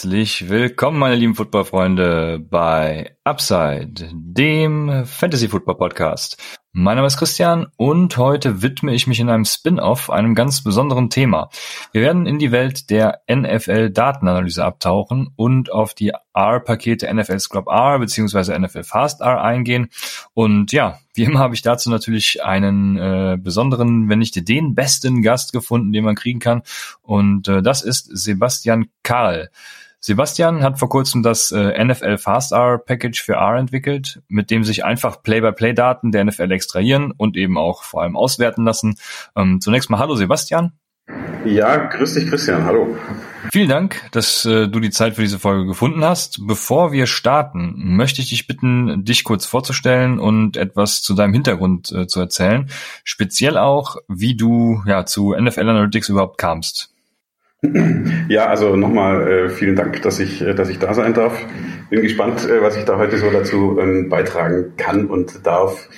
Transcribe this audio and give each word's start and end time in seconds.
Herzlich 0.00 0.48
willkommen, 0.48 0.98
meine 0.98 1.14
lieben 1.14 1.34
Footballfreunde, 1.34 2.38
bei 2.38 3.18
Upside, 3.22 4.08
dem 4.14 5.04
Fantasy 5.04 5.46
Football 5.46 5.76
Podcast. 5.76 6.38
Mein 6.72 6.96
Name 6.96 7.06
ist 7.06 7.18
Christian 7.18 7.66
und 7.76 8.16
heute 8.16 8.62
widme 8.62 8.94
ich 8.94 9.06
mich 9.06 9.20
in 9.20 9.28
einem 9.28 9.44
Spin-off 9.44 10.08
einem 10.08 10.34
ganz 10.34 10.64
besonderen 10.64 11.10
Thema. 11.10 11.50
Wir 11.92 12.00
werden 12.00 12.24
in 12.24 12.38
die 12.38 12.50
Welt 12.50 12.88
der 12.88 13.20
NFL-Datenanalyse 13.30 14.64
abtauchen 14.64 15.34
und 15.36 15.70
auf 15.70 15.92
die 15.92 16.12
R-Pakete 16.32 17.12
NFL 17.12 17.38
Scrub 17.38 17.66
R 17.68 17.98
bzw. 17.98 18.58
NFL 18.58 18.84
Fast 18.84 19.20
R 19.20 19.42
eingehen. 19.42 19.90
Und 20.32 20.72
ja, 20.72 20.98
wie 21.12 21.24
immer 21.24 21.40
habe 21.40 21.54
ich 21.54 21.60
dazu 21.60 21.90
natürlich 21.90 22.42
einen 22.42 22.96
äh, 22.96 23.36
besonderen, 23.38 24.08
wenn 24.08 24.20
nicht 24.20 24.48
den 24.48 24.74
besten 24.74 25.20
Gast 25.20 25.52
gefunden, 25.52 25.92
den 25.92 26.04
man 26.04 26.14
kriegen 26.14 26.38
kann. 26.38 26.62
Und 27.02 27.48
äh, 27.48 27.60
das 27.60 27.82
ist 27.82 28.08
Sebastian 28.16 28.86
Karl. 29.02 29.50
Sebastian 30.00 30.62
hat 30.62 30.78
vor 30.78 30.88
kurzem 30.88 31.22
das 31.22 31.52
äh, 31.52 31.84
NFL 31.84 32.16
Fast 32.16 32.52
R 32.52 32.78
Package 32.78 33.22
für 33.22 33.34
R 33.34 33.56
entwickelt, 33.56 34.22
mit 34.28 34.50
dem 34.50 34.64
sich 34.64 34.84
einfach 34.84 35.22
Play-by-Play-Daten 35.22 36.10
der 36.10 36.24
NFL 36.24 36.50
extrahieren 36.52 37.12
und 37.14 37.36
eben 37.36 37.58
auch 37.58 37.82
vor 37.82 38.02
allem 38.02 38.16
auswerten 38.16 38.64
lassen. 38.64 38.96
Ähm, 39.36 39.60
zunächst 39.60 39.90
mal 39.90 39.98
Hallo 39.98 40.16
Sebastian. 40.16 40.72
Ja, 41.44 41.76
grüß 41.76 42.14
dich 42.14 42.28
Christian, 42.28 42.64
hallo. 42.64 42.96
Vielen 43.52 43.68
Dank, 43.68 44.00
dass 44.12 44.44
äh, 44.44 44.68
du 44.68 44.78
die 44.78 44.90
Zeit 44.90 45.16
für 45.16 45.22
diese 45.22 45.38
Folge 45.38 45.66
gefunden 45.66 46.04
hast. 46.04 46.46
Bevor 46.46 46.92
wir 46.92 47.06
starten, 47.06 47.74
möchte 47.96 48.20
ich 48.20 48.28
dich 48.28 48.46
bitten, 48.46 49.04
dich 49.04 49.24
kurz 49.24 49.46
vorzustellen 49.46 50.18
und 50.18 50.56
etwas 50.56 51.02
zu 51.02 51.14
deinem 51.14 51.32
Hintergrund 51.32 51.90
äh, 51.92 52.06
zu 52.06 52.20
erzählen. 52.20 52.70
Speziell 53.04 53.56
auch, 53.56 53.96
wie 54.08 54.36
du 54.36 54.82
ja 54.86 55.04
zu 55.04 55.34
NFL 55.34 55.68
Analytics 55.68 56.10
überhaupt 56.10 56.38
kamst. 56.38 56.94
Ja, 58.28 58.46
also 58.46 58.76
nochmal 58.76 59.28
äh, 59.28 59.48
vielen 59.48 59.74
Dank, 59.74 60.02
dass 60.02 60.20
ich, 60.20 60.40
äh, 60.40 60.54
dass 60.54 60.68
ich 60.68 60.78
da 60.78 60.94
sein 60.94 61.14
darf. 61.14 61.44
Bin 61.90 62.02
gespannt, 62.02 62.48
äh, 62.48 62.62
was 62.62 62.76
ich 62.76 62.84
da 62.84 62.96
heute 62.96 63.18
so 63.18 63.30
dazu 63.30 63.78
ähm, 63.80 64.08
beitragen 64.08 64.74
kann 64.76 65.06
und 65.06 65.44
darf. 65.44 65.88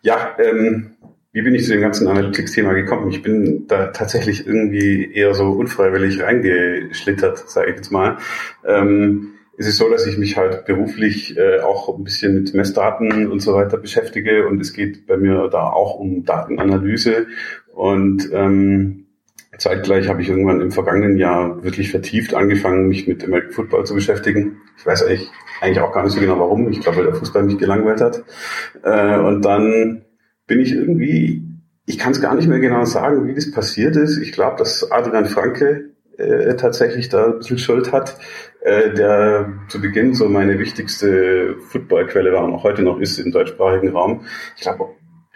Ja, 0.00 0.36
ähm, 0.38 0.92
wie 1.32 1.42
bin 1.42 1.54
ich 1.54 1.64
zu 1.64 1.72
dem 1.72 1.80
ganzen 1.80 2.08
Analytics-Thema 2.08 2.72
gekommen? 2.72 3.10
Ich 3.10 3.22
bin 3.22 3.66
da 3.66 3.88
tatsächlich 3.88 4.46
irgendwie 4.46 5.12
eher 5.12 5.34
so 5.34 5.50
unfreiwillig 5.50 6.22
reingeschlittert, 6.22 7.38
sage 7.48 7.70
ich 7.70 7.76
jetzt 7.76 7.92
mal. 7.92 8.18
Ähm, 8.66 9.34
es 9.56 9.66
ist 9.66 9.76
so, 9.76 9.88
dass 9.90 10.06
ich 10.06 10.18
mich 10.18 10.36
halt 10.36 10.64
beruflich 10.64 11.36
äh, 11.36 11.60
auch 11.60 11.96
ein 11.96 12.04
bisschen 12.04 12.34
mit 12.34 12.54
Messdaten 12.54 13.30
und 13.30 13.40
so 13.40 13.54
weiter 13.54 13.76
beschäftige 13.76 14.46
und 14.48 14.60
es 14.60 14.72
geht 14.72 15.06
bei 15.06 15.16
mir 15.16 15.48
da 15.48 15.68
auch 15.68 15.98
um 15.98 16.24
Datenanalyse 16.24 17.26
und 17.74 18.30
ähm, 18.32 19.01
Zeitgleich 19.62 20.08
habe 20.08 20.20
ich 20.20 20.28
irgendwann 20.28 20.60
im 20.60 20.72
vergangenen 20.72 21.16
Jahr 21.16 21.62
wirklich 21.62 21.92
vertieft 21.92 22.34
angefangen, 22.34 22.88
mich 22.88 23.06
mit 23.06 23.24
American 23.24 23.52
Football 23.52 23.86
zu 23.86 23.94
beschäftigen. 23.94 24.60
Ich 24.76 24.84
weiß 24.84 25.04
eigentlich, 25.04 25.30
eigentlich 25.60 25.80
auch 25.80 25.92
gar 25.92 26.02
nicht 26.02 26.14
so 26.14 26.20
genau 26.20 26.40
warum. 26.40 26.68
Ich 26.68 26.80
glaube, 26.80 26.98
weil 26.98 27.04
der 27.04 27.14
Fußball 27.14 27.44
mich 27.44 27.58
gelangweilt 27.58 28.00
hat. 28.00 28.24
Äh, 28.82 29.18
und 29.20 29.42
dann 29.42 30.04
bin 30.48 30.58
ich 30.58 30.72
irgendwie, 30.72 31.44
ich 31.86 31.96
kann 31.96 32.10
es 32.10 32.20
gar 32.20 32.34
nicht 32.34 32.48
mehr 32.48 32.58
genau 32.58 32.84
sagen, 32.84 33.28
wie 33.28 33.34
das 33.34 33.52
passiert 33.52 33.94
ist. 33.94 34.18
Ich 34.18 34.32
glaube, 34.32 34.56
dass 34.56 34.90
Adrian 34.90 35.26
Franke 35.26 35.90
äh, 36.18 36.56
tatsächlich 36.56 37.08
da 37.08 37.26
ein 37.26 37.38
bisschen 37.38 37.58
Schuld 37.58 37.92
hat, 37.92 38.18
äh, 38.62 38.92
der 38.92 39.52
zu 39.68 39.80
Beginn 39.80 40.14
so 40.14 40.28
meine 40.28 40.58
wichtigste 40.58 41.54
Footballquelle 41.68 42.32
war 42.32 42.44
und 42.44 42.52
auch 42.52 42.64
heute 42.64 42.82
noch 42.82 42.98
ist 42.98 43.20
im 43.20 43.30
deutschsprachigen 43.30 43.90
Raum. 43.90 44.24
Ich 44.56 44.62
glaube, 44.62 44.86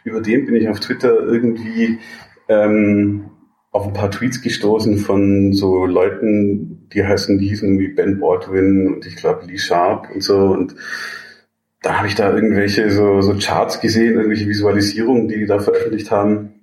über 0.02 0.20
den 0.20 0.46
bin 0.46 0.56
ich 0.56 0.68
auf 0.68 0.80
Twitter 0.80 1.14
irgendwie 1.14 2.00
ähm, 2.48 3.30
auf 3.76 3.86
ein 3.86 3.92
paar 3.92 4.10
Tweets 4.10 4.40
gestoßen 4.40 4.96
von 4.96 5.52
so 5.52 5.84
Leuten, 5.84 6.88
die 6.94 7.04
heißen, 7.04 7.38
die 7.38 7.48
hießen 7.48 7.78
wie 7.78 7.88
Ben 7.88 8.18
Baldwin 8.18 8.94
und 8.94 9.06
ich 9.06 9.16
glaube 9.16 9.44
Lee 9.44 9.58
Sharp 9.58 10.08
und 10.14 10.22
so. 10.22 10.38
Und 10.38 10.74
da 11.82 11.98
habe 11.98 12.08
ich 12.08 12.14
da 12.14 12.34
irgendwelche 12.34 12.90
so, 12.90 13.20
so 13.20 13.34
Charts 13.38 13.80
gesehen, 13.80 14.14
irgendwelche 14.14 14.48
Visualisierungen, 14.48 15.28
die 15.28 15.38
die 15.38 15.46
da 15.46 15.58
veröffentlicht 15.58 16.10
haben. 16.10 16.54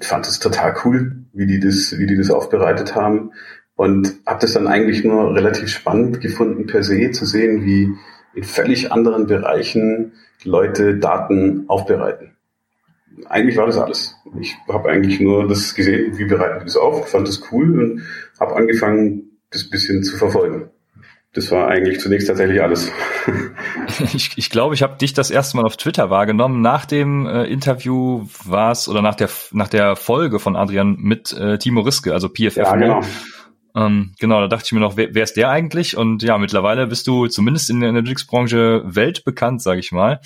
Ich 0.00 0.06
fand 0.06 0.26
es 0.26 0.38
total 0.38 0.74
cool, 0.84 1.26
wie 1.34 1.46
die 1.46 1.60
das, 1.60 1.98
wie 1.98 2.06
die 2.06 2.16
das 2.16 2.30
aufbereitet 2.30 2.94
haben. 2.94 3.32
Und 3.76 4.14
habe 4.24 4.40
das 4.40 4.54
dann 4.54 4.66
eigentlich 4.66 5.04
nur 5.04 5.34
relativ 5.34 5.68
spannend 5.68 6.22
gefunden 6.22 6.66
per 6.66 6.82
se 6.82 7.10
zu 7.10 7.26
sehen, 7.26 7.66
wie 7.66 7.90
in 8.34 8.44
völlig 8.44 8.92
anderen 8.92 9.26
Bereichen 9.26 10.12
Leute 10.44 10.96
Daten 10.96 11.64
aufbereiten 11.68 12.32
eigentlich 13.28 13.56
war 13.56 13.66
das 13.66 13.76
alles. 13.76 14.16
Ich 14.40 14.56
habe 14.68 14.88
eigentlich 14.88 15.20
nur 15.20 15.48
das 15.48 15.74
gesehen, 15.74 16.18
wie 16.18 16.24
bereiten 16.24 16.60
die 16.60 16.66
das 16.66 16.76
auf, 16.76 17.08
fand 17.08 17.28
das 17.28 17.42
cool 17.50 17.78
und 17.78 18.02
habe 18.38 18.56
angefangen, 18.56 19.38
das 19.50 19.68
bisschen 19.68 20.02
zu 20.02 20.16
verfolgen. 20.16 20.70
Das 21.32 21.52
war 21.52 21.68
eigentlich 21.68 22.00
zunächst 22.00 22.26
tatsächlich 22.26 22.60
alles. 22.60 22.90
ich, 24.14 24.32
ich 24.36 24.50
glaube, 24.50 24.74
ich 24.74 24.82
habe 24.82 24.96
dich 24.96 25.12
das 25.12 25.30
erste 25.30 25.56
Mal 25.56 25.64
auf 25.64 25.76
Twitter 25.76 26.10
wahrgenommen. 26.10 26.60
Nach 26.60 26.86
dem 26.86 27.24
äh, 27.26 27.44
Interview 27.44 28.26
war 28.44 28.72
es 28.72 28.88
oder 28.88 29.00
nach 29.00 29.14
der 29.14 29.28
nach 29.52 29.68
der 29.68 29.94
Folge 29.94 30.40
von 30.40 30.56
Adrian 30.56 30.96
mit 30.98 31.32
äh, 31.32 31.56
Timo 31.58 31.82
Riske, 31.82 32.12
also 32.12 32.28
PFF. 32.28 32.56
Ja, 32.56 32.74
genau. 32.74 33.00
Ähm, 33.76 34.12
genau, 34.18 34.40
da 34.40 34.48
dachte 34.48 34.64
ich 34.66 34.72
mir 34.72 34.80
noch, 34.80 34.96
wer, 34.96 35.14
wer 35.14 35.22
ist 35.22 35.36
der 35.36 35.50
eigentlich? 35.50 35.96
Und 35.96 36.24
ja, 36.24 36.36
mittlerweile 36.38 36.88
bist 36.88 37.06
du 37.06 37.28
zumindest 37.28 37.70
in 37.70 37.78
der 37.78 37.90
Analytics-Branche 37.90 38.82
weltbekannt, 38.84 39.62
sage 39.62 39.78
ich 39.78 39.92
mal. 39.92 40.20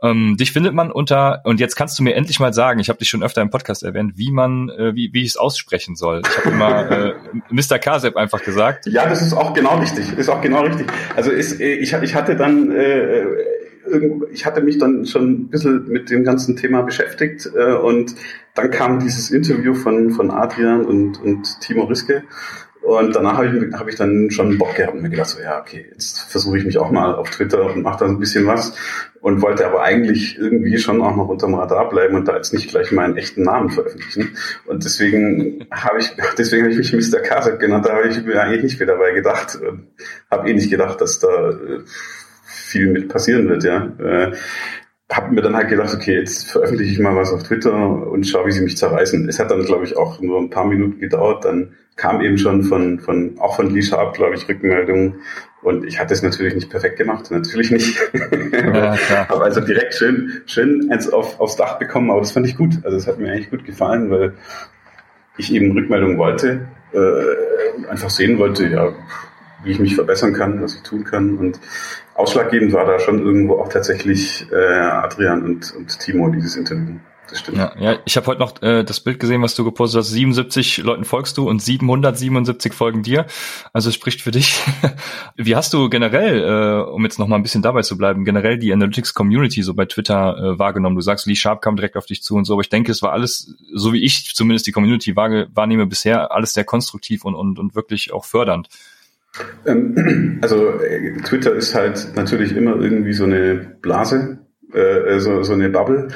Ähm, 0.00 0.36
dich 0.36 0.52
findet 0.52 0.74
man 0.74 0.92
unter, 0.92 1.40
und 1.44 1.58
jetzt 1.58 1.74
kannst 1.74 1.98
du 1.98 2.02
mir 2.02 2.14
endlich 2.14 2.38
mal 2.38 2.52
sagen, 2.52 2.78
ich 2.78 2.88
habe 2.88 2.98
dich 2.98 3.08
schon 3.08 3.22
öfter 3.22 3.42
im 3.42 3.50
Podcast 3.50 3.82
erwähnt, 3.82 4.12
wie 4.16 4.30
man, 4.30 4.68
äh, 4.70 4.94
wie, 4.94 5.12
wie 5.12 5.22
ich 5.22 5.30
es 5.30 5.36
aussprechen 5.36 5.96
soll. 5.96 6.22
Ich 6.28 6.38
habe 6.38 6.50
immer 6.50 6.90
äh, 6.90 7.14
Mr. 7.50 7.78
Kasep 7.78 8.16
einfach 8.16 8.42
gesagt. 8.42 8.86
Ja, 8.86 9.08
das 9.08 9.22
ist 9.22 9.32
auch 9.32 9.54
genau 9.54 9.78
richtig. 9.78 10.16
Ist 10.16 10.28
auch 10.28 10.40
genau 10.40 10.62
richtig. 10.62 10.86
Also 11.16 11.30
ist, 11.30 11.60
äh, 11.60 11.74
ich, 11.74 11.92
ich 11.92 12.14
hatte 12.14 12.36
dann 12.36 12.70
äh, 12.70 13.24
ich 14.32 14.44
hatte 14.44 14.60
mich 14.60 14.78
dann 14.78 15.06
schon 15.06 15.30
ein 15.30 15.48
bisschen 15.48 15.88
mit 15.88 16.10
dem 16.10 16.24
ganzen 16.24 16.56
Thema 16.56 16.82
beschäftigt 16.82 17.48
äh, 17.56 17.74
und 17.74 18.14
dann 18.54 18.70
kam 18.70 18.98
dieses 19.00 19.30
Interview 19.30 19.74
von, 19.74 20.10
von 20.10 20.30
Adrian 20.30 20.84
und, 20.84 21.20
und 21.22 21.60
Timo 21.60 21.84
Riske 21.84 22.24
und 22.88 23.14
danach 23.14 23.36
habe 23.36 23.48
ich, 23.48 23.74
hab 23.74 23.86
ich 23.86 23.96
dann 23.96 24.30
schon 24.30 24.56
Bock 24.56 24.74
gehabt 24.74 24.94
und 24.94 25.02
mir 25.02 25.10
gedacht, 25.10 25.28
so 25.28 25.42
ja, 25.42 25.60
okay, 25.60 25.86
jetzt 25.92 26.20
versuche 26.30 26.56
ich 26.56 26.64
mich 26.64 26.78
auch 26.78 26.90
mal 26.90 27.14
auf 27.14 27.28
Twitter 27.28 27.66
und 27.66 27.82
mache 27.82 27.98
da 27.98 28.06
ein 28.06 28.18
bisschen 28.18 28.46
was. 28.46 28.74
Und 29.20 29.42
wollte 29.42 29.66
aber 29.66 29.82
eigentlich 29.82 30.38
irgendwie 30.38 30.78
schon 30.78 31.02
auch 31.02 31.14
noch 31.14 31.28
unterm 31.28 31.54
Radar 31.54 31.90
bleiben 31.90 32.14
und 32.14 32.28
da 32.28 32.36
jetzt 32.36 32.54
nicht 32.54 32.70
gleich 32.70 32.90
meinen 32.90 33.18
echten 33.18 33.42
Namen 33.42 33.68
veröffentlichen. 33.68 34.30
Und 34.64 34.84
deswegen 34.84 35.66
habe 35.70 35.98
ich, 35.98 36.16
deswegen 36.38 36.62
habe 36.62 36.72
ich 36.72 36.92
mich 36.92 37.12
Mr. 37.12 37.20
Kasek 37.20 37.60
genannt, 37.60 37.84
da 37.84 37.94
habe 37.94 38.08
ich 38.08 38.24
mir 38.24 38.40
eigentlich 38.40 38.62
nicht 38.62 38.78
viel 38.78 38.86
dabei 38.86 39.12
gedacht. 39.12 39.58
Habe 40.30 40.48
eh 40.48 40.54
nicht 40.54 40.70
gedacht, 40.70 40.98
dass 41.02 41.18
da 41.18 41.50
äh, 41.50 41.80
viel 42.46 42.86
mit 42.86 43.08
passieren 43.08 43.50
wird, 43.50 43.64
ja. 43.64 43.92
Äh, 43.98 44.32
habe 45.12 45.34
mir 45.34 45.42
dann 45.42 45.56
halt 45.56 45.68
gedacht, 45.68 45.94
okay, 45.94 46.20
jetzt 46.20 46.50
veröffentliche 46.50 46.92
ich 46.92 46.98
mal 46.98 47.16
was 47.16 47.32
auf 47.32 47.42
Twitter 47.42 47.74
und 47.74 48.26
schaue, 48.26 48.46
wie 48.46 48.52
sie 48.52 48.62
mich 48.62 48.78
zerreißen. 48.78 49.28
Es 49.28 49.38
hat 49.38 49.50
dann, 49.50 49.64
glaube 49.64 49.84
ich, 49.84 49.96
auch 49.96 50.20
nur 50.20 50.40
ein 50.40 50.50
paar 50.50 50.66
Minuten 50.66 51.00
gedauert. 51.00 51.44
Dann 51.44 51.74
kam 51.98 52.22
eben 52.22 52.38
schon 52.38 52.62
von, 52.62 53.00
von 53.00 53.36
auch 53.38 53.56
von 53.56 53.74
Lee 53.74 53.82
Sharp, 53.82 54.14
glaube 54.14 54.36
ich, 54.36 54.48
Rückmeldungen. 54.48 55.16
Und 55.60 55.84
ich 55.84 55.98
hatte 55.98 56.14
es 56.14 56.22
natürlich 56.22 56.54
nicht 56.54 56.70
perfekt 56.70 56.96
gemacht, 56.96 57.30
natürlich 57.30 57.70
nicht. 57.70 57.98
Ja, 58.52 58.96
aber 59.28 59.44
also 59.44 59.60
direkt 59.60 59.94
schön, 59.94 60.42
schön 60.46 60.90
eins 60.90 61.08
auf, 61.12 61.38
aufs 61.40 61.56
Dach 61.56 61.78
bekommen, 61.78 62.10
aber 62.10 62.20
das 62.20 62.32
fand 62.32 62.46
ich 62.46 62.56
gut. 62.56 62.78
Also 62.84 62.96
es 62.96 63.06
hat 63.06 63.18
mir 63.18 63.32
eigentlich 63.32 63.50
gut 63.50 63.64
gefallen, 63.64 64.10
weil 64.10 64.34
ich 65.36 65.52
eben 65.52 65.72
Rückmeldungen 65.72 66.18
wollte, 66.18 66.68
äh, 66.92 67.88
einfach 67.88 68.10
sehen 68.10 68.38
wollte, 68.38 68.68
ja, 68.68 68.92
wie 69.64 69.72
ich 69.72 69.78
mich 69.78 69.94
verbessern 69.94 70.32
kann, 70.32 70.62
was 70.62 70.76
ich 70.76 70.82
tun 70.82 71.04
kann. 71.04 71.36
Und 71.36 71.60
ausschlaggebend 72.14 72.72
war 72.72 72.86
da 72.86 72.98
schon 72.98 73.20
irgendwo 73.20 73.54
auch 73.58 73.68
tatsächlich 73.68 74.46
äh, 74.52 74.56
Adrian 74.56 75.42
und, 75.42 75.74
und 75.74 75.98
Timo, 75.98 76.28
dieses 76.28 76.56
Interview. 76.56 76.96
Das 77.28 77.40
stimmt. 77.40 77.58
Ja, 77.58 77.72
ja 77.78 77.98
ich 78.04 78.16
habe 78.16 78.26
heute 78.26 78.40
noch 78.40 78.62
äh, 78.62 78.84
das 78.84 79.00
Bild 79.00 79.20
gesehen, 79.20 79.42
was 79.42 79.54
du 79.54 79.64
gepostet 79.64 80.00
hast. 80.00 80.10
77 80.10 80.78
Leuten 80.78 81.04
folgst 81.04 81.36
du 81.36 81.48
und 81.48 81.60
777 81.60 82.72
folgen 82.72 83.02
dir. 83.02 83.26
Also 83.72 83.90
es 83.90 83.94
spricht 83.94 84.22
für 84.22 84.30
dich. 84.30 84.60
Wie 85.36 85.54
hast 85.54 85.72
du 85.72 85.88
generell, 85.90 86.42
äh, 86.42 86.90
um 86.90 87.04
jetzt 87.04 87.18
noch 87.18 87.26
mal 87.26 87.36
ein 87.36 87.42
bisschen 87.42 87.62
dabei 87.62 87.82
zu 87.82 87.98
bleiben, 87.98 88.24
generell 88.24 88.58
die 88.58 88.72
Analytics 88.72 89.14
Community 89.14 89.62
so 89.62 89.74
bei 89.74 89.84
Twitter 89.84 90.36
äh, 90.36 90.58
wahrgenommen? 90.58 90.96
Du 90.96 91.02
sagst, 91.02 91.26
Lee 91.26 91.34
Sharp 91.34 91.60
kam 91.60 91.76
direkt 91.76 91.96
auf 91.96 92.06
dich 92.06 92.22
zu 92.22 92.34
und 92.36 92.44
so, 92.44 92.54
aber 92.54 92.62
ich 92.62 92.70
denke, 92.70 92.92
es 92.92 93.02
war 93.02 93.12
alles, 93.12 93.54
so 93.74 93.92
wie 93.92 94.02
ich 94.02 94.34
zumindest 94.34 94.66
die 94.66 94.72
Community 94.72 95.14
wahrnehme 95.16 95.86
bisher, 95.86 96.32
alles 96.32 96.54
sehr 96.54 96.64
konstruktiv 96.64 97.24
und, 97.24 97.34
und, 97.34 97.58
und 97.58 97.74
wirklich 97.74 98.12
auch 98.12 98.24
fördernd. 98.24 98.68
Ähm, 99.66 100.38
also 100.42 100.70
äh, 100.80 101.16
Twitter 101.22 101.54
ist 101.54 101.74
halt 101.74 102.12
natürlich 102.16 102.56
immer 102.56 102.76
irgendwie 102.76 103.12
so 103.12 103.24
eine 103.24 103.54
Blase, 103.80 104.38
äh, 104.72 105.18
so, 105.18 105.42
so 105.42 105.52
eine 105.52 105.68
Bubble. 105.68 106.08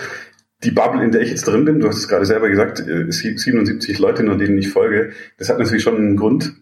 Die 0.64 0.70
Bubble, 0.70 1.02
in 1.02 1.10
der 1.10 1.22
ich 1.22 1.30
jetzt 1.30 1.46
drin 1.46 1.64
bin, 1.64 1.80
du 1.80 1.88
hast 1.88 1.98
es 1.98 2.08
gerade 2.08 2.24
selber 2.24 2.48
gesagt, 2.48 2.78
77 2.78 3.98
äh, 3.98 4.02
Leute, 4.02 4.22
nur 4.22 4.38
denen 4.38 4.58
ich 4.58 4.70
folge, 4.70 5.10
das 5.38 5.48
hat 5.48 5.58
natürlich 5.58 5.82
schon 5.82 5.96
einen 5.96 6.16
Grund. 6.16 6.54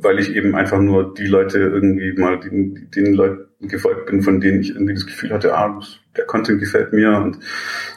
weil 0.00 0.18
ich 0.18 0.34
eben 0.34 0.54
einfach 0.54 0.80
nur 0.80 1.12
die 1.12 1.26
Leute 1.26 1.58
irgendwie 1.58 2.12
mal 2.12 2.38
den, 2.38 2.88
den 2.94 3.14
Leuten 3.14 3.48
gefolgt 3.60 4.06
bin, 4.06 4.22
von 4.22 4.40
denen 4.40 4.60
ich 4.60 4.70
irgendwie 4.70 4.94
das 4.94 5.06
Gefühl 5.06 5.30
hatte, 5.30 5.54
ah, 5.56 5.80
der 6.16 6.26
Content 6.26 6.60
gefällt 6.60 6.92
mir 6.92 7.16
und 7.16 7.38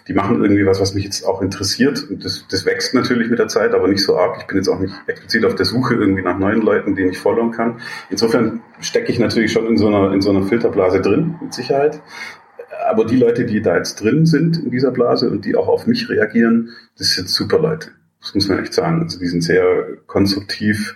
die 0.07 0.13
machen 0.13 0.41
irgendwie 0.41 0.65
was, 0.65 0.79
was 0.79 0.93
mich 0.93 1.03
jetzt 1.03 1.23
auch 1.23 1.41
interessiert. 1.41 2.07
Und 2.09 2.25
das, 2.25 2.45
das 2.49 2.65
wächst 2.65 2.93
natürlich 2.93 3.29
mit 3.29 3.39
der 3.39 3.47
Zeit, 3.47 3.73
aber 3.73 3.87
nicht 3.87 4.03
so 4.03 4.17
arg. 4.17 4.37
Ich 4.39 4.47
bin 4.47 4.57
jetzt 4.57 4.69
auch 4.69 4.79
nicht 4.79 4.93
explizit 5.07 5.45
auf 5.45 5.55
der 5.55 5.65
Suche 5.65 5.95
irgendwie 5.95 6.23
nach 6.23 6.37
neuen 6.37 6.61
Leuten, 6.61 6.95
denen 6.95 7.11
ich 7.11 7.19
folgen 7.19 7.51
kann. 7.51 7.79
Insofern 8.09 8.61
stecke 8.79 9.11
ich 9.11 9.19
natürlich 9.19 9.51
schon 9.51 9.67
in 9.67 9.77
so 9.77 9.87
einer, 9.87 10.13
in 10.13 10.21
so 10.21 10.31
einer 10.31 10.43
Filterblase 10.43 11.01
drin, 11.01 11.35
mit 11.41 11.53
Sicherheit. 11.53 12.01
Aber 12.89 13.05
die 13.05 13.17
Leute, 13.17 13.45
die 13.45 13.61
da 13.61 13.77
jetzt 13.77 14.01
drin 14.01 14.25
sind 14.25 14.57
in 14.57 14.71
dieser 14.71 14.91
Blase 14.91 15.29
und 15.29 15.45
die 15.45 15.55
auch 15.55 15.67
auf 15.67 15.87
mich 15.87 16.09
reagieren, 16.09 16.69
das 16.97 17.13
sind 17.13 17.29
super 17.29 17.59
Leute. 17.59 17.89
Das 18.21 18.35
muss 18.35 18.47
man 18.47 18.59
echt 18.59 18.73
sagen. 18.73 19.01
Also 19.01 19.19
die 19.19 19.27
sind 19.27 19.43
sehr 19.43 19.97
konstruktiv, 20.07 20.95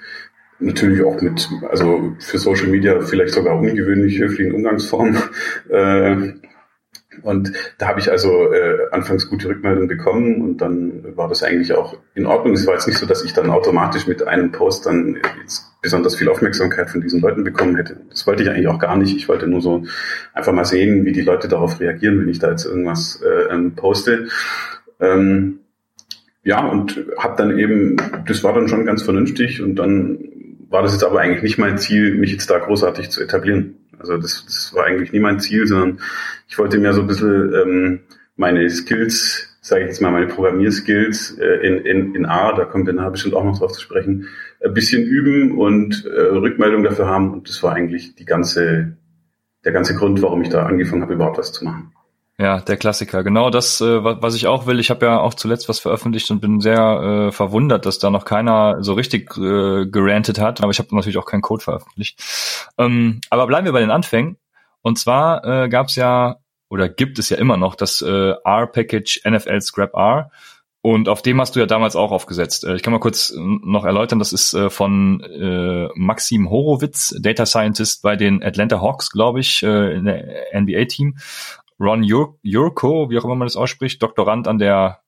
natürlich 0.60 1.04
auch 1.04 1.22
mit, 1.22 1.50
also 1.70 2.16
für 2.20 2.38
Social 2.38 2.68
Media 2.68 3.00
vielleicht 3.02 3.34
sogar 3.34 3.58
ungewöhnlich 3.58 4.20
höflichen 4.20 4.54
Umgangsformen. 4.54 5.18
Äh, 5.70 6.34
und 7.22 7.52
da 7.78 7.88
habe 7.88 8.00
ich 8.00 8.12
also 8.12 8.52
äh, 8.52 8.90
anfangs 8.92 9.30
gute 9.30 9.50
Rückmeldungen 9.50 9.88
bekommen 9.88 10.42
und 10.42 10.58
dann 10.58 11.16
war 11.16 11.28
das 11.28 11.44
eigentlich 11.44 11.74
auch 11.74 11.98
in 12.14 12.26
Ordnung. 12.26 12.54
Es 12.54 12.66
war 12.68 12.74
jetzt 12.74 12.88
nicht 12.88 12.98
so, 12.98 13.06
dass 13.06 13.24
ich 13.24 13.34
dann 13.34 13.50
automatisch 13.50 14.08
mit 14.08 14.26
einem 14.28 14.52
Post 14.52 14.86
dann 14.86 15.18
besonders 15.82 16.16
viel 16.16 16.30
Aufmerksamkeit 16.30 16.90
von 16.90 17.02
diesen 17.02 17.22
Leuten 17.22 17.44
bekommen 17.44 17.76
hätte. 17.76 17.98
Das 18.10 18.26
wollte 18.26 18.44
ich 18.44 18.50
eigentlich 18.50 18.68
auch 18.68 18.80
gar 18.80 18.98
nicht. 18.98 19.16
Ich 19.16 19.30
wollte 19.30 19.48
nur 19.48 19.62
so 19.62 19.84
einfach 20.34 20.54
mal 20.54 20.66
sehen, 20.66 21.06
wie 21.06 21.12
die 21.12 21.22
Leute 21.22 21.48
darauf 21.48 21.80
reagieren, 21.80 22.20
wenn 22.20 22.30
ich 22.30 22.40
da 22.40 22.50
jetzt 22.50 22.66
irgendwas 22.66 23.22
äh, 23.22 23.54
ähm, 23.54 23.76
poste. 23.76 24.28
Ähm, 25.00 25.60
ja, 26.44 26.66
und 26.66 27.06
habe 27.18 27.36
dann 27.38 27.58
eben, 27.58 27.98
das 28.28 28.44
war 28.44 28.54
dann 28.54 28.68
schon 28.68 28.86
ganz 28.86 29.04
vernünftig 29.04 29.62
und 29.62 29.76
dann 29.76 30.20
war 30.70 30.82
das 30.82 30.94
jetzt 30.94 31.04
aber 31.04 31.20
eigentlich 31.20 31.44
nicht 31.44 31.58
mein 31.58 31.78
Ziel, 31.78 32.16
mich 32.16 32.32
jetzt 32.32 32.50
da 32.50 32.60
großartig 32.60 33.10
zu 33.10 33.22
etablieren. 33.22 33.78
Also 34.10 34.22
das, 34.22 34.46
das 34.46 34.74
war 34.74 34.86
eigentlich 34.86 35.12
nie 35.12 35.20
mein 35.20 35.40
Ziel, 35.40 35.66
sondern 35.66 36.00
ich 36.48 36.58
wollte 36.58 36.78
mir 36.78 36.94
so 36.94 37.02
ein 37.02 37.08
bisschen 37.08 37.54
ähm, 37.54 38.00
meine 38.36 38.70
Skills, 38.70 39.58
sage 39.62 39.82
ich 39.82 39.88
jetzt 39.88 40.02
mal, 40.02 40.12
meine 40.12 40.28
Programmierskills 40.28 41.40
äh, 41.40 41.68
in, 41.68 41.86
in, 41.86 42.16
in 42.16 42.26
A, 42.26 42.54
da 42.54 42.66
kommt 42.66 42.86
wir 42.86 42.94
nachher 42.94 43.12
bestimmt 43.12 43.34
auch 43.34 43.44
noch 43.44 43.58
drauf 43.58 43.72
zu 43.72 43.82
sprechen, 43.82 44.28
ein 44.64 44.74
bisschen 44.74 45.04
üben 45.04 45.58
und 45.58 46.06
äh, 46.06 46.22
Rückmeldung 46.22 46.84
dafür 46.84 47.08
haben. 47.08 47.34
Und 47.34 47.50
das 47.50 47.64
war 47.64 47.74
eigentlich 47.74 48.16
die 48.16 48.26
ganze, 48.26 48.98
der 49.64 49.72
ganze 49.72 49.96
Grund, 49.96 50.22
warum 50.22 50.42
ich 50.44 50.50
da 50.50 50.66
angefangen 50.66 51.02
habe, 51.02 51.14
überhaupt 51.14 51.40
was 51.40 51.52
zu 51.52 51.66
machen. 51.66 51.95
Ja, 52.38 52.60
der 52.60 52.76
Klassiker. 52.76 53.24
Genau 53.24 53.50
das, 53.50 53.80
äh, 53.80 54.04
was 54.04 54.36
ich 54.36 54.48
auch 54.48 54.66
will. 54.66 54.80
Ich 54.80 54.90
habe 54.90 55.06
ja 55.06 55.20
auch 55.22 55.36
zuletzt 55.36 55.70
was 55.70 55.80
veröffentlicht 55.80 56.30
und 56.32 56.42
bin 56.42 56.60
sehr 56.60 57.28
äh, 57.28 57.32
verwundert, 57.32 57.86
dass 57.86 57.98
da 57.98 58.10
noch 58.10 58.26
keiner 58.26 58.84
so 58.84 58.94
richtig 58.94 59.38
äh, 59.38 59.86
gerantet 59.86 60.40
hat. 60.40 60.62
Aber 60.62 60.72
ich 60.72 60.80
habe 60.80 60.94
natürlich 60.94 61.18
auch 61.18 61.26
keinen 61.26 61.42
Code 61.42 61.64
veröffentlicht. 61.64 62.22
Ähm, 62.78 63.22
aber 63.30 63.48
bleiben 63.48 63.66
wir 63.66 63.72
bei 63.72 63.80
den 63.80 63.92
Anfängen. 63.92 64.38
Und 64.82 65.00
zwar 65.00 65.46
äh, 65.46 65.70
gab 65.70 65.88
es 65.88 65.96
ja 65.96 66.38
oder 66.70 66.90
gibt 66.90 67.20
es 67.20 67.30
ja 67.30 67.38
immer 67.38 67.56
noch 67.56 67.76
das 67.76 68.02
äh, 68.02 68.34
R-Package 68.44 69.22
NFL 69.26 69.62
Scrap 69.62 69.94
R. 69.94 70.30
Und 70.82 71.10
auf 71.10 71.24
dem 71.24 71.42
hast 71.42 71.56
du 71.56 71.60
ja 71.60 71.66
damals 71.66 71.96
auch 71.96 72.12
aufgesetzt. 72.12 72.66
Äh, 72.66 72.76
ich 72.76 72.84
kann 72.84 72.92
mal 72.92 73.00
kurz 73.00 73.34
noch 73.36 73.86
erläutern, 73.86 74.20
das 74.20 74.34
ist 74.34 74.54
äh, 74.54 74.70
von 74.70 75.22
äh, 75.22 75.88
Maxim 75.96 76.50
Horowitz, 76.50 77.16
Data 77.20 77.46
Scientist 77.46 78.02
bei 78.02 78.18
den 78.18 78.44
Atlanta 78.44 78.82
Hawks, 78.82 79.10
glaube 79.10 79.40
ich, 79.40 79.64
in 79.64 80.06
der 80.06 80.26
NBA-Team. 80.54 81.16
Ron 81.80 82.04
Jur 82.04 82.38
Jurko, 82.42 83.10
wie 83.10 83.18
auch 83.18 83.26
immer 83.26 83.36
man 83.36 83.48
das 83.48 83.58
ausspricht, 83.58 84.02
Doktorand 84.02 84.48
an 84.48 84.58
der 84.60 85.02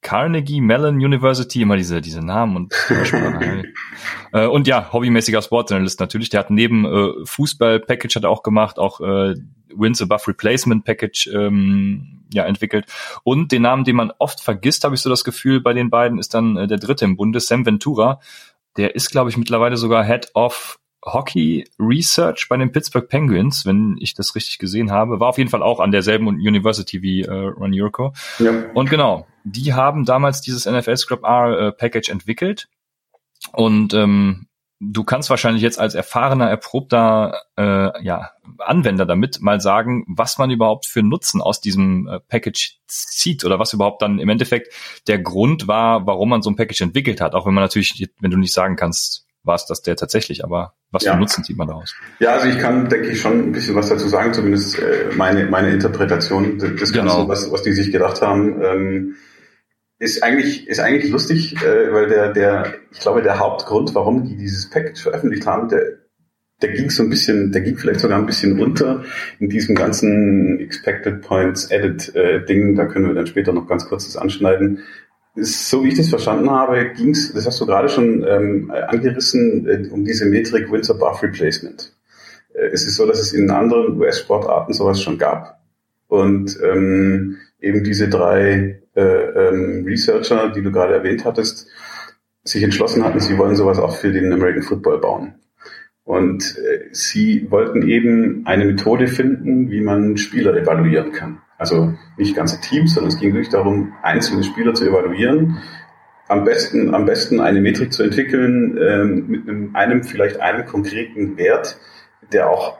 Carnegie 0.00 0.60
Mellon 0.60 0.96
University, 0.96 1.62
immer 1.62 1.76
diese, 1.76 2.00
diese 2.00 2.24
Namen 2.24 2.56
und 2.56 2.74
äh, 4.32 4.46
und 4.46 4.68
ja, 4.68 4.92
hobbymäßiger 4.92 5.42
Sportsanalyst 5.42 5.98
natürlich. 5.98 6.28
Der 6.28 6.40
hat 6.40 6.50
neben 6.50 6.84
äh, 6.84 7.12
Fußball-Package 7.24 8.16
hat 8.16 8.24
er 8.24 8.30
auch 8.30 8.42
gemacht, 8.42 8.78
auch 8.78 9.00
äh, 9.00 9.34
Wins 9.74 10.00
Above 10.00 10.28
Replacement 10.28 10.84
Package 10.84 11.30
ähm, 11.34 12.24
ja 12.32 12.44
entwickelt. 12.44 12.86
Und 13.24 13.50
den 13.50 13.62
Namen, 13.62 13.84
den 13.84 13.96
man 13.96 14.12
oft 14.18 14.40
vergisst, 14.40 14.84
habe 14.84 14.94
ich 14.94 15.00
so 15.00 15.10
das 15.10 15.24
Gefühl, 15.24 15.60
bei 15.60 15.72
den 15.72 15.90
beiden 15.90 16.18
ist 16.18 16.32
dann 16.32 16.56
äh, 16.56 16.66
der 16.68 16.78
dritte 16.78 17.04
im 17.04 17.16
Bunde, 17.16 17.40
Sam 17.40 17.66
Ventura. 17.66 18.20
Der 18.76 18.94
ist, 18.94 19.10
glaube 19.10 19.30
ich, 19.30 19.36
mittlerweile 19.36 19.76
sogar 19.76 20.04
Head 20.04 20.30
of 20.34 20.78
Hockey 21.04 21.68
Research 21.78 22.48
bei 22.48 22.56
den 22.56 22.72
Pittsburgh 22.72 23.08
Penguins, 23.08 23.64
wenn 23.64 23.96
ich 24.00 24.14
das 24.14 24.34
richtig 24.34 24.58
gesehen 24.58 24.90
habe. 24.90 25.20
War 25.20 25.28
auf 25.28 25.38
jeden 25.38 25.50
Fall 25.50 25.62
auch 25.62 25.80
an 25.80 25.92
derselben 25.92 26.26
University 26.26 27.02
wie 27.02 27.22
äh, 27.22 27.32
Ron 27.32 27.72
Yurko. 27.72 28.12
Ja. 28.38 28.52
Und 28.74 28.90
genau, 28.90 29.26
die 29.44 29.74
haben 29.74 30.04
damals 30.04 30.40
dieses 30.40 30.66
NFL 30.66 30.96
Scrub 30.96 31.22
R 31.24 31.58
äh, 31.58 31.72
Package 31.72 32.08
entwickelt. 32.08 32.68
Und 33.52 33.94
ähm, 33.94 34.48
du 34.80 35.04
kannst 35.04 35.30
wahrscheinlich 35.30 35.62
jetzt 35.62 35.78
als 35.78 35.94
erfahrener, 35.94 36.48
erprobter 36.48 37.42
äh, 37.56 38.04
ja, 38.04 38.30
Anwender 38.58 39.06
damit 39.06 39.40
mal 39.40 39.60
sagen, 39.60 40.04
was 40.08 40.38
man 40.38 40.50
überhaupt 40.50 40.86
für 40.86 41.02
Nutzen 41.02 41.40
aus 41.40 41.60
diesem 41.60 42.08
äh, 42.08 42.20
Package 42.20 42.78
zieht 42.88 43.44
oder 43.44 43.58
was 43.60 43.72
überhaupt 43.72 44.02
dann 44.02 44.18
im 44.18 44.28
Endeffekt 44.28 44.72
der 45.06 45.20
Grund 45.20 45.68
war, 45.68 46.06
warum 46.06 46.30
man 46.30 46.42
so 46.42 46.50
ein 46.50 46.56
Package 46.56 46.80
entwickelt 46.80 47.20
hat. 47.20 47.34
Auch 47.34 47.46
wenn 47.46 47.54
man 47.54 47.64
natürlich, 47.64 48.10
wenn 48.20 48.30
du 48.30 48.36
nicht 48.36 48.52
sagen 48.52 48.74
kannst, 48.74 49.27
war 49.42 49.54
es 49.54 49.66
das 49.66 49.82
der 49.82 49.96
tatsächlich, 49.96 50.44
aber 50.44 50.74
was 50.90 51.04
ja. 51.04 51.12
für 51.12 51.18
Nutzen 51.18 51.44
zieht 51.44 51.56
man 51.56 51.68
daraus? 51.68 51.94
Ja, 52.18 52.32
also 52.32 52.48
ich 52.48 52.58
kann, 52.58 52.88
denke 52.88 53.08
ich, 53.08 53.20
schon 53.20 53.48
ein 53.48 53.52
bisschen 53.52 53.74
was 53.74 53.88
dazu 53.88 54.08
sagen, 54.08 54.32
zumindest 54.32 54.78
äh, 54.78 55.10
meine, 55.16 55.46
meine 55.46 55.70
Interpretation 55.70 56.58
des 56.58 56.92
genau. 56.92 57.26
Ganzen, 57.26 57.28
was, 57.28 57.52
was 57.52 57.62
die 57.62 57.72
sich 57.72 57.92
gedacht 57.92 58.20
haben. 58.22 58.60
Ähm, 58.62 59.14
ist 59.98 60.22
eigentlich, 60.22 60.68
ist 60.68 60.80
eigentlich 60.80 61.10
lustig, 61.10 61.56
äh, 61.56 61.92
weil 61.92 62.08
der, 62.08 62.32
der, 62.32 62.74
ich 62.92 63.00
glaube, 63.00 63.22
der 63.22 63.38
Hauptgrund, 63.38 63.94
warum 63.94 64.24
die 64.24 64.36
dieses 64.36 64.70
Package 64.70 65.02
veröffentlicht 65.02 65.46
haben, 65.46 65.68
der, 65.68 65.82
der 66.62 66.72
ging 66.72 66.90
so 66.90 67.02
ein 67.02 67.10
bisschen, 67.10 67.52
der 67.52 67.62
ging 67.62 67.76
vielleicht 67.76 68.00
sogar 68.00 68.18
ein 68.18 68.26
bisschen 68.26 68.60
unter 68.60 69.04
in 69.38 69.48
diesem 69.48 69.74
ganzen 69.74 70.58
Expected 70.60 71.22
Points 71.22 71.70
Edit 71.70 72.14
äh, 72.14 72.44
Ding. 72.44 72.76
Da 72.76 72.86
können 72.86 73.06
wir 73.06 73.14
dann 73.14 73.26
später 73.26 73.52
noch 73.52 73.66
ganz 73.66 73.86
kurz 73.86 74.06
das 74.06 74.16
anschneiden 74.16 74.84
so 75.40 75.84
wie 75.84 75.88
ich 75.88 75.96
das 75.96 76.08
verstanden 76.08 76.50
habe, 76.50 76.92
ging 76.96 77.10
es, 77.10 77.32
das 77.32 77.46
hast 77.46 77.60
du 77.60 77.66
gerade 77.66 77.88
schon 77.88 78.24
ähm, 78.26 78.70
angerissen, 78.70 79.66
äh, 79.66 79.88
um 79.90 80.04
diese 80.04 80.26
Metrik 80.26 80.70
Windsor 80.70 80.98
Buff 80.98 81.22
Replacement. 81.22 81.92
Äh, 82.54 82.68
es 82.72 82.86
ist 82.86 82.96
so, 82.96 83.06
dass 83.06 83.18
es 83.18 83.32
in 83.32 83.50
anderen 83.50 83.98
US-Sportarten 83.98 84.72
sowas 84.72 85.02
schon 85.02 85.18
gab. 85.18 85.60
Und 86.06 86.58
ähm, 86.62 87.36
eben 87.60 87.84
diese 87.84 88.08
drei 88.08 88.82
äh, 88.94 89.00
ähm, 89.00 89.84
Researcher, 89.86 90.50
die 90.50 90.62
du 90.62 90.72
gerade 90.72 90.94
erwähnt 90.94 91.24
hattest, 91.24 91.68
sich 92.44 92.62
entschlossen 92.62 93.04
hatten, 93.04 93.20
sie 93.20 93.36
wollen 93.36 93.56
sowas 93.56 93.78
auch 93.78 93.96
für 93.96 94.10
den 94.10 94.32
American 94.32 94.62
Football 94.62 95.00
bauen. 95.00 95.34
Und 96.04 96.56
äh, 96.56 96.88
sie 96.92 97.50
wollten 97.50 97.86
eben 97.86 98.46
eine 98.46 98.64
Methode 98.64 99.08
finden, 99.08 99.70
wie 99.70 99.82
man 99.82 100.16
Spieler 100.16 100.56
evaluieren 100.56 101.12
kann. 101.12 101.42
Also 101.58 101.92
nicht 102.16 102.36
ganze 102.36 102.60
Teams, 102.60 102.94
sondern 102.94 103.12
es 103.12 103.18
ging 103.18 103.34
wirklich 103.34 103.50
darum, 103.50 103.92
einzelne 104.02 104.44
Spieler 104.44 104.74
zu 104.74 104.84
evaluieren. 104.86 105.58
Am 106.28 106.44
besten, 106.44 106.94
am 106.94 107.04
besten 107.04 107.40
eine 107.40 107.60
Metrik 107.60 107.92
zu 107.92 108.04
entwickeln 108.04 108.78
ähm, 108.80 109.26
mit 109.26 109.48
einem, 109.48 109.70
einem, 109.74 110.04
vielleicht 110.04 110.40
einem 110.40 110.66
konkreten 110.66 111.36
Wert, 111.36 111.78
der 112.32 112.48
auch 112.48 112.78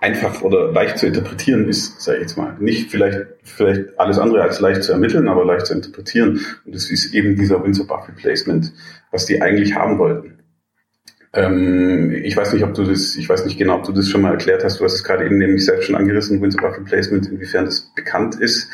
einfach 0.00 0.42
oder 0.42 0.70
leicht 0.70 0.98
zu 0.98 1.06
interpretieren 1.06 1.68
ist, 1.68 2.00
sage 2.00 2.18
ich 2.18 2.22
jetzt 2.22 2.36
mal. 2.36 2.56
Nicht 2.60 2.90
vielleicht, 2.90 3.18
vielleicht 3.42 3.98
alles 3.98 4.18
andere 4.18 4.42
als 4.42 4.60
leicht 4.60 4.84
zu 4.84 4.92
ermitteln, 4.92 5.26
aber 5.26 5.44
leicht 5.44 5.66
zu 5.66 5.74
interpretieren. 5.74 6.40
Und 6.64 6.74
das 6.74 6.90
ist 6.90 7.14
eben 7.14 7.34
dieser 7.34 7.62
Windsor-Buff 7.64 8.08
Replacement, 8.08 8.72
was 9.10 9.26
die 9.26 9.42
eigentlich 9.42 9.74
haben 9.74 9.98
wollten. 9.98 10.38
Ähm, 11.36 12.10
ich 12.24 12.36
weiß 12.36 12.52
nicht, 12.52 12.64
ob 12.64 12.74
du 12.74 12.84
das, 12.84 13.14
ich 13.16 13.28
weiß 13.28 13.44
nicht 13.44 13.58
genau, 13.58 13.76
ob 13.76 13.84
du 13.84 13.92
das 13.92 14.08
schon 14.08 14.22
mal 14.22 14.32
erklärt 14.32 14.64
hast. 14.64 14.80
Du 14.80 14.84
hast 14.84 14.94
es 14.94 15.04
gerade 15.04 15.24
eben 15.24 15.38
nämlich 15.38 15.64
selbst 15.64 15.86
schon 15.86 15.94
angerissen, 15.94 16.40
Windsor 16.40 16.62
Buff 16.62 16.78
Replacement, 16.78 17.26
inwiefern 17.26 17.66
das 17.66 17.92
bekannt 17.94 18.36
ist. 18.36 18.68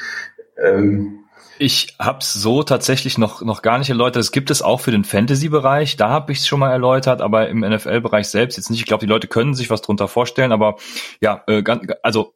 Ähm, 0.63 1.19
ich 1.59 1.97
habe 1.99 2.19
es 2.21 2.33
so 2.33 2.63
tatsächlich 2.63 3.19
noch 3.19 3.43
noch 3.43 3.63
gar 3.63 3.79
nicht 3.79 3.91
erläutert. 3.91 4.23
Es 4.23 4.33
gibt 4.33 4.51
es 4.51 4.63
auch 4.63 4.81
für 4.81 4.91
den 4.91 5.05
Fantasy-Bereich. 5.05 5.97
Da 5.97 6.09
habe 6.09 6.33
ich 6.33 6.39
es 6.39 6.47
schon 6.47 6.61
mal 6.61 6.73
erläutert, 6.73 7.21
aber 7.21 7.49
im 7.49 7.61
NFL-Bereich 7.61 8.29
selbst 8.29 8.57
jetzt 8.57 8.71
nicht. 8.71 8.81
Ich 8.81 8.87
glaube, 8.87 9.05
die 9.05 9.11
Leute 9.11 9.29
können 9.29 9.55
sich 9.55 9.71
was 9.71 9.83
drunter 9.83 10.09
vorstellen. 10.09 10.53
Aber 10.53 10.77
ja, 11.21 11.45
äh, 11.47 11.63
also 12.03 12.35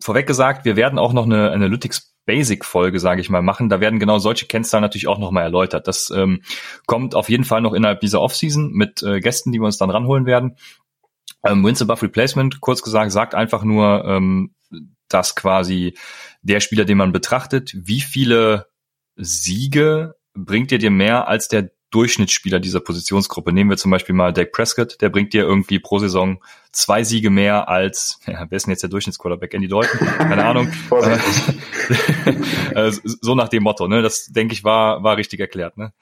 vorweg 0.00 0.26
gesagt, 0.26 0.64
wir 0.64 0.76
werden 0.76 0.98
auch 0.98 1.12
noch 1.12 1.26
eine 1.26 1.50
Analytics 1.50 2.09
Basic-Folge, 2.30 3.00
sage 3.00 3.20
ich 3.20 3.28
mal, 3.28 3.42
machen. 3.42 3.68
Da 3.68 3.80
werden 3.80 3.98
genau 3.98 4.20
solche 4.20 4.46
Kennzahlen 4.46 4.82
natürlich 4.82 5.08
auch 5.08 5.18
nochmal 5.18 5.42
erläutert. 5.42 5.88
Das 5.88 6.10
ähm, 6.10 6.42
kommt 6.86 7.16
auf 7.16 7.28
jeden 7.28 7.42
Fall 7.42 7.60
noch 7.60 7.72
innerhalb 7.72 7.98
dieser 7.98 8.20
Offseason 8.20 8.70
mit 8.70 9.02
äh, 9.02 9.18
Gästen, 9.18 9.50
die 9.50 9.58
wir 9.58 9.66
uns 9.66 9.78
dann 9.78 9.90
ranholen 9.90 10.26
werden. 10.26 10.56
Ähm, 11.44 11.64
Wins 11.64 11.82
above 11.82 12.02
Replacement, 12.02 12.60
kurz 12.60 12.82
gesagt, 12.82 13.10
sagt 13.10 13.34
einfach 13.34 13.64
nur, 13.64 14.04
ähm, 14.04 14.54
dass 15.08 15.34
quasi 15.34 15.98
der 16.42 16.60
Spieler, 16.60 16.84
den 16.84 16.98
man 16.98 17.10
betrachtet, 17.10 17.72
wie 17.74 18.00
viele 18.00 18.66
Siege 19.16 20.14
bringt 20.32 20.70
ihr 20.70 20.78
dir 20.78 20.92
mehr 20.92 21.26
als 21.26 21.48
der 21.48 21.72
Durchschnittsspieler 21.90 22.60
dieser 22.60 22.80
Positionsgruppe. 22.80 23.52
Nehmen 23.52 23.70
wir 23.70 23.76
zum 23.76 23.90
Beispiel 23.90 24.14
mal 24.14 24.32
Dak 24.32 24.52
Prescott, 24.52 25.00
der 25.00 25.08
bringt 25.08 25.32
dir 25.32 25.42
irgendwie 25.42 25.78
pro 25.78 25.98
Saison 25.98 26.42
zwei 26.72 27.02
Siege 27.02 27.30
mehr 27.30 27.68
als, 27.68 28.20
ja, 28.26 28.46
wer 28.48 28.56
ist 28.56 28.66
denn 28.66 28.72
jetzt 28.72 28.82
der 28.82 28.90
Durchschnittsquarterback? 28.90 29.54
Andy 29.54 29.68
Dalton? 29.68 30.06
Keine 30.18 30.44
Ahnung. 30.44 30.72
Äh, 32.72 32.92
so 33.02 33.34
nach 33.34 33.48
dem 33.48 33.64
Motto, 33.64 33.88
ne? 33.88 34.00
Das 34.00 34.26
denke 34.26 34.54
ich 34.54 34.62
war, 34.62 35.02
war 35.02 35.16
richtig 35.16 35.40
erklärt, 35.40 35.76
ne? 35.76 35.92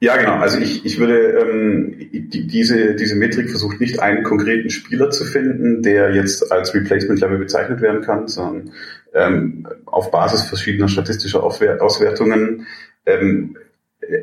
Ja, 0.00 0.16
genau. 0.16 0.34
Also 0.34 0.58
ich, 0.58 0.84
ich 0.84 0.98
würde 0.98 1.18
ähm, 1.18 1.96
die, 2.12 2.46
diese, 2.46 2.94
diese 2.94 3.16
Metrik 3.16 3.48
versucht 3.48 3.80
nicht 3.80 4.00
einen 4.00 4.22
konkreten 4.22 4.68
Spieler 4.70 5.10
zu 5.10 5.24
finden, 5.24 5.82
der 5.82 6.14
jetzt 6.14 6.52
als 6.52 6.74
Replacement 6.74 7.20
Level 7.20 7.38
bezeichnet 7.38 7.80
werden 7.80 8.02
kann, 8.02 8.28
sondern 8.28 8.72
ähm, 9.14 9.66
auf 9.86 10.10
Basis 10.10 10.42
verschiedener 10.42 10.88
statistischer 10.88 11.42
Auswertungen 11.42 12.66
ähm, 13.06 13.56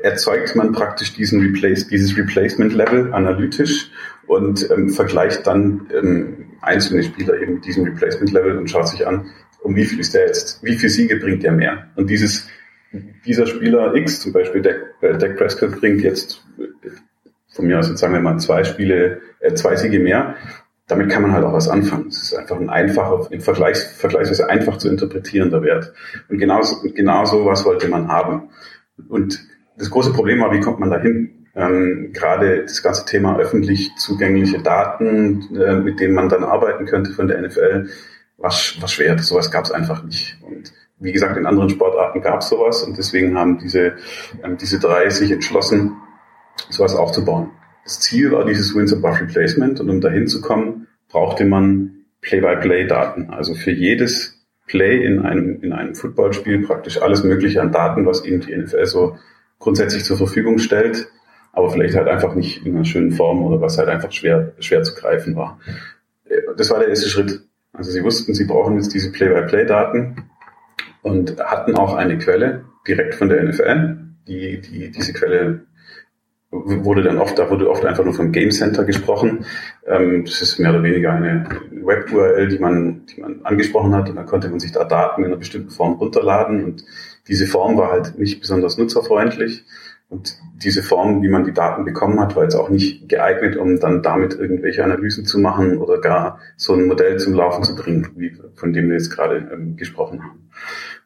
erzeugt 0.04 0.56
man 0.56 0.72
praktisch 0.72 1.14
diesen 1.14 1.42
Replace, 1.42 1.88
dieses 1.88 2.16
Replacement 2.18 2.74
Level 2.74 3.14
analytisch 3.14 3.92
und 4.28 4.70
ähm, 4.72 4.90
vergleicht 4.90 5.46
dann 5.48 5.88
ähm, 5.94 6.46
einzelne 6.62 7.04
Spieler 7.04 7.40
eben 7.42 7.56
mit 7.56 7.66
diesem 7.66 7.86
Replacement 7.86 8.32
Level 8.32 8.58
und 8.58 8.70
schaut 8.70 8.88
sich 8.88 9.06
an, 9.06 9.30
um 9.62 9.76
wie 9.76 9.86
viel 9.86 10.00
ist 10.00 10.14
der 10.14 10.28
jetzt, 10.28 10.64
wie 10.64 10.76
viel 10.76 10.90
Siege 10.90 11.18
bringt 11.18 11.44
der 11.44 11.52
mehr. 11.52 11.88
Und 11.96 12.10
dieses, 12.10 12.48
dieser 13.26 13.46
Spieler 13.48 13.94
X, 13.96 14.22
zum 14.22 14.34
Beispiel 14.34 14.62
Dak, 14.62 14.96
äh, 15.02 15.18
Dak 15.18 15.38
Prescott, 15.38 15.80
bringt 15.80 16.02
jetzt 16.02 16.44
von 17.50 17.66
mir 17.66 17.80
aus, 17.80 17.90
jetzt 17.90 18.00
sagen 18.00 18.14
wir 18.14 18.22
mal, 18.22 18.38
zwei 18.40 18.64
Spiele, 18.64 19.22
äh, 19.40 19.54
zwei 19.54 19.76
Siege 19.76 20.00
mehr. 20.00 20.36
Damit 20.88 21.10
kann 21.10 21.22
man 21.22 21.32
halt 21.32 21.46
auch 21.46 21.54
was 21.54 21.70
anfangen. 21.70 22.08
Es 22.08 22.22
ist 22.24 22.34
einfach 22.34 22.60
ein 22.60 22.70
einfacher, 22.70 23.28
im 23.32 23.40
Vergleich, 23.40 23.78
vergleichsweise 23.78 24.50
einfach 24.50 24.78
zu 24.78 24.90
interpretierender 24.90 25.62
Wert. 25.62 25.94
Und 26.28 26.38
genauso, 26.38 26.82
genauso 26.82 27.46
was 27.46 27.66
wollte 27.66 27.88
man 27.88 28.10
haben. 28.10 28.50
Und 29.08 29.40
das 29.82 29.90
große 29.90 30.14
Problem 30.14 30.40
war, 30.40 30.54
wie 30.54 30.60
kommt 30.60 30.80
man 30.80 30.92
dahin? 30.92 31.48
Ähm, 31.56 32.12
gerade 32.14 32.62
das 32.62 32.82
ganze 32.82 33.06
Thema 33.06 33.38
öffentlich 33.38 33.92
zugängliche 33.98 34.60
Daten, 34.60 35.56
äh, 35.56 35.76
mit 35.76 36.00
denen 36.00 36.14
man 36.14 36.30
dann 36.30 36.44
arbeiten 36.44 36.86
könnte 36.86 37.12
von 37.12 37.28
der 37.28 37.42
NFL, 37.42 37.90
war, 38.38 38.52
war 38.52 38.88
schwer. 38.88 39.18
Sowas 39.18 39.52
gab 39.52 39.66
es 39.66 39.72
einfach 39.72 40.04
nicht. 40.04 40.38
Und 40.42 40.72
wie 41.00 41.12
gesagt, 41.12 41.36
in 41.36 41.46
anderen 41.46 41.70
Sportarten 41.70 42.22
gab 42.22 42.42
es 42.42 42.50
sowas 42.50 42.84
und 42.84 42.98
deswegen 42.98 43.38
haben 43.38 43.58
diese, 43.58 43.96
ähm, 44.44 44.58
diese 44.58 44.80
drei 44.80 45.10
sich 45.10 45.32
entschlossen, 45.32 45.98
sowas 46.70 46.96
aufzubauen. 46.96 47.50
Das 47.84 48.00
Ziel 48.00 48.32
war 48.32 48.46
dieses 48.46 48.76
Wins 48.76 48.94
above 48.94 49.22
Replacement 49.22 49.80
und 49.80 49.90
um 49.90 50.00
dahin 50.00 50.28
zu 50.28 50.42
kommen, 50.42 50.88
brauchte 51.10 51.44
man 51.44 52.06
Play-by-Play-Daten. 52.22 53.32
Also 53.32 53.56
für 53.56 53.72
jedes 53.72 54.46
Play 54.68 55.04
in 55.04 55.20
einem, 55.20 55.62
in 55.62 55.74
einem 55.74 55.96
Footballspiel 55.96 56.66
praktisch 56.66 57.02
alles 57.02 57.24
Mögliche 57.24 57.62
an 57.62 57.72
Daten, 57.72 58.06
was 58.06 58.24
eben 58.24 58.42
die 58.42 58.56
NFL 58.56 58.86
so 58.86 59.18
grundsätzlich 59.62 60.04
zur 60.04 60.18
Verfügung 60.18 60.58
stellt, 60.58 61.08
aber 61.54 61.70
vielleicht 61.70 61.96
halt 61.96 62.10
einfach 62.10 62.36
nicht 62.36 62.66
in 62.66 62.76
einer 62.76 62.86
schönen 62.86 63.12
Form 63.12 63.44
oder 63.44 63.62
was 63.62 63.78
halt 63.78 63.88
einfach 63.88 64.12
schwer, 64.12 64.54
schwer 64.60 64.84
zu 64.84 64.94
greifen 64.96 65.36
war. 65.38 65.60
Das 66.58 66.70
war 66.70 66.80
der 66.80 66.90
erste 66.90 67.08
Schritt. 67.08 67.42
Also 67.74 67.92
sie 67.92 68.04
wussten, 68.04 68.34
sie 68.34 68.46
brauchen 68.46 68.76
jetzt 68.76 68.94
diese 68.94 69.12
Play-by-Play-Daten 69.12 70.26
und 71.04 71.40
hatten 71.40 71.76
auch 71.76 71.96
eine 71.96 72.18
Quelle 72.18 72.66
direkt 72.88 73.16
von 73.16 73.30
der 73.30 73.44
NFL. 73.44 73.98
Die, 74.28 74.60
die, 74.60 74.92
diese 74.92 75.14
Quelle 75.14 75.66
wurde 76.52 77.02
dann 77.02 77.18
oft, 77.18 77.40
da 77.40 77.50
wurde 77.50 77.70
oft 77.70 77.86
einfach 77.86 78.04
nur 78.04 78.14
vom 78.14 78.32
Game 78.32 78.52
Center 78.52 78.84
gesprochen. 78.84 79.46
Ähm, 79.86 80.26
das 80.26 80.42
ist 80.42 80.60
mehr 80.60 80.72
oder 80.72 80.84
weniger 80.84 81.14
eine 81.14 81.46
Web-URL, 81.72 82.50
die 82.50 82.60
man, 82.60 83.06
die 83.06 83.22
man 83.22 83.42
angesprochen 83.44 83.96
hat 83.96 84.10
und 84.10 84.18
dann 84.18 84.26
konnte 84.26 84.50
man 84.50 84.60
sich 84.60 84.74
da 84.74 84.84
Daten 84.84 85.22
in 85.22 85.28
einer 85.28 85.38
bestimmten 85.38 85.70
Form 85.70 85.94
runterladen 85.94 86.64
und 86.64 86.84
diese 87.28 87.48
Form 87.48 87.78
war 87.78 87.92
halt 87.92 88.18
nicht 88.18 88.42
besonders 88.42 88.78
nutzerfreundlich 88.78 89.66
und 90.12 90.38
diese 90.62 90.84
Form, 90.84 91.24
wie 91.24 91.30
man 91.30 91.46
die 91.46 91.54
Daten 91.54 91.86
bekommen 91.86 92.20
hat, 92.20 92.36
war 92.36 92.44
jetzt 92.44 92.56
auch 92.56 92.70
nicht 92.70 93.08
geeignet, 93.08 93.56
um 93.56 93.80
dann 93.80 94.04
damit 94.04 94.38
irgendwelche 94.38 94.84
Analysen 94.84 95.24
zu 95.24 95.40
machen 95.40 95.78
oder 95.78 96.02
gar 96.02 96.40
so 96.58 96.74
ein 96.74 96.86
Modell 96.86 97.18
zum 97.18 97.34
Laufen 97.34 97.64
zu 97.64 97.78
bringen, 97.78 98.10
wie, 98.18 98.36
von 98.56 98.74
dem 98.74 98.90
wir 98.90 98.96
jetzt 98.96 99.10
gerade 99.10 99.50
ähm, 99.54 99.78
gesprochen 99.78 100.22
haben. 100.22 100.50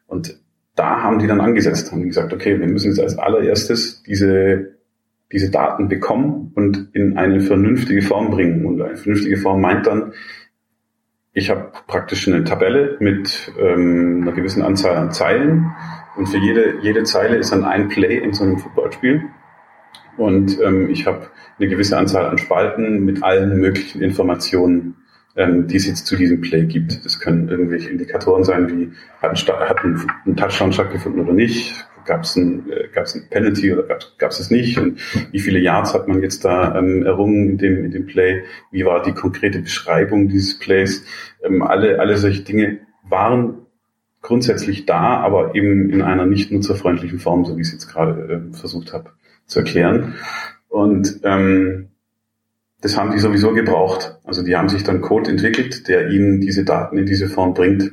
Und 0.08 0.40
da 0.74 1.04
haben 1.04 1.20
die 1.20 1.28
dann 1.28 1.40
angesetzt, 1.40 1.92
haben 1.92 2.02
gesagt, 2.02 2.32
okay, 2.32 2.58
wir 2.58 2.66
müssen 2.66 2.88
jetzt 2.88 2.98
als 2.98 3.16
allererstes 3.16 4.02
diese, 4.02 4.72
diese 5.30 5.52
Daten 5.52 5.88
bekommen 5.88 6.50
und 6.56 6.88
in 6.92 7.16
eine 7.16 7.38
vernünftige 7.40 8.02
Form 8.02 8.32
bringen. 8.32 8.66
Und 8.66 8.82
eine 8.82 8.96
vernünftige 8.96 9.36
Form 9.36 9.60
meint 9.60 9.86
dann, 9.86 10.14
ich 11.32 11.48
habe 11.48 11.70
praktisch 11.86 12.26
eine 12.26 12.42
Tabelle 12.42 12.96
mit 12.98 13.52
ähm, 13.56 14.22
einer 14.22 14.32
gewissen 14.32 14.62
Anzahl 14.62 14.96
an 14.96 15.12
Zeilen 15.12 15.70
und 16.16 16.26
für 16.26 16.38
jede, 16.38 16.78
jede 16.82 17.04
Zeile 17.04 17.36
ist 17.36 17.52
dann 17.52 17.64
ein 17.64 17.88
Play 17.88 18.18
in 18.18 18.32
so 18.32 18.44
einem 18.44 18.58
Footballspiel. 18.58 19.22
Und 20.16 20.58
ähm, 20.62 20.88
ich 20.90 21.06
habe 21.06 21.28
eine 21.58 21.68
gewisse 21.68 21.96
Anzahl 21.96 22.26
an 22.26 22.38
Spalten 22.38 23.04
mit 23.04 23.22
allen 23.22 23.60
möglichen 23.60 24.02
Informationen, 24.02 24.96
ähm, 25.36 25.66
die 25.66 25.76
es 25.76 25.86
jetzt 25.86 26.06
zu 26.06 26.16
diesem 26.16 26.40
Play 26.40 26.64
gibt. 26.64 27.04
Das 27.04 27.20
können 27.20 27.48
irgendwelche 27.48 27.90
Indikatoren 27.90 28.44
sein, 28.44 28.68
wie 28.70 28.92
hat 29.20 29.32
ein, 29.32 29.68
hat 29.68 29.84
ein, 29.84 30.00
ein 30.24 30.36
Touchdown 30.36 30.72
stattgefunden 30.72 31.20
oder 31.20 31.34
nicht, 31.34 31.86
gab 32.06 32.22
es 32.22 32.36
ein, 32.36 32.70
äh, 32.70 32.88
gab's 32.94 33.14
ein 33.14 33.28
Penalty 33.28 33.72
oder 33.72 33.82
gab 34.16 34.30
es 34.30 34.40
es 34.40 34.50
nicht 34.50 34.78
und 34.78 35.00
wie 35.32 35.40
viele 35.40 35.58
Yards 35.58 35.92
hat 35.92 36.08
man 36.08 36.22
jetzt 36.22 36.44
da 36.44 36.78
ähm, 36.78 37.04
errungen 37.04 37.50
in 37.50 37.58
dem, 37.58 37.84
in 37.84 37.90
dem 37.90 38.06
Play, 38.06 38.44
wie 38.70 38.86
war 38.86 39.02
die 39.02 39.12
konkrete 39.12 39.58
Beschreibung 39.58 40.28
dieses 40.28 40.58
Plays. 40.58 41.04
Ähm, 41.44 41.62
alle, 41.62 42.00
alle 42.00 42.16
solche 42.16 42.42
Dinge 42.42 42.78
waren 43.02 43.65
grundsätzlich 44.26 44.86
da, 44.86 45.18
aber 45.18 45.54
eben 45.54 45.88
in 45.88 46.02
einer 46.02 46.26
nicht 46.26 46.50
nutzerfreundlichen 46.50 47.20
Form, 47.20 47.44
so 47.44 47.56
wie 47.56 47.60
ich 47.60 47.68
es 47.68 47.74
jetzt 47.74 47.88
gerade 47.88 48.50
äh, 48.50 48.56
versucht 48.56 48.92
habe 48.92 49.10
zu 49.46 49.60
erklären. 49.60 50.14
Und 50.68 51.20
ähm, 51.22 51.90
das 52.80 52.98
haben 52.98 53.12
die 53.12 53.20
sowieso 53.20 53.52
gebraucht. 53.52 54.18
Also 54.24 54.42
die 54.42 54.56
haben 54.56 54.68
sich 54.68 54.82
dann 54.82 55.00
Code 55.00 55.30
entwickelt, 55.30 55.86
der 55.88 56.10
ihnen 56.10 56.40
diese 56.40 56.64
Daten 56.64 56.98
in 56.98 57.06
diese 57.06 57.28
Form 57.28 57.54
bringt. 57.54 57.92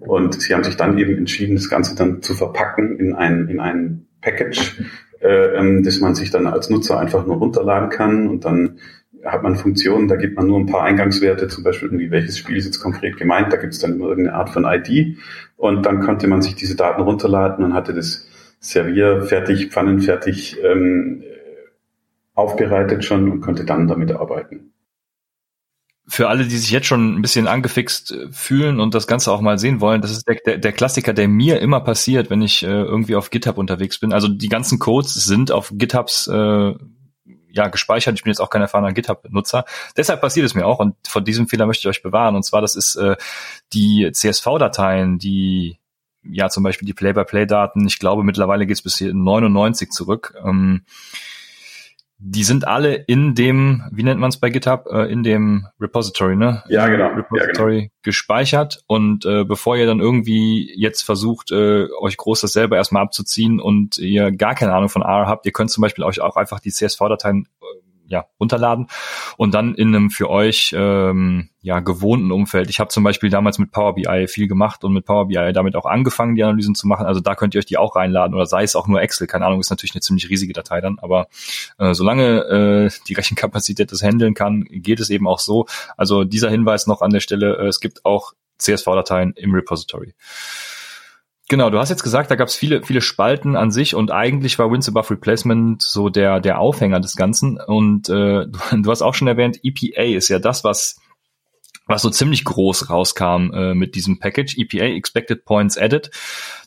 Und 0.00 0.40
sie 0.40 0.54
haben 0.54 0.64
sich 0.64 0.76
dann 0.76 0.98
eben 0.98 1.16
entschieden, 1.16 1.56
das 1.56 1.70
Ganze 1.70 1.96
dann 1.96 2.20
zu 2.20 2.34
verpacken 2.34 2.98
in 2.98 3.14
ein, 3.14 3.48
in 3.48 3.58
ein 3.58 4.06
Package, 4.20 4.82
äh, 5.20 5.56
ähm, 5.56 5.82
das 5.82 6.00
man 6.00 6.14
sich 6.14 6.30
dann 6.30 6.46
als 6.46 6.68
Nutzer 6.68 7.00
einfach 7.00 7.26
nur 7.26 7.36
runterladen 7.36 7.88
kann 7.88 8.28
und 8.28 8.44
dann 8.44 8.78
hat 9.24 9.42
man 9.42 9.56
Funktionen, 9.56 10.08
da 10.08 10.16
gibt 10.16 10.36
man 10.36 10.46
nur 10.46 10.58
ein 10.58 10.66
paar 10.66 10.82
Eingangswerte, 10.82 11.48
zum 11.48 11.64
Beispiel 11.64 11.88
irgendwie, 11.88 12.10
welches 12.10 12.38
Spiel 12.38 12.56
ist 12.56 12.64
jetzt 12.64 12.80
konkret 12.80 13.16
gemeint, 13.16 13.52
da 13.52 13.56
gibt 13.56 13.74
es 13.74 13.78
dann 13.78 14.00
irgendeine 14.00 14.34
Art 14.34 14.50
von 14.50 14.64
ID 14.64 15.18
und 15.56 15.84
dann 15.84 16.00
konnte 16.00 16.26
man 16.26 16.42
sich 16.42 16.54
diese 16.54 16.76
Daten 16.76 17.02
runterladen 17.02 17.64
und 17.64 17.74
hatte 17.74 17.94
das 17.94 18.28
Servier 18.60 19.22
fertig, 19.22 19.70
pfannenfertig 19.70 20.58
ähm, 20.62 21.22
aufbereitet 22.34 23.04
schon 23.04 23.30
und 23.30 23.40
konnte 23.40 23.64
dann 23.64 23.88
damit 23.88 24.12
arbeiten. 24.12 24.72
Für 26.06 26.28
alle, 26.28 26.44
die 26.44 26.56
sich 26.56 26.70
jetzt 26.70 26.86
schon 26.86 27.14
ein 27.14 27.22
bisschen 27.22 27.46
angefixt 27.46 28.12
äh, 28.12 28.32
fühlen 28.32 28.80
und 28.80 28.94
das 28.94 29.06
Ganze 29.06 29.30
auch 29.30 29.40
mal 29.40 29.58
sehen 29.58 29.80
wollen, 29.80 30.00
das 30.00 30.10
ist 30.10 30.26
der, 30.26 30.36
der, 30.44 30.58
der 30.58 30.72
Klassiker, 30.72 31.12
der 31.12 31.28
mir 31.28 31.60
immer 31.60 31.80
passiert, 31.80 32.30
wenn 32.30 32.42
ich 32.42 32.64
äh, 32.64 32.66
irgendwie 32.66 33.14
auf 33.14 33.30
GitHub 33.30 33.58
unterwegs 33.58 34.00
bin. 34.00 34.12
Also 34.12 34.26
die 34.26 34.48
ganzen 34.48 34.78
Codes 34.78 35.14
sind 35.14 35.52
auf 35.52 35.72
GitHubs 35.72 36.26
äh, 36.26 36.74
ja, 37.52 37.68
gespeichert. 37.68 38.14
Ich 38.14 38.24
bin 38.24 38.30
jetzt 38.30 38.40
auch 38.40 38.50
kein 38.50 38.62
erfahrener 38.62 38.92
GitHub-Nutzer. 38.92 39.64
Deshalb 39.96 40.20
passiert 40.20 40.46
es 40.46 40.54
mir 40.54 40.66
auch 40.66 40.78
und 40.78 40.96
vor 41.06 41.22
diesem 41.22 41.48
Fehler 41.48 41.66
möchte 41.66 41.82
ich 41.82 41.96
euch 41.96 42.02
bewahren. 42.02 42.36
Und 42.36 42.44
zwar, 42.44 42.60
das 42.60 42.74
ist 42.74 42.96
äh, 42.96 43.16
die 43.72 44.10
CSV-Dateien, 44.12 45.18
die 45.18 45.78
ja 46.22 46.48
zum 46.48 46.62
Beispiel 46.62 46.86
die 46.86 46.94
Play-by-Play-Daten, 46.94 47.86
ich 47.86 47.98
glaube 47.98 48.24
mittlerweile 48.24 48.66
geht 48.66 48.76
es 48.76 48.82
bis 48.82 48.98
hier 48.98 49.14
99 49.14 49.90
zurück. 49.90 50.34
Ähm, 50.44 50.82
die 52.22 52.44
sind 52.44 52.68
alle 52.68 52.94
in 52.94 53.34
dem, 53.34 53.82
wie 53.90 54.02
nennt 54.02 54.20
man 54.20 54.28
es 54.28 54.36
bei 54.36 54.50
GitHub, 54.50 54.86
äh, 54.92 55.10
in 55.10 55.22
dem 55.22 55.66
Repository, 55.80 56.36
ne? 56.36 56.62
Ja, 56.68 56.86
genau. 56.86 57.08
Repository 57.08 57.74
ja, 57.74 57.80
genau. 57.80 57.92
gespeichert 58.02 58.82
und 58.86 59.24
äh, 59.24 59.44
bevor 59.44 59.76
ihr 59.78 59.86
dann 59.86 60.00
irgendwie 60.00 60.70
jetzt 60.76 61.02
versucht, 61.02 61.50
äh, 61.50 61.86
euch 61.98 62.18
groß 62.18 62.42
das 62.42 62.52
selber 62.52 62.76
erstmal 62.76 63.02
abzuziehen 63.02 63.58
und 63.58 63.96
ihr 63.96 64.32
gar 64.32 64.54
keine 64.54 64.74
Ahnung 64.74 64.90
von 64.90 65.00
R 65.00 65.26
habt, 65.26 65.46
ihr 65.46 65.52
könnt 65.52 65.70
zum 65.70 65.80
Beispiel 65.80 66.04
euch 66.04 66.20
auch 66.20 66.36
einfach 66.36 66.60
die 66.60 66.70
CSV-Dateien 66.70 67.48
äh, 67.62 67.64
ja, 68.10 68.26
runterladen 68.38 68.88
und 69.36 69.54
dann 69.54 69.74
in 69.74 69.94
einem 69.94 70.10
für 70.10 70.28
euch 70.28 70.74
ähm, 70.76 71.48
ja 71.62 71.80
gewohnten 71.80 72.32
Umfeld. 72.32 72.68
Ich 72.68 72.80
habe 72.80 72.90
zum 72.90 73.04
Beispiel 73.04 73.30
damals 73.30 73.58
mit 73.58 73.70
Power 73.70 73.94
BI 73.94 74.26
viel 74.26 74.48
gemacht 74.48 74.82
und 74.84 74.92
mit 74.92 75.04
Power 75.06 75.28
BI 75.28 75.52
damit 75.52 75.76
auch 75.76 75.86
angefangen, 75.86 76.34
die 76.34 76.42
Analysen 76.42 76.74
zu 76.74 76.88
machen. 76.88 77.06
Also 77.06 77.20
da 77.20 77.34
könnt 77.34 77.54
ihr 77.54 77.58
euch 77.58 77.66
die 77.66 77.78
auch 77.78 77.96
reinladen 77.96 78.34
oder 78.34 78.46
sei 78.46 78.64
es 78.64 78.74
auch 78.74 78.88
nur 78.88 79.00
Excel. 79.00 79.26
Keine 79.26 79.46
Ahnung, 79.46 79.60
ist 79.60 79.70
natürlich 79.70 79.94
eine 79.94 80.00
ziemlich 80.00 80.28
riesige 80.28 80.52
Datei 80.52 80.80
dann, 80.80 80.98
aber 80.98 81.28
äh, 81.78 81.94
solange 81.94 82.40
äh, 82.40 82.90
die 83.06 83.14
Rechenkapazität 83.20 83.92
das 83.92 84.02
handeln 84.02 84.34
kann, 84.34 84.64
geht 84.68 85.00
es 85.00 85.10
eben 85.10 85.28
auch 85.28 85.38
so. 85.38 85.66
Also 85.96 86.24
dieser 86.24 86.50
Hinweis 86.50 86.86
noch 86.86 87.02
an 87.02 87.10
der 87.10 87.20
Stelle: 87.20 87.58
äh, 87.58 87.68
Es 87.68 87.80
gibt 87.80 88.04
auch 88.04 88.32
CSV-Dateien 88.58 89.32
im 89.36 89.54
Repository. 89.54 90.14
Genau, 91.50 91.68
du 91.68 91.80
hast 91.80 91.88
jetzt 91.88 92.04
gesagt, 92.04 92.30
da 92.30 92.36
gab 92.36 92.46
es 92.46 92.54
viele, 92.54 92.84
viele 92.84 93.00
Spalten 93.00 93.56
an 93.56 93.72
sich 93.72 93.96
und 93.96 94.12
eigentlich 94.12 94.56
war 94.60 94.70
Wins 94.70 94.88
Above 94.88 95.10
Replacement 95.10 95.82
so 95.82 96.08
der, 96.08 96.38
der 96.38 96.60
Aufhänger 96.60 97.00
des 97.00 97.16
Ganzen. 97.16 97.60
Und 97.60 98.08
äh, 98.08 98.46
du, 98.46 98.58
du 98.82 98.88
hast 98.88 99.02
auch 99.02 99.14
schon 99.14 99.26
erwähnt, 99.26 99.58
EPA 99.64 100.16
ist 100.16 100.28
ja 100.28 100.38
das, 100.38 100.62
was 100.62 101.00
was 101.86 102.02
so 102.02 102.10
ziemlich 102.10 102.44
groß 102.44 102.88
rauskam 102.88 103.50
äh, 103.52 103.74
mit 103.74 103.96
diesem 103.96 104.20
Package, 104.20 104.58
EPA, 104.58 104.94
Expected 104.94 105.44
Points 105.44 105.76
Added. 105.76 106.12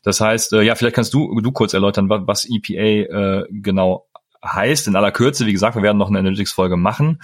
Das 0.03 0.19
heißt, 0.19 0.51
äh, 0.51 0.63
ja, 0.63 0.75
vielleicht 0.75 0.97
kannst 0.97 1.13
du, 1.13 1.39
du 1.39 1.51
kurz 1.53 1.73
erläutern, 1.73 2.09
was, 2.09 2.23
was 2.25 2.45
EPA 2.49 2.73
äh, 2.73 3.45
genau 3.51 4.09
heißt. 4.43 4.89
In 4.89 4.97
aller 4.97 5.13
Kürze, 5.13 5.45
wie 5.45 5.53
gesagt, 5.53 5.77
wir 5.77 5.81
werden 5.81 5.97
noch 5.97 6.09
eine 6.09 6.19
Analytics-Folge 6.19 6.75
machen. 6.75 7.21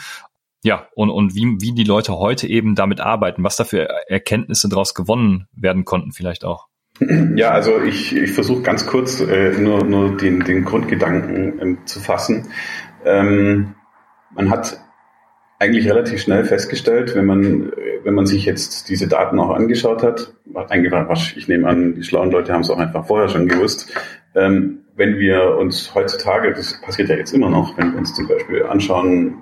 Ja, 0.63 0.87
und, 0.95 1.09
und 1.09 1.35
wie, 1.35 1.57
wie 1.59 1.73
die 1.73 1.83
Leute 1.83 2.17
heute 2.19 2.47
eben 2.47 2.75
damit 2.75 3.01
arbeiten, 3.01 3.43
was 3.43 3.57
da 3.57 3.65
für 3.65 3.89
Erkenntnisse 4.07 4.69
daraus 4.69 4.93
gewonnen 4.93 5.49
werden 5.51 5.83
konnten 5.83 6.13
vielleicht 6.13 6.45
auch. 6.45 6.68
Ja, 7.35 7.51
also 7.51 7.81
ich, 7.81 8.15
ich 8.15 8.31
versuche 8.31 8.61
ganz 8.61 8.85
kurz 8.85 9.21
äh, 9.21 9.51
nur, 9.57 9.85
nur 9.85 10.17
den, 10.17 10.41
den 10.41 10.65
Grundgedanken 10.65 11.59
ähm, 11.61 11.77
zu 11.85 11.99
fassen. 11.99 12.49
Ähm, 13.05 13.75
man 14.35 14.49
hat 14.49 14.79
eigentlich 15.59 15.89
relativ 15.89 16.21
schnell 16.21 16.45
festgestellt, 16.45 17.15
wenn 17.15 17.25
man, 17.25 17.71
wenn 18.03 18.13
man 18.13 18.25
sich 18.25 18.45
jetzt 18.45 18.89
diese 18.89 19.07
Daten 19.07 19.39
auch 19.39 19.51
angeschaut 19.51 20.03
hat, 20.03 20.33
ich 21.35 21.47
nehme 21.47 21.67
an, 21.67 21.95
die 21.95 22.03
schlauen 22.03 22.31
Leute 22.31 22.53
haben 22.53 22.61
es 22.61 22.69
auch 22.69 22.79
einfach 22.79 23.05
vorher 23.05 23.29
schon 23.29 23.47
gewusst, 23.47 23.93
ähm, 24.35 24.79
wenn 24.95 25.17
wir 25.17 25.57
uns 25.57 25.95
heutzutage, 25.95 26.53
das 26.53 26.81
passiert 26.81 27.09
ja 27.09 27.15
jetzt 27.15 27.33
immer 27.33 27.49
noch, 27.49 27.77
wenn 27.77 27.93
wir 27.93 27.99
uns 27.99 28.13
zum 28.13 28.27
Beispiel 28.27 28.63
anschauen, 28.63 29.35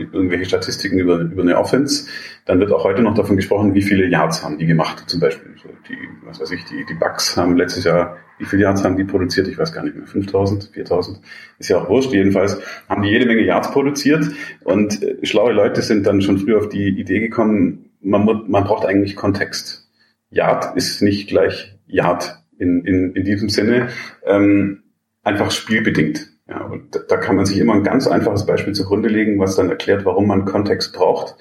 irgendwelche 0.00 0.44
Statistiken 0.44 0.98
über, 0.98 1.18
über 1.20 1.42
eine 1.42 1.58
Offense, 1.58 2.08
dann 2.46 2.60
wird 2.60 2.72
auch 2.72 2.84
heute 2.84 3.02
noch 3.02 3.14
davon 3.14 3.36
gesprochen, 3.36 3.74
wie 3.74 3.82
viele 3.82 4.06
Yards 4.06 4.44
haben 4.44 4.58
die 4.58 4.66
gemacht. 4.66 5.04
Zum 5.06 5.20
Beispiel 5.20 5.52
so 5.62 5.68
die, 5.88 5.96
was 6.24 6.40
weiß 6.40 6.50
ich, 6.52 6.64
die, 6.64 6.84
die 6.86 6.94
Bucks 6.94 7.36
haben 7.36 7.56
letztes 7.56 7.84
Jahr, 7.84 8.16
wie 8.38 8.44
viele 8.44 8.62
Yards 8.62 8.84
haben 8.84 8.96
die 8.96 9.04
produziert? 9.04 9.48
Ich 9.48 9.58
weiß 9.58 9.72
gar 9.72 9.84
nicht 9.84 9.96
mehr, 9.96 10.06
5000, 10.06 10.70
4000, 10.72 11.20
ist 11.58 11.68
ja 11.68 11.78
auch 11.78 11.88
wurscht. 11.88 12.12
Jedenfalls 12.12 12.60
haben 12.88 13.02
die 13.02 13.10
jede 13.10 13.26
Menge 13.26 13.42
Yards 13.42 13.70
produziert 13.70 14.26
und 14.64 15.02
äh, 15.02 15.24
schlaue 15.24 15.52
Leute 15.52 15.82
sind 15.82 16.06
dann 16.06 16.22
schon 16.22 16.38
früh 16.38 16.56
auf 16.56 16.68
die 16.68 16.88
Idee 16.88 17.20
gekommen, 17.20 17.90
man, 18.00 18.24
man 18.48 18.64
braucht 18.64 18.86
eigentlich 18.86 19.16
Kontext. 19.16 19.88
Yard 20.30 20.76
ist 20.76 21.02
nicht 21.02 21.28
gleich 21.28 21.76
Yard 21.86 22.42
in, 22.58 22.84
in, 22.84 23.14
in 23.14 23.24
diesem 23.24 23.48
Sinne, 23.48 23.88
ähm, 24.24 24.82
einfach 25.22 25.50
spielbedingt. 25.50 26.29
Ja, 26.50 26.62
und 26.62 27.00
da 27.06 27.16
kann 27.16 27.36
man 27.36 27.46
sich 27.46 27.58
immer 27.58 27.74
ein 27.74 27.84
ganz 27.84 28.08
einfaches 28.08 28.44
Beispiel 28.44 28.72
zugrunde 28.72 29.08
legen, 29.08 29.38
was 29.38 29.54
dann 29.54 29.70
erklärt, 29.70 30.04
warum 30.04 30.26
man 30.26 30.46
Kontext 30.46 30.92
braucht. 30.92 31.36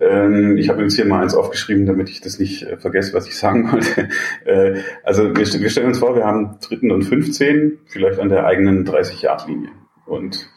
Ähm, 0.00 0.58
ich 0.58 0.68
habe 0.68 0.82
jetzt 0.82 0.96
hier 0.96 1.06
mal 1.06 1.22
eins 1.22 1.34
aufgeschrieben, 1.34 1.86
damit 1.86 2.10
ich 2.10 2.20
das 2.20 2.38
nicht 2.38 2.64
äh, 2.64 2.76
vergesse, 2.76 3.14
was 3.14 3.26
ich 3.26 3.38
sagen 3.38 3.72
wollte. 3.72 4.08
Äh, 4.44 4.80
also 5.02 5.34
wir, 5.34 5.46
wir, 5.46 5.70
stellen 5.70 5.88
uns 5.88 5.98
vor, 5.98 6.14
wir 6.14 6.24
haben 6.24 6.58
dritten 6.60 6.90
und 6.90 7.02
15, 7.02 7.78
vielleicht 7.86 8.18
an 8.18 8.28
der 8.28 8.46
eigenen 8.46 8.86
30-Yard-Linie. 8.86 9.70
Und 10.06 10.50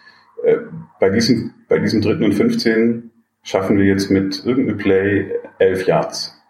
äh, 0.43 0.57
bei, 0.99 1.09
diesem, 1.09 1.53
bei 1.69 1.79
diesem 1.79 2.01
dritten 2.01 2.23
und 2.23 2.33
15 2.33 3.11
schaffen 3.43 3.77
wir 3.77 3.85
jetzt 3.85 4.09
mit 4.09 4.45
irgendeinem 4.45 4.77
Play 4.77 5.31
11 5.59 5.87
Yards. 5.87 6.41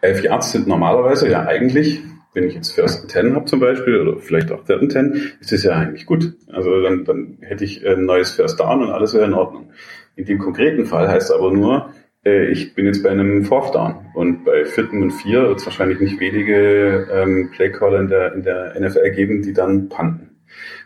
11 0.00 0.24
Yards 0.24 0.52
sind 0.52 0.66
normalerweise 0.66 1.28
ja 1.28 1.44
eigentlich 1.44 2.02
wenn 2.34 2.44
ich 2.44 2.54
jetzt 2.54 2.72
First 2.72 3.00
and 3.00 3.10
Ten 3.10 3.34
habe 3.34 3.46
zum 3.46 3.60
Beispiel 3.60 4.00
oder 4.00 4.18
vielleicht 4.18 4.52
auch 4.52 4.64
Third 4.64 4.82
and 4.82 4.92
Ten, 4.92 5.32
ist 5.40 5.52
das 5.52 5.62
ja 5.62 5.72
eigentlich 5.72 6.04
gut. 6.04 6.34
Also 6.48 6.82
dann, 6.82 7.04
dann 7.04 7.38
hätte 7.40 7.64
ich 7.64 7.86
ein 7.86 8.04
neues 8.04 8.32
First 8.32 8.60
Down 8.60 8.82
und 8.82 8.90
alles 8.90 9.14
wäre 9.14 9.24
in 9.24 9.34
Ordnung. 9.34 9.70
In 10.16 10.26
dem 10.26 10.38
konkreten 10.38 10.84
Fall 10.84 11.08
heißt 11.08 11.32
aber 11.32 11.50
nur, 11.52 11.90
äh, 12.24 12.46
ich 12.48 12.74
bin 12.74 12.86
jetzt 12.86 13.02
bei 13.02 13.10
einem 13.10 13.44
Fourth 13.44 13.74
Down 13.74 14.06
und 14.14 14.44
bei 14.44 14.64
vierten 14.64 15.02
und 15.02 15.12
vier 15.12 15.48
wird 15.48 15.60
es 15.60 15.66
wahrscheinlich 15.66 16.00
nicht 16.00 16.20
wenige 16.20 17.08
ähm, 17.12 17.50
Playcaller 17.52 18.00
in 18.00 18.08
der, 18.08 18.34
in 18.34 18.42
der 18.42 18.78
NFL 18.78 19.10
geben, 19.12 19.42
die 19.42 19.52
dann 19.52 19.88
panten. 19.88 20.30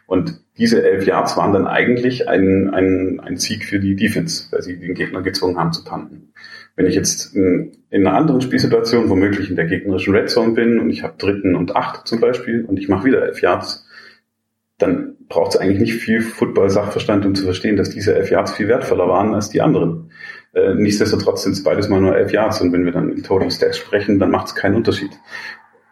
Und 0.06 0.40
diese 0.58 0.82
elf 0.82 1.06
Yards 1.06 1.36
waren 1.36 1.52
dann 1.52 1.66
eigentlich 1.66 2.28
ein, 2.28 2.70
ein, 2.70 3.20
ein 3.20 3.36
Sieg 3.36 3.64
für 3.64 3.78
die 3.78 3.94
Defense, 3.94 4.46
weil 4.50 4.62
sie 4.62 4.78
den 4.78 4.94
Gegner 4.94 5.22
gezwungen 5.22 5.56
haben 5.56 5.72
zu 5.72 5.84
panten. 5.84 6.32
Wenn 6.74 6.86
ich 6.86 6.94
jetzt 6.94 7.34
in, 7.34 7.76
in 7.90 8.06
einer 8.06 8.16
anderen 8.16 8.40
Spielsituation, 8.40 9.08
womöglich 9.08 9.50
in 9.50 9.56
der 9.56 9.66
gegnerischen 9.66 10.14
Red 10.14 10.30
Zone 10.30 10.52
bin 10.52 10.78
und 10.80 10.90
ich 10.90 11.02
habe 11.02 11.14
dritten 11.16 11.54
und 11.54 11.76
acht 11.76 12.06
zum 12.06 12.20
Beispiel 12.20 12.64
und 12.64 12.78
ich 12.78 12.88
mache 12.88 13.04
wieder 13.04 13.22
elf 13.22 13.40
Yards, 13.40 13.86
dann 14.78 15.16
braucht 15.28 15.54
es 15.54 15.60
eigentlich 15.60 15.80
nicht 15.80 15.94
viel 15.94 16.20
Football-Sachverstand, 16.20 17.26
um 17.26 17.34
zu 17.34 17.44
verstehen, 17.44 17.76
dass 17.76 17.90
diese 17.90 18.14
elf 18.14 18.30
Yards 18.30 18.52
viel 18.52 18.68
wertvoller 18.68 19.08
waren 19.08 19.34
als 19.34 19.50
die 19.50 19.60
anderen. 19.60 20.10
Äh, 20.54 20.74
nichtsdestotrotz 20.74 21.42
sind 21.42 21.52
es 21.52 21.62
beides 21.62 21.88
mal 21.88 22.00
nur 22.00 22.16
elf 22.16 22.32
Yards 22.32 22.60
und 22.60 22.72
wenn 22.72 22.84
wir 22.84 22.92
dann 22.92 23.10
in 23.10 23.22
Total 23.22 23.50
Stats 23.50 23.78
sprechen, 23.78 24.18
dann 24.18 24.30
macht 24.30 24.48
es 24.48 24.54
keinen 24.54 24.76
Unterschied. 24.76 25.10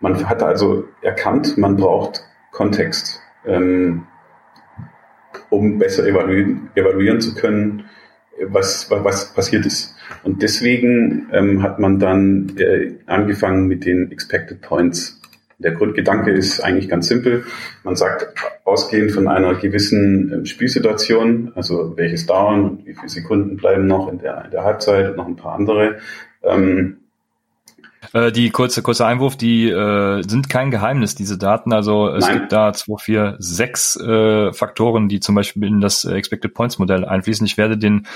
Man 0.01 0.29
hat 0.29 0.43
also 0.43 0.85
erkannt, 1.03 1.57
man 1.57 1.77
braucht 1.77 2.23
Kontext, 2.53 3.21
ähm, 3.47 4.07
um 5.51 5.79
besser 5.79 6.07
evaluieren, 6.07 6.71
evaluieren 6.75 7.21
zu 7.21 7.35
können, 7.35 7.85
was, 8.43 8.91
was 8.91 9.33
passiert 9.35 9.67
ist. 9.67 9.95
Und 10.23 10.43
deswegen 10.43 11.29
ähm, 11.33 11.63
hat 11.63 11.79
man 11.79 11.99
dann 11.99 12.57
äh, 12.59 12.93
angefangen 13.07 13.67
mit 13.67 13.85
den 13.85 14.11
Expected 14.13 14.61
Points. 14.61 15.21
Der 15.59 15.73
Grundgedanke 15.73 16.33
ist 16.33 16.61
eigentlich 16.61 16.89
ganz 16.89 17.09
simpel. 17.09 17.45
Man 17.83 17.97
sagt, 17.97 18.35
ausgehend 18.65 19.13
von 19.13 19.27
einer 19.27 19.55
gewissen 19.55 20.43
äh, 20.43 20.47
Spielsituation, 20.47 21.53
also 21.55 21.97
welches 21.97 22.27
dauern 22.27 22.65
und 22.65 22.87
wie 22.87 22.95
viele 22.95 23.09
Sekunden 23.09 23.57
bleiben 23.57 23.87
noch 23.87 24.13
in 24.13 24.19
der, 24.19 24.45
in 24.45 24.51
der 24.51 24.65
Halbzeit 24.65 25.11
und 25.11 25.17
noch 25.17 25.27
ein 25.27 25.37
paar 25.37 25.55
andere, 25.55 25.99
ähm, 26.43 26.99
äh, 28.13 28.33
die 28.33 28.51
kurze, 28.51 28.83
kurze 28.83 29.07
Einwurf, 29.07 29.37
die 29.37 29.69
äh, 29.69 30.23
sind 30.27 30.49
kein 30.49 30.71
Geheimnis, 30.71 31.15
diese 31.15 31.39
Daten. 31.39 31.73
Also 31.73 32.09
es 32.09 32.27
Nein. 32.27 32.39
gibt 32.39 32.53
da 32.53 32.73
zwei, 32.73 32.97
vier, 32.99 33.37
sechs 33.39 33.97
äh, 33.97 34.53
Faktoren, 34.53 35.09
die 35.09 35.21
zum 35.21 35.35
Beispiel 35.35 35.65
in 35.65 35.81
das 35.81 36.05
Expected 36.05 36.55
Points 36.55 36.79
Modell 36.79 37.05
einfließen. 37.05 37.47
Ich 37.47 37.57
werde 37.57 37.79
den, 37.79 38.07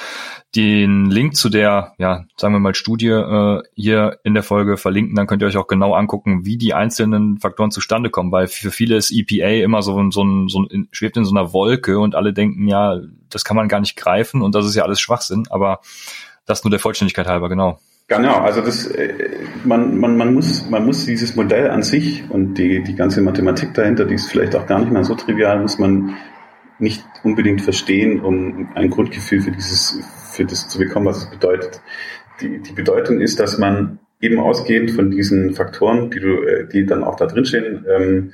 den 0.56 1.06
Link 1.06 1.36
zu 1.36 1.48
der, 1.48 1.94
ja, 1.98 2.24
sagen 2.36 2.54
wir 2.54 2.60
mal, 2.60 2.74
Studie 2.74 3.08
äh, 3.08 3.62
hier 3.74 4.18
in 4.24 4.34
der 4.34 4.42
Folge 4.42 4.76
verlinken. 4.76 5.14
Dann 5.14 5.26
könnt 5.26 5.42
ihr 5.42 5.48
euch 5.48 5.56
auch 5.56 5.66
genau 5.68 5.94
angucken, 5.94 6.44
wie 6.44 6.58
die 6.58 6.74
einzelnen 6.74 7.38
Faktoren 7.38 7.70
zustande 7.70 8.10
kommen, 8.10 8.32
weil 8.32 8.46
für 8.46 8.70
viele 8.70 8.96
ist 8.96 9.10
EPA 9.12 9.62
immer 9.64 9.82
so, 9.82 10.10
so, 10.10 10.22
ein, 10.22 10.48
so 10.48 10.62
ein, 10.62 10.88
schwebt 10.92 11.16
in 11.16 11.24
so 11.24 11.34
einer 11.34 11.52
Wolke 11.52 11.98
und 11.98 12.14
alle 12.14 12.32
denken, 12.32 12.68
ja, 12.68 12.98
das 13.28 13.44
kann 13.44 13.56
man 13.56 13.68
gar 13.68 13.80
nicht 13.80 13.96
greifen 13.96 14.42
und 14.42 14.54
das 14.54 14.66
ist 14.66 14.74
ja 14.74 14.82
alles 14.82 15.00
Schwachsinn. 15.00 15.44
Aber 15.50 15.80
das 16.46 16.64
nur 16.64 16.70
der 16.70 16.80
Vollständigkeit 16.80 17.26
halber, 17.26 17.48
genau. 17.48 17.78
Genau, 18.10 18.38
also 18.40 18.60
das, 18.60 18.88
äh, 18.88 19.38
man, 19.62 19.96
man, 19.96 20.16
man, 20.16 20.34
muss, 20.34 20.68
man 20.68 20.84
muss 20.84 21.06
dieses 21.06 21.36
Modell 21.36 21.70
an 21.70 21.84
sich 21.84 22.28
und 22.28 22.54
die, 22.54 22.82
die 22.82 22.96
ganze 22.96 23.22
Mathematik 23.22 23.72
dahinter, 23.74 24.04
die 24.04 24.16
ist 24.16 24.28
vielleicht 24.28 24.56
auch 24.56 24.66
gar 24.66 24.80
nicht 24.80 24.90
mehr 24.90 25.04
so 25.04 25.14
trivial, 25.14 25.60
muss 25.60 25.78
man 25.78 26.16
nicht 26.80 27.04
unbedingt 27.22 27.62
verstehen, 27.62 28.20
um 28.20 28.68
ein 28.74 28.90
Grundgefühl 28.90 29.42
für 29.42 29.52
dieses, 29.52 29.96
für 30.32 30.44
das 30.44 30.66
zu 30.66 30.80
bekommen, 30.80 31.06
was 31.06 31.18
es 31.18 31.30
bedeutet. 31.30 31.82
Die, 32.40 32.58
die 32.58 32.72
Bedeutung 32.72 33.20
ist, 33.20 33.38
dass 33.38 33.58
man 33.58 34.00
eben 34.20 34.40
ausgehend 34.40 34.90
von 34.90 35.12
diesen 35.12 35.54
Faktoren, 35.54 36.10
die 36.10 36.18
du, 36.18 36.42
äh, 36.42 36.66
die 36.66 36.86
dann 36.86 37.04
auch 37.04 37.14
da 37.14 37.26
drin 37.26 37.44
stehen, 37.44 37.86
ähm, 37.88 38.32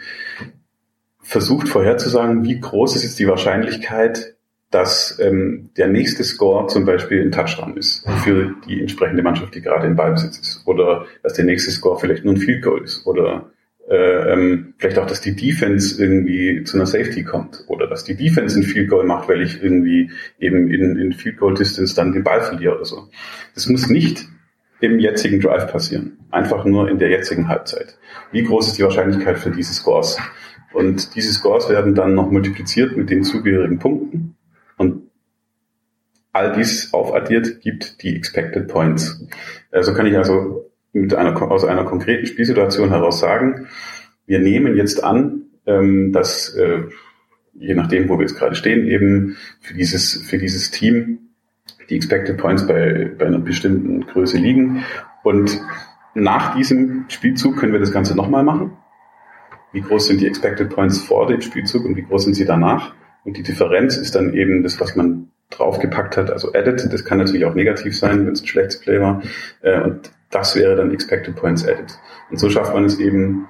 versucht 1.20 1.68
vorherzusagen, 1.68 2.44
wie 2.44 2.58
groß 2.58 2.96
ist 2.96 3.02
jetzt 3.02 3.18
die 3.18 3.28
Wahrscheinlichkeit, 3.28 4.35
dass 4.70 5.18
ähm, 5.20 5.70
der 5.76 5.88
nächste 5.88 6.24
Score 6.24 6.66
zum 6.66 6.84
Beispiel 6.84 7.22
ein 7.22 7.30
Touchdown 7.30 7.76
ist 7.76 8.06
für 8.24 8.54
die 8.66 8.80
entsprechende 8.80 9.22
Mannschaft, 9.22 9.54
die 9.54 9.62
gerade 9.62 9.86
in 9.86 9.96
Ballbesitz 9.96 10.38
ist. 10.38 10.62
Oder 10.66 11.06
dass 11.22 11.34
der 11.34 11.44
nächste 11.44 11.70
Score 11.70 11.98
vielleicht 11.98 12.24
nur 12.24 12.34
ein 12.34 12.40
Field 12.40 12.62
Goal 12.62 12.82
ist. 12.82 13.06
Oder 13.06 13.50
äh, 13.88 14.32
ähm, 14.32 14.74
vielleicht 14.78 14.98
auch, 14.98 15.06
dass 15.06 15.20
die 15.20 15.36
Defense 15.36 16.02
irgendwie 16.02 16.64
zu 16.64 16.76
einer 16.76 16.86
Safety 16.86 17.22
kommt. 17.22 17.64
Oder 17.68 17.86
dass 17.86 18.02
die 18.02 18.16
Defense 18.16 18.58
ein 18.58 18.64
Field 18.64 18.90
Goal 18.90 19.06
macht, 19.06 19.28
weil 19.28 19.40
ich 19.42 19.62
irgendwie 19.62 20.10
eben 20.40 20.68
in, 20.68 20.98
in 20.98 21.12
Field 21.12 21.38
Goal 21.38 21.54
Distance 21.54 21.94
dann 21.94 22.12
den 22.12 22.24
Ball 22.24 22.40
verliere 22.40 22.74
oder 22.74 22.84
so. 22.84 23.08
Das 23.54 23.68
muss 23.68 23.88
nicht 23.88 24.26
im 24.80 24.98
jetzigen 24.98 25.40
Drive 25.40 25.70
passieren. 25.70 26.18
Einfach 26.30 26.64
nur 26.64 26.90
in 26.90 26.98
der 26.98 27.10
jetzigen 27.10 27.48
Halbzeit. 27.48 27.96
Wie 28.32 28.42
groß 28.42 28.68
ist 28.68 28.78
die 28.78 28.82
Wahrscheinlichkeit 28.82 29.38
für 29.38 29.50
diese 29.50 29.72
Scores? 29.72 30.18
Und 30.74 31.14
diese 31.14 31.32
Scores 31.32 31.70
werden 31.70 31.94
dann 31.94 32.14
noch 32.14 32.30
multipliziert 32.30 32.96
mit 32.96 33.08
den 33.08 33.22
zugehörigen 33.22 33.78
Punkten. 33.78 34.35
All 36.36 36.52
dies 36.52 36.92
aufaddiert 36.92 37.62
gibt 37.62 38.02
die 38.02 38.14
Expected 38.14 38.68
Points. 38.68 39.26
Also 39.72 39.94
kann 39.94 40.04
ich 40.04 40.18
also 40.18 40.70
einer, 40.92 41.40
aus 41.50 41.64
einer 41.64 41.84
konkreten 41.84 42.26
Spielsituation 42.26 42.90
heraus 42.90 43.20
sagen, 43.20 43.68
wir 44.26 44.38
nehmen 44.38 44.76
jetzt 44.76 45.02
an, 45.02 45.46
ähm, 45.64 46.12
dass 46.12 46.50
äh, 46.50 46.82
je 47.54 47.74
nachdem, 47.74 48.10
wo 48.10 48.18
wir 48.18 48.26
jetzt 48.26 48.36
gerade 48.36 48.54
stehen, 48.54 48.86
eben 48.86 49.38
für 49.60 49.72
dieses, 49.72 50.28
für 50.28 50.36
dieses 50.36 50.70
Team 50.70 51.20
die 51.88 51.96
Expected 51.96 52.36
Points 52.36 52.66
bei, 52.66 53.10
bei 53.16 53.24
einer 53.24 53.38
bestimmten 53.38 54.02
Größe 54.02 54.36
liegen. 54.36 54.84
Und 55.22 55.58
nach 56.12 56.54
diesem 56.54 57.06
Spielzug 57.08 57.56
können 57.56 57.72
wir 57.72 57.80
das 57.80 57.92
Ganze 57.92 58.14
nochmal 58.14 58.42
machen. 58.42 58.76
Wie 59.72 59.80
groß 59.80 60.08
sind 60.08 60.20
die 60.20 60.26
Expected 60.26 60.68
Points 60.68 60.98
vor 60.98 61.28
dem 61.28 61.40
Spielzug 61.40 61.86
und 61.86 61.96
wie 61.96 62.02
groß 62.02 62.24
sind 62.24 62.34
sie 62.34 62.44
danach? 62.44 62.94
Und 63.24 63.38
die 63.38 63.42
Differenz 63.42 63.96
ist 63.96 64.14
dann 64.14 64.34
eben 64.34 64.62
das, 64.62 64.78
was 64.82 64.96
man 64.96 65.30
draufgepackt 65.50 66.16
hat, 66.16 66.30
also 66.30 66.52
added. 66.52 66.92
Das 66.92 67.04
kann 67.04 67.18
natürlich 67.18 67.44
auch 67.44 67.54
negativ 67.54 67.96
sein, 67.96 68.26
wenn 68.26 68.32
es 68.32 68.42
ein 68.42 68.46
schlechtes 68.46 68.80
Play 68.80 69.00
war. 69.00 69.22
Äh, 69.62 69.80
und 69.80 70.10
das 70.30 70.56
wäre 70.56 70.76
dann 70.76 70.92
expected 70.92 71.36
points 71.36 71.66
added. 71.66 71.98
Und 72.30 72.38
so 72.38 72.50
schafft 72.50 72.74
man 72.74 72.84
es 72.84 72.98
eben, 72.98 73.46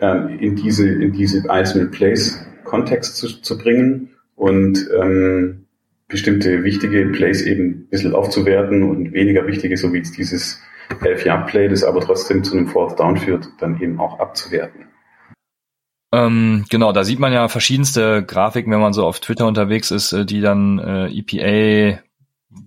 ähm, 0.00 0.38
in 0.40 0.56
diese, 0.56 0.88
in 0.88 1.12
diese 1.12 1.48
einzelnen 1.48 1.90
Plays 1.90 2.44
Kontext 2.64 3.16
zu, 3.16 3.28
zu 3.40 3.56
bringen 3.58 4.10
und 4.34 4.88
ähm, 5.00 5.66
bestimmte 6.08 6.64
wichtige 6.64 7.06
Plays 7.06 7.42
eben 7.42 7.64
ein 7.64 7.86
bisschen 7.90 8.14
aufzuwerten 8.14 8.82
und 8.82 9.12
weniger 9.12 9.46
wichtige, 9.46 9.76
so 9.76 9.92
wie 9.92 9.98
jetzt 9.98 10.16
dieses 10.16 10.60
11-Yard-Play, 10.90 11.68
das 11.68 11.84
aber 11.84 12.00
trotzdem 12.00 12.44
zu 12.44 12.56
einem 12.56 12.66
Fourth 12.66 12.98
Down 12.98 13.16
führt, 13.16 13.48
dann 13.60 13.80
eben 13.80 13.98
auch 14.00 14.18
abzuwerten. 14.18 14.86
Ähm, 16.14 16.64
genau, 16.70 16.92
da 16.92 17.02
sieht 17.02 17.18
man 17.18 17.32
ja 17.32 17.48
verschiedenste 17.48 18.24
Grafiken, 18.24 18.72
wenn 18.72 18.80
man 18.80 18.92
so 18.92 19.04
auf 19.04 19.18
Twitter 19.18 19.46
unterwegs 19.46 19.90
ist, 19.90 20.12
äh, 20.12 20.24
die 20.24 20.40
dann 20.40 20.78
äh, 20.78 21.06
EPA 21.08 22.02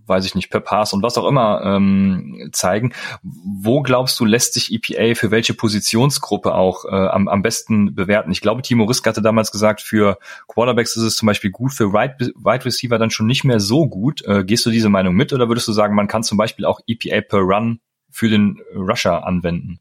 weiß 0.05 0.25
ich 0.25 0.35
nicht, 0.35 0.49
per 0.49 0.59
Pass 0.59 0.91
und 0.91 1.01
was 1.01 1.17
auch 1.17 1.25
immer 1.25 1.61
ähm, 1.63 2.49
zeigen. 2.51 2.93
Wo 3.23 3.81
glaubst 3.81 4.19
du, 4.19 4.25
lässt 4.25 4.53
sich 4.53 4.73
EPA 4.73 5.15
für 5.15 5.31
welche 5.31 5.53
Positionsgruppe 5.53 6.53
auch 6.53 6.83
äh, 6.83 6.89
am, 6.89 7.29
am 7.29 7.41
besten 7.41 7.95
bewerten? 7.95 8.31
Ich 8.31 8.41
glaube, 8.41 8.61
Timo 8.63 8.83
Risk 8.83 9.07
hatte 9.07 9.21
damals 9.21 9.49
gesagt, 9.49 9.81
für 9.81 10.17
Quarterbacks 10.49 10.97
ist 10.97 11.03
es 11.03 11.15
zum 11.15 11.27
Beispiel 11.27 11.51
gut, 11.51 11.71
für 11.71 11.93
Wide, 11.93 12.33
Wide 12.35 12.65
Receiver 12.65 12.97
dann 12.97 13.11
schon 13.11 13.27
nicht 13.27 13.45
mehr 13.45 13.61
so 13.61 13.87
gut. 13.87 14.25
Äh, 14.25 14.43
gehst 14.43 14.65
du 14.65 14.71
diese 14.71 14.89
Meinung 14.89 15.15
mit 15.15 15.31
oder 15.31 15.47
würdest 15.47 15.69
du 15.69 15.71
sagen, 15.71 15.95
man 15.95 16.09
kann 16.09 16.23
zum 16.23 16.37
Beispiel 16.37 16.65
auch 16.65 16.81
EPA 16.85 17.21
per 17.21 17.39
Run 17.39 17.79
für 18.09 18.29
den 18.29 18.59
Rusher 18.75 19.25
anwenden? 19.25 19.79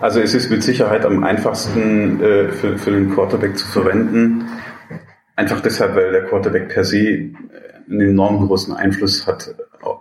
Also 0.00 0.20
es 0.20 0.34
ist 0.34 0.50
mit 0.50 0.62
Sicherheit 0.62 1.04
am 1.04 1.24
einfachsten 1.24 2.20
äh, 2.22 2.48
für, 2.48 2.78
für 2.78 2.90
den 2.90 3.14
Quarterback 3.14 3.56
zu 3.58 3.66
verwenden. 3.66 4.46
Einfach 5.36 5.60
deshalb, 5.60 5.94
weil 5.94 6.12
der 6.12 6.24
Quarterback 6.24 6.68
per 6.68 6.84
se 6.84 7.30
einen 7.88 8.00
enorm 8.00 8.46
großen 8.46 8.74
Einfluss 8.74 9.26
hat 9.26 9.54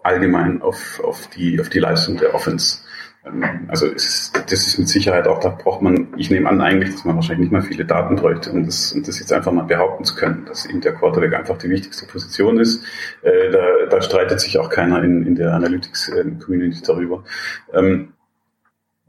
allgemein 0.03 0.61
auf, 0.61 1.01
auf, 1.03 1.27
die, 1.27 1.59
auf 1.59 1.69
die 1.69 1.79
Leistung 1.79 2.17
der 2.17 2.35
Offense. 2.35 2.79
Ähm, 3.25 3.43
also 3.67 3.87
ist, 3.87 4.31
das 4.35 4.67
ist 4.67 4.77
mit 4.77 4.89
Sicherheit 4.89 5.27
auch, 5.27 5.39
da 5.39 5.49
braucht 5.49 5.81
man, 5.81 6.09
ich 6.17 6.29
nehme 6.29 6.49
an 6.49 6.61
eigentlich, 6.61 6.91
dass 6.91 7.05
man 7.05 7.15
wahrscheinlich 7.15 7.49
nicht 7.49 7.51
mehr 7.51 7.61
viele 7.61 7.85
Daten 7.85 8.15
bräuchte, 8.15 8.51
um 8.51 8.65
das, 8.65 8.93
um 8.93 9.03
das 9.03 9.19
jetzt 9.19 9.33
einfach 9.33 9.51
mal 9.51 9.63
behaupten 9.63 10.03
zu 10.03 10.15
können, 10.15 10.45
dass 10.45 10.65
eben 10.65 10.81
der 10.81 10.93
Quarterback 10.93 11.33
einfach 11.33 11.57
die 11.57 11.69
wichtigste 11.69 12.05
Position 12.05 12.59
ist. 12.59 12.83
Äh, 13.21 13.51
da, 13.51 13.61
da 13.89 14.01
streitet 14.01 14.39
sich 14.39 14.57
auch 14.57 14.69
keiner 14.69 15.03
in, 15.03 15.25
in 15.25 15.35
der 15.35 15.53
Analytics-Community 15.53 16.81
darüber. 16.85 17.23
Ähm, 17.73 18.13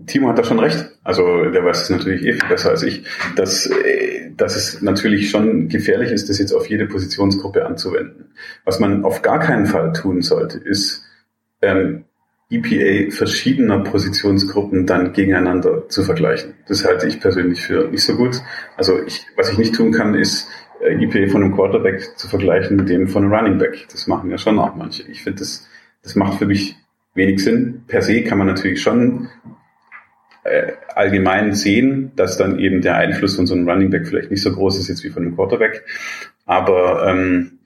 Timo 0.07 0.29
hat 0.29 0.39
da 0.39 0.45
schon 0.45 0.59
recht. 0.59 0.91
Also 1.03 1.51
der 1.51 1.65
weiß 1.65 1.83
es 1.83 1.91
natürlich 1.91 2.25
eh 2.25 2.33
viel 2.33 2.49
besser 2.49 2.71
als 2.71 2.83
ich, 2.83 3.05
dass, 3.37 3.67
äh, 3.67 4.31
dass 4.37 4.57
es 4.57 4.83
natürlich 4.83 5.31
schon 5.31 5.69
gefährlich 5.69 6.11
ist, 6.11 6.29
das 6.29 6.39
jetzt 6.39 6.53
auf 6.53 6.67
jede 6.67 6.87
Positionsgruppe 6.87 7.67
anzuwenden. 7.67 8.33
Was 8.65 8.81
man 8.81 9.05
auf 9.05 9.23
gar 9.23 9.39
keinen 9.39 9.67
Fall 9.67 9.93
tun 9.93 10.23
sollte, 10.23 10.59
ist 10.59 11.05
ähm, 11.63 12.05
EPA 12.51 13.13
verschiedener 13.13 13.79
Positionsgruppen 13.81 14.85
dann 14.85 15.13
gegeneinander 15.13 15.89
zu 15.89 16.03
vergleichen. 16.03 16.55
Das 16.67 16.85
halte 16.85 17.07
ich 17.07 17.21
persönlich 17.21 17.63
für 17.63 17.89
nicht 17.89 18.03
so 18.03 18.17
gut. 18.17 18.41
Also 18.77 19.01
ich, 19.07 19.25
was 19.37 19.51
ich 19.51 19.59
nicht 19.59 19.75
tun 19.75 19.93
kann, 19.93 20.15
ist 20.15 20.49
äh, 20.81 20.95
EPA 20.95 21.31
von 21.31 21.45
einem 21.45 21.55
Quarterback 21.55 22.19
zu 22.19 22.29
vergleichen 22.29 22.77
mit 22.77 22.89
dem 22.89 23.07
von 23.07 23.25
einem 23.25 23.33
Running 23.33 23.59
Back. 23.59 23.87
Das 23.93 24.07
machen 24.07 24.31
ja 24.31 24.39
schon 24.39 24.59
auch 24.59 24.75
manche. 24.75 25.05
Ich 25.05 25.23
finde, 25.23 25.41
das, 25.41 25.69
das 26.03 26.17
macht 26.17 26.39
für 26.39 26.47
mich 26.47 26.77
wenig 27.15 27.43
Sinn. 27.43 27.85
Per 27.87 28.03
se 28.03 28.23
kann 28.25 28.39
man 28.39 28.49
natürlich 28.49 28.83
schon 28.83 29.29
äh, 30.51 30.73
allgemein 30.95 31.55
sehen, 31.55 32.13
dass 32.17 32.37
dann 32.37 32.59
eben 32.59 32.83
der 32.83 32.97
Einfluss 32.97 33.37
von 33.37 33.47
so 33.47 33.55
einem 33.55 33.69
Running 33.69 33.91
Back 33.91 34.07
vielleicht 34.07 34.31
nicht 34.31 34.43
so 34.43 34.53
groß 34.53 34.79
ist 34.79 34.89
jetzt 34.89 35.05
wie 35.05 35.11
von 35.11 35.25
einem 35.25 35.37
Quarterback. 35.37 35.85
Aber 36.47 37.07
ähm, 37.07 37.59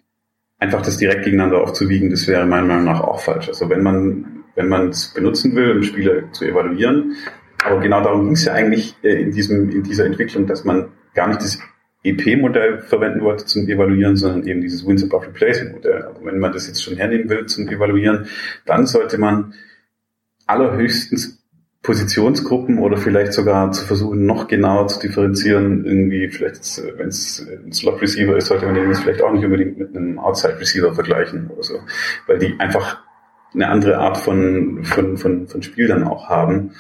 einfach 0.58 0.82
das 0.82 0.98
direkt 0.98 1.24
gegeneinander 1.24 1.60
aufzuwiegen, 1.60 2.10
das 2.10 2.28
wäre 2.28 2.46
meiner 2.46 2.66
Meinung 2.66 2.84
nach 2.84 3.00
auch 3.00 3.20
falsch. 3.20 3.48
Also 3.48 3.68
wenn 3.70 3.82
man 3.82 4.26
wenn 4.56 4.68
man 4.68 4.90
es 4.90 5.12
benutzen 5.12 5.56
will, 5.56 5.72
um 5.72 5.82
Spieler 5.82 6.30
zu 6.32 6.44
evaluieren, 6.44 7.16
aber 7.64 7.80
genau 7.80 8.02
darum 8.02 8.24
ging 8.24 8.34
es 8.34 8.44
ja 8.44 8.52
eigentlich 8.52 8.94
äh, 9.02 9.20
in 9.20 9.32
diesem 9.32 9.70
in 9.70 9.82
dieser 9.82 10.06
Entwicklung, 10.06 10.46
dass 10.46 10.64
man 10.64 10.88
gar 11.14 11.28
nicht 11.28 11.40
das 11.40 11.58
EP-Modell 12.04 12.82
verwenden 12.82 13.22
wollte 13.22 13.46
zum 13.46 13.66
Evaluieren, 13.66 14.16
sondern 14.16 14.46
eben 14.46 14.60
dieses 14.60 14.86
Wins 14.86 15.02
Above 15.02 15.26
Replacement 15.28 15.76
Modell. 15.76 16.02
Aber 16.02 16.24
wenn 16.24 16.38
man 16.38 16.52
das 16.52 16.66
jetzt 16.66 16.82
schon 16.82 16.96
hernehmen 16.96 17.30
will 17.30 17.46
zum 17.46 17.66
Evaluieren, 17.66 18.26
dann 18.66 18.86
sollte 18.86 19.16
man 19.16 19.54
allerhöchstens 20.46 21.42
Positionsgruppen 21.84 22.78
oder 22.78 22.96
vielleicht 22.96 23.34
sogar 23.34 23.70
zu 23.70 23.84
versuchen, 23.84 24.24
noch 24.24 24.48
genauer 24.48 24.88
zu 24.88 25.00
differenzieren. 25.00 25.84
Irgendwie 25.84 26.28
vielleicht, 26.30 26.82
wenn 26.96 27.08
es 27.08 27.46
ein 27.46 27.72
Slot 27.72 28.00
Receiver 28.00 28.36
ist, 28.36 28.46
sollte 28.46 28.64
man 28.64 28.74
den 28.74 28.92
vielleicht 28.94 29.22
auch 29.22 29.32
nicht 29.32 29.44
unbedingt 29.44 29.78
mit 29.78 29.94
einem 29.94 30.18
Outside 30.18 30.58
Receiver 30.58 30.94
vergleichen 30.94 31.50
oder 31.50 31.62
so, 31.62 31.80
weil 32.26 32.38
die 32.38 32.58
einfach 32.58 32.98
eine 33.52 33.68
andere 33.68 33.98
Art 33.98 34.16
von, 34.16 34.82
von, 34.82 35.18
von, 35.18 35.46
von 35.46 35.62
Spiel 35.62 35.86
dann 35.86 36.04
auch 36.04 36.28
haben. 36.28 36.72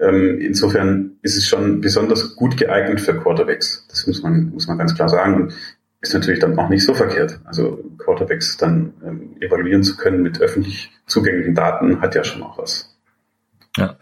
Ähm, 0.00 0.40
insofern 0.40 1.12
ist 1.20 1.36
es 1.36 1.46
schon 1.46 1.82
besonders 1.82 2.34
gut 2.34 2.56
geeignet 2.56 3.00
für 3.00 3.14
Quarterbacks. 3.14 3.86
Das 3.90 4.06
muss 4.06 4.22
man, 4.22 4.50
muss 4.52 4.66
man 4.66 4.78
ganz 4.78 4.94
klar 4.94 5.10
sagen. 5.10 5.34
Und 5.34 5.54
ist 6.00 6.14
natürlich 6.14 6.40
dann 6.40 6.58
auch 6.58 6.70
nicht 6.70 6.82
so 6.82 6.94
verkehrt. 6.94 7.40
Also 7.44 7.84
Quarterbacks 7.98 8.56
dann 8.56 8.94
ähm, 9.04 9.36
evaluieren 9.40 9.82
zu 9.82 9.96
können 9.96 10.22
mit 10.22 10.40
öffentlich 10.40 10.90
zugänglichen 11.06 11.54
Daten 11.54 12.00
hat 12.00 12.14
ja 12.14 12.24
schon 12.24 12.42
auch 12.42 12.58
was. 12.58 12.96
Ja, 13.76 13.96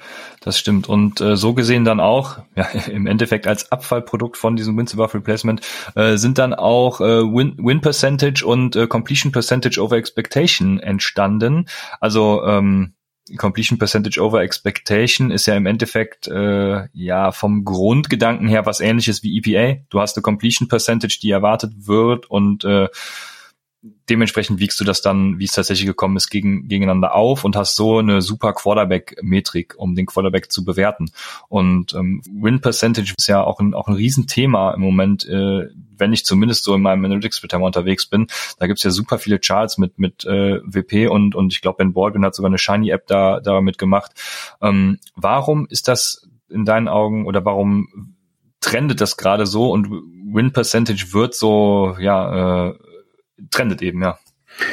das 0.44 0.59
stimmt. 0.59 0.88
Und 0.88 1.20
äh, 1.22 1.37
so 1.37 1.54
gesehen 1.54 1.85
dann 1.85 2.00
auch, 2.00 2.38
ja, 2.57 2.66
im 2.87 3.07
Endeffekt 3.07 3.46
als 3.46 3.72
Abfallprodukt 3.72 4.37
von 4.37 4.57
diesem 4.57 4.76
Wins 4.76 4.92
above 4.92 5.14
Replacement, 5.14 5.62
äh, 5.94 6.16
sind 6.16 6.38
dann 6.38 6.52
auch 6.52 7.00
äh, 7.00 7.22
Win, 7.22 7.57
Win 7.59 7.80
Percentage 7.80 8.44
und 8.44 8.76
äh, 8.76 8.87
Completion 8.87 9.33
Percentage 9.33 9.80
over 9.80 9.96
Expectation 9.96 10.78
entstanden. 10.78 11.66
Also 12.00 12.44
ähm, 12.44 12.92
Completion 13.38 13.78
Percentage 13.78 14.20
over 14.20 14.42
Expectation 14.42 15.30
ist 15.30 15.46
ja 15.46 15.54
im 15.57 15.64
Endeffekt 15.64 16.28
äh, 16.28 16.88
ja 16.92 17.33
vom 17.33 17.64
Grundgedanken 17.64 18.48
her 18.48 18.66
was 18.66 18.80
ähnliches 18.80 19.22
wie 19.22 19.38
EPA. 19.38 19.80
Du 19.88 20.00
hast 20.00 20.16
eine 20.16 20.22
Completion 20.22 20.68
Percentage, 20.68 21.18
die 21.22 21.30
erwartet 21.30 21.72
wird 21.87 22.26
und 22.26 22.64
äh, 22.64 22.88
dementsprechend 24.09 24.61
wiegst 24.61 24.81
du 24.81 24.85
das 24.85 25.03
dann, 25.03 25.38
wie 25.38 25.44
es 25.44 25.53
tatsächlich 25.53 25.87
gekommen 25.87 26.16
ist, 26.16 26.31
gegen, 26.31 26.68
gegeneinander 26.68 27.14
auf 27.14 27.44
und 27.44 27.57
hast 27.57 27.77
so 27.77 27.99
eine 27.99 28.23
super 28.23 28.53
Quarterback-Metrik, 28.53 29.75
um 29.77 29.94
den 29.94 30.07
Quarterback 30.07 30.51
zu 30.51 30.64
bewerten. 30.64 31.11
Und 31.49 31.94
ähm, 31.94 32.23
Win 32.33 32.61
Percentage 32.61 33.14
ist 33.16 33.27
ja 33.27 33.42
auch 33.42 33.61
ein, 33.61 33.75
auch 33.75 33.88
ein 33.88 33.94
Riesenthema 33.94 34.73
im 34.73 34.81
Moment, 34.81 35.27
äh, 35.29 35.68
wenn 35.97 36.12
ich 36.12 36.25
zumindest 36.25 36.64
so 36.64 36.75
in 36.75 36.83
meinem 36.83 37.05
Analytics-Splitter 37.05 37.61
unterwegs 37.61 38.07
bin. 38.07 38.27
Da 38.59 38.66
gibt's 38.66 38.83
ja 38.83 38.90
super 38.90 39.18
viele 39.18 39.38
Charts 39.38 39.79
mit, 39.79 39.99
mit 39.99 40.25
äh, 40.25 40.61
WP 40.64 41.09
und, 41.09 41.35
und 41.35 41.53
ich 41.53 41.61
glaube, 41.61 41.79
Ben 41.79 41.92
Baldwin 41.92 42.25
hat 42.25 42.35
sogar 42.35 42.51
eine 42.51 42.59
Shiny-App 42.59 43.07
da 43.07 43.40
damit 43.40 43.79
gemacht. 43.79 44.12
Ähm, 44.62 44.99
warum 45.14 45.66
ist 45.68 45.88
das 45.88 46.29
in 46.49 46.64
deinen 46.64 46.88
Augen 46.88 47.27
oder 47.27 47.44
warum 47.44 48.14
trendet 48.61 49.01
das 49.01 49.16
gerade 49.18 49.47
so 49.47 49.70
und 49.70 49.90
Win 49.90 50.53
Percentage 50.53 51.12
wird 51.12 51.35
so, 51.35 51.97
ja, 52.01 52.68
äh, 52.68 52.75
trendet 53.51 53.83
eben, 53.83 54.03
ja. 54.03 54.18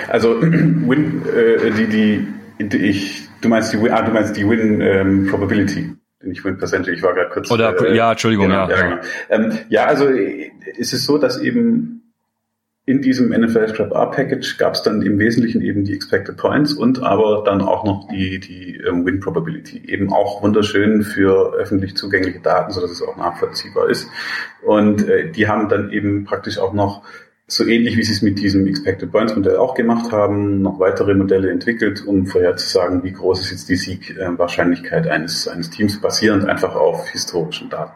Also 0.08 0.42
Win, 0.42 1.24
äh, 1.28 1.72
die, 1.72 1.88
die, 1.88 2.68
die, 2.68 2.78
ich, 2.78 3.28
du 3.42 3.50
meinst 3.50 3.74
die, 3.74 3.90
ah, 3.90 4.02
du 4.02 4.12
meinst 4.12 4.36
die 4.38 4.48
Win 4.48 4.82
ähm, 4.82 5.28
Probability. 5.28 5.96
Nicht 6.24 6.46
Win 6.46 6.58
Percentage, 6.58 6.96
ich 6.96 7.02
war 7.02 7.16
gerade 7.16 7.30
kurz. 7.32 7.50
Oder 7.50 7.76
äh, 7.82 7.96
ja, 7.96 8.12
Entschuldigung, 8.12 8.48
genau, 8.48 8.70
ja. 8.70 8.78
Ja, 8.78 8.82
genau. 8.82 9.02
Ähm, 9.30 9.58
ja, 9.70 9.86
also 9.86 10.06
ist 10.06 10.94
es 10.94 11.04
so, 11.04 11.18
dass 11.18 11.42
eben 11.42 12.02
in 12.86 13.02
diesem 13.02 13.30
NFL 13.30 13.70
Scrap 13.70 13.92
R 13.92 14.12
Package 14.12 14.58
gab 14.58 14.74
es 14.74 14.82
dann 14.82 15.02
im 15.02 15.20
Wesentlichen 15.20 15.62
eben 15.62 15.86
die 15.86 15.94
Expected 15.94 16.36
Points 16.38 16.74
und 16.74 17.04
aber 17.04 17.44
dann 17.46 17.62
auch 17.62 17.84
noch 17.84 18.08
die, 18.10 18.40
die 18.40 18.76
ähm, 18.78 19.06
Win 19.06 19.20
Probability. 19.20 19.84
Eben 19.86 20.12
auch 20.12 20.42
wunderschön 20.42 21.04
für 21.04 21.54
öffentlich 21.54 21.96
zugängliche 21.96 22.40
Daten, 22.40 22.72
so 22.72 22.82
dass 22.82 22.92
es 22.92 23.02
auch 23.02 23.18
nachvollziehbar 23.18 23.90
ist. 23.90 24.10
Und 24.64 25.08
äh, 25.08 25.32
die 25.32 25.48
haben 25.48 25.70
dann 25.70 25.92
eben 25.92 26.24
praktisch 26.24 26.58
auch 26.58 26.74
noch 26.74 27.04
so 27.52 27.66
ähnlich 27.68 27.98
wie 27.98 28.04
sie 28.04 28.14
es 28.14 28.22
mit 28.22 28.40
diesem 28.40 28.66
Expected 28.66 29.12
Points 29.12 29.36
Modell 29.36 29.58
auch 29.58 29.74
gemacht 29.74 30.12
haben, 30.14 30.62
noch 30.62 30.80
weitere 30.80 31.14
Modelle 31.14 31.52
entwickelt, 31.52 32.06
um 32.08 32.26
vorherzusagen, 32.26 33.04
wie 33.04 33.12
groß 33.12 33.42
ist 33.42 33.52
jetzt 33.52 33.70
die 33.70 33.76
Siegwahrscheinlichkeit 33.76 35.08
eines, 35.08 35.50
eines 35.50 35.70
Teams, 35.70 36.00
basierend 36.00 36.46
einfach 36.46 36.76
auf 36.76 37.10
historischen 37.10 37.70
Daten. 37.70 37.92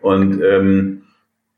Und 0.00 0.42
ähm, 0.42 1.02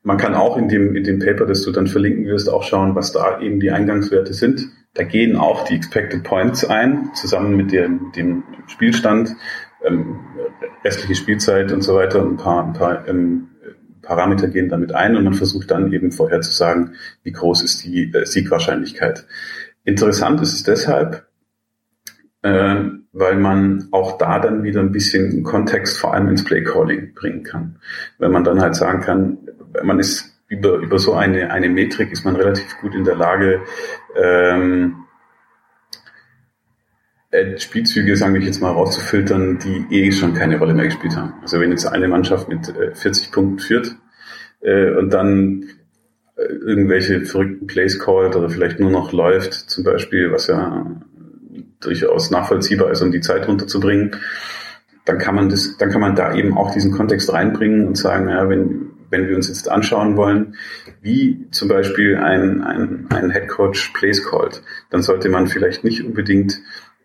man 0.03 0.19
kann 0.19 0.35
auch 0.35 0.59
in 0.59 0.69
dem, 0.69 0.95
in 0.95 1.05
dem 1.05 1.19
Paper, 1.19 1.47
das 1.47 1.63
du 1.63 1.73
dann 1.73 1.87
verlinken 1.87 2.27
wirst, 2.27 2.51
auch 2.51 2.63
schauen, 2.63 2.95
was 2.95 3.13
da 3.13 3.41
eben 3.41 3.59
die 3.59 3.71
Eingangswerte 3.71 4.35
sind. 4.35 4.69
Da 4.93 5.03
gehen 5.03 5.37
auch 5.37 5.65
die 5.65 5.77
Expected 5.77 6.25
Points 6.25 6.63
ein, 6.67 7.09
zusammen 7.15 7.57
mit 7.57 7.73
dem, 7.73 8.13
dem 8.15 8.43
Spielstand, 8.67 9.35
ähm, 9.83 10.21
restliche 10.85 11.15
Spielzeit 11.15 11.73
und 11.73 11.81
so 11.81 11.95
weiter, 11.95 12.21
ein 12.23 12.37
paar, 12.37 12.67
ein 12.67 12.73
paar 12.75 13.09
ähm, 13.09 13.49
Parameter 14.05 14.49
gehen 14.49 14.69
damit 14.69 14.93
ein 14.93 15.17
und 15.17 15.25
man 15.25 15.35
versucht 15.35 15.71
dann 15.71 15.93
eben 15.93 16.13
vorherzusagen, 16.13 16.95
wie 17.23 17.33
groß 17.33 17.63
ist 17.63 17.85
die 17.85 18.13
äh, 18.13 18.25
Siegwahrscheinlichkeit. 18.25 19.27
Interessant 19.85 20.41
ist 20.41 20.55
es 20.55 20.63
deshalb, 20.63 21.27
äh, 22.43 22.77
weil 23.13 23.37
man 23.37 23.89
auch 23.91 24.19
da 24.19 24.39
dann 24.39 24.63
wieder 24.63 24.81
ein 24.81 24.93
bisschen 24.93 25.43
Kontext 25.43 25.99
vor 25.99 26.15
allem 26.15 26.29
ins 26.29 26.45
Playcalling 26.45 27.15
bringen 27.15 27.43
kann. 27.43 27.77
Wenn 28.19 28.33
man 28.33 28.45
dann 28.45 28.61
halt 28.61 28.75
sagen 28.75 29.01
kann, 29.01 29.39
man 29.83 29.99
ist 29.99 30.35
über, 30.49 30.77
über 30.77 30.99
so 30.99 31.15
eine, 31.15 31.51
eine 31.51 31.69
Metrik 31.69 32.13
ist 32.13 32.25
man 32.25 32.37
relativ 32.37 32.77
gut 32.81 32.95
in 32.95 33.05
der 33.05 33.17
Lage, 33.17 33.61
ähm, 34.17 35.04
Spielzüge, 37.59 38.17
sagen 38.17 38.35
wir 38.35 38.41
jetzt 38.41 38.61
mal, 38.61 38.71
rauszufiltern, 38.71 39.59
die 39.59 39.87
eh 39.91 40.13
schon 40.13 40.35
keine 40.35 40.59
Rolle 40.59 40.75
mehr 40.75 40.87
gespielt 40.87 41.17
haben. 41.17 41.35
Also 41.43 41.61
wenn 41.61 41.71
jetzt 41.71 41.87
eine 41.87 42.09
Mannschaft 42.09 42.49
mit 42.49 42.73
40 42.95 43.27
äh, 43.27 43.31
Punkten 43.31 43.59
führt 43.59 43.97
äh, 44.61 44.91
und 44.91 45.11
dann 45.13 45.65
äh, 46.37 46.43
irgendwelche 46.43 47.25
verrückten 47.25 47.67
Plays 47.67 47.99
callt 47.99 48.37
oder 48.37 48.49
vielleicht 48.49 48.81
nur 48.81 48.91
noch 48.91 49.13
läuft, 49.13 49.55
zum 49.55 49.85
Beispiel, 49.85 50.31
was 50.33 50.47
ja 50.47 50.87
durchaus 51.81 52.31
nachvollziehbar 52.31 52.91
ist, 52.91 53.03
um 53.03 53.13
die 53.13 53.21
Zeit 53.21 53.47
runterzubringen, 53.49 54.17
dann 55.05 55.19
kann 55.19 55.35
man 55.35 55.49
das, 55.49 55.77
dann 55.77 55.91
kann 55.91 56.01
man 56.01 56.15
da 56.15 56.35
eben 56.35 56.57
auch 56.57 56.73
diesen 56.73 56.93
Kontext 56.93 57.33
reinbringen 57.33 57.87
und 57.87 57.99
sagen, 57.99 58.29
ja, 58.29 58.49
wenn, 58.49 58.91
wenn 59.11 59.29
wir 59.29 59.37
uns 59.37 59.49
jetzt 59.49 59.71
anschauen 59.71 60.17
wollen, 60.17 60.57
wie 61.03 61.47
zum 61.51 61.69
Beispiel 61.69 62.17
ein, 62.17 62.63
ein, 62.63 63.07
ein 63.11 63.31
Head 63.31 63.49
Coach 63.49 63.93
Plays 63.95 64.25
called, 64.25 64.63
dann 64.91 65.03
sollte 65.03 65.29
man 65.29 65.47
vielleicht 65.47 65.85
nicht 65.85 66.03
unbedingt 66.05 66.61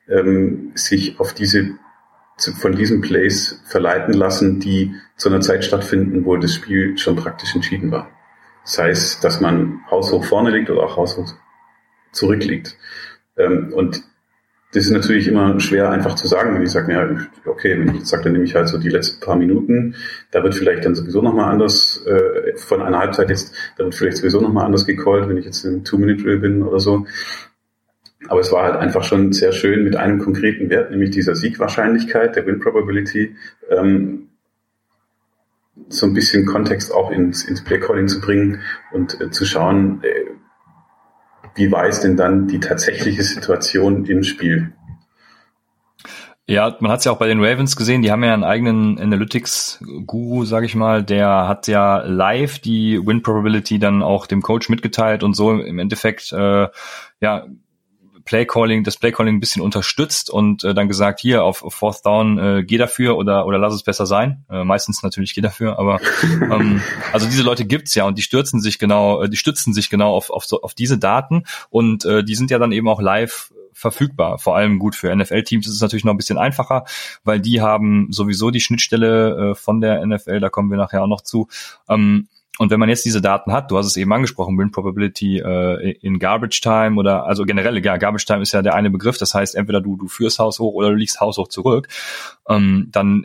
ähm, 0.10 0.72
sich 0.76 1.19
auf 1.19 1.34
diese 1.34 1.78
von 2.39 2.74
diesen 2.74 3.02
Plays 3.02 3.62
verleiten 3.65 4.13
lassen, 4.13 4.60
die 4.62 4.95
zu 5.17 5.30
einer 5.30 5.41
Zeit 5.41 5.65
stattfinden, 5.65 6.24
wo 6.24 6.38
das 6.38 6.56
Spiel 6.56 6.98
schon 6.98 7.17
praktisch 7.17 7.54
entschieden 7.54 7.91
war. 7.91 8.10
Sei 8.63 8.89
es, 8.89 9.19
dass 9.19 9.41
man 9.41 9.82
haushoch 9.91 10.24
vorne 10.24 10.52
liegt 10.52 10.69
oder 10.69 10.84
auch 10.84 10.95
haushoch 10.95 11.34
zurückliegt. 12.12 12.78
Ähm, 13.38 13.74
und 13.74 14.04
das 14.72 14.86
ist 14.86 14.91
natürlich 14.91 15.28
immer 15.28 15.60
schwer 15.60 15.89
einfach 15.89 16.13
zu 16.13 16.28
sagen, 16.28 16.54
wenn 16.54 16.62
ich 16.62 16.69
sage, 16.69 16.93
ja, 16.93 17.10
okay, 17.50 17.80
wenn 17.80 17.95
ich 17.95 18.06
sage, 18.06 18.26
dann 18.26 18.34
nehme 18.34 18.45
ich 18.45 18.54
halt 18.54 18.67
so 18.67 18.78
die 18.78 18.89
letzten 18.89 19.19
paar 19.19 19.36
Minuten, 19.36 19.95
da 20.30 20.43
wird 20.43 20.54
vielleicht 20.54 20.86
dann 20.86 20.93
sowieso 20.93 21.24
nochmal 21.24 21.52
anders, 21.52 22.06
äh, 22.06 22.56
von 22.56 22.84
einer 22.84 23.00
Halbzeit 23.00 23.30
jetzt, 23.30 23.56
da 23.78 23.84
wird 23.84 23.95
vielleicht 23.95 24.17
sowieso 24.17 24.39
nochmal 24.39 24.65
anders 24.65 24.86
gecallt, 24.86 25.28
wenn 25.28 25.38
ich 25.38 25.45
jetzt 25.45 25.65
in 25.65 25.84
Two-Minute-Drill 25.84 26.38
bin 26.38 26.62
oder 26.62 26.80
so. 26.80 27.08
Aber 28.30 28.42
es 28.42 28.52
war 28.52 28.63
halt 28.63 28.76
einfach 28.76 29.04
schon 29.04 29.34
sehr 29.34 29.52
schön 29.52 29.84
mit 29.84 29.96
einem 29.96 30.20
konkreten 30.20 30.70
Wert, 30.70 30.92
nämlich 30.92 31.10
dieser 31.10 31.36
Siegwahrscheinlichkeit, 31.36 32.36
der 32.36 32.46
Win 32.46 32.60
Probability, 32.60 33.36
ähm, 33.70 34.30
so 35.88 36.06
ein 36.06 36.13
bisschen 36.13 36.46
Kontext 36.46 36.94
auch 36.94 37.10
ins, 37.10 37.44
ins 37.44 37.63
Playcalling 37.63 38.08
zu 38.08 38.22
bringen 38.22 38.62
und 38.92 39.20
äh, 39.20 39.32
zu 39.32 39.46
schauen, 39.46 40.04
äh, 40.04 40.30
wie 41.56 41.74
es 41.74 42.02
denn 42.02 42.15
dann 42.18 42.48
die 42.48 42.60
tatsächliche 42.60 43.24
Situation 43.24 44.06
im 44.06 44.24
Spiel? 44.24 44.74
Ja, 46.48 46.76
man 46.80 46.92
hat 46.92 47.00
es 47.00 47.06
ja 47.06 47.12
auch 47.12 47.20
bei 47.20 47.28
den 47.28 47.44
Ravens 47.44 47.76
gesehen, 47.76 48.02
die 48.02 48.12
haben 48.12 48.24
ja 48.24 48.34
einen 48.34 48.44
eigenen 48.44 49.00
Analytics-Guru, 49.00 50.46
sage 50.46 50.65
ich 50.65 50.76
mal, 50.76 51.04
der 51.04 51.48
hat 51.48 51.68
ja 51.68 52.04
live 52.06 52.60
die 52.60 53.00
Win-Probability 53.04 53.80
dann 53.80 54.02
auch 54.02 54.26
dem 54.26 54.42
Coach 54.42 54.70
mitgeteilt 54.70 55.24
und 55.24 55.36
so 55.36 55.52
im 55.52 55.80
Endeffekt 55.80 56.32
äh, 56.32 56.68
ja 57.22 57.46
Playcalling, 58.30 58.84
das 58.84 58.98
Playcalling 58.98 59.38
ein 59.38 59.39
bisschen 59.39 59.63
unterstützt 59.63 60.30
und 60.30 60.63
äh, 60.63 60.76
dann 60.76 60.88
gesagt, 60.88 61.20
hier 61.20 61.44
auf, 61.44 61.63
auf 61.63 61.74
Fourth 61.74 62.06
Down, 62.06 62.38
äh, 62.38 62.63
geh 62.63 62.78
dafür 62.78 63.18
oder 63.18 63.48
oder 63.48 63.58
lass 63.58 63.74
es 63.74 63.82
besser 63.82 64.06
sein. 64.06 64.46
Äh, 64.52 64.63
meistens 64.63 65.02
natürlich 65.02 65.34
geh 65.34 65.42
dafür, 65.42 65.80
aber 65.80 66.00
ähm, 66.24 66.80
also 67.12 67.26
diese 67.26 67.42
Leute 67.42 67.65
gibt's 67.65 67.96
ja 67.96 68.06
und 68.06 68.20
die 68.20 68.22
stürzen 68.22 68.62
sich 68.62 68.78
genau, 68.78 69.24
äh, 69.24 69.30
die 69.30 69.38
stützen 69.38 69.74
sich 69.74 69.89
genau 69.89 70.13
auf, 70.13 70.30
auf, 70.30 70.46
so, 70.46 70.62
auf 70.62 70.76
diese 70.76 71.00
Daten 71.00 71.46
und 71.72 72.06
äh, 72.06 72.24
die 72.24 72.36
sind 72.36 72.52
ja 72.52 72.60
dann 72.60 72.72
eben 72.72 72.88
auch 72.88 73.02
live 73.02 73.52
verfügbar. 73.74 74.38
Vor 74.38 74.56
allem 74.56 74.78
gut 74.78 74.94
für 74.94 75.15
NFL-Teams 75.15 75.65
ist 75.65 75.74
es 75.74 75.82
natürlich 75.82 76.06
noch 76.06 76.13
ein 76.13 76.18
bisschen 76.18 76.38
einfacher, 76.38 76.86
weil 77.24 77.39
die 77.39 77.62
haben 77.62 78.12
sowieso 78.12 78.52
die 78.52 78.62
Schnittstelle 78.62 79.54
äh, 79.54 79.56
von 79.56 79.82
der 79.82 80.06
NFL, 80.06 80.39
da 80.39 80.50
kommen 80.50 80.70
wir 80.70 80.78
nachher 80.78 81.02
auch 81.02 81.08
noch 81.08 81.22
zu. 81.22 81.48
Ähm, 81.89 82.28
und 82.60 82.72
wenn 82.72 82.80
man 82.80 82.89
jetzt 82.89 83.06
diese 83.06 83.22
Daten 83.22 83.54
hat, 83.54 83.72
du 83.72 83.78
hast 83.78 83.86
es 83.86 83.95
eben 83.95 84.12
angesprochen, 84.12 84.58
Win 84.58 84.72
Probability 84.72 85.39
äh, 85.39 85.91
in 86.02 86.19
Garbage 86.19 86.60
Time 86.60 87.00
oder 87.00 87.26
also 87.26 87.45
generell, 87.45 87.84
ja, 87.84 87.95
Garbage 87.95 88.26
Time 88.26 88.41
ist 88.41 88.52
ja 88.52 88.62
der 88.62 88.76
eine 88.76 88.89
Begriff, 88.89 89.17
das 89.17 89.34
heißt 89.34 89.56
entweder 89.56 89.80
du, 89.80 89.95
du 89.95 90.10
führst 90.10 90.39
Haus 90.39 90.60
hoch 90.60 90.74
oder 90.74 90.89
du 90.89 90.95
liegst 90.95 91.22
Haus 91.22 91.38
hoch 91.38 91.48
zurück, 91.48 91.88
ähm, 92.50 92.89
dann 92.91 93.24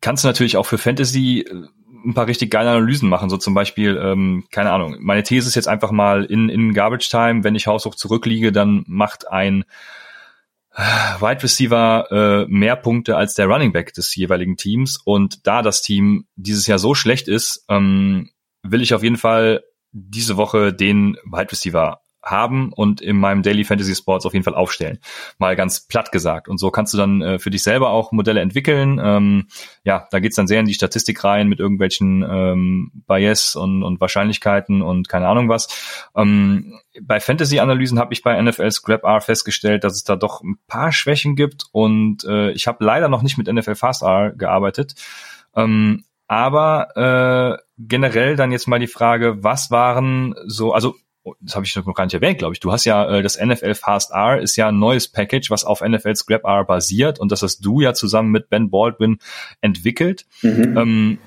kannst 0.00 0.24
du 0.24 0.28
natürlich 0.28 0.56
auch 0.56 0.64
für 0.64 0.78
Fantasy 0.78 1.40
äh, 1.40 1.68
ein 2.06 2.14
paar 2.14 2.26
richtig 2.26 2.50
geile 2.50 2.70
Analysen 2.70 3.10
machen, 3.10 3.28
so 3.28 3.36
zum 3.36 3.52
Beispiel, 3.52 4.00
ähm, 4.02 4.44
keine 4.50 4.72
Ahnung, 4.72 4.96
meine 5.00 5.22
These 5.22 5.46
ist 5.46 5.54
jetzt 5.54 5.68
einfach 5.68 5.90
mal 5.90 6.24
in, 6.24 6.48
in 6.48 6.72
Garbage 6.72 7.10
Time, 7.10 7.44
wenn 7.44 7.54
ich 7.54 7.66
Haus 7.66 7.84
hoch 7.84 7.96
zurückliege, 7.96 8.50
dann 8.50 8.84
macht 8.86 9.30
ein 9.30 9.64
Wide 10.76 11.42
Receiver 11.42 12.08
äh, 12.10 12.46
mehr 12.48 12.76
Punkte 12.76 13.16
als 13.16 13.34
der 13.34 13.46
Running 13.46 13.72
Back 13.72 13.94
des 13.94 14.14
jeweiligen 14.14 14.56
Teams. 14.56 14.98
Und 15.04 15.46
da 15.46 15.62
das 15.62 15.82
Team 15.82 16.26
dieses 16.36 16.66
Jahr 16.66 16.78
so 16.78 16.94
schlecht 16.94 17.28
ist, 17.28 17.64
ähm, 17.68 18.30
will 18.62 18.82
ich 18.82 18.94
auf 18.94 19.02
jeden 19.02 19.16
Fall 19.16 19.62
diese 19.92 20.36
Woche 20.36 20.72
den 20.72 21.16
Wide 21.24 21.52
Receiver 21.52 22.00
haben 22.24 22.72
und 22.72 23.00
in 23.00 23.18
meinem 23.18 23.42
Daily 23.42 23.64
Fantasy 23.64 23.94
Sports 23.94 24.26
auf 24.26 24.32
jeden 24.32 24.44
Fall 24.44 24.54
aufstellen. 24.54 24.98
Mal 25.38 25.56
ganz 25.56 25.86
platt 25.86 26.12
gesagt. 26.12 26.48
Und 26.48 26.58
so 26.58 26.70
kannst 26.70 26.94
du 26.94 26.98
dann 26.98 27.22
äh, 27.22 27.38
für 27.38 27.50
dich 27.50 27.62
selber 27.62 27.90
auch 27.90 28.12
Modelle 28.12 28.40
entwickeln. 28.40 29.00
Ähm, 29.02 29.46
ja, 29.84 30.06
da 30.10 30.20
geht's 30.20 30.36
dann 30.36 30.46
sehr 30.46 30.60
in 30.60 30.66
die 30.66 30.74
Statistik 30.74 31.22
rein 31.24 31.48
mit 31.48 31.60
irgendwelchen 31.60 32.22
ähm, 32.28 32.90
Bias 33.06 33.56
und, 33.56 33.82
und 33.82 34.00
Wahrscheinlichkeiten 34.00 34.82
und 34.82 35.08
keine 35.08 35.28
Ahnung 35.28 35.48
was. 35.48 35.68
Ähm, 36.16 36.80
bei 37.02 37.20
Fantasy-Analysen 37.20 37.98
habe 37.98 38.12
ich 38.12 38.22
bei 38.22 38.40
NFL 38.40 38.70
Scrap 38.70 39.04
R 39.04 39.20
festgestellt, 39.20 39.84
dass 39.84 39.94
es 39.94 40.04
da 40.04 40.16
doch 40.16 40.42
ein 40.42 40.58
paar 40.66 40.92
Schwächen 40.92 41.36
gibt 41.36 41.64
und 41.72 42.24
äh, 42.24 42.50
ich 42.52 42.66
habe 42.66 42.84
leider 42.84 43.08
noch 43.08 43.22
nicht 43.22 43.38
mit 43.38 43.52
NFL 43.52 43.74
Fast 43.74 44.02
R 44.02 44.32
gearbeitet. 44.32 44.94
Ähm, 45.56 46.04
aber 46.26 47.58
äh, 47.58 47.62
generell 47.78 48.36
dann 48.36 48.52
jetzt 48.52 48.66
mal 48.66 48.78
die 48.78 48.86
Frage, 48.86 49.42
was 49.42 49.70
waren 49.70 50.34
so, 50.46 50.72
also 50.72 50.94
das 51.40 51.54
habe 51.54 51.64
ich 51.64 51.74
noch 51.76 51.94
gar 51.94 52.04
nicht 52.04 52.14
erwähnt, 52.14 52.38
glaube 52.38 52.54
ich. 52.54 52.60
Du 52.60 52.72
hast 52.72 52.84
ja 52.84 53.08
äh, 53.08 53.22
das 53.22 53.40
NFL 53.40 53.74
Fast 53.74 54.10
R 54.12 54.40
ist 54.40 54.56
ja 54.56 54.68
ein 54.68 54.78
neues 54.78 55.08
Package, 55.08 55.50
was 55.50 55.64
auf 55.64 55.80
NFL 55.80 56.14
Scrap 56.16 56.44
R 56.44 56.64
basiert 56.64 57.18
und 57.18 57.32
das 57.32 57.42
hast 57.42 57.60
du 57.60 57.80
ja 57.80 57.94
zusammen 57.94 58.30
mit 58.30 58.50
Ben 58.50 58.70
Baldwin 58.70 59.18
entwickelt. 59.60 60.26
Mhm. 60.42 60.76
Ähm, 60.76 61.18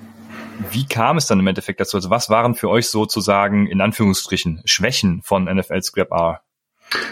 wie 0.70 0.86
kam 0.86 1.16
es 1.16 1.26
dann 1.26 1.38
im 1.38 1.46
Endeffekt 1.46 1.80
dazu? 1.80 1.96
Also 1.96 2.10
was 2.10 2.30
waren 2.30 2.54
für 2.54 2.68
euch 2.68 2.88
sozusagen 2.88 3.66
in 3.66 3.80
Anführungsstrichen 3.80 4.62
Schwächen 4.64 5.22
von 5.22 5.44
NFL 5.44 5.82
Scrap 5.82 6.10
R? 6.10 6.40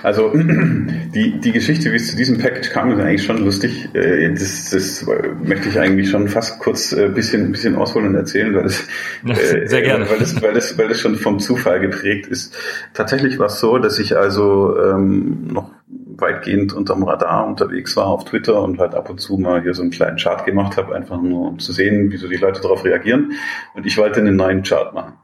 Also 0.03 0.33
die, 1.15 1.39
die 1.41 1.53
Geschichte, 1.53 1.93
wie 1.93 1.97
es 1.97 2.11
zu 2.11 2.17
diesem 2.17 2.39
Package 2.39 2.71
kam, 2.71 2.91
ist 2.93 3.01
eigentlich 3.01 3.25
schon 3.25 3.45
lustig. 3.45 3.89
Äh, 3.95 4.33
das, 4.33 4.71
das 4.71 5.07
möchte 5.45 5.69
ich 5.69 5.79
eigentlich 5.79 6.11
schon 6.11 6.29
fast 6.29 6.59
kurz 6.61 6.93
ein 6.93 7.05
äh, 7.05 7.09
bisschen, 7.09 7.53
bisschen 7.53 7.77
ausholen 7.77 8.09
und 8.09 8.15
erzählen, 8.15 8.55
weil 8.55 8.67
es, 8.67 8.87
Sehr 9.69 9.83
gerne. 9.83 10.09
weil 10.09 10.23
es, 10.23 10.41
weil 10.41 10.57
es, 10.57 10.79
weil 10.79 10.91
es 10.91 11.01
schon 11.01 11.17
vom 11.17 11.39
Zufall 11.39 11.81
geprägt 11.81 12.27
ist. 12.27 12.57
Tatsächlich 12.95 13.39
war 13.39 13.47
es 13.47 13.61
so, 13.61 13.79
dass 13.79 13.99
ich 13.99 14.17
also 14.17 14.79
ähm, 14.79 15.49
noch 15.53 15.73
weitgehend 15.89 16.73
unterm 16.73 17.03
Radar 17.03 17.47
unterwegs 17.47 17.97
war 17.97 18.07
auf 18.07 18.25
Twitter 18.25 18.63
und 18.63 18.79
halt 18.79 18.95
ab 18.95 19.11
und 19.11 19.21
zu 19.21 19.37
mal 19.37 19.63
hier 19.63 19.75
so 19.75 19.83
einen 19.83 19.91
kleinen 19.91 20.17
Chart 20.17 20.45
gemacht 20.47 20.77
habe, 20.79 20.95
einfach 20.95 21.21
nur 21.21 21.49
um 21.49 21.59
zu 21.59 21.73
sehen, 21.73 22.11
wie 22.11 22.17
so 22.17 22.29
die 22.29 22.37
Leute 22.37 22.63
darauf 22.63 22.85
reagieren. 22.85 23.33
Und 23.75 23.85
ich 23.85 23.99
wollte 23.99 24.21
einen 24.21 24.37
neuen 24.37 24.63
Chart 24.63 24.95
machen. 24.95 25.15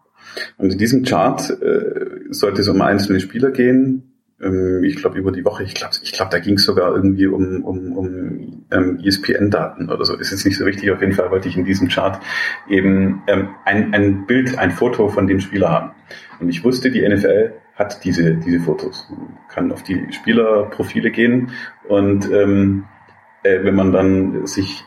Und 0.58 0.72
in 0.72 0.78
diesem 0.78 1.04
Chart 1.04 1.48
äh, 1.62 2.30
sollte 2.30 2.60
es 2.60 2.68
um 2.68 2.80
einzelne 2.82 3.20
Spieler 3.20 3.50
gehen, 3.50 4.11
ähm, 4.42 4.82
ich 4.84 4.96
glaube 4.96 5.18
über 5.18 5.32
die 5.32 5.44
Woche, 5.44 5.62
ich 5.62 5.74
glaube, 5.74 5.94
ich 6.02 6.12
glaube, 6.12 6.30
da 6.30 6.38
ging 6.38 6.54
es 6.54 6.64
sogar 6.64 6.94
irgendwie 6.94 7.26
um, 7.26 7.62
um, 7.64 7.96
um 7.96 8.64
ähm, 8.70 8.98
ESPN-Daten 9.02 9.90
oder 9.90 10.04
so. 10.04 10.16
Ist 10.16 10.30
jetzt 10.30 10.44
nicht 10.44 10.58
so 10.58 10.66
wichtig. 10.66 10.90
Auf 10.90 11.00
jeden 11.00 11.12
Fall 11.12 11.30
wollte 11.30 11.48
ich 11.48 11.56
in 11.56 11.64
diesem 11.64 11.88
Chart 11.88 12.20
eben 12.68 13.22
ähm, 13.26 13.50
ein, 13.64 13.94
ein 13.94 14.26
Bild, 14.26 14.58
ein 14.58 14.70
Foto 14.70 15.08
von 15.08 15.26
dem 15.26 15.40
Spieler 15.40 15.70
haben. 15.70 15.90
Und 16.40 16.48
ich 16.48 16.64
wusste, 16.64 16.90
die 16.90 17.06
NFL 17.06 17.52
hat 17.74 18.04
diese, 18.04 18.34
diese 18.34 18.60
Fotos. 18.60 19.08
Man 19.10 19.38
kann 19.48 19.72
auf 19.72 19.82
die 19.82 20.06
Spielerprofile 20.10 21.10
gehen 21.10 21.50
und 21.88 22.30
ähm, 22.30 22.84
äh, 23.42 23.64
wenn 23.64 23.74
man 23.74 23.92
dann 23.92 24.46
sich 24.46 24.84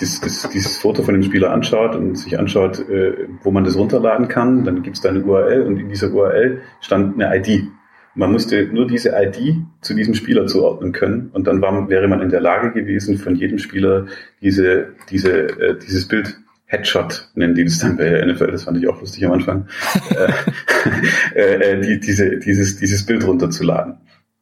das, 0.00 0.20
das, 0.20 0.48
dieses 0.48 0.78
Foto 0.78 1.02
von 1.02 1.14
dem 1.14 1.22
Spieler 1.22 1.52
anschaut 1.52 1.94
und 1.94 2.16
sich 2.16 2.38
anschaut, 2.38 2.78
äh, 2.88 3.28
wo 3.42 3.50
man 3.50 3.64
das 3.64 3.76
runterladen 3.76 4.28
kann, 4.28 4.64
dann 4.64 4.82
gibt 4.82 4.96
es 4.96 5.02
da 5.02 5.10
eine 5.10 5.22
URL 5.22 5.62
und 5.62 5.78
in 5.78 5.88
dieser 5.88 6.10
URL 6.12 6.62
stand 6.80 7.20
eine 7.20 7.36
ID. 7.36 7.68
Man 8.14 8.30
musste 8.32 8.64
nur 8.66 8.86
diese 8.86 9.10
ID 9.10 9.56
zu 9.80 9.94
diesem 9.94 10.14
Spieler 10.14 10.46
zuordnen 10.46 10.92
können 10.92 11.30
und 11.32 11.46
dann 11.46 11.62
war, 11.62 11.88
wäre 11.88 12.08
man 12.08 12.20
in 12.20 12.28
der 12.28 12.40
Lage 12.40 12.72
gewesen, 12.72 13.16
von 13.16 13.36
jedem 13.36 13.58
Spieler 13.58 14.06
diese, 14.40 14.88
diese, 15.10 15.30
äh, 15.60 15.78
dieses 15.78 16.06
Bild 16.06 16.38
Headshot 16.66 17.28
nennen 17.34 17.54
die 17.54 17.64
das 17.64 17.78
dann 17.78 17.98
bei 17.98 18.24
NFL, 18.24 18.50
das 18.50 18.64
fand 18.64 18.78
ich 18.78 18.88
auch 18.88 18.98
lustig 18.98 19.26
am 19.26 19.32
Anfang, 19.32 19.68
äh, 21.34 21.42
äh, 21.42 21.80
die, 21.80 22.00
diese, 22.00 22.38
dieses, 22.38 22.76
dieses 22.76 23.04
Bild 23.04 23.26
runterzuladen. 23.26 23.98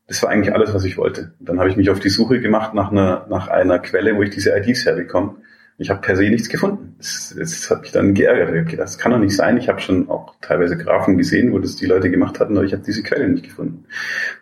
Das 0.06 0.22
war 0.22 0.30
eigentlich 0.30 0.54
alles, 0.54 0.72
was 0.72 0.84
ich 0.84 0.96
wollte. 0.96 1.34
Dann 1.40 1.58
habe 1.58 1.70
ich 1.70 1.76
mich 1.76 1.90
auf 1.90 2.00
die 2.00 2.08
Suche 2.08 2.40
gemacht 2.40 2.74
nach 2.74 2.90
einer, 2.92 3.26
nach 3.28 3.48
einer 3.48 3.80
Quelle, 3.80 4.16
wo 4.16 4.22
ich 4.22 4.30
diese 4.30 4.56
IDs 4.56 4.84
herbekomme 4.84 5.36
ich 5.80 5.88
habe 5.88 6.02
per 6.02 6.14
se 6.14 6.28
nichts 6.28 6.50
gefunden. 6.50 6.94
Das, 6.98 7.34
das 7.38 7.70
hat 7.70 7.80
mich 7.80 7.90
dann 7.90 8.12
geärgert. 8.12 8.68
Gedacht, 8.68 8.78
das 8.78 8.98
kann 8.98 9.12
doch 9.12 9.18
nicht 9.18 9.34
sein. 9.34 9.56
Ich 9.56 9.70
habe 9.70 9.80
schon 9.80 10.10
auch 10.10 10.34
teilweise 10.42 10.76
Graphen 10.76 11.16
gesehen, 11.16 11.52
wo 11.52 11.58
das 11.58 11.76
die 11.76 11.86
Leute 11.86 12.10
gemacht 12.10 12.38
hatten, 12.38 12.54
aber 12.54 12.66
ich 12.66 12.74
habe 12.74 12.82
diese 12.86 13.02
Quelle 13.02 13.26
nicht 13.28 13.44
gefunden. 13.44 13.86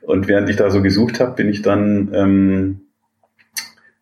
Und 0.01 0.27
während 0.27 0.51
ich 0.51 0.57
da 0.57 0.69
so 0.69 0.83
gesucht 0.83 1.21
habe, 1.21 1.37
bin 1.37 1.49
ich 1.49 1.63
dann 1.63 2.11
ähm, 2.13 2.81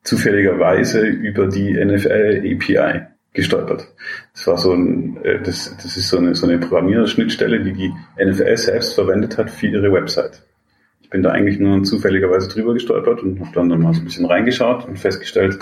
zufälligerweise 0.03 1.07
über 1.07 1.47
die 1.47 1.75
NFL 1.75 2.43
API 2.55 3.03
gestolpert. 3.35 3.87
Das 4.33 4.47
war 4.47 4.57
so 4.57 4.73
ein, 4.73 5.19
äh, 5.23 5.39
das, 5.43 5.77
das 5.77 5.95
ist 5.99 6.09
so 6.09 6.17
eine, 6.17 6.35
so 6.35 6.47
eine 6.47 6.57
Programmierschnittstelle, 6.57 7.63
die 7.63 7.75
die 7.75 7.93
NFL 8.19 8.57
selbst 8.57 8.95
verwendet 8.95 9.37
hat 9.37 9.51
für 9.51 9.67
ihre 9.67 9.93
Website. 9.93 10.43
Ich 11.03 11.11
bin 11.11 11.23
da 11.23 11.33
eigentlich 11.33 11.59
nur 11.61 11.85
zufälligerweise 11.85 12.49
drüber 12.49 12.73
gestolpert 12.73 13.23
und 13.23 13.41
habe 13.41 13.51
dann, 13.53 13.69
dann 13.69 13.83
mal 13.83 13.93
so 13.93 14.01
ein 14.01 14.07
bisschen 14.07 14.25
reingeschaut 14.25 14.89
und 14.89 14.99
festgestellt, 14.99 15.59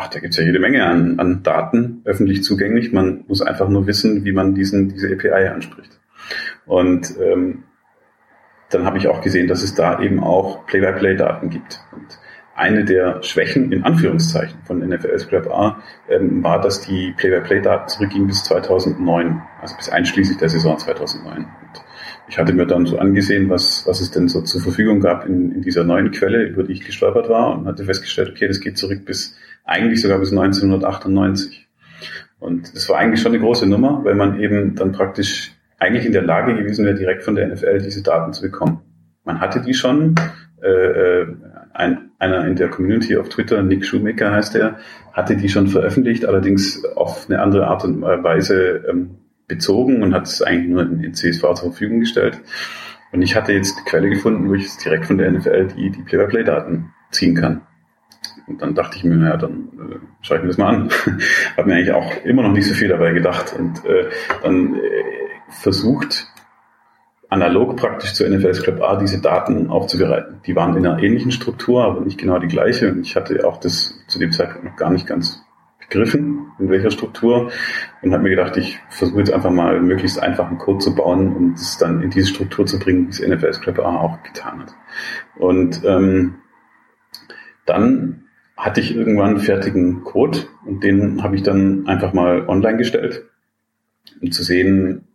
ach, 0.00 0.08
da 0.08 0.18
gibt's 0.20 0.36
ja 0.36 0.44
jede 0.44 0.58
Menge 0.58 0.84
an, 0.84 1.18
an 1.20 1.42
Daten 1.42 2.00
öffentlich 2.04 2.42
zugänglich. 2.42 2.92
Man 2.92 3.24
muss 3.28 3.42
einfach 3.42 3.68
nur 3.68 3.86
wissen, 3.86 4.24
wie 4.24 4.32
man 4.32 4.54
diesen, 4.54 4.88
diese 4.88 5.12
API 5.12 5.48
anspricht. 5.48 6.00
Und 6.66 7.14
ähm, 7.20 7.64
dann 8.70 8.84
habe 8.84 8.98
ich 8.98 9.08
auch 9.08 9.20
gesehen, 9.20 9.48
dass 9.48 9.62
es 9.62 9.74
da 9.74 10.00
eben 10.00 10.20
auch 10.22 10.66
Play-by-Play-Daten 10.66 11.50
gibt. 11.50 11.80
Und 11.92 12.18
eine 12.54 12.84
der 12.84 13.22
Schwächen 13.22 13.72
in 13.72 13.84
Anführungszeichen 13.84 14.60
von 14.64 14.78
NFL 14.78 15.18
Scrap 15.18 15.50
A 15.50 15.82
ähm, 16.08 16.42
war, 16.42 16.60
dass 16.60 16.80
die 16.80 17.12
Play-by-Play-Daten 17.16 17.88
zurückgingen 17.88 18.28
bis 18.28 18.44
2009, 18.44 19.42
also 19.60 19.76
bis 19.76 19.88
einschließlich 19.88 20.38
der 20.38 20.48
Saison 20.48 20.78
2009. 20.78 21.46
Ich 22.30 22.38
hatte 22.38 22.52
mir 22.52 22.64
dann 22.64 22.86
so 22.86 22.96
angesehen, 22.98 23.50
was, 23.50 23.84
was 23.88 24.00
es 24.00 24.12
denn 24.12 24.28
so 24.28 24.42
zur 24.42 24.60
Verfügung 24.60 25.00
gab 25.00 25.26
in, 25.26 25.50
in 25.50 25.62
dieser 25.62 25.82
neuen 25.82 26.12
Quelle, 26.12 26.44
über 26.44 26.62
die 26.62 26.74
ich 26.74 26.80
gestolpert 26.82 27.28
war 27.28 27.58
und 27.58 27.66
hatte 27.66 27.84
festgestellt, 27.84 28.30
okay, 28.30 28.46
das 28.46 28.60
geht 28.60 28.78
zurück 28.78 29.04
bis 29.04 29.36
eigentlich 29.64 30.00
sogar 30.00 30.20
bis 30.20 30.30
1998. 30.30 31.68
Und 32.38 32.74
das 32.74 32.88
war 32.88 32.98
eigentlich 32.98 33.20
schon 33.20 33.32
eine 33.32 33.40
große 33.40 33.66
Nummer, 33.66 34.04
weil 34.04 34.14
man 34.14 34.38
eben 34.38 34.76
dann 34.76 34.92
praktisch 34.92 35.52
eigentlich 35.78 36.06
in 36.06 36.12
der 36.12 36.22
Lage 36.22 36.54
gewesen 36.54 36.84
wäre, 36.84 36.94
direkt 36.94 37.24
von 37.24 37.34
der 37.34 37.48
NFL 37.48 37.80
diese 37.80 38.02
Daten 38.02 38.32
zu 38.32 38.42
bekommen. 38.42 38.80
Man 39.24 39.40
hatte 39.40 39.60
die 39.60 39.74
schon. 39.74 40.14
Äh, 40.62 40.68
äh, 40.68 41.26
ein, 41.72 42.10
einer 42.18 42.46
in 42.46 42.56
der 42.56 42.68
Community 42.68 43.16
auf 43.16 43.28
Twitter, 43.28 43.62
Nick 43.62 43.84
Shoemaker 43.86 44.32
heißt 44.32 44.54
er, 44.56 44.78
hatte 45.12 45.36
die 45.36 45.48
schon 45.48 45.68
veröffentlicht, 45.68 46.26
allerdings 46.26 46.84
auf 46.96 47.26
eine 47.28 47.40
andere 47.40 47.68
Art 47.68 47.84
und 47.84 48.02
Weise 48.02 48.84
ähm, 48.88 49.19
bezogen 49.50 50.02
und 50.02 50.14
hat 50.14 50.26
es 50.26 50.40
eigentlich 50.40 50.70
nur 50.70 50.82
in 50.82 51.12
CSV 51.12 51.40
zur 51.40 51.56
Verfügung 51.56 52.00
gestellt. 52.00 52.40
Und 53.12 53.22
ich 53.22 53.36
hatte 53.36 53.52
jetzt 53.52 53.78
die 53.78 53.84
Quelle 53.84 54.08
gefunden, 54.08 54.48
wo 54.48 54.54
ich 54.54 54.74
direkt 54.76 55.06
von 55.06 55.18
der 55.18 55.30
NFL 55.30 55.68
die, 55.76 55.90
die 55.90 56.02
Play-by-Play-Daten 56.02 56.92
ziehen 57.10 57.34
kann. 57.34 57.62
Und 58.46 58.62
dann 58.62 58.74
dachte 58.74 58.96
ich 58.96 59.04
mir, 59.04 59.16
naja, 59.16 59.36
dann 59.36 59.68
äh, 59.78 59.96
schaue 60.22 60.38
ich 60.38 60.42
mir 60.42 60.48
das 60.48 60.58
mal 60.58 60.74
an. 60.74 60.90
Habe 61.56 61.68
mir 61.68 61.74
eigentlich 61.74 61.92
auch 61.92 62.24
immer 62.24 62.42
noch 62.42 62.52
nicht 62.52 62.66
so 62.66 62.74
viel 62.74 62.88
dabei 62.88 63.12
gedacht 63.12 63.54
und 63.58 63.84
äh, 63.84 64.08
dann 64.42 64.74
äh, 64.74 64.80
versucht, 65.48 66.26
analog 67.28 67.76
praktisch 67.76 68.12
zur 68.12 68.28
NFL 68.28 68.52
Club 68.62 68.82
A 68.82 68.96
diese 68.96 69.20
Daten 69.20 69.68
aufzubereiten. 69.68 70.40
Die 70.46 70.56
waren 70.56 70.76
in 70.76 70.86
einer 70.86 71.02
ähnlichen 71.02 71.30
Struktur, 71.30 71.84
aber 71.84 72.00
nicht 72.00 72.18
genau 72.18 72.38
die 72.38 72.48
gleiche. 72.48 72.90
Und 72.90 73.06
ich 73.06 73.16
hatte 73.16 73.46
auch 73.46 73.58
das 73.58 73.94
zu 74.08 74.18
dem 74.18 74.32
Zeitpunkt 74.32 74.64
noch 74.64 74.76
gar 74.76 74.90
nicht 74.90 75.06
ganz 75.06 75.42
begriffen, 75.78 76.52
in 76.58 76.68
welcher 76.68 76.90
Struktur. 76.90 77.50
Und 78.02 78.12
habe 78.12 78.22
mir 78.22 78.30
gedacht, 78.30 78.56
ich 78.56 78.78
versuche 78.88 79.18
jetzt 79.18 79.32
einfach 79.32 79.50
mal 79.50 79.80
möglichst 79.80 80.22
einfachen 80.22 80.56
Code 80.58 80.78
zu 80.78 80.94
bauen 80.94 81.36
und 81.36 81.54
es 81.54 81.76
dann 81.76 82.02
in 82.02 82.10
diese 82.10 82.28
Struktur 82.28 82.64
zu 82.64 82.78
bringen, 82.78 83.06
wie 83.06 83.10
es 83.10 83.20
NFL 83.20 83.80
A 83.80 83.96
auch 83.96 84.22
getan 84.22 84.60
hat. 84.60 84.74
Und 85.36 85.82
ähm, 85.84 86.36
dann 87.66 88.24
hatte 88.56 88.80
ich 88.80 88.94
irgendwann 88.94 89.38
fertigen 89.38 90.02
Code 90.02 90.40
und 90.64 90.82
den 90.82 91.22
habe 91.22 91.36
ich 91.36 91.42
dann 91.42 91.86
einfach 91.86 92.12
mal 92.12 92.48
online 92.48 92.78
gestellt, 92.78 93.24
um 94.20 94.30
zu 94.30 94.42
sehen, 94.42 95.06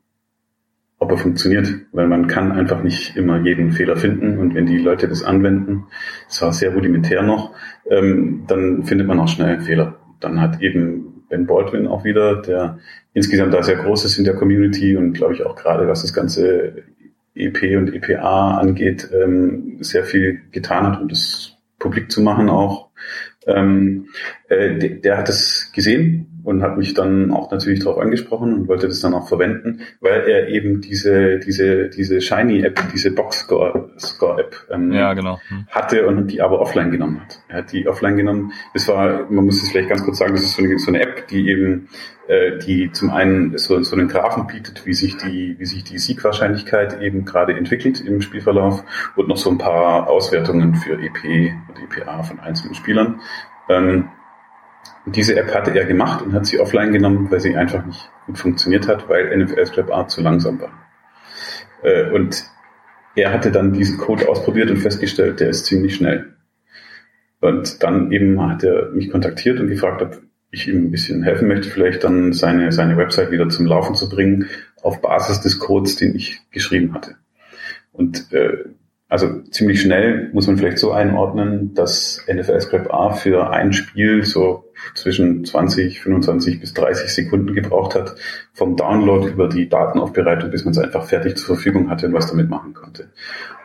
ob 0.97 1.11
er 1.11 1.17
funktioniert, 1.17 1.71
weil 1.91 2.07
man 2.07 2.27
kann 2.27 2.51
einfach 2.51 2.81
nicht 2.81 3.15
immer 3.15 3.39
jeden 3.39 3.71
Fehler 3.71 3.97
finden 3.97 4.39
und 4.39 4.55
wenn 4.55 4.65
die 4.65 4.77
Leute 4.77 5.07
das 5.07 5.23
anwenden, 5.23 5.85
das 6.27 6.41
war 6.41 6.53
sehr 6.53 6.73
rudimentär 6.73 7.21
noch, 7.21 7.53
ähm, 7.89 8.45
dann 8.47 8.83
findet 8.83 9.07
man 9.07 9.19
auch 9.19 9.27
schnell 9.27 9.49
einen 9.49 9.61
Fehler. 9.61 9.99
Dann 10.19 10.39
hat 10.39 10.61
eben 10.61 11.14
Ben 11.29 11.45
Baldwin 11.45 11.87
auch 11.87 12.03
wieder, 12.03 12.41
der 12.41 12.79
insgesamt 13.13 13.53
da 13.53 13.63
sehr 13.63 13.77
groß 13.77 14.05
ist 14.05 14.17
in 14.17 14.25
der 14.25 14.35
Community 14.35 14.95
und 14.95 15.13
glaube 15.13 15.33
ich 15.33 15.45
auch 15.45 15.55
gerade 15.55 15.87
was 15.87 16.01
das 16.01 16.13
ganze 16.13 16.83
EP 17.35 17.77
und 17.77 17.93
EPA 17.93 18.57
angeht, 18.57 19.09
ähm, 19.13 19.77
sehr 19.81 20.03
viel 20.03 20.41
getan 20.51 20.87
hat, 20.87 21.01
um 21.01 21.09
das 21.09 21.57
publik 21.79 22.11
zu 22.11 22.21
machen 22.21 22.49
auch. 22.49 22.89
Ähm, 23.47 24.07
äh, 24.49 24.77
der, 24.77 24.89
der 24.89 25.17
hat 25.17 25.29
es 25.29 25.71
gesehen 25.73 26.24
und 26.45 26.61
hat 26.61 26.77
mich 26.77 26.93
dann 26.93 27.31
auch 27.31 27.51
natürlich 27.51 27.79
darauf 27.79 27.97
angesprochen 27.97 28.53
und 28.53 28.67
wollte 28.67 28.87
das 28.87 29.01
dann 29.01 29.13
auch 29.13 29.27
verwenden, 29.27 29.81
weil 29.99 30.21
er 30.27 30.47
eben 30.47 30.79
diese 30.79 31.39
diese 31.39 31.89
diese 31.89 32.21
Shiny 32.21 32.63
App, 32.63 32.79
diese 32.93 33.11
Box 33.11 33.39
Score, 33.39 33.89
Score 33.97 34.39
App 34.39 34.55
ähm, 34.69 34.91
ja, 34.91 35.13
genau. 35.13 35.39
Hm. 35.47 35.65
hatte 35.69 36.05
und 36.05 36.27
die 36.27 36.41
aber 36.41 36.59
offline 36.61 36.91
genommen 36.91 37.21
hat. 37.21 37.41
Er 37.47 37.57
hat 37.57 37.71
die 37.71 37.87
offline 37.87 38.15
genommen. 38.15 38.51
Das 38.73 38.87
war, 38.87 39.29
man 39.29 39.45
muss 39.45 39.61
es 39.61 39.71
vielleicht 39.71 39.89
ganz 39.89 40.03
kurz 40.03 40.19
sagen, 40.19 40.33
das 40.33 40.43
ist 40.43 40.55
so 40.55 40.63
eine, 40.63 40.77
so 40.77 40.91
eine 40.91 41.01
App, 41.01 41.27
die 41.27 41.49
eben 41.49 41.89
äh, 42.27 42.57
die 42.59 42.91
zum 42.91 43.09
einen 43.09 43.57
so, 43.57 43.81
so 43.81 43.95
einen 43.95 44.07
Graphen 44.07 44.47
bietet, 44.47 44.85
wie 44.85 44.93
sich 44.93 45.17
die 45.17 45.55
wie 45.57 45.65
sich 45.65 45.83
die 45.83 45.97
Siegwahrscheinlichkeit 45.97 47.01
eben 47.01 47.25
gerade 47.25 47.53
entwickelt 47.53 48.01
im 48.01 48.21
Spielverlauf 48.21 48.83
und 49.15 49.27
noch 49.27 49.37
so 49.37 49.49
ein 49.49 49.57
paar 49.57 50.09
Auswertungen 50.09 50.75
für 50.75 50.93
EP 50.93 51.53
und 51.69 51.97
EPA 51.97 52.23
von 52.23 52.39
einzelnen 52.39 52.75
Spielern. 52.75 53.19
Ähm, 53.67 54.09
diese 55.05 55.35
App 55.35 55.53
hatte 55.53 55.77
er 55.77 55.85
gemacht 55.85 56.23
und 56.23 56.33
hat 56.33 56.45
sie 56.45 56.59
offline 56.59 56.91
genommen, 56.91 57.29
weil 57.29 57.39
sie 57.39 57.55
einfach 57.55 57.85
nicht 57.85 58.09
gut 58.25 58.37
funktioniert 58.37 58.87
hat, 58.87 59.07
weil 59.07 59.35
NFL 59.37 59.65
Scrap 59.65 59.91
Art 59.91 60.11
zu 60.11 60.21
langsam 60.21 60.59
war. 60.59 60.71
Äh, 61.83 62.11
und 62.11 62.43
er 63.15 63.31
hatte 63.31 63.51
dann 63.51 63.73
diesen 63.73 63.97
Code 63.97 64.27
ausprobiert 64.27 64.71
und 64.71 64.77
festgestellt, 64.77 65.39
der 65.39 65.49
ist 65.49 65.65
ziemlich 65.65 65.95
schnell. 65.95 66.33
Und 67.39 67.83
dann 67.83 68.11
eben 68.11 68.41
hat 68.49 68.63
er 68.63 68.89
mich 68.91 69.11
kontaktiert 69.11 69.59
und 69.59 69.67
gefragt, 69.67 70.01
ob 70.01 70.21
ich 70.49 70.67
ihm 70.67 70.85
ein 70.85 70.91
bisschen 70.91 71.23
helfen 71.23 71.47
möchte, 71.47 71.69
vielleicht 71.69 72.03
dann 72.03 72.33
seine, 72.33 72.71
seine 72.71 72.97
Website 72.97 73.31
wieder 73.31 73.47
zum 73.49 73.65
Laufen 73.65 73.95
zu 73.95 74.09
bringen, 74.09 74.49
auf 74.81 75.01
Basis 75.01 75.41
des 75.41 75.59
Codes, 75.59 75.95
den 75.97 76.15
ich 76.15 76.41
geschrieben 76.51 76.93
hatte. 76.93 77.15
Und 77.91 78.31
äh, 78.33 78.65
also 79.07 79.41
ziemlich 79.51 79.81
schnell 79.81 80.29
muss 80.33 80.47
man 80.47 80.57
vielleicht 80.57 80.79
so 80.79 80.91
einordnen, 80.91 81.73
dass 81.73 82.25
NFL 82.31 82.59
Scrap 82.59 82.93
A 82.93 83.11
für 83.11 83.51
ein 83.51 83.73
Spiel 83.73 84.25
so 84.25 84.64
zwischen 84.93 85.45
20, 85.45 86.01
25 86.01 86.59
bis 86.59 86.73
30 86.73 87.13
Sekunden 87.13 87.53
gebraucht 87.53 87.95
hat, 87.95 88.15
vom 88.53 88.75
Download 88.75 89.27
über 89.27 89.47
die 89.47 89.69
Datenaufbereitung, 89.69 90.51
bis 90.51 90.65
man 90.65 90.71
es 90.71 90.77
einfach 90.77 91.05
fertig 91.05 91.37
zur 91.37 91.55
Verfügung 91.55 91.89
hatte 91.89 92.07
und 92.07 92.13
was 92.13 92.27
damit 92.27 92.49
machen 92.49 92.73
konnte. 92.73 93.09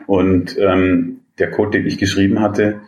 Und 0.06 0.56
ähm, 0.58 1.20
der 1.38 1.50
Code, 1.50 1.78
den 1.78 1.86
ich 1.86 1.98
geschrieben 1.98 2.40
hatte, 2.40 2.80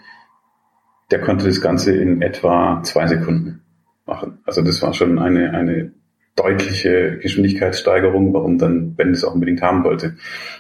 der 1.11 1.20
konnte 1.20 1.46
das 1.46 1.61
Ganze 1.61 1.94
in 1.94 2.22
etwa 2.22 2.82
zwei 2.82 3.06
Sekunden 3.06 3.62
machen. 4.06 4.38
Also 4.44 4.62
das 4.62 4.80
war 4.82 4.94
schon 4.94 5.18
eine, 5.18 5.52
eine 5.52 5.92
deutliche 6.35 7.18
Geschwindigkeitssteigerung, 7.18 8.33
warum 8.33 8.57
dann 8.57 8.95
Ben 8.95 9.11
es 9.11 9.23
auch 9.23 9.35
unbedingt 9.35 9.61
haben 9.61 9.85
wollte. 9.85 10.16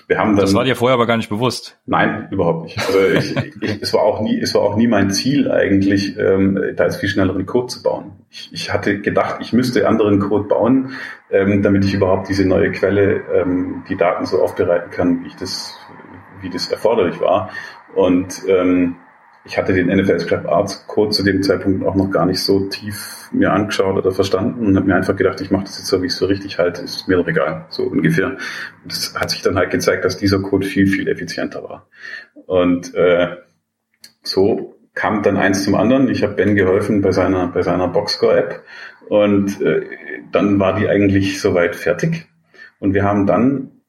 Wir 0.06 0.18
haben 0.18 0.36
dann, 0.36 0.44
das 0.44 0.54
war 0.54 0.64
dir 0.64 0.76
vorher 0.76 0.94
aber 0.94 1.06
gar 1.06 1.16
nicht 1.16 1.30
bewusst. 1.30 1.78
Nein, 1.86 2.28
überhaupt 2.30 2.64
nicht. 2.64 2.78
Also 2.78 2.98
ich, 3.00 3.36
ich, 3.62 3.82
es 3.82 3.94
war 3.94 4.02
auch 4.02 4.20
nie, 4.20 4.38
es 4.38 4.54
war 4.54 4.62
auch 4.62 4.76
nie 4.76 4.86
mein 4.86 5.10
Ziel 5.10 5.50
eigentlich, 5.50 6.18
ähm, 6.18 6.60
da 6.76 6.84
jetzt 6.84 6.96
viel 6.96 7.08
schnelleren 7.08 7.46
Code 7.46 7.68
zu 7.68 7.82
bauen. 7.82 8.12
Ich, 8.28 8.50
ich 8.52 8.72
hatte 8.72 9.00
gedacht, 9.00 9.36
ich 9.40 9.54
müsste 9.54 9.88
anderen 9.88 10.18
Code 10.18 10.46
bauen, 10.46 10.90
ähm, 11.30 11.62
damit 11.62 11.86
ich 11.86 11.94
überhaupt 11.94 12.28
diese 12.28 12.46
neue 12.46 12.70
Quelle, 12.72 13.22
ähm, 13.34 13.84
die 13.88 13.96
Daten 13.96 14.26
so 14.26 14.42
aufbereiten 14.42 14.90
kann, 14.90 15.24
wie 15.24 15.28
ich 15.28 15.36
das, 15.36 15.74
wie 16.42 16.50
das 16.50 16.70
erforderlich 16.70 17.18
war. 17.20 17.50
Und 17.94 18.42
ähm, 18.46 18.96
ich 19.44 19.58
hatte 19.58 19.72
den 19.72 19.88
NFL 19.88 20.20
Scrap 20.20 20.48
Arts 20.48 20.86
Code 20.86 21.10
zu 21.10 21.24
dem 21.24 21.42
Zeitpunkt 21.42 21.84
auch 21.84 21.96
noch 21.96 22.10
gar 22.10 22.26
nicht 22.26 22.40
so 22.40 22.68
tief 22.68 23.28
mir 23.32 23.52
angeschaut 23.52 23.96
oder 23.96 24.12
verstanden 24.12 24.66
und 24.66 24.76
habe 24.76 24.86
mir 24.86 24.94
einfach 24.94 25.16
gedacht, 25.16 25.40
ich 25.40 25.50
mache 25.50 25.64
das 25.64 25.78
jetzt 25.78 25.88
so, 25.88 26.00
wie 26.00 26.06
ich 26.06 26.12
es 26.12 26.18
für 26.18 26.28
richtig 26.28 26.58
halte, 26.58 26.82
ist 26.82 27.08
mir 27.08 27.16
doch 27.16 27.26
egal, 27.26 27.66
so 27.68 27.84
ungefähr. 27.84 28.36
Und 28.84 28.92
es 28.92 29.14
hat 29.18 29.30
sich 29.30 29.42
dann 29.42 29.56
halt 29.56 29.70
gezeigt, 29.70 30.04
dass 30.04 30.16
dieser 30.16 30.40
Code 30.40 30.66
viel, 30.66 30.86
viel 30.86 31.08
effizienter 31.08 31.62
war. 31.64 31.88
Und 32.46 32.94
äh, 32.94 33.36
so 34.22 34.76
kam 34.94 35.22
dann 35.22 35.36
eins 35.36 35.64
zum 35.64 35.74
anderen. 35.74 36.08
Ich 36.08 36.22
habe 36.22 36.34
Ben 36.34 36.54
geholfen 36.54 37.00
bei 37.00 37.12
seiner, 37.12 37.48
bei 37.48 37.62
seiner 37.62 37.88
Boxscore-App 37.88 38.62
und 39.08 39.60
äh, 39.60 39.82
dann 40.30 40.60
war 40.60 40.78
die 40.78 40.88
eigentlich 40.88 41.40
soweit 41.40 41.74
fertig. 41.74 42.28
Und 42.78 42.94
wir 42.94 43.02
haben 43.02 43.26
dann 43.26 43.81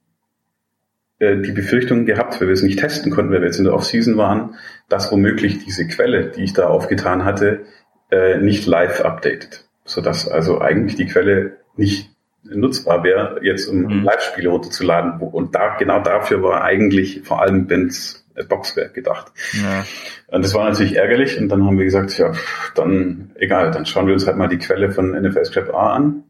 die 1.42 1.52
Befürchtung 1.52 2.06
gehabt, 2.06 2.40
weil 2.40 2.48
wir 2.48 2.54
es 2.54 2.64
nicht 2.64 2.80
testen 2.80 3.12
konnten, 3.12 3.32
weil 3.32 3.42
wir 3.42 3.48
jetzt 3.48 3.60
in 3.60 3.66
der 3.66 3.74
Offseason 3.74 4.18
waren, 4.18 4.56
dass 4.90 5.12
womöglich 5.12 5.64
diese 5.64 5.88
Quelle, 5.88 6.28
die 6.28 6.44
ich 6.44 6.54
da 6.54 6.68
aufgetan 6.68 7.26
hatte, 7.26 7.64
äh, 8.12 8.38
nicht 8.38 8.66
live 8.66 9.02
updated. 9.02 9.66
Sodass 9.86 10.28
also 10.28 10.62
eigentlich 10.62 10.96
die 10.96 11.08
Quelle 11.08 11.58
nicht 11.76 12.12
nutzbar 12.44 13.04
wäre, 13.04 13.40
jetzt 13.42 13.68
um 13.68 13.84
mhm. 13.84 14.04
Live-Spiele 14.04 14.50
runterzuladen. 14.50 15.20
Und 15.20 15.56
da, 15.56 15.76
genau 15.78 16.02
dafür 16.02 16.44
war 16.44 16.64
eigentlich 16.64 17.22
vor 17.24 17.42
allem 17.42 17.68
Bens 17.68 18.26
Boxwerk 18.50 18.94
gedacht. 18.94 19.32
Ja. 19.54 19.86
Und 20.28 20.44
das 20.44 20.54
war 20.54 20.68
natürlich 20.68 20.96
ärgerlich 20.96 21.40
und 21.40 21.50
dann 21.50 21.66
haben 21.66 21.78
wir 21.78 21.86
gesagt, 21.86 22.18
ja, 22.18 22.32
dann 22.76 23.32
egal, 23.36 23.72
dann 23.72 23.86
schauen 23.86 24.08
wir 24.08 24.14
uns 24.14 24.26
halt 24.26 24.38
mal 24.38 24.48
die 24.48 24.58
Quelle 24.58 24.92
von 24.92 25.12
NFL 25.12 25.46
Scrap 25.46 25.74
A 25.74 25.94
an 25.94 26.24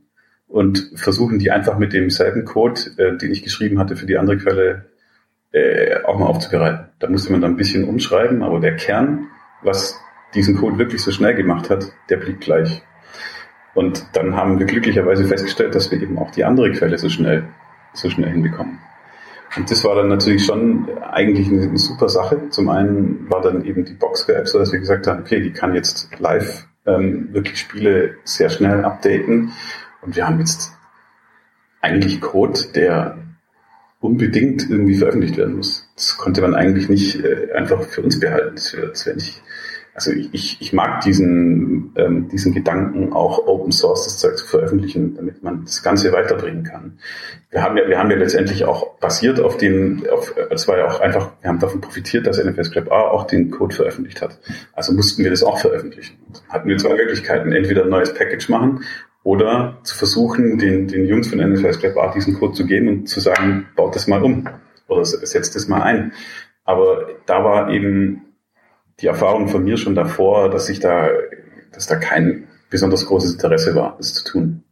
und 0.54 0.92
versuchen 0.94 1.40
die 1.40 1.50
einfach 1.50 1.80
mit 1.80 1.94
demselben 1.94 2.46
Code, 2.46 2.80
äh, 2.98 3.18
den 3.18 3.32
ich 3.32 3.42
geschrieben 3.42 3.80
hatte 3.80 3.96
für 3.96 4.06
die 4.06 4.20
andere 4.20 4.38
Quelle, 4.38 4.86
äh, 5.52 5.96
auch 6.04 6.20
mal 6.20 6.28
aufzubereiten. 6.28 6.90
Da 7.00 7.10
musste 7.10 7.32
man 7.32 7.42
dann 7.42 7.54
ein 7.54 7.58
bisschen 7.58 7.86
umschreiben, 7.86 8.44
aber 8.44 8.60
der 8.60 8.76
Kern, 8.76 9.30
was 9.64 10.00
diesen 10.36 10.56
Code 10.56 10.78
wirklich 10.78 11.02
so 11.02 11.10
schnell 11.10 11.34
gemacht 11.34 11.72
hat, 11.72 11.92
der 12.12 12.18
blieb 12.18 12.40
gleich. 12.40 12.84
Und 13.74 14.06
dann 14.14 14.36
haben 14.36 14.60
wir 14.60 14.68
glücklicherweise 14.68 15.26
festgestellt, 15.26 15.74
dass 15.74 15.90
wir 15.90 16.00
eben 16.00 16.20
auch 16.20 16.30
die 16.30 16.44
andere 16.44 16.72
Quelle 16.72 17.00
so 17.00 17.10
schnell, 17.10 17.46
so 17.96 18.12
schnell 18.12 18.30
hinbekommen. 18.30 18.78
Und 19.58 19.72
das 19.72 19.84
war 19.84 19.96
dann 19.96 20.10
natürlich 20.10 20.46
schon 20.46 20.88
eigentlich 21.02 21.48
eine, 21.48 21.64
eine 21.64 21.80
super 21.80 22.10
Sache. 22.10 22.50
Zum 22.52 22.70
einen 22.70 23.28
war 23.28 23.42
dann 23.42 23.66
eben 23.66 23.86
die 23.86 23.94
Boxcar-App 23.94 24.48
so, 24.48 24.60
dass 24.60 24.72
wir 24.72 24.80
gesagt 24.80 25.08
haben, 25.08 25.22
okay, 25.22 25.42
die 25.42 25.52
kann 25.52 25.74
jetzt 25.74 26.10
live 26.20 26.68
ähm, 26.86 27.30
wirklich 27.32 27.58
Spiele 27.58 28.18
sehr 28.24 28.50
schnell 28.50 28.86
updaten 28.86 29.52
und 30.06 30.16
wir 30.16 30.28
haben 30.28 30.40
jetzt 30.40 30.74
eigentlich 31.82 32.22
Code, 32.22 32.60
der 32.74 33.18
unbedingt 34.00 34.70
irgendwie 34.70 34.96
veröffentlicht 34.96 35.38
werden 35.38 35.56
muss. 35.56 35.90
Das 35.96 36.18
konnte 36.18 36.42
man 36.42 36.56
eigentlich 36.56 36.90
nicht 36.90 37.24
äh, 37.24 37.54
einfach 37.54 37.84
für 37.84 38.02
uns 38.02 38.20
behalten. 38.20 38.56
Das 38.56 38.74
wäre 38.74 38.94
wär 39.06 39.16
nicht, 39.16 39.42
also 39.94 40.12
ich, 40.12 40.60
ich 40.60 40.74
mag 40.74 41.02
diesen, 41.02 41.94
ähm, 41.96 42.28
diesen 42.28 42.54
Gedanken, 42.54 43.14
auch 43.14 43.48
Open 43.48 43.72
Source 43.72 44.06
das 44.06 44.18
Zeug 44.18 44.38
zu 44.38 44.46
veröffentlichen, 44.46 45.16
damit 45.16 45.44
man 45.44 45.64
das 45.64 45.84
Ganze 45.84 46.12
weiterbringen 46.12 46.64
kann. 46.64 46.98
Wir 47.52 47.62
haben 47.62 47.78
ja, 47.78 47.88
wir 47.88 48.00
haben 48.00 48.10
ja 48.10 48.18
letztendlich 48.18 48.66
auch 48.66 48.96
basiert 48.96 49.40
auf 49.40 49.56
den, 49.58 50.04
auf, 50.10 50.34
es 50.50 50.68
war 50.68 50.80
ja 50.80 50.88
auch 50.88 51.00
einfach, 51.00 51.32
wir 51.42 51.50
haben 51.50 51.60
davon 51.60 51.80
profitiert, 51.80 52.28
dass 52.28 52.44
NFS 52.44 52.68
Scrap 52.68 52.92
A 52.92 53.02
auch 53.10 53.26
den 53.26 53.52
Code 53.52 53.76
veröffentlicht 53.76 54.22
hat. 54.22 54.40
Also 54.74 54.94
mussten 54.94 55.24
wir 55.24 55.30
das 55.30 55.44
auch 55.44 55.60
veröffentlichen. 55.60 56.18
Hatten 56.50 56.68
wir 56.68 56.78
zwei 56.78 56.96
Möglichkeiten, 56.96 57.54
entweder 57.54 57.84
ein 57.84 57.90
neues 57.90 58.14
Package 58.14 58.50
machen 58.50 58.84
oder 59.24 59.80
zu 59.84 59.96
versuchen, 59.96 60.58
den, 60.58 60.88
den 60.88 61.06
Jungs 61.06 61.30
von 61.30 61.40
NFS 61.40 61.76
Scrap 61.76 61.98
A 61.98 62.12
diesen 62.12 62.38
Code 62.40 62.54
zu 62.54 62.66
geben 62.66 62.90
und 62.90 63.10
zu 63.10 63.20
sagen, 63.20 63.68
baut 63.76 63.96
das 63.96 64.08
mal 64.08 64.22
um 64.22 64.48
oder 64.88 65.06
setzt 65.06 65.56
das 65.56 65.68
mal 65.68 65.82
ein. 65.82 66.14
Aber 66.66 67.08
da 67.26 67.44
war 67.44 67.70
eben 67.70 68.26
die 69.00 69.08
Erfahrung 69.08 69.48
von 69.48 69.64
mir 69.64 69.78
schon 69.78 69.96
davor, 69.96 70.50
dass 70.50 70.70
ich 70.70 70.80
da, 70.80 71.10
dass 71.72 71.88
da 71.88 71.96
kein 71.96 72.48
besonders 72.70 73.06
großes 73.06 73.34
Interesse 73.34 73.76
war, 73.76 73.96
das 73.98 74.14
zu 74.14 74.26
tun. 74.26 74.64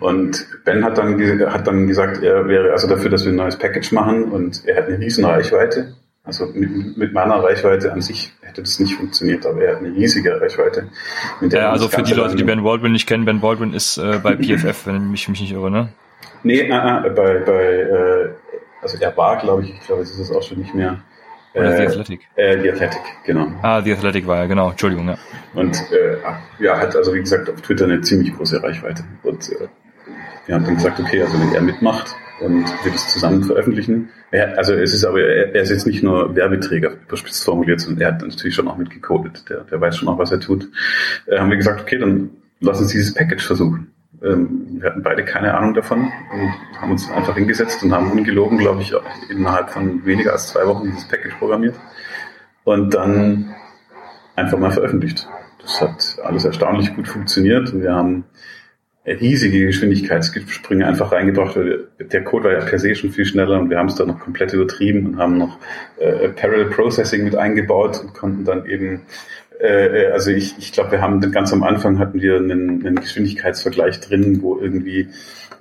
Und 0.00 0.46
Ben 0.64 0.84
hat 0.84 0.98
dann, 0.98 1.18
hat 1.52 1.66
dann 1.66 1.86
gesagt, 1.86 2.22
er 2.22 2.46
wäre 2.46 2.72
also 2.72 2.86
dafür, 2.86 3.10
dass 3.10 3.24
wir 3.24 3.32
ein 3.32 3.36
neues 3.36 3.56
Package 3.56 3.92
machen 3.92 4.24
und 4.24 4.66
er 4.66 4.76
hat 4.76 4.88
eine 4.88 4.98
riesen 4.98 5.24
Reichweite. 5.24 5.94
Also 6.30 6.46
mit, 6.46 6.96
mit 6.96 7.12
meiner 7.12 7.42
Reichweite 7.42 7.92
an 7.92 8.00
sich 8.00 8.30
hätte 8.40 8.62
das 8.62 8.78
nicht 8.78 8.94
funktioniert, 8.94 9.44
aber 9.44 9.62
er 9.62 9.72
hat 9.74 9.78
eine 9.80 9.92
riesige 9.92 10.40
Reichweite. 10.40 10.86
ja, 11.40 11.72
also 11.72 11.88
für 11.88 12.04
die 12.04 12.14
Leute, 12.14 12.36
die 12.36 12.44
Ben 12.44 12.62
Baldwin 12.62 12.92
nicht 12.92 13.08
kennen, 13.08 13.24
Ben 13.24 13.40
Baldwin 13.40 13.74
ist 13.74 13.98
äh, 13.98 14.20
bei 14.22 14.36
PFF, 14.40 14.86
wenn 14.86 15.12
ich 15.12 15.28
mich 15.28 15.40
nicht 15.40 15.50
irre, 15.50 15.72
ne? 15.72 15.88
Nee, 16.44 16.60
äh, 16.60 16.68
äh, 16.68 17.10
bei, 17.10 17.38
bei 17.40 17.64
äh, 17.64 18.28
also 18.80 18.96
er 19.00 19.16
war, 19.16 19.38
glaube 19.38 19.64
ich, 19.64 19.74
ich 19.74 19.80
glaube, 19.80 20.02
es 20.02 20.12
ist 20.12 20.20
es 20.20 20.30
auch 20.30 20.42
schon 20.44 20.58
nicht 20.58 20.72
mehr, 20.72 21.02
oder 21.52 21.74
äh, 21.74 21.76
The 21.76 21.86
Athletic? 21.86 22.20
Äh, 22.36 22.60
The 22.62 22.70
Athletic, 22.70 23.02
genau. 23.24 23.48
Ah, 23.62 23.82
The 23.82 23.92
Athletic 23.92 24.24
war 24.28 24.36
ja, 24.36 24.46
genau. 24.46 24.70
Entschuldigung, 24.70 25.08
ja. 25.08 25.18
Und 25.54 25.76
äh, 25.90 26.16
ja, 26.60 26.78
hat 26.78 26.94
also 26.94 27.12
wie 27.12 27.18
gesagt 27.18 27.50
auf 27.50 27.60
Twitter 27.60 27.86
eine 27.86 28.00
ziemlich 28.02 28.32
große 28.36 28.62
Reichweite. 28.62 29.02
Und 29.24 29.50
äh, 29.50 29.66
wir 30.46 30.54
haben 30.54 30.64
dann 30.64 30.76
gesagt, 30.76 31.00
okay, 31.00 31.22
also 31.22 31.40
wenn 31.40 31.52
er 31.52 31.60
mitmacht 31.60 32.14
und 32.40 32.64
wir 32.84 32.92
das 32.92 33.08
zusammen 33.08 33.44
veröffentlichen. 33.44 34.08
Er, 34.30 34.56
also 34.58 34.74
es 34.74 34.94
ist 34.94 35.04
aber, 35.04 35.20
er, 35.20 35.54
er 35.54 35.62
ist 35.62 35.70
jetzt 35.70 35.86
nicht 35.86 36.02
nur 36.02 36.34
Werbeträger, 36.34 36.92
überspitzt 37.06 37.44
formuliert, 37.44 37.80
sondern 37.80 38.02
er 38.02 38.08
hat 38.08 38.22
natürlich 38.22 38.54
schon 38.54 38.68
auch 38.68 38.76
mitgecodet. 38.76 39.48
Der, 39.48 39.64
der 39.64 39.80
weiß 39.80 39.96
schon 39.96 40.08
auch, 40.08 40.18
was 40.18 40.32
er 40.32 40.40
tut. 40.40 40.68
Äh, 41.26 41.38
haben 41.38 41.50
wir 41.50 41.56
gesagt, 41.56 41.80
okay, 41.80 41.98
dann 41.98 42.30
lass 42.60 42.80
uns 42.80 42.92
dieses 42.92 43.14
Package 43.14 43.44
versuchen. 43.44 43.92
Ähm, 44.22 44.78
wir 44.80 44.90
hatten 44.90 45.02
beide 45.02 45.24
keine 45.24 45.54
Ahnung 45.54 45.74
davon 45.74 46.00
und 46.00 46.80
haben 46.80 46.90
uns 46.90 47.10
einfach 47.10 47.36
hingesetzt 47.36 47.82
und 47.82 47.92
haben 47.92 48.10
ungelogen, 48.10 48.58
glaube 48.58 48.82
ich, 48.82 48.92
innerhalb 49.30 49.70
von 49.70 50.04
weniger 50.04 50.32
als 50.32 50.48
zwei 50.48 50.66
Wochen 50.66 50.84
dieses 50.84 51.08
Package 51.08 51.34
programmiert 51.36 51.74
und 52.64 52.94
dann 52.94 53.54
einfach 54.36 54.58
mal 54.58 54.70
veröffentlicht. 54.70 55.28
Das 55.62 55.80
hat 55.80 56.18
alles 56.24 56.44
erstaunlich 56.44 56.94
gut 56.94 57.08
funktioniert 57.08 57.72
und 57.72 57.82
wir 57.82 57.94
haben 57.94 58.24
riesige 59.10 59.66
Geschwindigkeitssprünge 59.66 60.86
einfach 60.86 61.12
reingebracht. 61.12 61.58
Der 61.98 62.24
Code 62.24 62.44
war 62.44 62.52
ja 62.52 62.60
per 62.60 62.78
se 62.78 62.94
schon 62.94 63.10
viel 63.10 63.24
schneller 63.24 63.60
und 63.60 63.70
wir 63.70 63.78
haben 63.78 63.88
es 63.88 63.94
dann 63.96 64.08
noch 64.08 64.20
komplett 64.20 64.52
übertrieben 64.52 65.06
und 65.06 65.18
haben 65.18 65.38
noch 65.38 65.58
äh, 65.98 66.28
Parallel 66.28 66.66
Processing 66.66 67.24
mit 67.24 67.36
eingebaut 67.36 68.00
und 68.00 68.14
konnten 68.14 68.44
dann 68.44 68.66
eben 68.66 69.02
äh, 69.60 70.06
äh, 70.06 70.12
also 70.12 70.30
ich, 70.30 70.56
ich 70.58 70.72
glaube, 70.72 70.92
wir 70.92 71.00
haben 71.00 71.20
ganz 71.32 71.52
am 71.52 71.62
Anfang 71.62 71.98
hatten 71.98 72.20
wir 72.20 72.36
einen, 72.36 72.86
einen 72.86 72.96
Geschwindigkeitsvergleich 72.96 74.00
drin, 74.00 74.42
wo 74.42 74.58
irgendwie 74.58 75.08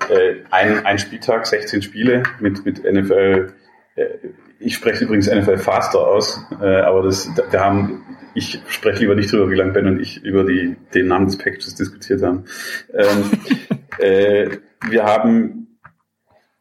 äh, 0.10 0.36
ein, 0.52 0.86
ein 0.86 1.00
Spieltag, 1.00 1.46
16 1.46 1.82
Spiele 1.82 2.24
mit, 2.40 2.66
mit 2.66 2.84
NFL, 2.84 3.54
äh, 3.96 4.06
ich 4.60 4.76
spreche 4.76 5.06
übrigens 5.06 5.28
NFL 5.28 5.58
Faster 5.58 6.00
aus, 6.00 6.42
äh, 6.62 6.82
aber 6.82 7.04
das, 7.04 7.30
wir 7.50 7.60
haben, 7.60 8.04
ich 8.34 8.62
spreche 8.68 9.00
lieber 9.00 9.16
nicht 9.16 9.32
drüber, 9.32 9.50
wie 9.50 9.56
lange 9.56 9.72
Ben 9.72 9.88
und 9.88 10.00
ich 10.00 10.24
über 10.24 10.44
die, 10.44 10.76
den 10.94 11.08
Namen 11.08 11.28
des 11.28 11.38
Packages 11.38 11.76
diskutiert 11.76 12.22
haben. 12.22 12.46
Ähm, 12.94 13.32
äh, 14.00 14.50
wir 14.90 15.04
haben, 15.04 15.80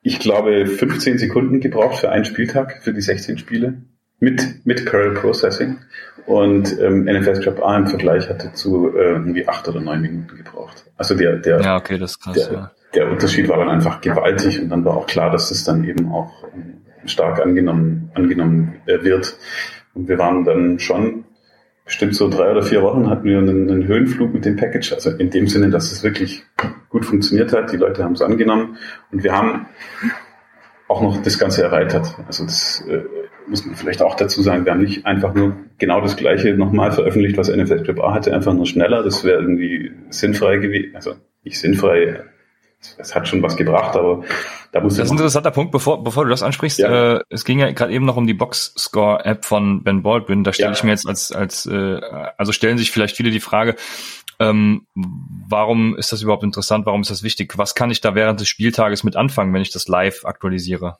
ich 0.02 0.20
glaube, 0.20 0.66
15 0.66 1.18
Sekunden 1.18 1.60
gebraucht 1.60 1.98
für 1.98 2.10
einen 2.10 2.24
Spieltag, 2.24 2.82
für 2.82 2.92
die 2.92 3.00
16 3.00 3.38
Spiele 3.38 3.82
mit, 4.20 4.64
mit 4.64 4.86
Parallel 4.86 5.14
Processing. 5.14 5.78
Und 6.26 6.78
ähm, 6.78 7.04
NFS 7.04 7.44
Job 7.44 7.62
A 7.64 7.76
im 7.76 7.86
Vergleich 7.86 8.28
hatte 8.28 8.52
zu 8.52 8.94
äh, 8.94 9.12
irgendwie 9.12 9.48
acht 9.48 9.66
oder 9.66 9.80
neun 9.80 10.02
Minuten 10.02 10.36
gebraucht. 10.36 10.84
Also 10.98 11.14
der, 11.14 11.36
der, 11.36 11.60
ja, 11.62 11.76
okay, 11.76 11.96
das 11.96 12.20
krass, 12.20 12.34
der, 12.34 12.52
ja. 12.52 12.70
der 12.94 13.10
Unterschied 13.10 13.48
war 13.48 13.56
dann 13.56 13.70
einfach 13.70 14.02
gewaltig 14.02 14.60
und 14.60 14.68
dann 14.68 14.84
war 14.84 14.94
auch 14.94 15.06
klar, 15.06 15.30
dass 15.30 15.48
das 15.48 15.64
dann 15.64 15.84
eben 15.84 16.12
auch 16.12 16.44
ähm, 16.54 16.77
stark 17.06 17.40
angenommen, 17.40 18.10
angenommen 18.14 18.76
äh, 18.86 19.02
wird. 19.02 19.36
Und 19.94 20.08
wir 20.08 20.18
waren 20.18 20.44
dann 20.44 20.78
schon 20.78 21.24
bestimmt 21.84 22.14
so 22.14 22.28
drei 22.28 22.50
oder 22.50 22.62
vier 22.62 22.82
Wochen 22.82 23.08
hatten 23.08 23.24
wir 23.24 23.38
einen, 23.38 23.70
einen 23.70 23.86
Höhenflug 23.86 24.34
mit 24.34 24.44
dem 24.44 24.56
Package. 24.56 24.92
Also 24.92 25.10
in 25.10 25.30
dem 25.30 25.48
Sinne, 25.48 25.70
dass 25.70 25.90
es 25.90 26.02
wirklich 26.02 26.44
gut 26.90 27.06
funktioniert 27.06 27.52
hat. 27.52 27.72
Die 27.72 27.76
Leute 27.76 28.04
haben 28.04 28.12
es 28.12 28.22
angenommen 28.22 28.76
und 29.10 29.24
wir 29.24 29.32
haben 29.32 29.66
auch 30.86 31.02
noch 31.02 31.22
das 31.22 31.38
Ganze 31.38 31.62
erweitert. 31.62 32.14
Also 32.26 32.44
das 32.44 32.84
äh, 32.88 33.02
muss 33.46 33.64
man 33.64 33.74
vielleicht 33.74 34.02
auch 34.02 34.16
dazu 34.16 34.42
sagen, 34.42 34.64
wir 34.64 34.72
haben 34.72 34.82
nicht 34.82 35.06
einfach 35.06 35.34
nur 35.34 35.56
genau 35.78 36.00
das 36.00 36.16
gleiche 36.16 36.54
nochmal 36.54 36.92
veröffentlicht, 36.92 37.36
was 37.36 37.48
NFL 37.48 37.80
Strip 37.80 38.00
A 38.00 38.14
hatte, 38.14 38.34
einfach 38.34 38.54
nur 38.54 38.66
schneller. 38.66 39.02
Das 39.02 39.24
wäre 39.24 39.40
irgendwie 39.40 39.92
sinnfrei 40.10 40.58
gewesen. 40.58 40.94
Also 40.94 41.14
nicht 41.44 41.58
sinnfrei, 41.58 42.22
es 42.96 43.14
hat 43.14 43.26
schon 43.26 43.42
was 43.42 43.56
gebracht, 43.56 43.96
aber 43.96 44.24
da 44.72 44.80
muss 44.80 44.96
Das 44.96 45.06
ist 45.06 45.10
ein 45.10 45.16
interessanter 45.16 45.50
Punkt, 45.50 45.72
bevor, 45.72 46.02
bevor 46.02 46.24
du 46.24 46.30
das 46.30 46.42
ansprichst. 46.42 46.78
Ja. 46.78 47.16
Äh, 47.16 47.20
es 47.28 47.44
ging 47.44 47.58
ja 47.58 47.70
gerade 47.72 47.92
eben 47.92 48.04
noch 48.04 48.16
um 48.16 48.26
die 48.26 48.34
Box-Score-App 48.34 49.44
von 49.44 49.82
Ben 49.82 50.02
Baldwin. 50.02 50.44
Da 50.44 50.52
stelle 50.52 50.70
ja. 50.70 50.76
ich 50.76 50.84
mir 50.84 50.90
jetzt 50.90 51.06
als, 51.06 51.32
als 51.32 51.66
äh, 51.66 52.00
also 52.36 52.52
stellen 52.52 52.78
sich 52.78 52.90
vielleicht 52.90 53.16
viele 53.16 53.30
die 53.30 53.40
Frage, 53.40 53.76
ähm, 54.40 54.86
warum 54.94 55.96
ist 55.96 56.12
das 56.12 56.22
überhaupt 56.22 56.44
interessant? 56.44 56.86
Warum 56.86 57.00
ist 57.00 57.10
das 57.10 57.22
wichtig? 57.22 57.58
Was 57.58 57.74
kann 57.74 57.90
ich 57.90 58.00
da 58.00 58.14
während 58.14 58.40
des 58.40 58.48
Spieltages 58.48 59.02
mit 59.02 59.16
anfangen, 59.16 59.52
wenn 59.52 59.62
ich 59.62 59.72
das 59.72 59.88
live 59.88 60.24
aktualisiere? 60.24 60.98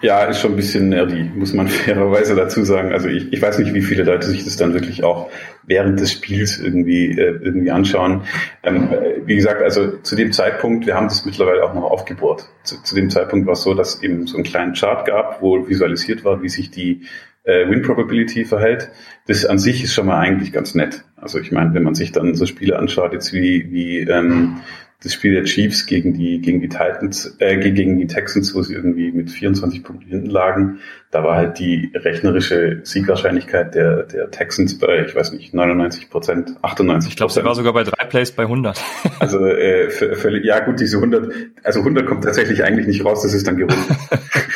Ja, 0.00 0.24
ist 0.24 0.40
schon 0.40 0.52
ein 0.52 0.56
bisschen 0.56 0.88
nerdy, 0.88 1.24
muss 1.34 1.52
man 1.52 1.68
fairerweise 1.68 2.34
dazu 2.34 2.64
sagen. 2.64 2.92
Also 2.92 3.08
ich, 3.08 3.32
ich 3.32 3.42
weiß 3.42 3.58
nicht, 3.58 3.74
wie 3.74 3.82
viele 3.82 4.04
Leute 4.04 4.28
sich 4.28 4.44
das 4.44 4.56
dann 4.56 4.74
wirklich 4.74 5.02
auch 5.02 5.30
während 5.66 6.00
des 6.00 6.12
Spiels 6.12 6.58
irgendwie, 6.58 7.10
äh, 7.12 7.38
irgendwie 7.42 7.70
anschauen. 7.70 8.22
Ähm, 8.62 8.92
äh, 8.92 9.26
wie 9.26 9.36
gesagt, 9.36 9.62
also 9.62 9.98
zu 9.98 10.16
dem 10.16 10.32
Zeitpunkt, 10.32 10.86
wir 10.86 10.94
haben 10.94 11.08
das 11.08 11.24
mittlerweile 11.24 11.64
auch 11.64 11.74
noch 11.74 11.84
aufgebohrt. 11.84 12.48
Zu, 12.64 12.82
zu 12.82 12.94
dem 12.94 13.10
Zeitpunkt 13.10 13.46
war 13.46 13.54
es 13.54 13.62
so, 13.62 13.74
dass 13.74 14.02
eben 14.02 14.26
so 14.26 14.36
einen 14.36 14.44
kleinen 14.44 14.74
Chart 14.74 15.06
gab, 15.06 15.42
wo 15.42 15.68
visualisiert 15.68 16.24
war, 16.24 16.42
wie 16.42 16.48
sich 16.48 16.70
die 16.70 17.02
äh, 17.44 17.68
Win 17.68 17.82
Probability 17.82 18.44
verhält. 18.44 18.90
Das 19.26 19.44
an 19.46 19.58
sich 19.58 19.82
ist 19.82 19.94
schon 19.94 20.06
mal 20.06 20.18
eigentlich 20.18 20.52
ganz 20.52 20.74
nett. 20.74 21.04
Also 21.16 21.38
ich 21.38 21.52
meine, 21.52 21.74
wenn 21.74 21.82
man 21.82 21.94
sich 21.94 22.12
dann 22.12 22.34
so 22.34 22.46
Spiele 22.46 22.78
anschaut, 22.78 23.12
jetzt 23.12 23.32
wie, 23.32 23.70
wie 23.70 24.00
ähm, 24.00 24.60
das 25.02 25.14
Spiel 25.14 25.34
der 25.34 25.44
Chiefs 25.44 25.86
gegen 25.86 26.14
die, 26.14 26.40
gegen 26.40 26.60
die 26.60 26.68
Titans, 26.68 27.34
äh, 27.38 27.58
gegen 27.58 27.98
die 27.98 28.06
Texans, 28.06 28.54
wo 28.54 28.62
sie 28.62 28.74
irgendwie 28.74 29.10
mit 29.12 29.30
24 29.30 29.82
Punkten 29.82 30.08
hinten 30.08 30.30
lagen. 30.30 30.78
Da 31.10 31.24
war 31.24 31.36
halt 31.36 31.58
die 31.58 31.90
rechnerische 31.94 32.80
Siegwahrscheinlichkeit 32.84 33.74
der, 33.74 34.04
der 34.04 34.30
Texans 34.30 34.78
bei, 34.78 35.04
ich 35.04 35.14
weiß 35.14 35.32
nicht, 35.32 35.52
99 35.52 36.08
Prozent, 36.08 36.56
98 36.62 37.10
Ich 37.10 37.16
glaube, 37.16 37.32
sie 37.32 37.44
war 37.44 37.54
sogar 37.54 37.72
bei 37.72 37.84
drei 37.84 38.06
Plays 38.06 38.32
bei 38.32 38.44
100. 38.44 38.80
Also, 39.18 39.46
äh, 39.46 39.88
völlig, 39.90 40.44
ja 40.44 40.58
gut, 40.60 40.80
diese 40.80 40.96
100, 40.96 41.32
also 41.62 41.78
100 41.78 42.06
kommt 42.06 42.24
tatsächlich 42.24 42.64
eigentlich 42.64 42.88
nicht 42.88 43.04
raus, 43.04 43.22
das 43.22 43.34
ist 43.34 43.46
dann 43.46 43.56
gerundet. 43.56 43.86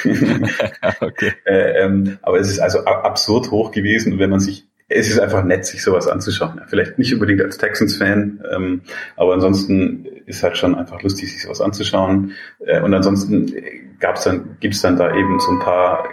okay. 1.01 1.32
äh, 1.44 1.84
ähm, 1.84 2.18
aber 2.22 2.40
es 2.40 2.51
ist 2.51 2.59
also 2.59 2.80
absurd 2.84 3.51
hoch 3.53 3.70
gewesen 3.70 4.14
und 4.14 4.18
wenn 4.18 4.30
man 4.30 4.40
sich 4.40 4.66
es 4.88 5.09
ist 5.09 5.18
einfach 5.18 5.42
nett, 5.44 5.66
sich 5.66 5.82
sowas 5.82 6.07
anzuschauen. 6.07 6.61
Vielleicht 6.68 6.99
nicht 6.99 7.12
unbedingt 7.12 7.42
als 7.42 7.59
Texans-Fan, 7.59 8.44
ähm, 8.55 8.82
aber 9.16 9.34
ansonsten 9.34 10.07
ist 10.27 10.43
halt 10.43 10.59
schon 10.59 10.74
einfach 10.74 11.03
lustig, 11.03 11.33
sich 11.33 11.43
sowas 11.43 11.61
anzuschauen. 11.61 12.33
Äh, 12.64 12.81
und 12.81 12.93
ansonsten 12.93 13.53
gab's 13.99 14.24
dann, 14.24 14.57
gibt's 14.61 14.83
dann 14.83 14.97
da 14.97 15.14
eben 15.14 15.41
so 15.41 15.53
ein 15.53 15.61
paar 15.61 16.09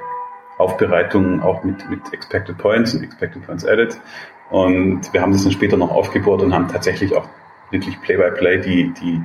Aufbereitungen 0.58 1.42
auch 1.42 1.64
mit, 1.64 1.90
mit 1.90 2.02
Expected 2.14 2.58
Points 2.58 2.94
und 2.94 3.04
Expected 3.04 3.46
Points 3.46 3.66
Added. 3.66 4.00
Und 4.50 5.12
wir 5.14 5.22
haben 5.22 5.32
das 5.32 5.44
dann 5.44 5.52
später 5.52 5.78
noch 5.78 5.92
aufgebohrt 5.92 6.42
und 6.42 6.54
haben 6.54 6.68
tatsächlich 6.68 7.14
auch 7.16 7.28
wirklich 7.72 8.00
Play-by-Play 8.02 8.58
-play 8.58 8.62
die, 8.62 8.94
die, 8.94 9.22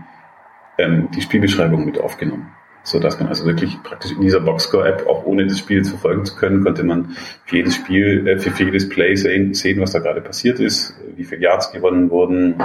ähm, 0.78 1.08
die 1.14 1.20
Spielbeschreibung 1.20 1.84
mit 1.84 2.00
aufgenommen 2.00 2.54
so 2.88 2.98
dass 2.98 3.20
man 3.20 3.28
also 3.28 3.44
wirklich 3.44 3.82
praktisch 3.82 4.12
in 4.12 4.22
dieser 4.22 4.40
Boxscore-App, 4.40 5.06
auch 5.06 5.24
ohne 5.24 5.46
das 5.46 5.58
Spiel 5.58 5.84
verfolgen 5.84 6.24
zu 6.24 6.34
können, 6.36 6.64
konnte 6.64 6.82
man 6.84 7.16
für 7.44 7.56
jedes 7.56 7.74
Spiel, 7.74 8.26
äh, 8.26 8.38
für 8.38 8.50
jedes 8.64 8.88
Play 8.88 9.14
sehen, 9.14 9.52
sehen, 9.52 9.80
was 9.80 9.92
da 9.92 9.98
gerade 9.98 10.22
passiert 10.22 10.58
ist, 10.58 10.94
wie 11.14 11.24
viele 11.24 11.42
Yards 11.42 11.70
gewonnen 11.70 12.10
wurden. 12.10 12.62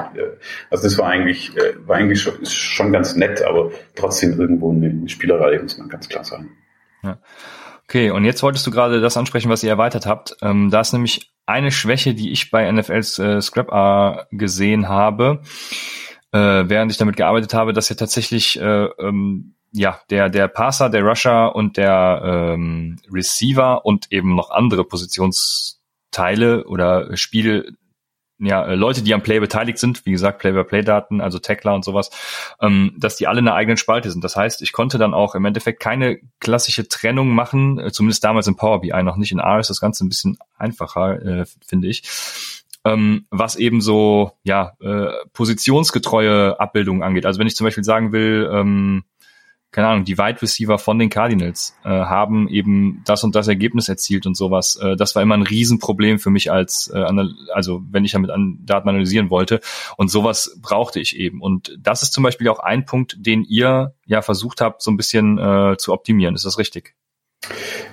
Also 0.69 0.83
das 0.83 0.97
war 0.97 1.07
eigentlich, 1.07 1.55
äh, 1.57 1.73
war 1.85 1.97
eigentlich 1.97 2.21
schon, 2.21 2.45
schon 2.45 2.93
ganz 2.93 3.15
nett, 3.15 3.43
aber 3.43 3.71
trotzdem 3.95 4.39
irgendwo 4.39 4.71
eine 4.71 5.09
Spielerei, 5.09 5.59
muss 5.61 5.77
man 5.77 5.89
ganz 5.89 6.07
klar 6.07 6.23
sagen. 6.23 6.51
Ja. 7.03 7.19
Okay, 7.83 8.09
und 8.11 8.23
jetzt 8.23 8.41
wolltest 8.43 8.65
du 8.65 8.71
gerade 8.71 9.01
das 9.01 9.17
ansprechen, 9.17 9.49
was 9.49 9.61
ihr 9.61 9.69
erweitert 9.69 10.05
habt. 10.05 10.37
Ähm, 10.41 10.69
da 10.71 10.79
ist 10.79 10.93
nämlich 10.93 11.33
eine 11.45 11.71
Schwäche, 11.71 12.13
die 12.13 12.31
ich 12.31 12.49
bei 12.49 12.71
NFLs 12.71 13.19
äh, 13.19 13.41
Scrap 13.41 14.29
gesehen 14.31 14.87
habe, 14.87 15.41
äh, 16.31 16.37
während 16.39 16.93
ich 16.93 16.97
damit 16.97 17.17
gearbeitet 17.17 17.53
habe, 17.53 17.73
dass 17.73 17.89
ihr 17.89 17.97
tatsächlich 17.97 18.57
äh, 18.57 18.85
ähm, 18.85 19.55
ja, 19.73 19.99
der, 20.09 20.29
der 20.29 20.47
Passer, 20.47 20.89
der 20.89 21.03
Rusher 21.03 21.55
und 21.55 21.77
der 21.77 22.21
ähm, 22.23 22.97
Receiver 23.11 23.85
und 23.85 24.11
eben 24.11 24.35
noch 24.35 24.51
andere 24.51 24.83
Positionsteams 24.85 25.81
Teile 26.11 26.65
oder 26.65 27.17
Spiel 27.17 27.75
ja, 28.39 28.65
äh, 28.65 28.75
Leute, 28.75 29.01
die 29.03 29.13
am 29.13 29.23
Play 29.23 29.39
beteiligt 29.39 29.77
sind, 29.77 30.05
wie 30.05 30.11
gesagt, 30.11 30.39
Play-by-Play-Daten, 30.39 31.21
also 31.21 31.39
Tackler 31.39 31.73
und 31.75 31.85
sowas, 31.85 32.09
ähm, 32.61 32.93
dass 32.97 33.15
die 33.15 33.27
alle 33.27 33.39
in 33.39 33.47
einer 33.47 33.55
eigenen 33.55 33.77
Spalte 33.77 34.11
sind. 34.11 34.23
Das 34.23 34.35
heißt, 34.35 34.61
ich 34.61 34.73
konnte 34.73 34.97
dann 34.97 35.13
auch 35.13 35.35
im 35.35 35.45
Endeffekt 35.45 35.79
keine 35.79 36.19
klassische 36.39 36.87
Trennung 36.87 37.29
machen, 37.29 37.79
äh, 37.79 37.91
zumindest 37.91 38.23
damals 38.23 38.47
in 38.47 38.55
Power 38.55 38.81
BI 38.81 39.03
noch 39.03 39.17
nicht. 39.17 39.31
In 39.31 39.39
R 39.39 39.59
ist 39.59 39.69
das 39.69 39.79
Ganze 39.79 40.05
ein 40.05 40.09
bisschen 40.09 40.37
einfacher, 40.57 41.21
äh, 41.21 41.45
finde 41.65 41.87
ich. 41.87 42.03
Ähm, 42.85 43.27
was 43.29 43.55
eben 43.55 43.79
so 43.79 44.33
ja 44.43 44.73
äh, 44.81 45.07
positionsgetreue 45.31 46.59
Abbildungen 46.59 47.01
angeht. 47.01 47.25
Also 47.25 47.39
wenn 47.39 47.47
ich 47.47 47.55
zum 47.55 47.65
Beispiel 47.65 47.85
sagen 47.85 48.11
will, 48.11 48.49
ähm, 48.51 49.05
keine 49.73 49.87
Ahnung, 49.87 50.05
die 50.05 50.19
Wide 50.19 50.39
Receiver 50.41 50.77
von 50.77 50.99
den 50.99 51.09
Cardinals 51.09 51.75
äh, 51.83 51.89
haben 51.89 52.47
eben 52.47 53.01
das 53.05 53.23
und 53.23 53.35
das 53.35 53.47
Ergebnis 53.47 53.89
erzielt 53.89 54.27
und 54.27 54.37
sowas. 54.37 54.79
Äh, 54.81 54.95
das 54.95 55.15
war 55.15 55.23
immer 55.23 55.33
ein 55.33 55.41
Riesenproblem 55.41 56.19
für 56.19 56.29
mich 56.29 56.51
als, 56.51 56.91
äh, 56.93 57.03
also 57.51 57.81
wenn 57.89 58.05
ich 58.05 58.11
damit 58.11 58.29
an 58.29 58.59
Daten 58.61 58.87
analysieren 58.87 59.31
wollte. 59.31 59.61
Und 59.97 60.09
sowas 60.09 60.59
brauchte 60.61 60.99
ich 60.99 61.17
eben. 61.17 61.41
Und 61.41 61.75
das 61.81 62.03
ist 62.03 62.13
zum 62.13 62.23
Beispiel 62.23 62.47
auch 62.49 62.59
ein 62.59 62.85
Punkt, 62.85 63.17
den 63.17 63.43
ihr 63.43 63.95
ja 64.05 64.21
versucht 64.21 64.61
habt, 64.61 64.83
so 64.83 64.91
ein 64.91 64.97
bisschen 64.97 65.39
äh, 65.39 65.75
zu 65.77 65.91
optimieren. 65.91 66.35
Ist 66.35 66.45
das 66.45 66.59
richtig? 66.59 66.93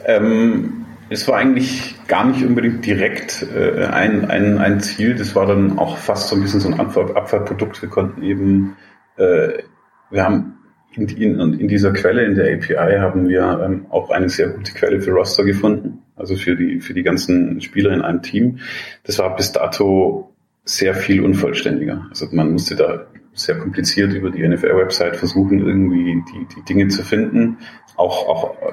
Ähm, 0.05 0.85
es 1.09 1.27
war 1.29 1.39
eigentlich 1.39 1.97
gar 2.07 2.27
nicht 2.27 2.45
unbedingt 2.45 2.85
direkt 2.85 3.43
äh, 3.55 3.87
ein, 3.87 4.31
ein, 4.31 4.59
ein 4.59 4.81
Ziel. 4.81 5.15
Das 5.15 5.35
war 5.35 5.47
dann 5.47 5.79
auch 5.79 5.97
fast 5.97 6.29
so 6.29 6.37
ein 6.37 6.43
bisschen 6.43 6.61
so 6.61 6.69
ein 6.69 6.79
Abfallprodukt. 6.79 7.81
Wir 7.81 7.89
konnten 7.89 8.23
eben, 8.23 8.77
äh, 9.17 9.63
wir 10.11 10.25
haben 10.25 10.60
in, 10.93 11.09
in, 11.09 11.61
in 11.61 11.69
dieser 11.69 11.93
Quelle, 11.93 12.25
in 12.25 12.35
der 12.35 12.55
API, 12.55 12.99
haben 12.99 13.29
wir 13.29 13.61
ähm, 13.65 13.87
auch 13.91 14.11
eine 14.11 14.29
sehr 14.29 14.49
gute 14.49 14.73
Quelle 14.73 15.01
für 15.01 15.13
Roster 15.13 15.45
gefunden, 15.45 16.03
also 16.17 16.37
für 16.37 16.57
die, 16.57 16.81
für 16.81 16.95
die 16.95 17.03
ganzen 17.03 17.61
Spieler 17.61 17.93
in 17.93 18.03
einem 18.03 18.23
Team. 18.23 18.59
Das 19.05 19.19
war 19.19 19.37
bis 19.37 19.53
dato 19.53 20.35
sehr 20.65 20.95
viel 20.95 21.23
unvollständiger. 21.23 22.07
Also 22.11 22.27
man 22.33 22.53
musste 22.53 22.77
da 22.77 23.07
sehr 23.33 23.59
kompliziert 23.59 24.13
über 24.13 24.31
die 24.31 24.47
NFL-Website 24.47 25.17
versuchen, 25.17 25.61
irgendwie 25.61 26.23
die, 26.33 26.47
die 26.57 26.65
Dinge 26.65 26.89
zu 26.89 27.03
finden. 27.03 27.59
Auch, 27.97 28.29
auch 28.29 28.57
äh, 28.63 28.73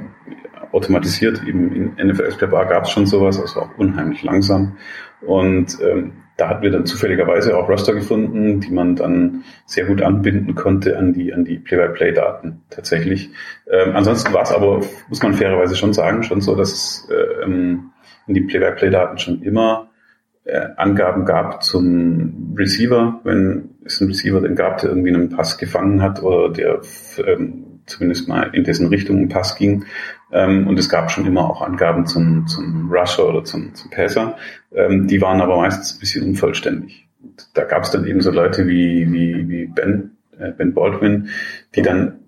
automatisiert, 0.72 1.44
eben 1.46 1.96
in 1.98 2.08
NFL 2.08 2.26
Explorer 2.26 2.66
gab 2.66 2.86
es 2.86 2.92
schon 2.92 3.06
sowas, 3.06 3.40
also 3.40 3.62
auch 3.62 3.78
unheimlich 3.78 4.24
langsam. 4.24 4.78
Und 5.22 5.78
ähm, 5.82 6.14
da 6.38 6.50
hatten 6.50 6.62
wir 6.62 6.70
dann 6.70 6.86
zufälligerweise 6.86 7.58
auch 7.58 7.68
Roster 7.68 7.94
gefunden, 7.94 8.62
die 8.62 8.72
man 8.72 8.96
dann 8.96 9.44
sehr 9.66 9.86
gut 9.86 10.04
anbinden 10.04 10.54
konnte 10.54 10.98
an 10.98 11.12
die, 11.12 11.34
an 11.34 11.44
die 11.44 11.58
Play-by-Play-Daten 11.58 12.62
tatsächlich. 12.70 13.32
Ähm, 13.70 13.96
ansonsten 13.96 14.34
war 14.34 14.44
es 14.44 14.52
aber, 14.52 14.82
muss 15.10 15.24
man 15.24 15.34
fairerweise 15.34 15.76
schon 15.76 15.94
sagen, 15.94 16.24
schon 16.24 16.42
so, 16.42 16.56
dass 16.56 16.72
es 16.72 17.10
ähm, 17.44 17.92
in 18.28 18.36
die 18.36 18.42
Play-by-Play-Daten 18.42 19.18
schon 19.18 19.42
immer 19.42 19.90
äh, 20.44 20.68
Angaben 20.78 21.26
gab 21.26 21.64
zum 21.64 22.56
Receiver, 22.56 23.20
wenn 23.24 23.72
es 23.84 24.00
einen 24.00 24.12
Receiver 24.12 24.40
den 24.40 24.56
gab, 24.56 24.78
der 24.78 24.92
irgendwie 24.92 25.14
einen 25.14 25.30
Pass 25.30 25.58
gefangen 25.58 26.02
hat 26.02 26.22
oder 26.22 26.54
der 26.54 26.82
ähm, 27.26 27.82
zumindest 27.88 28.28
mal 28.28 28.52
in 28.54 28.64
dessen 28.64 28.88
Richtung 28.88 29.18
ein 29.18 29.30
Pass 29.30 29.56
ging. 29.56 29.86
Ähm, 30.32 30.68
und 30.68 30.78
es 30.78 30.90
gab 30.90 31.12
schon 31.12 31.26
immer 31.26 31.50
auch 31.50 31.62
Angaben 31.62 32.06
zum, 32.06 32.48
zum 32.48 32.92
Rusher 32.92 33.28
oder 33.28 33.44
zum, 33.44 33.74
zum 33.74 33.90
Passer. 33.90 34.38
Ähm, 34.74 35.08
die 35.08 35.22
waren 35.22 35.42
aber 35.42 35.58
meistens 35.58 35.94
ein 35.96 36.00
bisschen 36.00 36.26
unvollständig. 36.26 37.08
Und 37.24 37.50
da 37.54 37.64
gab 37.64 37.84
es 37.84 37.92
dann 37.92 38.06
eben 38.06 38.22
so 38.22 38.32
Leute 38.32 38.68
wie, 38.68 39.12
wie, 39.12 39.50
wie 39.50 39.66
Ben, 39.68 40.18
äh, 40.38 40.52
Ben 40.52 40.74
Baldwin, 40.74 41.30
die 41.76 41.82
dann 41.82 42.20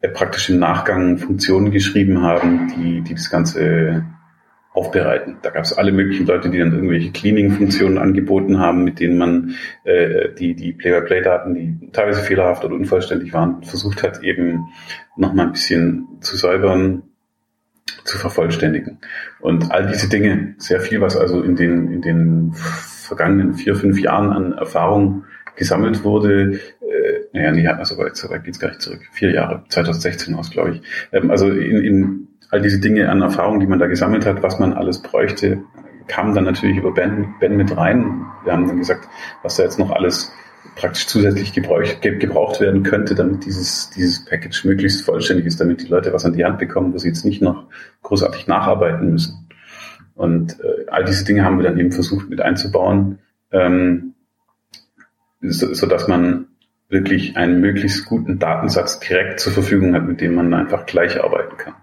äh, 0.00 0.08
praktisch 0.08 0.50
im 0.50 0.58
Nachgang 0.58 1.18
Funktionen 1.18 1.70
geschrieben 1.70 2.22
haben, 2.22 2.72
die, 2.76 3.00
die 3.02 3.14
das 3.14 3.30
Ganze 3.30 4.04
aufbereiten. 4.74 5.36
Da 5.40 5.50
gab 5.50 5.64
es 5.64 5.72
alle 5.72 5.92
möglichen 5.92 6.26
Leute, 6.26 6.50
die 6.50 6.58
dann 6.58 6.72
irgendwelche 6.72 7.12
Cleaning-Funktionen 7.12 7.96
angeboten 7.96 8.58
haben, 8.58 8.82
mit 8.82 8.98
denen 8.98 9.16
man 9.16 9.54
äh, 9.84 10.34
die, 10.34 10.54
die 10.54 10.72
Play-by-Play-Daten, 10.72 11.54
die 11.54 11.90
teilweise 11.92 12.20
fehlerhaft 12.22 12.64
oder 12.64 12.74
unvollständig 12.74 13.32
waren, 13.32 13.62
versucht 13.62 14.02
hat, 14.02 14.22
eben 14.24 14.64
nochmal 15.16 15.46
ein 15.46 15.52
bisschen 15.52 16.18
zu 16.20 16.36
säubern, 16.36 17.04
zu 18.02 18.18
vervollständigen. 18.18 18.98
Und 19.40 19.70
all 19.70 19.86
diese 19.86 20.08
Dinge, 20.08 20.56
sehr 20.58 20.80
viel, 20.80 21.00
was 21.00 21.16
also 21.16 21.40
in 21.40 21.54
den, 21.54 21.92
in 21.92 22.02
den 22.02 22.52
vergangenen 22.54 23.54
vier, 23.54 23.76
fünf 23.76 24.00
Jahren 24.00 24.32
an 24.32 24.52
Erfahrung 24.54 25.24
gesammelt 25.54 26.02
wurde, 26.02 26.58
äh, 26.80 27.20
naja, 27.32 27.52
nee, 27.52 27.66
also 27.68 27.96
weit, 27.96 28.16
so 28.16 28.28
weit 28.28 28.42
geht's 28.42 28.58
gar 28.58 28.68
nicht 28.68 28.82
zurück. 28.82 29.02
Vier 29.12 29.30
Jahre, 29.30 29.62
2016 29.68 30.34
aus, 30.34 30.50
glaube 30.50 30.72
ich. 30.72 30.82
Ähm, 31.12 31.30
also 31.30 31.48
in, 31.48 31.84
in 31.84 32.28
all 32.54 32.62
diese 32.62 32.78
Dinge 32.78 33.10
an 33.10 33.20
Erfahrung, 33.20 33.58
die 33.58 33.66
man 33.66 33.80
da 33.80 33.88
gesammelt 33.88 34.24
hat, 34.24 34.44
was 34.44 34.60
man 34.60 34.74
alles 34.74 35.02
bräuchte, 35.02 35.64
kam 36.06 36.36
dann 36.36 36.44
natürlich 36.44 36.76
über 36.76 36.94
Ben, 36.94 37.34
ben 37.40 37.56
mit 37.56 37.76
rein. 37.76 38.26
Wir 38.44 38.52
haben 38.52 38.68
dann 38.68 38.78
gesagt, 38.78 39.08
was 39.42 39.56
da 39.56 39.64
jetzt 39.64 39.80
noch 39.80 39.90
alles 39.90 40.32
praktisch 40.76 41.08
zusätzlich 41.08 41.52
gebraucht, 41.52 42.00
gebraucht 42.00 42.60
werden 42.60 42.84
könnte, 42.84 43.16
damit 43.16 43.44
dieses, 43.44 43.90
dieses 43.90 44.24
Package 44.24 44.64
möglichst 44.66 45.04
vollständig 45.04 45.46
ist, 45.46 45.60
damit 45.60 45.82
die 45.82 45.88
Leute 45.88 46.12
was 46.12 46.24
an 46.24 46.34
die 46.34 46.44
Hand 46.44 46.60
bekommen, 46.60 46.94
wo 46.94 46.98
sie 46.98 47.08
jetzt 47.08 47.24
nicht 47.24 47.42
noch 47.42 47.64
großartig 48.02 48.46
nacharbeiten 48.46 49.10
müssen. 49.10 49.48
Und 50.14 50.60
äh, 50.60 50.88
all 50.90 51.04
diese 51.04 51.24
Dinge 51.24 51.44
haben 51.44 51.58
wir 51.58 51.64
dann 51.64 51.78
eben 51.78 51.90
versucht 51.90 52.30
mit 52.30 52.40
einzubauen, 52.40 53.18
ähm, 53.50 54.14
so, 55.40 55.74
so 55.74 55.88
dass 55.88 56.06
man 56.06 56.46
wirklich 56.88 57.36
einen 57.36 57.60
möglichst 57.60 58.06
guten 58.06 58.38
Datensatz 58.38 59.00
direkt 59.00 59.40
zur 59.40 59.52
Verfügung 59.52 59.92
hat, 59.96 60.06
mit 60.06 60.20
dem 60.20 60.36
man 60.36 60.54
einfach 60.54 60.86
gleich 60.86 61.20
arbeiten 61.20 61.56
kann. 61.56 61.74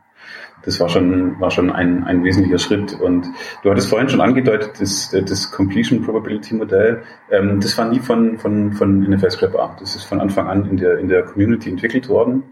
Das 0.63 0.79
war 0.79 0.89
schon, 0.89 1.39
war 1.39 1.51
schon 1.51 1.71
ein, 1.71 2.03
ein 2.03 2.23
wesentlicher 2.23 2.59
Schritt. 2.59 2.93
Und 2.93 3.27
du 3.63 3.71
hattest 3.71 3.89
vorhin 3.89 4.09
schon 4.09 4.21
angedeutet, 4.21 4.79
das, 4.79 5.11
das 5.11 5.51
Completion 5.51 6.01
Probability 6.01 6.55
Modell, 6.55 7.03
ähm, 7.31 7.59
das 7.59 7.77
war 7.77 7.89
nie 7.89 7.99
von, 7.99 8.37
von, 8.37 8.73
von 8.73 9.01
NFL 9.01 9.31
Scrap 9.31 9.55
A. 9.55 9.75
Das 9.79 9.95
ist 9.95 10.03
von 10.03 10.21
Anfang 10.21 10.47
an 10.47 10.69
in 10.69 10.77
der, 10.77 10.97
in 10.99 11.07
der 11.07 11.23
Community 11.23 11.69
entwickelt 11.69 12.09
worden. 12.09 12.43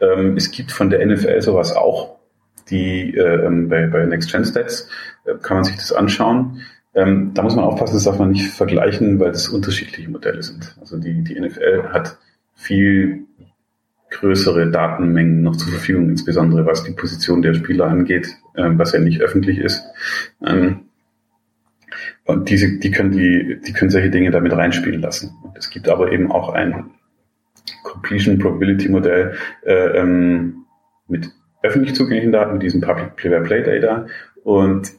Ähm, 0.00 0.36
es 0.36 0.50
gibt 0.50 0.72
von 0.72 0.90
der 0.90 1.04
NFL 1.04 1.40
sowas 1.40 1.74
auch. 1.74 2.16
Die 2.70 3.14
äh, 3.14 3.46
ähm, 3.46 3.68
bei, 3.68 3.86
bei 3.86 4.06
Next 4.06 4.32
Gen 4.32 4.44
Stats 4.44 4.88
äh, 5.24 5.34
kann 5.42 5.58
man 5.58 5.64
sich 5.64 5.76
das 5.76 5.92
anschauen. 5.92 6.60
Ähm, 6.94 7.32
da 7.34 7.42
muss 7.42 7.56
man 7.56 7.64
aufpassen, 7.64 7.94
das 7.94 8.04
darf 8.04 8.18
man 8.18 8.30
nicht 8.30 8.50
vergleichen, 8.52 9.18
weil 9.20 9.32
das 9.32 9.48
unterschiedliche 9.48 10.08
Modelle 10.08 10.42
sind. 10.42 10.76
Also 10.80 10.96
die, 10.96 11.22
die 11.24 11.38
NFL 11.38 11.88
hat 11.92 12.18
viel 12.54 13.23
größere 14.14 14.70
Datenmengen 14.70 15.42
noch 15.42 15.56
zur 15.56 15.72
Verfügung, 15.72 16.08
insbesondere 16.08 16.66
was 16.66 16.84
die 16.84 16.92
Position 16.92 17.42
der 17.42 17.54
Spieler 17.54 17.86
angeht, 17.86 18.28
äh, 18.54 18.70
was 18.72 18.92
ja 18.92 19.00
nicht 19.00 19.20
öffentlich 19.20 19.58
ist. 19.58 19.84
Ähm, 20.44 20.80
und 22.24 22.48
diese, 22.48 22.78
die 22.78 22.90
können 22.90 23.12
die, 23.12 23.60
die 23.66 23.72
können 23.72 23.90
solche 23.90 24.10
Dinge 24.10 24.30
damit 24.30 24.52
reinspielen 24.52 25.00
lassen. 25.00 25.34
Und 25.42 25.56
es 25.56 25.68
gibt 25.70 25.88
aber 25.88 26.10
eben 26.10 26.32
auch 26.32 26.54
ein 26.54 26.90
Completion 27.82 28.38
Probability 28.38 28.88
Modell 28.88 29.34
äh, 29.64 29.98
ähm, 29.98 30.64
mit 31.08 31.30
öffentlich 31.62 31.94
zugänglichen 31.94 32.32
Daten, 32.32 32.54
mit 32.54 32.62
diesem 32.62 32.80
Public 32.80 33.16
Play-by-Play 33.16 33.62
Data. 33.62 34.06
Und 34.42 34.92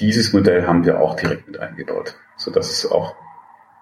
dieses 0.00 0.32
Modell 0.32 0.66
haben 0.66 0.84
wir 0.84 1.00
auch 1.00 1.16
direkt 1.16 1.46
mit 1.46 1.58
eingebaut, 1.58 2.14
so 2.36 2.50
dass 2.50 2.70
es 2.70 2.90
auch 2.90 3.14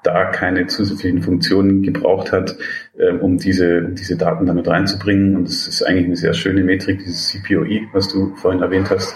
da 0.03 0.27
keine 0.27 0.67
zusätzlichen 0.67 1.23
Funktionen 1.23 1.83
gebraucht 1.83 2.33
hat, 2.33 2.57
ähm, 2.99 3.21
um 3.21 3.39
diese, 3.39 3.83
diese 3.83 4.17
Daten 4.17 4.47
damit 4.47 4.69
reinzubringen. 4.69 5.37
Und 5.37 5.49
es 5.49 5.67
ist 5.67 5.83
eigentlich 5.83 6.07
eine 6.07 6.17
sehr 6.17 6.35
schöne 6.35 6.63
Metrik, 6.63 7.01
dieses 7.01 7.29
CPOE, 7.29 7.89
was 7.93 8.09
du 8.09 8.35
vorhin 8.37 8.63
erwähnt 8.63 8.91
hast, 8.91 9.15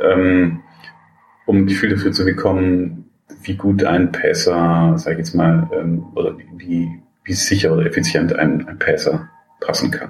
ähm, 0.00 0.62
um 1.46 1.58
ein 1.58 1.66
Gefühl 1.66 1.90
dafür 1.90 2.12
zu 2.12 2.24
bekommen, 2.24 3.10
wie 3.42 3.56
gut 3.56 3.84
ein 3.84 4.12
Passer, 4.12 4.94
sage 4.96 5.12
ich 5.12 5.18
jetzt 5.18 5.34
mal, 5.34 5.68
ähm, 5.72 6.06
oder 6.14 6.36
wie, 6.56 6.88
wie 7.24 7.32
sicher 7.32 7.72
oder 7.72 7.86
effizient 7.86 8.34
ein, 8.34 8.66
ein 8.66 8.78
Passer 8.78 9.28
passen 9.60 9.90
kann. 9.90 10.08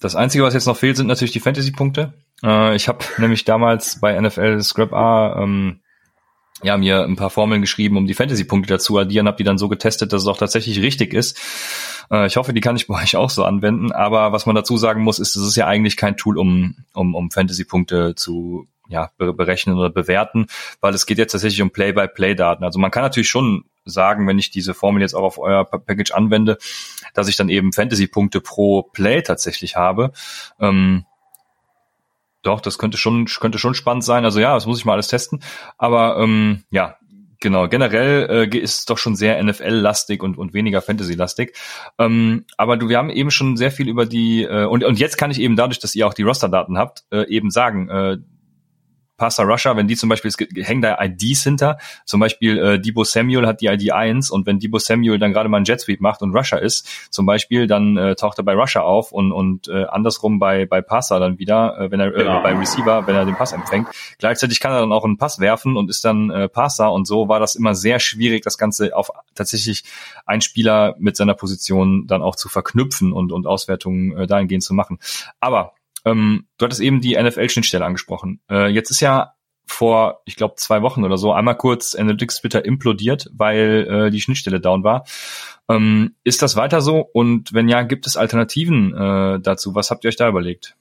Das 0.00 0.14
Einzige, 0.14 0.44
was 0.44 0.54
jetzt 0.54 0.66
noch 0.66 0.76
fehlt, 0.76 0.96
sind 0.96 1.08
natürlich 1.08 1.32
die 1.32 1.40
Fantasy-Punkte. 1.40 2.14
Äh, 2.42 2.76
ich 2.76 2.88
habe 2.88 3.04
nämlich 3.18 3.44
damals 3.44 4.00
bei 4.00 4.18
NFL 4.18 4.60
Scrap 4.60 4.92
A 4.92 5.42
ähm, 5.42 5.80
ja, 6.66 6.76
mir 6.76 7.04
ein 7.04 7.16
paar 7.16 7.30
Formeln 7.30 7.60
geschrieben, 7.60 7.96
um 7.96 8.06
die 8.06 8.14
Fantasy-Punkte 8.14 8.68
dazu 8.68 8.98
addieren, 8.98 9.26
habe 9.26 9.36
die 9.36 9.44
dann 9.44 9.58
so 9.58 9.68
getestet, 9.68 10.12
dass 10.12 10.22
es 10.22 10.28
auch 10.28 10.36
tatsächlich 10.36 10.82
richtig 10.82 11.14
ist. 11.14 11.38
Äh, 12.10 12.26
ich 12.26 12.36
hoffe, 12.36 12.52
die 12.52 12.60
kann 12.60 12.76
ich 12.76 12.86
bei 12.88 13.02
euch 13.02 13.16
auch 13.16 13.30
so 13.30 13.44
anwenden. 13.44 13.92
Aber 13.92 14.32
was 14.32 14.46
man 14.46 14.56
dazu 14.56 14.76
sagen 14.76 15.02
muss, 15.02 15.18
ist, 15.18 15.36
es 15.36 15.46
ist 15.46 15.56
ja 15.56 15.66
eigentlich 15.66 15.96
kein 15.96 16.16
Tool, 16.16 16.38
um, 16.38 16.76
um, 16.92 17.14
um 17.14 17.30
Fantasy-Punkte 17.30 18.14
zu 18.16 18.66
ja, 18.88 19.10
berechnen 19.18 19.76
oder 19.76 19.90
bewerten, 19.90 20.46
weil 20.80 20.94
es 20.94 21.06
geht 21.06 21.18
jetzt 21.18 21.32
tatsächlich 21.32 21.60
um 21.60 21.70
Play-by-Play-Daten. 21.70 22.62
Also 22.62 22.78
man 22.78 22.92
kann 22.92 23.02
natürlich 23.02 23.28
schon 23.28 23.64
sagen, 23.84 24.28
wenn 24.28 24.38
ich 24.38 24.50
diese 24.50 24.74
Formel 24.74 25.02
jetzt 25.02 25.14
auch 25.14 25.24
auf 25.24 25.38
euer 25.38 25.64
Package 25.64 26.12
anwende, 26.12 26.58
dass 27.14 27.28
ich 27.28 27.36
dann 27.36 27.48
eben 27.48 27.72
Fantasy-Punkte 27.72 28.40
pro 28.40 28.82
Play 28.82 29.22
tatsächlich 29.22 29.76
habe. 29.76 30.12
Ähm, 30.60 31.04
doch, 32.46 32.60
das 32.60 32.78
könnte 32.78 32.96
schon, 32.96 33.26
könnte 33.26 33.58
schon 33.58 33.74
spannend 33.74 34.04
sein. 34.04 34.24
Also 34.24 34.40
ja, 34.40 34.54
das 34.54 34.66
muss 34.66 34.78
ich 34.78 34.84
mal 34.84 34.94
alles 34.94 35.08
testen. 35.08 35.42
Aber 35.78 36.18
ähm, 36.18 36.62
ja, 36.70 36.96
genau, 37.40 37.68
generell 37.68 38.48
äh, 38.52 38.58
ist 38.58 38.80
es 38.80 38.84
doch 38.84 38.98
schon 38.98 39.16
sehr 39.16 39.42
NFL-lastig 39.42 40.22
und, 40.22 40.38
und 40.38 40.54
weniger 40.54 40.82
Fantasy-lastig. 40.82 41.56
Ähm, 41.98 42.44
aber 42.56 42.76
du, 42.76 42.88
wir 42.88 42.98
haben 42.98 43.10
eben 43.10 43.30
schon 43.30 43.56
sehr 43.56 43.70
viel 43.70 43.88
über 43.88 44.06
die, 44.06 44.44
äh, 44.44 44.64
und, 44.64 44.84
und 44.84 44.98
jetzt 44.98 45.18
kann 45.18 45.30
ich 45.30 45.40
eben 45.40 45.56
dadurch, 45.56 45.78
dass 45.78 45.94
ihr 45.94 46.06
auch 46.06 46.14
die 46.14 46.22
Roster-Daten 46.22 46.78
habt, 46.78 47.04
äh, 47.10 47.26
eben 47.28 47.50
sagen, 47.50 47.88
äh, 47.88 48.18
Passer 49.16 49.44
Rusher, 49.44 49.76
wenn 49.76 49.88
die 49.88 49.96
zum 49.96 50.08
Beispiel, 50.08 50.30
es 50.30 50.68
hängen 50.68 50.82
da 50.82 50.98
IDs 51.00 51.42
hinter, 51.42 51.78
zum 52.04 52.20
Beispiel 52.20 52.58
äh, 52.58 52.80
Debo 52.80 53.04
Samuel 53.04 53.46
hat 53.46 53.60
die 53.60 53.66
ID 53.66 53.92
1 53.92 54.30
und 54.30 54.46
wenn 54.46 54.58
Debo 54.58 54.78
Samuel 54.78 55.18
dann 55.18 55.32
gerade 55.32 55.48
mal 55.48 55.58
einen 55.58 55.66
Jet 55.66 55.80
Sweep 55.80 56.00
macht 56.00 56.22
und 56.22 56.34
Rusher 56.34 56.60
ist, 56.60 56.86
zum 57.10 57.26
Beispiel, 57.26 57.66
dann 57.66 57.96
äh, 57.96 58.14
taucht 58.14 58.38
er 58.38 58.44
bei 58.44 58.54
Rusher 58.54 58.84
auf 58.84 59.12
und, 59.12 59.32
und 59.32 59.68
äh, 59.68 59.84
andersrum 59.84 60.38
bei, 60.38 60.66
bei 60.66 60.80
Passer 60.80 61.20
dann 61.20 61.38
wieder, 61.38 61.78
äh, 61.78 61.90
wenn 61.90 62.00
er 62.00 62.10
genau. 62.10 62.40
äh, 62.40 62.42
bei 62.42 62.56
Receiver, 62.56 63.06
wenn 63.06 63.14
er 63.14 63.24
den 63.24 63.36
Pass 63.36 63.52
empfängt. 63.52 63.88
Gleichzeitig 64.18 64.60
kann 64.60 64.72
er 64.72 64.80
dann 64.80 64.92
auch 64.92 65.04
einen 65.04 65.16
Pass 65.16 65.38
werfen 65.38 65.76
und 65.76 65.90
ist 65.90 66.04
dann 66.04 66.30
äh, 66.30 66.48
Passer 66.48 66.92
und 66.92 67.06
so 67.06 67.28
war 67.28 67.40
das 67.40 67.54
immer 67.54 67.74
sehr 67.74 68.00
schwierig, 68.00 68.42
das 68.42 68.58
Ganze 68.58 68.96
auf 68.96 69.10
tatsächlich 69.34 69.84
ein 70.24 70.40
Spieler 70.40 70.94
mit 70.98 71.16
seiner 71.16 71.34
Position 71.34 72.06
dann 72.06 72.22
auch 72.22 72.36
zu 72.36 72.48
verknüpfen 72.48 73.12
und, 73.12 73.32
und 73.32 73.46
Auswertungen 73.46 74.16
äh, 74.16 74.26
dahingehend 74.26 74.62
zu 74.62 74.74
machen. 74.74 74.98
Aber 75.40 75.72
ähm, 76.06 76.46
du 76.56 76.64
hattest 76.64 76.80
eben 76.80 77.02
die 77.02 77.20
NFL-Schnittstelle 77.20 77.84
angesprochen. 77.84 78.40
Äh, 78.50 78.68
jetzt 78.68 78.90
ist 78.90 79.00
ja 79.00 79.32
vor, 79.66 80.22
ich 80.24 80.36
glaube, 80.36 80.54
zwei 80.56 80.80
Wochen 80.80 81.04
oder 81.04 81.18
so 81.18 81.32
einmal 81.32 81.56
kurz 81.56 81.96
Analytics 81.96 82.40
Twitter 82.40 82.64
implodiert, 82.64 83.28
weil 83.34 83.86
äh, 83.90 84.10
die 84.10 84.20
Schnittstelle 84.20 84.60
down 84.60 84.84
war. 84.84 85.04
Ähm, 85.68 86.14
ist 86.22 86.42
das 86.42 86.54
weiter 86.54 86.80
so? 86.80 87.00
Und 87.00 87.52
wenn 87.52 87.68
ja, 87.68 87.82
gibt 87.82 88.06
es 88.06 88.16
Alternativen 88.16 88.94
äh, 88.94 89.40
dazu? 89.40 89.74
Was 89.74 89.90
habt 89.90 90.04
ihr 90.04 90.08
euch 90.08 90.16
da 90.16 90.28
überlegt? 90.28 90.76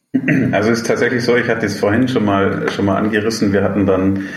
Also 0.51 0.69
es 0.69 0.81
ist 0.81 0.87
tatsächlich 0.87 1.23
so, 1.23 1.35
ich 1.35 1.47
hatte 1.49 1.65
es 1.65 1.79
vorhin 1.79 2.07
schon 2.07 2.23
mal 2.23 2.69
schon 2.69 2.85
mal 2.85 2.97
angerissen. 2.97 3.51
Wir 3.51 3.63
hatten 3.63 3.85
dann 3.85 4.27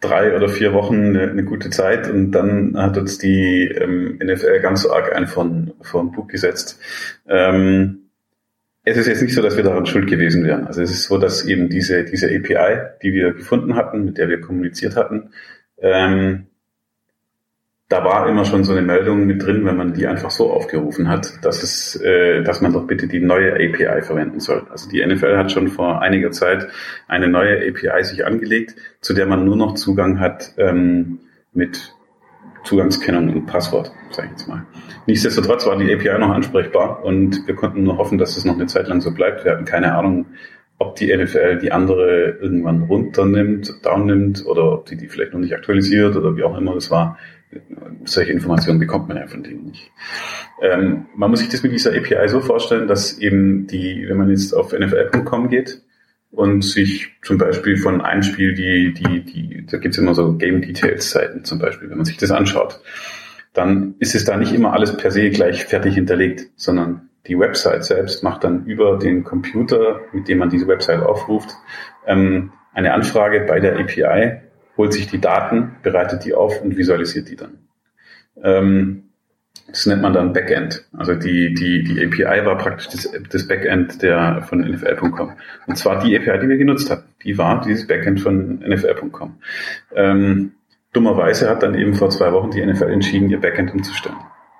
drei 0.00 0.36
oder 0.36 0.48
vier 0.48 0.74
Wochen 0.74 0.96
eine, 0.96 1.30
eine 1.30 1.44
gute 1.44 1.70
Zeit 1.70 2.10
und 2.10 2.32
dann 2.32 2.76
hat 2.76 2.98
uns 2.98 3.18
die 3.18 3.62
ähm, 3.62 4.18
NFL 4.22 4.60
ganz 4.60 4.82
so 4.82 4.92
arg 4.92 5.14
ein 5.14 5.26
von, 5.26 5.72
von 5.80 6.12
Bug 6.12 6.28
gesetzt. 6.28 6.78
Ähm, 7.28 8.05
es 8.88 8.96
ist 8.96 9.08
jetzt 9.08 9.22
nicht 9.22 9.34
so, 9.34 9.42
dass 9.42 9.56
wir 9.56 9.64
daran 9.64 9.84
schuld 9.84 10.06
gewesen 10.06 10.44
wären. 10.44 10.68
Also 10.68 10.80
es 10.80 10.92
ist 10.92 11.04
so, 11.04 11.18
dass 11.18 11.44
eben 11.44 11.68
diese, 11.68 12.04
diese 12.04 12.28
API, 12.28 12.82
die 13.02 13.12
wir 13.12 13.32
gefunden 13.32 13.74
hatten, 13.74 14.04
mit 14.04 14.16
der 14.16 14.28
wir 14.28 14.40
kommuniziert 14.40 14.94
hatten, 14.94 15.30
ähm, 15.78 16.46
da 17.88 18.04
war 18.04 18.28
immer 18.28 18.44
schon 18.44 18.62
so 18.62 18.72
eine 18.72 18.82
Meldung 18.82 19.26
mit 19.26 19.44
drin, 19.44 19.64
wenn 19.64 19.76
man 19.76 19.92
die 19.92 20.06
einfach 20.06 20.30
so 20.30 20.52
aufgerufen 20.52 21.08
hat, 21.08 21.44
dass 21.44 21.64
es, 21.64 22.00
äh, 22.00 22.42
dass 22.44 22.60
man 22.60 22.72
doch 22.72 22.86
bitte 22.86 23.08
die 23.08 23.18
neue 23.18 23.54
API 23.54 24.02
verwenden 24.02 24.38
soll. 24.38 24.66
Also 24.70 24.88
die 24.88 25.04
NFL 25.04 25.36
hat 25.36 25.50
schon 25.50 25.66
vor 25.66 26.00
einiger 26.00 26.30
Zeit 26.30 26.68
eine 27.08 27.26
neue 27.26 27.68
API 27.68 28.04
sich 28.04 28.24
angelegt, 28.24 28.76
zu 29.00 29.14
der 29.14 29.26
man 29.26 29.44
nur 29.44 29.56
noch 29.56 29.74
Zugang 29.74 30.20
hat 30.20 30.54
ähm, 30.58 31.18
mit 31.52 31.92
Zugangskennung 32.66 33.32
und 33.32 33.46
Passwort, 33.46 33.92
sage 34.10 34.26
ich 34.26 34.32
jetzt 34.32 34.48
mal. 34.48 34.66
Nichtsdestotrotz 35.06 35.66
war 35.66 35.78
die 35.78 35.92
API 35.94 36.18
noch 36.18 36.30
ansprechbar 36.30 37.04
und 37.04 37.46
wir 37.46 37.54
konnten 37.54 37.84
nur 37.84 37.96
hoffen, 37.96 38.18
dass 38.18 38.36
es 38.36 38.44
noch 38.44 38.54
eine 38.54 38.66
Zeit 38.66 38.88
lang 38.88 39.00
so 39.00 39.12
bleibt. 39.12 39.44
Wir 39.44 39.52
hatten 39.52 39.64
keine 39.64 39.94
Ahnung, 39.94 40.26
ob 40.78 40.96
die 40.96 41.16
NFL 41.16 41.58
die 41.58 41.72
andere 41.72 42.38
irgendwann 42.40 42.82
runternimmt, 42.82 43.84
downnimmt 43.84 44.44
oder 44.46 44.72
ob 44.72 44.86
die 44.86 44.96
die 44.96 45.06
vielleicht 45.06 45.32
noch 45.32 45.40
nicht 45.40 45.54
aktualisiert 45.54 46.16
oder 46.16 46.36
wie 46.36 46.42
auch 46.42 46.58
immer 46.58 46.74
das 46.74 46.90
war. 46.90 47.18
Solche 48.04 48.32
Informationen 48.32 48.80
bekommt 48.80 49.08
man 49.08 49.16
ja 49.16 49.26
von 49.26 49.42
denen 49.42 49.66
nicht. 49.66 49.90
Ähm, 50.60 51.06
man 51.14 51.30
muss 51.30 51.40
sich 51.40 51.48
das 51.48 51.62
mit 51.62 51.72
dieser 51.72 51.92
API 51.92 52.28
so 52.28 52.40
vorstellen, 52.40 52.88
dass 52.88 53.18
eben 53.18 53.66
die, 53.68 54.04
wenn 54.08 54.16
man 54.16 54.28
jetzt 54.28 54.52
auf 54.52 54.72
nfl.com 54.72 55.48
geht, 55.48 55.82
und 56.36 56.62
sich 56.62 57.08
zum 57.22 57.38
Beispiel 57.38 57.78
von 57.78 58.02
einem 58.02 58.22
Spiel 58.22 58.54
die, 58.54 58.92
die, 58.92 59.24
die, 59.24 59.66
da 59.66 59.78
gibt's 59.78 59.96
immer 59.96 60.14
so 60.14 60.34
Game 60.34 60.60
Details 60.60 61.10
Seiten 61.10 61.44
zum 61.44 61.58
Beispiel, 61.58 61.88
wenn 61.88 61.96
man 61.96 62.04
sich 62.04 62.18
das 62.18 62.30
anschaut, 62.30 62.78
dann 63.54 63.94
ist 64.00 64.14
es 64.14 64.26
da 64.26 64.36
nicht 64.36 64.52
immer 64.52 64.74
alles 64.74 64.94
per 64.98 65.10
se 65.10 65.30
gleich 65.30 65.64
fertig 65.64 65.94
hinterlegt, 65.94 66.50
sondern 66.56 67.08
die 67.26 67.38
Website 67.38 67.84
selbst 67.84 68.22
macht 68.22 68.44
dann 68.44 68.66
über 68.66 68.98
den 68.98 69.24
Computer, 69.24 70.02
mit 70.12 70.28
dem 70.28 70.36
man 70.36 70.50
diese 70.50 70.68
Website 70.68 71.00
aufruft, 71.00 71.56
ähm, 72.06 72.52
eine 72.74 72.92
Anfrage 72.92 73.46
bei 73.48 73.58
der 73.58 73.78
API, 73.78 74.42
holt 74.76 74.92
sich 74.92 75.06
die 75.06 75.20
Daten, 75.20 75.76
bereitet 75.82 76.26
die 76.26 76.34
auf 76.34 76.60
und 76.60 76.76
visualisiert 76.76 77.30
die 77.30 77.36
dann. 77.36 77.58
Ähm, 78.42 79.04
das 79.68 79.86
nennt 79.86 80.02
man 80.02 80.12
dann 80.12 80.32
Backend. 80.32 80.84
Also 80.96 81.14
die, 81.14 81.52
die, 81.54 81.82
die 81.82 82.04
API 82.04 82.44
war 82.46 82.56
praktisch 82.56 82.88
das, 82.88 83.10
das 83.30 83.48
Backend 83.48 84.02
der, 84.02 84.42
von 84.42 84.60
NFL.com. 84.60 85.32
Und 85.66 85.76
zwar 85.76 86.02
die 86.02 86.16
API, 86.16 86.38
die 86.40 86.48
wir 86.48 86.56
genutzt 86.56 86.90
hatten. 86.90 87.08
Die 87.24 87.36
war 87.36 87.60
dieses 87.60 87.86
Backend 87.86 88.20
von 88.20 88.60
NFL.com. 88.60 89.38
Ähm, 89.94 90.52
dummerweise 90.92 91.50
hat 91.50 91.62
dann 91.62 91.74
eben 91.74 91.94
vor 91.94 92.10
zwei 92.10 92.32
Wochen 92.32 92.50
die 92.50 92.64
NFL 92.64 92.90
entschieden, 92.90 93.28
ihr 93.28 93.40
Backend 93.40 93.72
umzustellen 93.72 94.16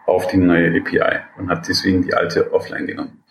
auf 0.07 0.29
die 0.29 0.37
neue 0.37 0.69
API 0.69 1.21
und 1.37 1.51
hat 1.51 1.69
deswegen 1.69 2.03
die 2.03 2.15
alte 2.15 2.53
offline 2.53 2.87
genommen. 2.87 3.23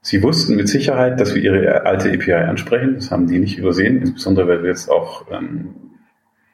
Sie 0.00 0.22
wussten 0.22 0.56
mit 0.56 0.68
Sicherheit, 0.68 1.20
dass 1.20 1.34
wir 1.34 1.42
ihre 1.42 1.84
alte 1.84 2.12
API 2.12 2.32
ansprechen. 2.32 2.94
Das 2.96 3.10
haben 3.10 3.26
die 3.26 3.38
nicht 3.38 3.58
übersehen, 3.58 4.00
insbesondere 4.00 4.48
weil 4.48 4.62
wir 4.62 4.70
jetzt 4.70 4.90
auch 4.90 5.26
ähm, 5.30 5.74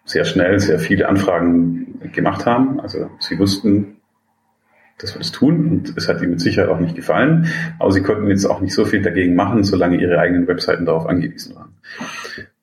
sehr 0.04 0.24
schnell 0.24 0.58
sehr 0.60 0.78
viele 0.78 1.08
Anfragen 1.08 2.10
gemacht 2.12 2.46
haben. 2.46 2.80
Also 2.80 3.10
sie 3.20 3.38
wussten, 3.38 3.97
dass 4.98 5.14
wir 5.14 5.20
das 5.20 5.32
tun 5.32 5.68
und 5.68 5.96
es 5.96 6.08
hat 6.08 6.20
ihnen 6.20 6.32
mit 6.32 6.40
Sicherheit 6.40 6.68
auch 6.68 6.80
nicht 6.80 6.96
gefallen, 6.96 7.46
aber 7.78 7.92
sie 7.92 8.02
konnten 8.02 8.28
jetzt 8.28 8.44
auch 8.44 8.60
nicht 8.60 8.74
so 8.74 8.84
viel 8.84 9.00
dagegen 9.00 9.34
machen, 9.34 9.64
solange 9.64 9.96
ihre 10.00 10.18
eigenen 10.18 10.46
Webseiten 10.48 10.86
darauf 10.86 11.06
angewiesen 11.06 11.54
waren. 11.54 11.76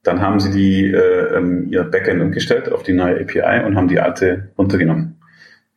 Dann 0.04 0.22
haben 0.22 0.40
sie 0.40 0.52
die, 0.52 0.92
äh, 0.92 1.36
ähm, 1.36 1.68
ihr 1.70 1.84
Backend 1.84 2.22
umgestellt 2.22 2.72
auf 2.72 2.84
die 2.84 2.94
neue 2.94 3.20
API 3.22 3.66
und 3.66 3.76
haben 3.76 3.88
die 3.88 4.00
alte 4.00 4.50
runtergenommen. 4.58 5.16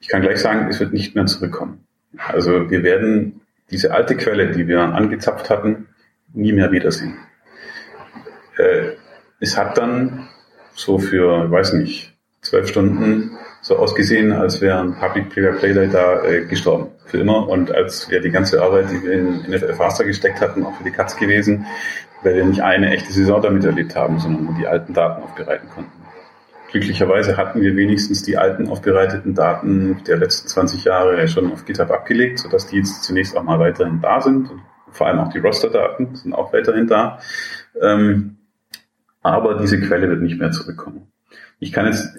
Ich 0.00 0.09
kann 0.09 0.20
gleich 0.20 0.38
sagen, 0.38 0.68
es 0.68 0.80
wird 0.80 0.92
nicht 0.92 1.14
mehr 1.14 1.26
zurückkommen. 1.26 1.86
Also 2.18 2.70
wir 2.70 2.82
werden 2.82 3.40
diese 3.70 3.94
alte 3.94 4.16
Quelle, 4.16 4.52
die 4.52 4.66
wir 4.66 4.80
angezapft 4.80 5.50
hatten, 5.50 5.86
nie 6.32 6.52
mehr 6.52 6.72
wiedersehen. 6.72 7.14
Äh, 8.56 8.92
es 9.40 9.56
hat 9.56 9.78
dann 9.78 10.28
so 10.74 10.98
für, 10.98 11.50
weiß 11.50 11.74
nicht, 11.74 12.16
zwölf 12.40 12.68
Stunden 12.68 13.30
so 13.69 13.77
ausgesehen, 13.77 14.33
als 14.33 14.62
wäre 14.62 14.81
ein 14.81 14.95
Public 14.95 15.29
Player 15.29 15.53
Play 15.53 15.75
da 15.75 16.23
äh, 16.25 16.47
gestorben. 16.47 16.87
Für 17.05 17.19
immer. 17.19 17.47
Und 17.49 17.71
als 17.71 18.09
wäre 18.11 18.23
die 18.23 18.31
ganze 18.31 18.62
Arbeit, 18.62 18.91
die 18.91 19.03
wir 19.03 19.12
in 19.12 19.43
NFL 19.43 19.75
Faster 19.75 20.05
gesteckt 20.05 20.41
hatten, 20.41 20.64
auch 20.64 20.75
für 20.75 20.85
die 20.85 20.91
Katz 20.91 21.16
gewesen, 21.16 21.66
weil 22.23 22.37
wir 22.37 22.45
nicht 22.47 22.62
eine 22.62 22.91
echte 22.91 23.12
Saison 23.12 23.43
damit 23.43 23.64
erlebt 23.64 23.95
haben, 23.95 24.19
sondern 24.21 24.45
nur 24.45 24.55
die 24.55 24.66
alten 24.66 24.95
Daten 24.95 25.23
aufbereiten 25.23 25.69
konnten. 25.69 25.93
Glücklicherweise 26.71 27.37
hatten 27.37 27.61
wir 27.61 27.77
wenigstens 27.77 28.23
die 28.23 28.39
alten 28.39 28.69
aufbereiteten 28.69 29.35
Daten 29.35 30.03
der 30.07 30.16
letzten 30.16 30.49
20 30.49 30.85
Jahre 30.85 31.29
schon 31.29 31.53
auf 31.53 31.66
GitHub 31.66 31.91
abgelegt, 31.91 32.39
sodass 32.39 32.69
die 32.69 32.79
jetzt 32.79 33.05
zunächst 33.05 33.37
auch 33.37 33.43
mal 33.43 33.59
weiterhin 33.59 34.01
da 34.01 34.23
sind. 34.23 34.51
Und 34.51 34.62
vor 34.93 35.07
allem 35.07 35.19
auch 35.19 35.31
die 35.31 35.39
Roster-Daten 35.39 36.14
sind 36.14 36.33
auch 36.33 36.55
weiterhin 36.55 36.87
da. 36.87 37.21
Ähm, 37.83 38.39
aber 39.23 39.59
diese 39.59 39.79
Quelle 39.79 40.09
wird 40.09 40.23
nicht 40.23 40.39
mehr 40.39 40.53
zurückkommen. 40.53 41.12
Ich 41.59 41.73
kann 41.73 41.85
jetzt 41.85 42.19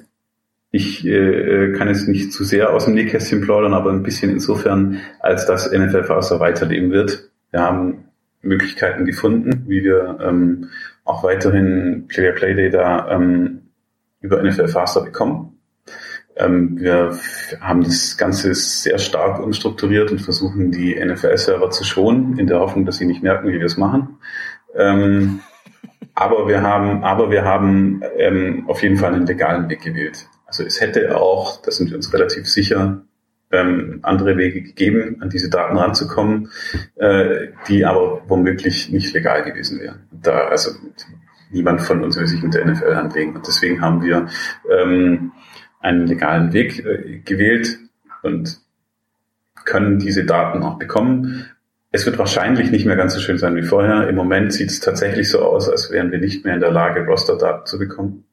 ich 0.72 1.06
äh, 1.06 1.74
kann 1.74 1.88
jetzt 1.88 2.08
nicht 2.08 2.32
zu 2.32 2.44
sehr 2.44 2.72
aus 2.72 2.86
dem 2.86 2.94
Nähkästchen 2.94 3.42
plaudern, 3.42 3.74
aber 3.74 3.92
ein 3.92 4.04
bisschen 4.04 4.30
insofern, 4.30 5.00
als 5.20 5.46
dass 5.46 5.72
NFL 5.72 6.04
Faster 6.04 6.40
weiterleben 6.40 6.92
wird. 6.92 7.30
Wir 7.52 7.62
haben 7.62 8.06
Möglichkeiten 8.42 9.06
gefunden, 9.06 9.66
wie 9.68 9.84
wir 9.84 10.20
ähm, 10.22 10.70
auch 11.06 11.24
weiterhin 11.24 12.06
Player 12.08 12.34
Play 12.34 12.70
Data 12.70 13.16
ähm, 13.16 13.62
über 14.22 14.42
NFL 14.44 14.68
Faster 14.68 15.02
bekommen. 15.02 15.58
Ähm, 16.36 16.80
wir 16.80 17.18
haben 17.60 17.84
das 17.84 18.16
Ganze 18.18 18.54
sehr 18.54 19.00
stark 19.00 19.40
umstrukturiert 19.44 20.12
und 20.12 20.22
versuchen 20.22 20.72
die 20.72 20.96
NFL-Server 20.96 21.72
zu 21.72 21.84
schonen, 21.84 22.38
in 22.38 22.48
der 22.48 22.60
Hoffnung, 22.60 22.86
dass 22.86 22.98
sie 22.98 23.06
nicht 23.06 23.24
merken, 23.24 23.50
wie 23.50 23.60
wir 23.60 23.66
es 23.66 23.78
machen. 23.78 24.20
Ähm, 24.76 25.40
aber 26.14 26.48
wir 26.48 26.62
haben, 26.62 27.04
aber 27.04 27.32
wir 27.32 27.44
haben 27.44 28.02
ähm, 28.18 28.66
auf 28.68 28.84
jeden 28.84 28.98
Fall 28.98 29.14
einen 29.14 29.26
legalen 29.26 29.70
Weg 29.70 29.82
gewählt. 29.82 30.28
Also 30.50 30.64
es 30.64 30.82
hätte 30.82 31.16
auch, 31.16 31.62
da 31.62 31.70
sind 31.70 31.92
wir 31.92 31.96
uns 31.96 32.12
relativ 32.12 32.50
sicher, 32.50 33.04
ähm, 33.52 34.00
andere 34.02 34.36
Wege 34.36 34.62
gegeben, 34.62 35.18
an 35.22 35.30
diese 35.30 35.50
Daten 35.50 35.78
ranzukommen, 35.78 36.50
äh, 36.96 37.50
die 37.68 37.86
aber 37.86 38.24
womöglich 38.28 38.90
nicht 38.90 39.14
legal 39.14 39.44
gewesen 39.44 39.80
wären. 39.80 40.08
Da, 40.12 40.48
also 40.48 40.72
niemand 41.52 41.82
von 41.82 42.04
uns 42.04 42.18
will 42.18 42.28
sich 42.28 42.42
mit 42.42 42.56
der 42.56 42.66
NFL 42.66 42.94
anlegen. 42.94 43.36
Und 43.36 43.48
deswegen 43.48 43.82
haben 43.82 44.04
wir 44.04 44.28
ähm, 44.72 45.34
einen 45.80 46.08
legalen 46.08 46.52
Weg 46.52 46.84
äh, 46.84 47.20
gewählt 47.20 47.78
und 48.24 48.60
können 49.66 50.00
diese 50.00 50.26
Daten 50.26 50.64
auch 50.64 50.80
bekommen. 50.80 51.46
Es 51.92 52.08
wird 52.08 52.18
wahrscheinlich 52.18 52.72
nicht 52.72 52.88
mehr 52.88 52.96
ganz 52.96 53.14
so 53.14 53.20
schön 53.20 53.38
sein 53.38 53.56
wie 53.56 53.64
vorher. 53.64 54.08
Im 54.08 54.16
Moment 54.16 54.52
sieht 54.52 54.72
es 54.72 54.80
tatsächlich 54.80 55.30
so 55.30 55.44
aus, 55.44 55.70
als 55.70 55.92
wären 55.92 56.12
wir 56.12 56.20
nicht 56.20 56.44
mehr 56.44 56.56
in 56.56 56.60
der 56.60 56.72
Lage, 56.72 57.06
Roster-Daten 57.06 57.68
zu 57.68 57.78
bekommen. 57.78 58.26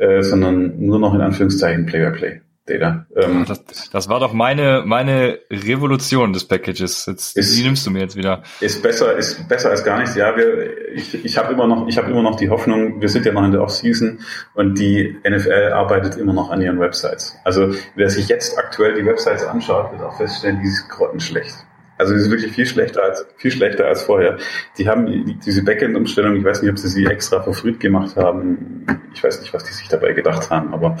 Äh, 0.00 0.22
sondern 0.22 0.80
nur 0.80 0.98
noch 0.98 1.14
in 1.14 1.20
Anführungszeichen 1.20 1.84
Play-by-Play. 1.84 2.40
Data. 2.64 3.06
Ähm, 3.16 3.44
das, 3.46 3.90
das, 3.90 4.08
war 4.08 4.20
doch 4.20 4.32
meine 4.32 4.82
meine 4.86 5.40
Revolution 5.50 6.32
des 6.32 6.46
Packages. 6.46 7.06
Jetzt, 7.06 7.36
ist, 7.36 7.58
die 7.58 7.62
nimmst 7.62 7.86
du 7.86 7.90
mir 7.90 8.00
jetzt 8.00 8.16
wieder. 8.16 8.42
Ist 8.60 8.82
besser, 8.82 9.16
ist 9.16 9.46
besser 9.48 9.70
als 9.70 9.84
gar 9.84 9.98
nichts. 9.98 10.14
Ja, 10.14 10.34
wir, 10.36 10.88
ich, 10.94 11.22
ich 11.24 11.36
habe 11.36 11.52
immer 11.52 11.66
noch, 11.66 11.86
ich 11.88 11.98
habe 11.98 12.10
immer 12.10 12.22
noch 12.22 12.36
die 12.36 12.48
Hoffnung. 12.48 13.00
Wir 13.00 13.08
sind 13.08 13.26
ja 13.26 13.32
noch 13.32 13.44
in 13.44 13.52
der 13.52 13.62
Off-Season 13.62 14.20
und 14.54 14.78
die 14.78 15.18
NFL 15.28 15.72
arbeitet 15.72 16.16
immer 16.16 16.32
noch 16.32 16.50
an 16.50 16.62
ihren 16.62 16.80
Websites. 16.80 17.36
Also 17.44 17.74
wer 17.94 18.08
sich 18.08 18.28
jetzt 18.28 18.56
aktuell 18.56 18.94
die 18.94 19.04
Websites 19.04 19.44
anschaut, 19.44 19.92
wird 19.92 20.02
auch 20.02 20.16
feststellen, 20.16 20.60
die 20.62 20.68
ist 20.68 20.88
grottenschlecht. 20.88 21.54
Also 22.00 22.14
es 22.14 22.22
ist 22.22 22.30
wirklich 22.30 22.52
viel 22.52 22.64
schlechter 22.64 23.02
als 23.02 23.26
viel 23.36 23.50
schlechter 23.50 23.86
als 23.86 24.02
vorher. 24.02 24.38
Die 24.78 24.88
haben 24.88 25.04
die, 25.04 25.34
diese 25.34 25.62
Backend-Umstellung, 25.62 26.34
ich 26.36 26.44
weiß 26.44 26.62
nicht, 26.62 26.70
ob 26.70 26.78
sie 26.78 26.88
sie 26.88 27.04
extra 27.04 27.42
verfrüht 27.42 27.78
gemacht 27.78 28.16
haben. 28.16 28.86
Ich 29.12 29.22
weiß 29.22 29.40
nicht, 29.42 29.52
was 29.52 29.64
die 29.64 29.74
sich 29.74 29.88
dabei 29.88 30.14
gedacht 30.14 30.48
haben, 30.48 30.72
aber 30.72 30.96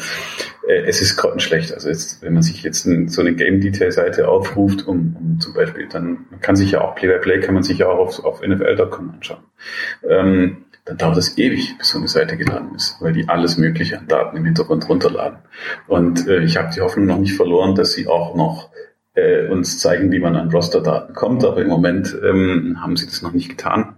äh, 0.68 0.82
es 0.82 1.00
ist 1.00 1.16
grottenschlecht. 1.16 1.72
Also 1.72 1.88
jetzt, 1.88 2.22
wenn 2.22 2.34
man 2.34 2.42
sich 2.42 2.62
jetzt 2.62 2.84
ein, 2.84 3.08
so 3.08 3.22
eine 3.22 3.34
Game-Detail-Seite 3.34 4.28
aufruft, 4.28 4.86
um, 4.86 5.16
um 5.18 5.40
zum 5.40 5.54
Beispiel, 5.54 5.88
dann 5.88 6.26
man 6.30 6.40
kann 6.40 6.54
sich 6.54 6.72
ja 6.72 6.82
auch 6.82 6.94
Play-by-Play 6.94 7.40
kann 7.40 7.54
man 7.54 7.62
sich 7.62 7.78
ja 7.78 7.88
auch 7.88 7.98
auf, 7.98 8.22
auf 8.22 8.42
NFL.com 8.46 9.10
anschauen. 9.10 9.44
Ähm, 10.06 10.66
dann 10.84 10.98
dauert 10.98 11.16
es 11.16 11.38
ewig, 11.38 11.78
bis 11.78 11.90
so 11.90 11.98
eine 11.98 12.08
Seite 12.08 12.36
geladen 12.36 12.74
ist, 12.74 12.96
weil 13.00 13.12
die 13.12 13.28
alles 13.28 13.56
Mögliche 13.56 13.98
an 13.98 14.08
Daten 14.08 14.36
im 14.36 14.44
Hintergrund 14.44 14.88
runterladen. 14.88 15.38
Und 15.86 16.26
äh, 16.26 16.40
ich 16.40 16.58
habe 16.58 16.72
die 16.74 16.82
Hoffnung 16.82 17.06
noch 17.06 17.18
nicht 17.18 17.36
verloren, 17.36 17.74
dass 17.74 17.92
sie 17.92 18.06
auch 18.06 18.34
noch 18.34 18.70
äh, 19.14 19.48
uns 19.48 19.78
zeigen, 19.78 20.12
wie 20.12 20.18
man 20.18 20.36
an 20.36 20.50
Roster-Daten 20.50 21.14
kommt, 21.14 21.44
aber 21.44 21.60
im 21.60 21.68
Moment 21.68 22.16
ähm, 22.22 22.78
haben 22.80 22.96
sie 22.96 23.06
das 23.06 23.22
noch 23.22 23.32
nicht 23.32 23.48
getan. 23.48 23.96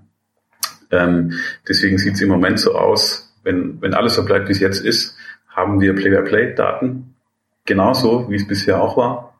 Ähm, 0.90 1.32
deswegen 1.68 1.98
sieht 1.98 2.14
es 2.14 2.20
im 2.20 2.28
Moment 2.28 2.60
so 2.60 2.74
aus, 2.74 3.34
wenn, 3.42 3.80
wenn 3.80 3.94
alles 3.94 4.14
so 4.14 4.24
bleibt, 4.24 4.48
wie 4.48 4.52
es 4.52 4.60
jetzt 4.60 4.84
ist, 4.84 5.16
haben 5.48 5.80
wir 5.80 5.94
Play-by-Play-Daten, 5.94 7.14
genauso 7.64 8.30
wie 8.30 8.36
es 8.36 8.46
bisher 8.46 8.80
auch 8.80 8.96
war. 8.96 9.38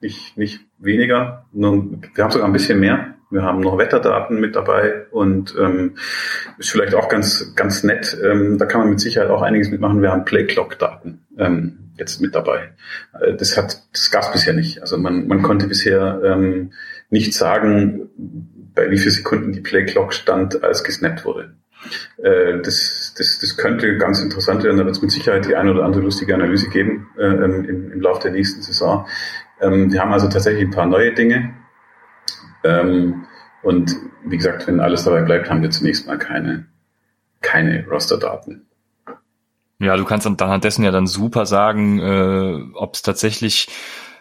Nicht, 0.00 0.36
nicht 0.36 0.60
weniger, 0.78 1.46
nur, 1.52 1.84
wir 2.14 2.24
haben 2.24 2.30
sogar 2.30 2.48
ein 2.48 2.52
bisschen 2.52 2.80
mehr. 2.80 3.14
Wir 3.32 3.42
haben 3.42 3.60
noch 3.60 3.78
Wetterdaten 3.78 4.38
mit 4.38 4.54
dabei 4.54 5.06
und 5.10 5.54
ähm, 5.58 5.96
ist 6.58 6.70
vielleicht 6.70 6.94
auch 6.94 7.08
ganz, 7.08 7.54
ganz 7.56 7.82
nett. 7.82 8.16
Ähm, 8.22 8.58
da 8.58 8.66
kann 8.66 8.82
man 8.82 8.90
mit 8.90 9.00
Sicherheit 9.00 9.30
auch 9.30 9.42
einiges 9.42 9.70
mitmachen. 9.70 10.02
Wir 10.02 10.10
haben 10.10 10.24
Play-Clock-Daten. 10.24 11.26
Ähm, 11.38 11.82
jetzt 11.96 12.20
mit 12.20 12.34
dabei. 12.34 12.72
Äh, 13.20 13.34
das 13.34 13.56
hat, 13.56 13.82
das 13.92 14.10
gab 14.10 14.22
es 14.22 14.32
bisher 14.32 14.54
nicht. 14.54 14.80
Also 14.80 14.98
man, 14.98 15.26
man 15.26 15.42
konnte 15.42 15.66
bisher 15.66 16.20
ähm, 16.24 16.72
nicht 17.10 17.34
sagen, 17.34 18.10
bei 18.74 18.90
wie 18.90 18.98
vielen 18.98 19.14
Sekunden 19.14 19.52
die 19.52 19.60
Play 19.60 19.84
Clock 19.84 20.14
stand, 20.14 20.62
als 20.62 20.84
gesnappt 20.84 21.24
wurde. 21.24 21.54
Äh, 22.22 22.60
das, 22.62 23.14
das, 23.16 23.38
das 23.38 23.56
könnte 23.56 23.96
ganz 23.98 24.20
interessant 24.20 24.62
werden. 24.62 24.78
Da 24.78 24.84
wird 24.84 24.96
es 24.96 25.02
mit 25.02 25.10
Sicherheit 25.10 25.46
die 25.46 25.56
eine 25.56 25.72
oder 25.72 25.84
andere 25.84 26.02
lustige 26.02 26.34
Analyse 26.34 26.68
geben 26.68 27.08
äh, 27.18 27.24
ähm, 27.24 27.64
im, 27.64 27.92
im 27.92 28.00
Laufe 28.00 28.22
der 28.22 28.32
nächsten 28.32 28.62
Saison. 28.62 29.06
Ähm, 29.60 29.92
wir 29.92 30.00
haben 30.00 30.12
also 30.12 30.28
tatsächlich 30.28 30.64
ein 30.64 30.70
paar 30.70 30.86
neue 30.86 31.12
Dinge. 31.12 31.54
Ähm, 32.64 33.26
und 33.62 33.94
wie 34.24 34.36
gesagt, 34.36 34.66
wenn 34.66 34.80
alles 34.80 35.04
dabei 35.04 35.22
bleibt, 35.22 35.48
haben 35.50 35.62
wir 35.62 35.70
zunächst 35.70 36.06
mal 36.06 36.18
keine, 36.18 36.66
keine 37.40 37.86
Roster-Daten. 37.86 38.66
Ja, 39.78 39.96
du 39.96 40.04
kannst 40.04 40.26
anhand 40.26 40.64
dessen 40.64 40.84
ja 40.84 40.92
dann 40.92 41.06
super 41.06 41.44
sagen, 41.44 41.98
äh, 41.98 42.62
ob 42.74 42.94
es 42.94 43.02
tatsächlich 43.02 43.68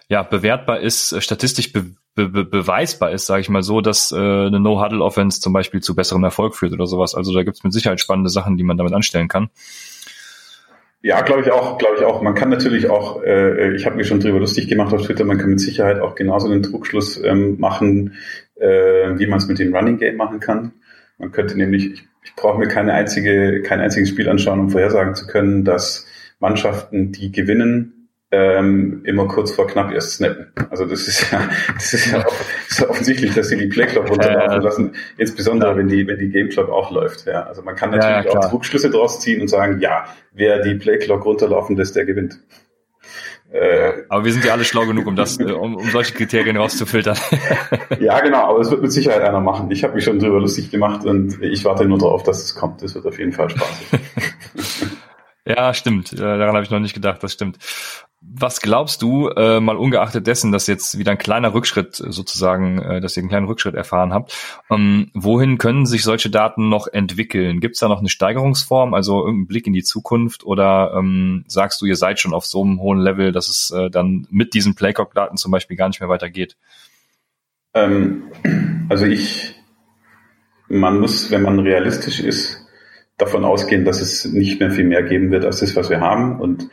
ja 0.08 0.24
bewertbar 0.24 0.80
ist, 0.80 1.12
äh, 1.12 1.22
statistisch 1.22 1.72
be 1.72 1.92
be 2.14 2.28
beweisbar 2.44 3.12
ist, 3.12 3.26
sage 3.26 3.42
ich 3.42 3.50
mal 3.50 3.64
so, 3.64 3.80
dass 3.80 4.12
äh, 4.12 4.18
eine 4.18 4.60
No-Huddle-Offense 4.60 5.40
zum 5.40 5.54
Beispiel 5.54 5.82
zu 5.82 5.96
besserem 5.96 6.24
Erfolg 6.26 6.56
führt 6.56 6.74
oder 6.74 6.86
sowas. 6.86 7.16
Also 7.16 7.34
da 7.34 7.44
gibt's 7.44 7.64
mit 7.64 7.72
Sicherheit 7.72 8.02
spannende 8.02 8.30
Sachen, 8.30 8.58
die 8.58 8.64
man 8.64 8.76
damit 8.76 8.94
anstellen 8.94 9.30
kann. 9.30 9.50
Ja, 11.04 11.22
glaube 11.22 11.42
ich 11.42 11.52
auch, 11.52 11.78
glaube 11.78 11.96
ich 11.98 12.04
auch. 12.04 12.22
Man 12.22 12.36
kann 12.36 12.50
natürlich 12.50 12.90
auch, 12.90 13.24
äh, 13.24 13.76
ich 13.76 13.86
habe 13.86 13.96
mich 13.96 14.08
schon 14.08 14.20
drüber 14.20 14.40
lustig 14.40 14.68
gemacht 14.68 14.94
auf 14.94 15.02
Twitter, 15.04 15.26
man 15.26 15.40
kann 15.40 15.50
mit 15.50 15.60
Sicherheit 15.60 16.00
auch 16.00 16.14
genauso 16.14 16.48
einen 16.48 16.62
Trugschluss 16.62 17.22
ähm, 17.24 17.60
machen, 17.60 18.14
äh, 18.56 19.18
wie 19.18 19.26
man 19.26 19.40
es 19.40 19.48
mit 19.48 19.58
dem 19.58 19.76
Running 19.76 19.98
Game 19.98 20.18
machen 20.18 20.40
kann. 20.40 20.74
Man 21.18 21.32
könnte 21.32 21.58
nämlich, 21.58 21.92
ich 21.92 22.08
ich 22.24 22.36
brauche 22.36 22.60
mir 22.60 22.68
keine 22.68 22.94
einzige, 22.94 23.62
kein 23.62 23.80
einziges 23.80 24.10
Spiel 24.10 24.30
anschauen, 24.30 24.60
um 24.60 24.70
vorhersagen 24.70 25.16
zu 25.16 25.28
können, 25.28 25.64
dass 25.64 26.08
Mannschaften, 26.40 27.12
die 27.12 27.32
gewinnen, 27.32 28.01
ähm, 28.32 29.02
immer 29.04 29.28
kurz 29.28 29.52
vor 29.52 29.68
knapp 29.68 29.92
erst 29.92 30.14
snappen. 30.14 30.48
Also 30.70 30.86
das 30.86 31.08
ist 31.08 31.32
ja, 31.32 31.50
das 31.74 31.94
ist 31.94 32.12
ja, 32.12 32.26
ist 32.70 32.80
ja 32.80 32.90
offensichtlich, 32.90 33.34
dass 33.34 33.50
sie 33.50 33.58
die 33.58 33.68
Playclock 33.68 34.10
runterlaufen 34.10 34.62
lassen, 34.62 34.96
insbesondere 35.18 35.72
ja. 35.72 35.78
wenn 35.78 35.90
die, 35.90 36.08
wenn 36.08 36.18
die 36.18 36.30
Game 36.30 36.50
Clock 36.50 36.70
auch 36.70 36.92
läuft. 36.92 37.26
Ja, 37.26 37.44
also 37.44 37.62
man 37.62 37.76
kann 37.76 37.92
natürlich 37.92 38.30
auch 38.30 38.54
Rückschlüsse 38.54 38.90
draus 38.90 39.20
ziehen 39.20 39.42
und 39.42 39.50
sagen, 39.50 39.80
ja, 39.82 40.06
wer 40.32 40.62
die 40.62 40.76
Playclock 40.76 41.26
runterlaufen 41.26 41.76
lässt, 41.76 41.96
der 41.96 42.06
gewinnt. 42.06 42.40
Äh, 43.52 44.04
aber 44.10 44.24
wir 44.24 44.32
sind 44.32 44.46
ja 44.46 44.54
alle 44.54 44.64
schlau 44.64 44.86
genug, 44.86 45.08
um 45.08 45.18
das, 45.18 45.38
äh, 45.40 45.52
um, 45.52 45.76
um 45.76 45.90
solche 45.90 46.14
Kriterien 46.14 46.56
rauszufiltern. 46.56 47.18
ja, 48.00 48.20
genau, 48.22 48.46
aber 48.50 48.60
es 48.60 48.72
wird 48.72 48.82
mit 48.82 48.94
Sicherheit 48.94 49.24
einer 49.24 49.42
machen. 49.42 49.70
Ich 49.72 49.84
habe 49.84 49.96
mich 49.96 50.06
schon 50.06 50.20
drüber 50.20 50.40
lustig 50.40 50.72
gemacht 50.72 51.06
und 51.06 51.42
ich 51.42 51.66
warte 51.66 51.86
nur 51.86 51.98
darauf, 51.98 52.24
dass 52.24 52.42
es 52.44 52.56
kommt. 52.56 52.82
Das 52.82 52.96
wird 52.96 53.06
auf 53.06 53.20
jeden 53.20 53.34
Fall 53.34 53.50
spaßig. 53.50 54.00
Ja, 55.46 55.74
stimmt. 55.74 56.18
Daran 56.18 56.56
habe 56.56 56.64
ich 56.64 56.70
noch 56.70 56.80
nicht 56.80 56.94
gedacht, 56.94 57.24
das 57.24 57.34
stimmt. 57.34 57.58
Was 58.24 58.62
glaubst 58.62 59.02
du, 59.02 59.30
äh, 59.30 59.60
mal 59.60 59.78
ungeachtet 59.78 60.28
dessen, 60.28 60.52
dass 60.52 60.68
jetzt 60.68 61.00
wieder 61.00 61.10
ein 61.12 61.18
kleiner 61.18 61.56
Rückschritt 61.56 61.96
sozusagen, 61.96 62.78
äh, 62.78 63.02
dass 63.02 63.18
ihr 63.18 63.22
einen 63.22 63.30
kleinen 63.30 63.48
Rückschritt 63.48 63.74
erfahren 63.74 64.14
habt, 64.14 64.38
ähm, 64.70 65.10
wohin 65.16 65.58
können 65.58 65.88
sich 65.88 66.04
solche 66.04 66.30
Daten 66.30 66.70
noch 66.70 66.86
entwickeln? 66.86 67.60
Gibt 67.60 67.76
es 67.76 67.80
da 67.80 67.88
noch 67.88 67.98
eine 67.98 68.10
Steigerungsform, 68.10 68.94
also 68.94 69.22
irgendeinen 69.22 69.48
Blick 69.48 69.66
in 69.66 69.74
die 69.74 69.82
Zukunft 69.82 70.44
oder 70.44 70.94
ähm, 70.96 71.46
sagst 71.48 71.82
du, 71.82 71.88
ihr 71.88 71.96
seid 71.96 72.20
schon 72.20 72.36
auf 72.36 72.46
so 72.46 72.64
einem 72.64 72.80
hohen 72.80 73.00
Level, 73.00 73.32
dass 73.32 73.50
es 73.50 73.72
äh, 73.72 73.90
dann 73.90 74.28
mit 74.30 74.54
diesen 74.54 74.76
Playcock-Daten 74.76 75.38
zum 75.38 75.52
Beispiel 75.52 75.76
gar 75.76 75.88
nicht 75.88 76.00
mehr 76.00 76.10
weitergeht? 76.10 76.58
Ähm, 77.74 78.26
also 78.88 79.06
ich, 79.06 79.56
man 80.68 81.00
muss, 81.00 81.32
wenn 81.32 81.42
man 81.42 81.60
realistisch 81.60 82.20
ist, 82.20 82.61
davon 83.22 83.46
ausgehen, 83.46 83.86
dass 83.86 84.02
es 84.02 84.26
nicht 84.26 84.60
mehr 84.60 84.72
viel 84.72 84.86
mehr 84.86 85.04
geben 85.04 85.32
wird 85.32 85.46
als 85.46 85.60
das, 85.60 85.76
was 85.76 85.90
wir 85.90 86.02
haben 86.02 86.40
und 86.40 86.70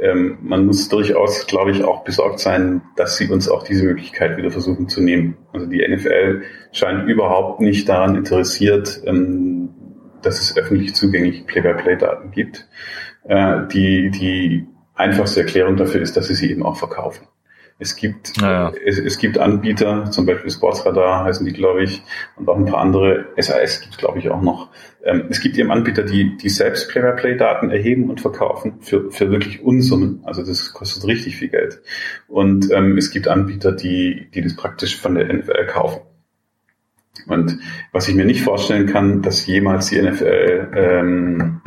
ähm, 0.00 0.38
man 0.42 0.66
muss 0.66 0.88
durchaus, 0.88 1.46
glaube 1.46 1.70
ich, 1.70 1.84
auch 1.84 2.02
besorgt 2.02 2.40
sein, 2.40 2.82
dass 2.96 3.16
sie 3.18 3.28
uns 3.28 3.48
auch 3.48 3.62
diese 3.62 3.84
Möglichkeit 3.84 4.36
wieder 4.36 4.50
versuchen 4.50 4.88
zu 4.88 5.00
nehmen. 5.00 5.36
Also 5.52 5.66
die 5.66 5.86
NFL 5.86 6.42
scheint 6.72 7.08
überhaupt 7.08 7.60
nicht 7.60 7.88
daran 7.88 8.16
interessiert, 8.16 9.02
ähm, 9.06 9.70
dass 10.22 10.40
es 10.40 10.56
öffentlich 10.56 10.94
zugängliche 10.94 11.44
Play-by-Play-Daten 11.44 12.30
gibt. 12.30 12.68
Äh, 13.24 13.66
die, 13.72 14.10
die 14.10 14.66
einfachste 14.94 15.40
Erklärung 15.40 15.76
dafür 15.76 16.00
ist, 16.00 16.16
dass 16.16 16.28
sie 16.28 16.34
sie 16.34 16.50
eben 16.50 16.64
auch 16.64 16.76
verkaufen. 16.76 17.26
Es 17.82 17.96
gibt, 17.96 18.40
naja. 18.40 18.72
es, 18.86 18.96
es, 18.96 19.18
gibt 19.18 19.38
Anbieter, 19.38 20.08
zum 20.12 20.24
Beispiel 20.24 20.52
Sportsradar 20.52 21.24
heißen 21.24 21.44
die, 21.44 21.52
glaube 21.52 21.82
ich, 21.82 22.00
und 22.36 22.48
auch 22.48 22.56
ein 22.56 22.64
paar 22.64 22.80
andere. 22.80 23.26
SAS 23.36 23.80
gibt 23.80 23.94
es, 23.94 23.98
glaube 23.98 24.20
ich, 24.20 24.30
auch 24.30 24.40
noch. 24.40 24.70
Ähm, 25.04 25.24
es 25.30 25.40
gibt 25.40 25.58
eben 25.58 25.72
Anbieter, 25.72 26.04
die, 26.04 26.36
die 26.36 26.48
selbst 26.48 26.90
Play-by-Play-Daten 26.90 27.70
erheben 27.70 28.08
und 28.08 28.20
verkaufen 28.20 28.74
für, 28.82 29.10
für 29.10 29.32
wirklich 29.32 29.64
Unsummen. 29.64 30.20
Also 30.22 30.44
das 30.44 30.72
kostet 30.72 31.08
richtig 31.08 31.36
viel 31.36 31.48
Geld. 31.48 31.82
Und 32.28 32.70
ähm, 32.70 32.96
es 32.96 33.10
gibt 33.10 33.26
Anbieter, 33.26 33.72
die, 33.72 34.28
die 34.32 34.42
das 34.42 34.54
praktisch 34.54 34.96
von 34.96 35.16
der 35.16 35.32
NFL 35.32 35.66
kaufen. 35.66 36.02
Und 37.26 37.58
was 37.90 38.06
ich 38.06 38.14
mir 38.14 38.24
nicht 38.24 38.42
vorstellen 38.42 38.86
kann, 38.86 39.22
dass 39.22 39.44
jemals 39.44 39.88
die 39.88 40.00
NFL 40.00 40.68
ähm, 40.76 41.60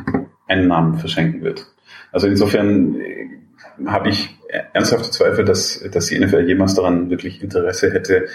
einen 0.48 0.66
Namen 0.66 0.94
verschenken 0.98 1.42
wird. 1.42 1.66
Also 2.10 2.26
insofern 2.26 2.98
äh, 2.98 3.35
habe 3.84 4.08
ich 4.10 4.36
ernsthafte 4.72 5.10
Zweifel, 5.10 5.44
dass, 5.44 5.82
dass 5.90 6.06
die 6.06 6.18
NFL 6.18 6.46
jemals 6.46 6.74
daran 6.74 7.10
wirklich 7.10 7.42
Interesse 7.42 7.92
hätte, 7.92 8.26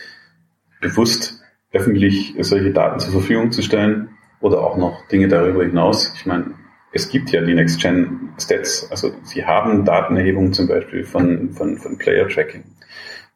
bewusst 0.81 1.41
öffentlich 1.71 2.35
solche 2.39 2.71
Daten 2.71 2.99
zur 2.99 3.13
Verfügung 3.13 3.51
zu 3.51 3.61
stellen 3.61 4.09
oder 4.41 4.61
auch 4.61 4.77
noch 4.77 5.07
Dinge 5.07 5.27
darüber 5.27 5.63
hinaus. 5.63 6.13
Ich 6.15 6.25
meine, 6.25 6.53
es 6.91 7.09
gibt 7.09 7.31
ja 7.31 7.41
die 7.41 7.53
Next-Gen-Stats, 7.53 8.91
also 8.91 9.13
sie 9.23 9.45
haben 9.45 9.85
Datenerhebungen 9.85 10.51
zum 10.53 10.67
Beispiel 10.67 11.03
von, 11.03 11.51
von, 11.51 11.77
von 11.77 11.97
Player-Tracking. 11.97 12.63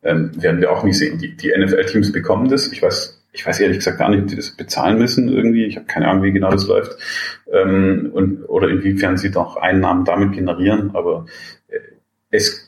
Ähm, 0.04 0.32
werden 0.36 0.60
wir 0.60 0.72
auch 0.72 0.84
nicht 0.84 0.98
sehen. 0.98 1.18
Die, 1.18 1.36
die 1.36 1.52
NFL-Teams 1.58 2.12
bekommen 2.12 2.50
das. 2.50 2.72
Ich 2.72 2.82
weiß, 2.82 3.24
ich 3.32 3.46
weiß 3.46 3.60
ehrlich 3.60 3.78
gesagt 3.78 3.98
gar 3.98 4.10
nicht, 4.10 4.22
ob 4.22 4.28
die 4.28 4.36
das 4.36 4.52
bezahlen 4.52 5.00
müssen 5.00 5.30
irgendwie. 5.30 5.66
Ich 5.66 5.78
habe 5.78 5.88
keine 5.88 6.08
Ahnung, 6.08 6.24
wie 6.24 6.32
genau 6.32 6.52
das 6.52 6.68
läuft. 6.68 6.98
Ähm, 7.52 8.12
und, 8.14 8.44
oder 8.44 8.70
inwiefern 8.70 9.18
sie 9.18 9.32
doch 9.32 9.56
Einnahmen 9.56 10.06
damit 10.06 10.34
generieren. 10.34 10.92
Aber 10.94 11.26
es 12.36 12.66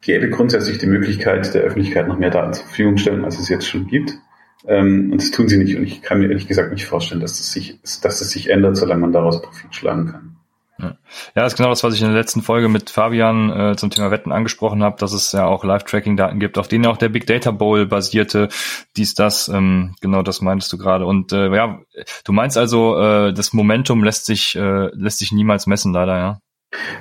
gäbe 0.00 0.28
grundsätzlich 0.30 0.78
die 0.78 0.86
Möglichkeit, 0.86 1.54
der 1.54 1.62
Öffentlichkeit 1.62 2.08
noch 2.08 2.18
mehr 2.18 2.30
Daten 2.30 2.52
zur 2.52 2.66
Verfügung 2.66 2.96
stellen, 2.98 3.24
als 3.24 3.38
es 3.38 3.48
jetzt 3.48 3.68
schon 3.68 3.86
gibt. 3.86 4.18
Ähm, 4.66 5.10
und 5.12 5.20
das 5.20 5.30
tun 5.30 5.48
sie 5.48 5.58
nicht. 5.58 5.76
Und 5.76 5.84
ich 5.84 6.02
kann 6.02 6.18
mir 6.18 6.28
ehrlich 6.28 6.48
gesagt 6.48 6.72
nicht 6.72 6.86
vorstellen, 6.86 7.20
dass 7.20 7.38
das 7.38 7.52
sich, 7.52 7.80
dass 7.82 8.00
das 8.00 8.18
sich 8.18 8.50
ändert, 8.50 8.76
solange 8.76 9.00
man 9.00 9.12
daraus 9.12 9.40
Profit 9.42 9.74
schlagen 9.74 10.06
kann. 10.06 10.36
Ja. 10.78 10.96
das 11.34 11.52
ist 11.52 11.56
genau 11.58 11.68
das, 11.68 11.84
was 11.84 11.94
ich 11.94 12.00
in 12.00 12.08
der 12.08 12.16
letzten 12.16 12.42
Folge 12.42 12.68
mit 12.68 12.90
Fabian 12.90 13.50
äh, 13.50 13.76
zum 13.76 13.90
Thema 13.90 14.10
Wetten 14.10 14.32
angesprochen 14.32 14.82
habe, 14.82 14.96
dass 14.98 15.12
es 15.12 15.30
ja 15.30 15.46
auch 15.46 15.62
Live-Tracking-Daten 15.62 16.40
gibt, 16.40 16.58
auf 16.58 16.66
denen 16.66 16.86
auch 16.86 16.96
der 16.96 17.08
Big 17.08 17.26
Data 17.26 17.52
Bowl 17.52 17.86
basierte. 17.86 18.48
Dies, 18.96 19.14
das, 19.14 19.48
ähm, 19.48 19.94
genau 20.00 20.22
das 20.22 20.40
meintest 20.40 20.72
du 20.72 20.78
gerade. 20.78 21.06
Und 21.06 21.32
äh, 21.32 21.54
ja, 21.54 21.80
du 22.24 22.32
meinst 22.32 22.58
also, 22.58 22.98
äh, 22.98 23.32
das 23.32 23.52
Momentum 23.52 24.02
lässt 24.02 24.26
sich 24.26 24.56
äh, 24.56 24.88
lässt 24.94 25.18
sich 25.18 25.30
niemals 25.30 25.66
messen, 25.66 25.92
leider, 25.92 26.18
ja. 26.18 26.38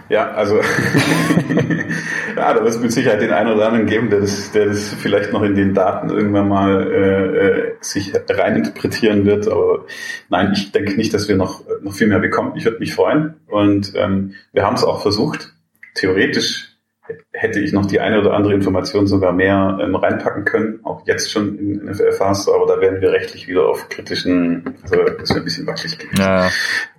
Ja, 0.09 0.31
also 0.31 0.57
ja, 2.35 2.53
da 2.53 2.55
wird 2.55 2.67
es 2.67 2.79
mit 2.79 2.91
Sicherheit 2.91 3.21
den 3.21 3.31
einen 3.31 3.53
oder 3.53 3.67
anderen 3.67 3.87
geben, 3.87 4.09
der 4.09 4.19
das, 4.19 4.51
der 4.51 4.65
das 4.65 4.93
vielleicht 4.93 5.31
noch 5.31 5.43
in 5.43 5.55
den 5.55 5.73
Daten 5.73 6.09
irgendwann 6.09 6.49
mal 6.49 6.91
äh, 6.91 7.37
äh, 7.37 7.75
sich 7.79 8.13
reininterpretieren 8.29 9.25
wird. 9.25 9.47
Aber 9.47 9.85
nein, 10.29 10.51
ich 10.53 10.71
denke 10.71 10.95
nicht, 10.95 11.13
dass 11.13 11.29
wir 11.29 11.37
noch, 11.37 11.63
noch 11.81 11.93
viel 11.93 12.07
mehr 12.07 12.19
bekommen. 12.19 12.53
Ich 12.57 12.65
würde 12.65 12.79
mich 12.79 12.93
freuen. 12.93 13.35
Und 13.47 13.93
ähm, 13.95 14.33
wir 14.51 14.65
haben 14.65 14.75
es 14.75 14.83
auch 14.83 15.01
versucht. 15.01 15.53
Theoretisch 15.95 16.70
hätte 17.31 17.59
ich 17.59 17.73
noch 17.73 17.85
die 17.85 17.99
eine 17.99 18.19
oder 18.19 18.33
andere 18.33 18.53
Information 18.53 19.07
sogar 19.07 19.33
mehr 19.33 19.77
ähm, 19.81 19.95
reinpacken 19.95 20.45
können, 20.45 20.79
auch 20.83 21.05
jetzt 21.07 21.31
schon 21.31 21.57
in 21.57 21.85
NFL 21.85 22.11
Fast, 22.11 22.49
aber 22.49 22.65
da 22.67 22.81
werden 22.81 23.01
wir 23.01 23.11
rechtlich 23.11 23.47
wieder 23.47 23.67
auf 23.67 23.89
kritischen, 23.89 24.75
also 24.83 24.95
das 25.19 25.29
wäre 25.29 25.39
ein 25.39 25.45
bisschen 25.45 25.67
wackelig 25.67 25.97
gewesen. 25.97 26.21
Ja. 26.21 26.49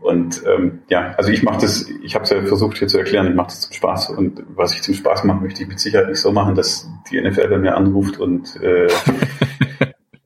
Und 0.00 0.42
ähm, 0.46 0.80
ja, 0.88 1.14
also 1.16 1.30
ich 1.30 1.42
mache 1.42 1.60
das, 1.60 1.86
ich 2.02 2.14
habe 2.14 2.24
es 2.24 2.30
ja 2.30 2.42
versucht 2.42 2.78
hier 2.78 2.88
zu 2.88 2.98
erklären, 2.98 3.28
ich 3.28 3.34
mache 3.34 3.48
das 3.48 3.60
zum 3.60 3.72
Spaß 3.72 4.10
und 4.10 4.42
was 4.54 4.74
ich 4.74 4.82
zum 4.82 4.94
Spaß 4.94 5.24
mache, 5.24 5.42
möchte 5.42 5.62
ich 5.62 5.68
mit 5.68 5.80
Sicherheit 5.80 6.08
nicht 6.08 6.20
so 6.20 6.32
machen, 6.32 6.54
dass 6.54 6.88
die 7.10 7.20
NFL 7.20 7.48
bei 7.48 7.58
mir 7.58 7.76
anruft 7.76 8.18
und 8.18 8.60
äh, 8.62 8.88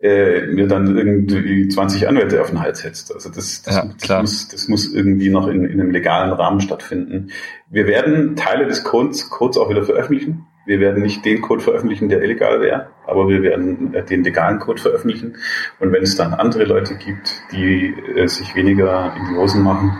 äh, 0.06 0.46
mir 0.46 0.68
dann 0.68 0.96
irgendwie 0.96 1.68
20 1.68 2.08
Anwälte 2.08 2.40
auf 2.40 2.50
den 2.50 2.60
Hals 2.60 2.80
setzt. 2.80 3.12
Also 3.12 3.28
das, 3.28 3.62
das, 3.62 3.74
ja, 3.74 3.90
das, 4.00 4.20
muss, 4.20 4.48
das 4.48 4.68
muss 4.68 4.92
irgendwie 4.92 5.30
noch 5.30 5.48
in, 5.48 5.64
in 5.64 5.80
einem 5.80 5.90
legalen 5.90 6.32
Rahmen 6.32 6.60
stattfinden. 6.60 7.30
Wir 7.68 7.86
werden 7.86 8.36
Teile 8.36 8.66
des 8.66 8.84
Codes, 8.84 9.28
Codes 9.30 9.58
auch 9.58 9.68
wieder 9.68 9.82
veröffentlichen. 9.82 10.46
Wir 10.66 10.80
werden 10.80 11.02
nicht 11.02 11.24
den 11.24 11.42
Code 11.42 11.62
veröffentlichen, 11.62 12.08
der 12.08 12.22
illegal 12.22 12.60
wäre, 12.60 12.88
aber 13.06 13.28
wir 13.28 13.42
werden 13.42 13.94
äh, 13.94 14.04
den 14.04 14.24
legalen 14.24 14.58
Code 14.58 14.80
veröffentlichen. 14.80 15.36
Und 15.80 15.92
wenn 15.92 16.02
es 16.02 16.16
dann 16.16 16.34
andere 16.34 16.64
Leute 16.64 16.96
gibt, 16.96 17.42
die 17.52 17.94
äh, 18.16 18.26
sich 18.26 18.54
weniger 18.54 19.14
in 19.16 19.32
die 19.32 19.38
Hosen 19.38 19.62
machen, 19.62 19.96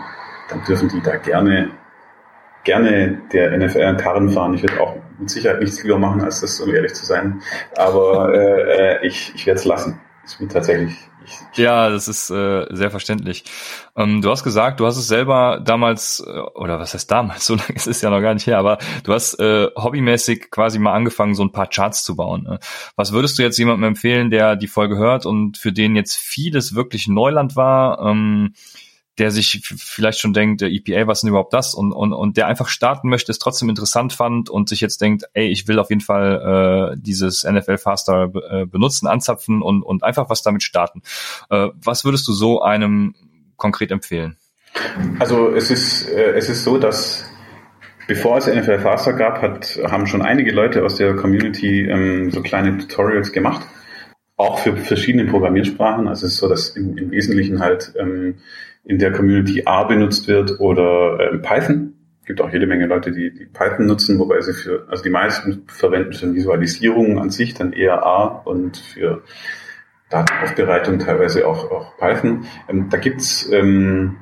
dann 0.49 0.63
dürfen 0.65 0.89
die 0.89 1.01
da 1.01 1.17
gerne 1.17 1.71
gerne 2.67 3.23
der 3.33 3.57
NFL 3.57 3.81
einen 3.81 3.97
Karren 3.97 4.29
fahren. 4.29 4.53
Ich 4.53 4.62
würde 4.62 4.81
auch 4.81 4.97
mit 5.19 5.31
Sicherheit 5.31 5.61
nichts 5.61 5.83
lieber 5.83 5.99
machen, 5.99 6.21
als 6.21 6.43
das, 6.43 6.61
um 6.61 6.75
ehrlich 6.75 6.93
zu 6.93 7.07
sein. 7.07 7.41
Aber 7.77 8.35
äh, 8.35 8.99
äh 8.99 9.07
ich, 9.07 9.33
ich 9.35 9.47
werde 9.47 9.59
es 9.59 9.64
lassen. 9.64 10.01
Ist 10.25 10.41
mir 10.41 10.49
tatsächlich. 10.49 10.93
Ich, 11.25 11.33
ich 11.53 11.59
ja, 11.59 11.89
das 11.89 12.09
ist 12.09 12.31
äh, 12.31 12.67
sehr 12.71 12.91
verständlich. 12.91 13.45
Ähm, 13.97 14.23
du 14.23 14.31
hast 14.31 14.43
gesagt, 14.43 14.81
du 14.81 14.87
hast 14.87 14.97
es 14.97 15.07
selber 15.07 15.61
damals, 15.64 16.23
äh, 16.27 16.41
oder 16.55 16.81
was 16.81 16.95
heißt 16.95 17.11
damals, 17.11 17.47
so 17.47 17.55
lange 17.55 17.75
ist 17.75 17.87
es 17.87 18.03
ja 18.03 18.11
noch 18.11 18.21
gar 18.21 18.35
nicht 18.35 18.47
her, 18.47 18.59
aber 18.59 18.79
du 19.05 19.12
hast 19.12 19.39
äh, 19.39 19.69
hobbymäßig 19.77 20.51
quasi 20.51 20.81
mal 20.81 20.93
angefangen, 20.93 21.35
so 21.35 21.45
ein 21.45 21.53
paar 21.53 21.69
Charts 21.69 22.03
zu 22.03 22.17
bauen. 22.17 22.43
Ne? 22.43 22.59
Was 22.97 23.12
würdest 23.12 23.39
du 23.39 23.43
jetzt 23.43 23.59
jemandem 23.59 23.85
empfehlen, 23.85 24.31
der 24.31 24.57
die 24.57 24.69
Folge 24.69 24.97
hört 24.97 25.27
und 25.27 25.57
für 25.59 25.73
den 25.73 25.95
jetzt 25.95 26.17
vieles 26.17 26.75
wirklich 26.75 27.07
Neuland 27.07 27.55
war? 27.55 28.01
Ähm, 28.01 28.55
der 29.19 29.31
sich 29.31 29.62
vielleicht 29.64 30.21
schon 30.21 30.33
denkt, 30.33 30.61
der 30.61 30.71
EPA, 30.71 31.07
was 31.07 31.23
denn 31.23 31.31
überhaupt 31.31 31.55
das? 31.55 31.75
Und, 31.75 31.93
und, 31.93 32.12
und 32.12 32.37
der 32.37 32.47
einfach 32.47 32.69
starten 32.69 33.09
möchte, 33.09 33.33
es 33.33 33.39
trotzdem 33.39 33.69
interessant 33.69 34.12
fand 34.12 34.51
und 34.51 34.69
sich 34.69 34.81
jetzt 34.81 35.01
denkt, 35.01 35.25
ey, 35.33 35.49
ich 35.49 35.67
will 35.69 35.79
auf 35.79 35.89
jeden 35.89 36.03
Fall 36.03 36.93
äh, 36.95 37.01
dieses 37.01 37.45
NFL 37.45 37.79
Faster 37.79 38.31
äh, 38.51 38.67
benutzen, 38.67 39.07
anzapfen 39.07 39.62
und, 39.62 39.83
und 39.83 40.03
einfach 40.03 40.29
was 40.29 40.43
damit 40.43 40.62
starten. 40.62 41.03
Äh, 41.51 41.69
was 41.83 42.05
würdest 42.05 42.29
du 42.29 42.33
so 42.33 42.61
einem 42.62 43.14
konkret 43.57 43.91
empfehlen? 43.91 44.37
Also 45.19 45.55
es 45.55 45.71
ist, 45.71 46.09
äh, 46.11 46.33
es 46.33 46.51
ist 46.51 46.64
so, 46.64 46.77
dass 46.77 47.25
bevor 48.07 48.37
es 48.37 48.47
NFL 48.47 48.81
Faster 48.81 49.14
gab, 49.14 49.41
hat, 49.41 49.79
haben 49.85 50.07
schon 50.07 50.21
einige 50.21 50.53
Leute 50.53 50.85
aus 50.85 50.97
der 50.97 51.17
Community 51.17 51.87
ähm, 51.87 52.31
so 52.31 52.43
kleine 52.43 52.77
Tutorials 52.77 53.33
gemacht 53.33 53.67
auch 54.37 54.59
für 54.59 54.77
verschiedene 54.77 55.25
Programmiersprachen. 55.25 56.09
Also 56.09 56.27
es 56.27 56.35
ist 56.35 56.39
so, 56.39 56.49
dass 56.49 56.71
im, 56.71 56.97
im 56.99 57.11
Wesentlichen 57.11 57.61
halt 57.61 57.93
ähm, 57.99 58.37
in 58.87 58.99
der 58.99 59.12
Community 59.12 59.62
A 59.66 59.84
benutzt 59.84 60.28
wird 60.28 60.61
oder 60.61 61.18
äh, 61.20 61.39
Python. 61.39 61.95
Es 62.20 62.26
gibt 62.26 62.41
auch 62.41 62.51
jede 62.51 62.66
Menge 62.66 62.87
Leute, 62.87 63.12
die, 63.12 63.32
die 63.32 63.47
Python 63.47 63.87
nutzen, 63.87 64.18
wobei 64.18 64.41
sie 64.41 64.53
für, 64.53 64.87
also 64.89 65.03
die 65.03 65.11
meisten 65.11 65.64
verwenden 65.68 66.12
für 66.12 66.32
Visualisierung 66.34 67.18
an 67.18 67.30
sich 67.30 67.55
dann 67.55 67.72
eher 67.72 68.05
A 68.05 68.26
und 68.26 68.78
für 68.78 69.22
Datenaufbereitung 70.09 70.99
teilweise 70.99 71.47
auch, 71.47 71.70
auch 71.70 71.97
Python. 71.99 72.47
Ähm, 72.68 72.89
da 72.91 72.99
gibt's 72.99 73.51
ähm, 73.53 74.16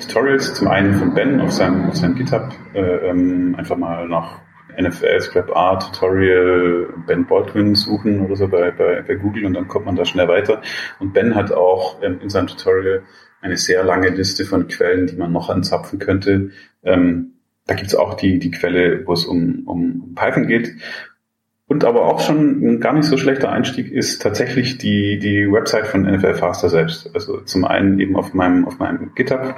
Tutorials, 0.00 0.54
zum 0.54 0.68
einen 0.68 0.94
von 0.94 1.14
Ben 1.14 1.40
auf 1.40 1.52
seinem, 1.52 1.86
auf 1.86 1.96
seinem 1.96 2.14
GitHub, 2.14 2.52
äh, 2.74 2.80
ähm, 2.80 3.54
einfach 3.56 3.76
mal 3.76 4.08
nach 4.08 4.40
NFL 4.80 5.20
Scrap 5.20 5.56
A 5.56 5.76
Tutorial 5.76 6.88
Ben 7.06 7.26
Baldwin 7.26 7.74
suchen 7.74 8.20
oder 8.20 8.36
so 8.36 8.46
bei, 8.46 8.70
bei, 8.70 9.02
bei 9.02 9.14
Google 9.16 9.46
und 9.46 9.54
dann 9.54 9.66
kommt 9.66 9.86
man 9.86 9.96
da 9.96 10.04
schnell 10.04 10.28
weiter. 10.28 10.62
Und 11.00 11.12
Ben 11.12 11.34
hat 11.34 11.52
auch 11.52 12.02
ähm, 12.02 12.20
in 12.20 12.30
seinem 12.30 12.46
Tutorial 12.46 13.02
eine 13.40 13.56
sehr 13.56 13.84
lange 13.84 14.08
Liste 14.08 14.44
von 14.44 14.68
Quellen, 14.68 15.06
die 15.06 15.16
man 15.16 15.32
noch 15.32 15.48
anzapfen 15.48 15.98
könnte. 15.98 16.50
Ähm, 16.82 17.32
da 17.66 17.74
gibt's 17.74 17.94
auch 17.94 18.14
die, 18.14 18.38
die 18.38 18.50
Quelle, 18.50 19.06
wo 19.06 19.12
es 19.12 19.24
um, 19.24 19.62
um 19.66 20.14
Python 20.14 20.46
geht. 20.46 20.74
Und 21.66 21.84
aber 21.84 22.06
auch 22.06 22.20
schon 22.20 22.62
ein 22.62 22.80
gar 22.80 22.94
nicht 22.94 23.04
so 23.04 23.18
schlechter 23.18 23.52
Einstieg 23.52 23.92
ist 23.92 24.22
tatsächlich 24.22 24.78
die, 24.78 25.18
die 25.18 25.52
Website 25.52 25.86
von 25.86 26.02
NFL 26.02 26.34
Faster 26.34 26.70
selbst. 26.70 27.10
Also 27.14 27.40
zum 27.42 27.66
einen 27.66 28.00
eben 28.00 28.16
auf 28.16 28.32
meinem, 28.32 28.66
auf 28.66 28.78
meinem 28.78 29.14
GitHub. 29.14 29.54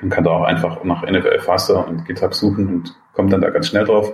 Man 0.00 0.10
kann 0.10 0.24
da 0.24 0.30
auch 0.30 0.42
einfach 0.42 0.82
nach 0.82 1.08
NFL 1.08 1.38
Faster 1.38 1.86
und 1.86 2.04
GitHub 2.04 2.34
suchen 2.34 2.66
und 2.66 2.96
kommt 3.12 3.32
dann 3.32 3.40
da 3.40 3.50
ganz 3.50 3.68
schnell 3.68 3.84
drauf. 3.84 4.12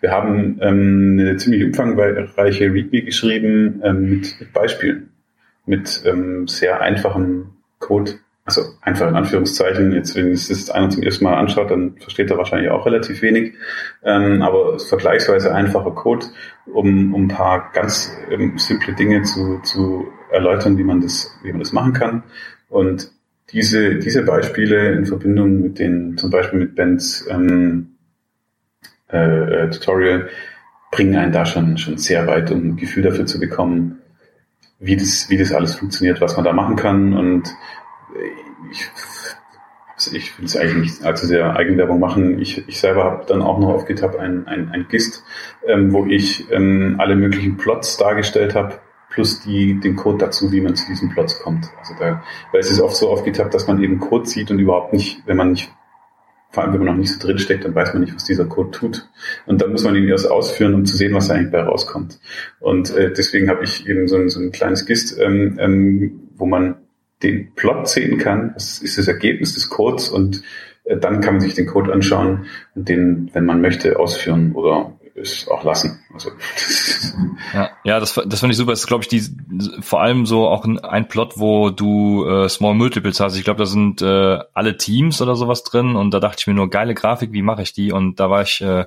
Wir 0.00 0.10
haben 0.10 0.58
ähm, 0.60 1.16
eine 1.18 1.36
ziemlich 1.38 1.64
umfangreiche 1.64 2.72
README 2.72 3.02
geschrieben 3.02 3.80
ähm, 3.82 4.10
mit, 4.10 4.38
mit 4.38 4.52
Beispielen, 4.52 5.10
mit 5.64 6.02
ähm, 6.04 6.46
sehr 6.46 6.82
einfachem 6.82 7.54
Code, 7.78 8.12
also 8.44 8.62
einfach 8.82 9.08
in 9.08 9.16
Anführungszeichen, 9.16 9.92
jetzt 9.92 10.14
wenn 10.16 10.30
es 10.32 10.48
das 10.48 10.70
einer 10.70 10.90
zum 10.90 11.02
ersten 11.02 11.24
Mal 11.24 11.36
anschaut, 11.36 11.70
dann 11.70 11.96
versteht 11.96 12.30
er 12.30 12.36
wahrscheinlich 12.36 12.70
auch 12.70 12.84
relativ 12.84 13.22
wenig, 13.22 13.54
ähm, 14.02 14.42
aber 14.42 14.78
vergleichsweise 14.78 15.54
einfacher 15.54 15.92
Code, 15.92 16.26
um, 16.66 17.14
um 17.14 17.24
ein 17.24 17.28
paar 17.28 17.70
ganz 17.72 18.12
ähm, 18.30 18.58
simple 18.58 18.92
Dinge 18.94 19.22
zu, 19.22 19.60
zu 19.62 20.08
erläutern, 20.30 20.76
wie 20.76 20.84
man 20.84 21.00
das, 21.00 21.34
wie 21.42 21.52
man 21.52 21.60
das 21.60 21.72
machen 21.72 21.94
kann. 21.94 22.22
Und 22.68 23.10
diese, 23.50 23.96
diese 23.96 24.22
Beispiele 24.22 24.92
in 24.92 25.06
Verbindung 25.06 25.62
mit 25.62 25.78
den, 25.78 26.18
zum 26.18 26.30
Beispiel 26.30 26.58
mit 26.58 26.74
Bens 26.74 27.26
ähm, 27.30 27.94
äh, 29.10 29.64
äh, 29.64 29.70
Tutorial, 29.70 30.28
bringen 30.90 31.16
einen 31.16 31.32
da 31.32 31.46
schon, 31.46 31.78
schon 31.78 31.98
sehr 31.98 32.26
weit, 32.26 32.50
um 32.50 32.68
ein 32.68 32.76
Gefühl 32.76 33.02
dafür 33.02 33.26
zu 33.26 33.40
bekommen, 33.40 33.98
wie 34.78 34.96
das, 34.96 35.30
wie 35.30 35.38
das 35.38 35.52
alles 35.52 35.74
funktioniert, 35.74 36.20
was 36.20 36.36
man 36.36 36.44
da 36.44 36.52
machen 36.52 36.76
kann. 36.76 37.14
Und 37.14 37.48
ich, 38.70 38.90
ich 40.12 40.38
will 40.38 40.46
es 40.46 40.56
eigentlich 40.56 40.76
nicht 40.76 41.04
allzu 41.04 41.26
sehr 41.26 41.56
Eigenwerbung 41.56 42.00
machen. 42.00 42.40
Ich, 42.40 42.66
ich 42.68 42.80
selber 42.80 43.04
habe 43.04 43.24
dann 43.26 43.42
auch 43.42 43.58
noch 43.58 43.68
auf 43.68 43.86
GitHub 43.86 44.16
ein, 44.16 44.46
ein, 44.46 44.70
ein 44.70 44.86
GIST, 44.88 45.22
ähm, 45.66 45.92
wo 45.92 46.06
ich 46.06 46.50
ähm, 46.50 46.96
alle 46.98 47.16
möglichen 47.16 47.56
Plots 47.56 47.96
dargestellt 47.96 48.54
habe, 48.54 48.80
plus 49.10 49.40
die, 49.40 49.78
den 49.78 49.96
Code 49.96 50.18
dazu, 50.18 50.50
wie 50.50 50.60
man 50.60 50.74
zu 50.74 50.86
diesen 50.86 51.10
Plots 51.10 51.40
kommt. 51.40 51.70
Also 51.78 51.94
da, 51.98 52.22
weil 52.50 52.60
es 52.60 52.70
ist 52.70 52.80
oft 52.80 52.96
so 52.96 53.08
auf 53.10 53.24
GitHub, 53.24 53.50
dass 53.50 53.66
man 53.68 53.82
eben 53.82 54.00
Code 54.00 54.26
sieht 54.26 54.50
und 54.50 54.58
überhaupt 54.58 54.92
nicht, 54.92 55.22
wenn 55.26 55.36
man 55.36 55.52
nicht, 55.52 55.70
vor 56.50 56.64
allem 56.64 56.72
wenn 56.72 56.80
man 56.80 56.94
noch 56.94 57.00
nicht 57.00 57.12
so 57.12 57.24
drin 57.24 57.38
steckt, 57.38 57.64
dann 57.64 57.74
weiß 57.74 57.94
man 57.94 58.02
nicht, 58.02 58.14
was 58.14 58.24
dieser 58.24 58.46
Code 58.46 58.72
tut. 58.72 59.08
Und 59.46 59.62
dann 59.62 59.70
muss 59.70 59.84
man 59.84 59.94
ihn 59.94 60.08
erst 60.08 60.28
ausführen, 60.28 60.74
um 60.74 60.84
zu 60.84 60.96
sehen, 60.96 61.14
was 61.14 61.28
da 61.28 61.34
eigentlich 61.34 61.52
bei 61.52 61.62
rauskommt. 61.62 62.20
Und 62.58 62.90
äh, 62.96 63.12
deswegen 63.12 63.48
habe 63.48 63.62
ich 63.62 63.88
eben 63.88 64.08
so 64.08 64.16
ein, 64.16 64.28
so 64.28 64.40
ein 64.40 64.50
kleines 64.50 64.84
GIST, 64.84 65.18
ähm, 65.20 65.58
ähm, 65.60 66.30
wo 66.36 66.46
man 66.46 66.83
den 67.24 67.52
Plot 67.54 67.88
sehen 67.88 68.18
kann. 68.18 68.52
Das 68.54 68.78
ist 68.78 68.98
das 68.98 69.08
Ergebnis 69.08 69.54
des 69.54 69.70
Codes 69.70 70.08
und 70.08 70.42
äh, 70.84 70.96
dann 70.96 71.20
kann 71.20 71.34
man 71.34 71.40
sich 71.40 71.54
den 71.54 71.66
Code 71.66 71.92
anschauen 71.92 72.46
und 72.74 72.88
den, 72.88 73.30
wenn 73.32 73.46
man 73.46 73.60
möchte, 73.60 73.98
ausführen 73.98 74.52
oder 74.52 74.92
es 75.16 75.46
auch 75.48 75.62
lassen. 75.62 76.00
Also, 76.12 76.30
ja, 77.52 77.70
ja, 77.84 78.00
das, 78.00 78.14
das 78.14 78.40
finde 78.40 78.52
ich 78.52 78.56
super. 78.56 78.72
Das 78.72 78.80
ist, 78.80 78.86
glaube 78.86 79.04
ich, 79.04 79.08
die 79.08 79.22
vor 79.80 80.02
allem 80.02 80.26
so 80.26 80.48
auch 80.48 80.64
ein, 80.64 80.78
ein 80.80 81.06
Plot, 81.06 81.34
wo 81.36 81.70
du 81.70 82.26
äh, 82.26 82.48
Small 82.48 82.74
Multiples 82.74 83.20
hast. 83.20 83.36
Ich 83.36 83.44
glaube, 83.44 83.58
da 83.58 83.66
sind 83.66 84.02
äh, 84.02 84.38
alle 84.52 84.76
Teams 84.76 85.22
oder 85.22 85.36
sowas 85.36 85.62
drin 85.62 85.94
und 85.94 86.12
da 86.12 86.20
dachte 86.20 86.38
ich 86.40 86.46
mir 86.46 86.54
nur, 86.54 86.68
geile 86.68 86.94
Grafik, 86.94 87.32
wie 87.32 87.42
mache 87.42 87.62
ich 87.62 87.72
die? 87.72 87.92
Und 87.92 88.18
da 88.18 88.28
war 88.28 88.42
ich 88.42 88.60
äh, 88.60 88.86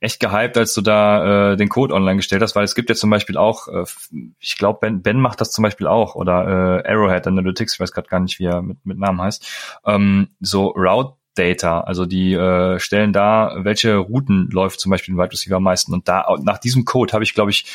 echt 0.00 0.20
gehypt, 0.20 0.56
als 0.56 0.74
du 0.74 0.80
da 0.80 1.52
äh, 1.52 1.56
den 1.56 1.68
Code 1.68 1.94
online 1.94 2.16
gestellt 2.16 2.42
hast, 2.42 2.54
weil 2.54 2.64
es 2.64 2.74
gibt 2.74 2.88
ja 2.88 2.94
zum 2.94 3.10
Beispiel 3.10 3.36
auch, 3.36 3.68
äh, 3.68 3.84
ich 4.38 4.56
glaube, 4.56 4.78
ben, 4.80 5.02
ben 5.02 5.20
macht 5.20 5.40
das 5.40 5.50
zum 5.50 5.62
Beispiel 5.62 5.86
auch 5.86 6.14
oder 6.14 6.82
äh, 6.84 6.88
Arrowhead 6.88 7.26
Analytics, 7.26 7.74
ich 7.74 7.80
weiß 7.80 7.92
gerade 7.92 8.08
gar 8.08 8.20
nicht, 8.20 8.38
wie 8.38 8.44
er 8.44 8.62
mit, 8.62 8.84
mit 8.84 8.98
Namen 8.98 9.20
heißt, 9.20 9.80
ähm, 9.86 10.28
so 10.40 10.68
Route 10.68 11.14
Data, 11.34 11.80
also 11.80 12.06
die 12.06 12.32
äh, 12.32 12.78
stellen 12.78 13.12
da, 13.12 13.56
welche 13.58 13.96
Routen 13.96 14.48
läuft 14.50 14.80
zum 14.80 14.90
Beispiel 14.90 15.14
ein 15.14 15.18
Wide 15.18 15.32
Receiver 15.32 15.56
am 15.56 15.64
meisten 15.64 15.92
und 15.92 16.08
da 16.08 16.34
nach 16.42 16.58
diesem 16.58 16.84
Code 16.84 17.12
habe 17.12 17.24
ich, 17.24 17.34
glaube 17.34 17.50
ich, 17.50 17.66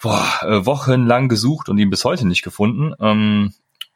boah, 0.00 0.26
äh, 0.42 0.66
wochenlang 0.66 1.28
gesucht 1.28 1.68
und 1.68 1.78
ihn 1.78 1.90
bis 1.90 2.04
heute 2.04 2.26
nicht 2.26 2.42
gefunden. 2.42 2.94
Ähm, 3.00 3.54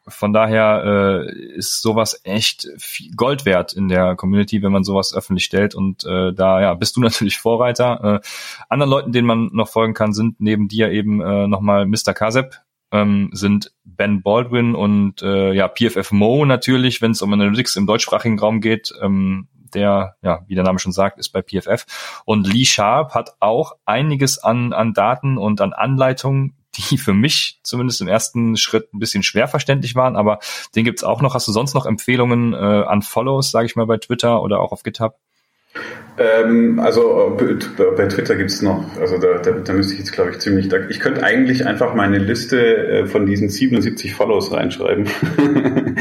von 0.09 0.33
daher 0.33 0.83
äh, 1.27 1.31
ist 1.55 1.81
sowas 1.81 2.19
echt 2.23 2.67
Gold 3.15 3.45
wert 3.45 3.73
in 3.73 3.87
der 3.87 4.15
Community, 4.15 4.61
wenn 4.61 4.71
man 4.71 4.83
sowas 4.83 5.13
öffentlich 5.13 5.45
stellt. 5.45 5.75
Und 5.75 6.03
äh, 6.05 6.33
da 6.33 6.61
ja, 6.61 6.73
bist 6.73 6.97
du 6.97 7.01
natürlich 7.01 7.37
Vorreiter. 7.37 8.21
Äh, 8.21 8.27
anderen 8.69 8.89
Leuten, 8.89 9.11
denen 9.11 9.27
man 9.27 9.49
noch 9.53 9.69
folgen 9.69 9.93
kann, 9.93 10.13
sind 10.13 10.39
neben 10.39 10.67
dir 10.67 10.91
eben 10.91 11.21
äh, 11.21 11.47
nochmal 11.47 11.85
Mr. 11.85 12.13
Kasep, 12.13 12.55
ähm, 12.91 13.29
sind 13.33 13.71
Ben 13.83 14.21
Baldwin 14.21 14.75
und 14.75 15.21
äh, 15.21 15.53
ja 15.53 15.67
PFF 15.67 16.11
Mo 16.11 16.45
natürlich, 16.45 17.01
wenn 17.01 17.11
es 17.11 17.21
um 17.21 17.33
Analytics 17.33 17.75
im 17.75 17.85
deutschsprachigen 17.85 18.39
Raum 18.39 18.61
geht. 18.61 18.93
Ähm, 19.01 19.47
der, 19.73 20.15
ja, 20.21 20.39
wie 20.47 20.55
der 20.55 20.63
Name 20.63 20.79
schon 20.79 20.91
sagt, 20.91 21.19
ist 21.19 21.29
bei 21.29 21.41
PFF. 21.41 22.21
Und 22.25 22.51
Lee 22.51 22.65
Sharp 22.65 23.13
hat 23.13 23.35
auch 23.39 23.73
einiges 23.85 24.39
an, 24.39 24.73
an 24.73 24.93
Daten 24.93 25.37
und 25.37 25.61
an 25.61 25.73
Anleitungen 25.73 26.55
die 26.75 26.97
für 26.97 27.13
mich 27.13 27.59
zumindest 27.63 28.01
im 28.01 28.07
ersten 28.07 28.57
Schritt 28.57 28.93
ein 28.93 28.99
bisschen 28.99 29.23
schwer 29.23 29.47
verständlich 29.47 29.95
waren, 29.95 30.15
aber 30.15 30.39
den 30.75 30.85
gibt's 30.85 31.03
auch 31.03 31.21
noch. 31.21 31.33
Hast 31.33 31.47
du 31.47 31.51
sonst 31.51 31.73
noch 31.73 31.85
Empfehlungen 31.85 32.53
äh, 32.53 32.57
an 32.57 33.01
Follows, 33.01 33.51
sage 33.51 33.65
ich 33.65 33.75
mal, 33.75 33.85
bei 33.85 33.97
Twitter 33.97 34.41
oder 34.41 34.59
auch 34.59 34.71
auf 34.71 34.83
GitHub? 34.83 35.15
Ähm, 36.17 36.79
also 36.79 37.37
bei 37.95 38.07
Twitter 38.07 38.35
gibt's 38.35 38.61
noch, 38.61 38.83
also 38.99 39.17
da, 39.17 39.37
da, 39.37 39.51
da 39.51 39.73
müsste 39.73 39.93
ich 39.93 39.99
jetzt 39.99 40.11
glaube 40.11 40.31
ich 40.31 40.39
ziemlich, 40.39 40.69
ich 40.89 40.99
könnte 40.99 41.23
eigentlich 41.23 41.65
einfach 41.65 41.93
meine 41.93 42.17
Liste 42.17 42.59
äh, 42.59 43.05
von 43.05 43.25
diesen 43.25 43.49
77 43.49 44.13
Follows 44.13 44.51
reinschreiben. 44.51 45.07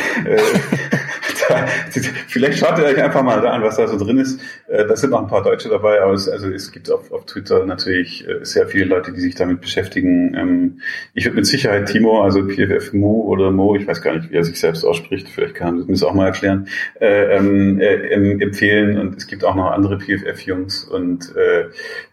Vielleicht 2.28 2.58
schaut 2.58 2.78
ihr 2.78 2.84
euch 2.84 3.02
einfach 3.02 3.22
mal 3.22 3.40
da 3.40 3.50
an, 3.50 3.62
was 3.62 3.76
da 3.76 3.86
so 3.86 3.98
drin 3.98 4.18
ist. 4.18 4.40
Äh, 4.68 4.86
da 4.86 4.96
sind 4.96 5.10
noch 5.10 5.20
ein 5.20 5.28
paar 5.28 5.42
Deutsche 5.42 5.68
dabei, 5.68 6.00
aber 6.00 6.12
es, 6.12 6.28
also 6.28 6.48
es 6.48 6.72
gibt 6.72 6.90
auf, 6.90 7.10
auf 7.10 7.26
Twitter 7.26 7.64
natürlich 7.64 8.26
äh, 8.28 8.44
sehr 8.44 8.66
viele 8.66 8.84
Leute, 8.84 9.12
die 9.12 9.20
sich 9.20 9.34
damit 9.34 9.60
beschäftigen. 9.60 10.34
Ähm, 10.34 10.80
ich 11.14 11.24
würde 11.24 11.36
mit 11.36 11.46
Sicherheit 11.46 11.86
Timo, 11.86 12.22
also 12.22 12.46
PFF 12.46 12.92
Mo 12.92 13.22
oder 13.26 13.50
Mo, 13.50 13.76
ich 13.76 13.86
weiß 13.86 14.02
gar 14.02 14.14
nicht, 14.14 14.30
wie 14.30 14.36
er 14.36 14.44
sich 14.44 14.58
selbst 14.60 14.84
ausspricht, 14.84 15.28
vielleicht 15.28 15.54
kann 15.54 15.80
er 15.80 15.86
das 15.86 16.02
auch 16.02 16.14
mal 16.14 16.26
erklären, 16.26 16.68
äh, 17.00 17.36
ähm, 17.36 17.80
äh, 17.80 18.42
empfehlen. 18.42 18.98
Und 18.98 19.16
es 19.16 19.26
gibt 19.26 19.44
auch 19.44 19.54
noch 19.54 19.70
andere 19.70 19.98
PFF-Jungs 19.98 20.84
und 20.84 21.34
äh, 21.36 21.66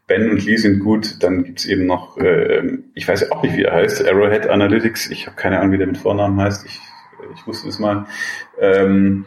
Ben 0.07 0.29
und 0.29 0.45
Lee 0.45 0.57
sind 0.57 0.79
gut. 0.79 1.23
Dann 1.23 1.43
gibt's 1.43 1.65
eben 1.65 1.86
noch, 1.86 2.17
äh, 2.17 2.77
ich 2.93 3.07
weiß 3.07 3.31
auch 3.31 3.43
nicht, 3.43 3.57
wie 3.57 3.63
er 3.63 3.73
heißt, 3.73 4.07
Arrowhead 4.07 4.47
Analytics. 4.47 5.09
Ich 5.09 5.25
habe 5.25 5.36
keine 5.36 5.59
Ahnung, 5.59 5.73
wie 5.73 5.77
der 5.77 5.88
mit 5.88 5.97
Vornamen 5.97 6.39
heißt. 6.39 6.65
Ich 6.65 6.79
ich 7.34 7.47
wusste 7.47 7.69
es 7.69 7.80
mal. 7.80 8.05
Ähm, 8.59 9.26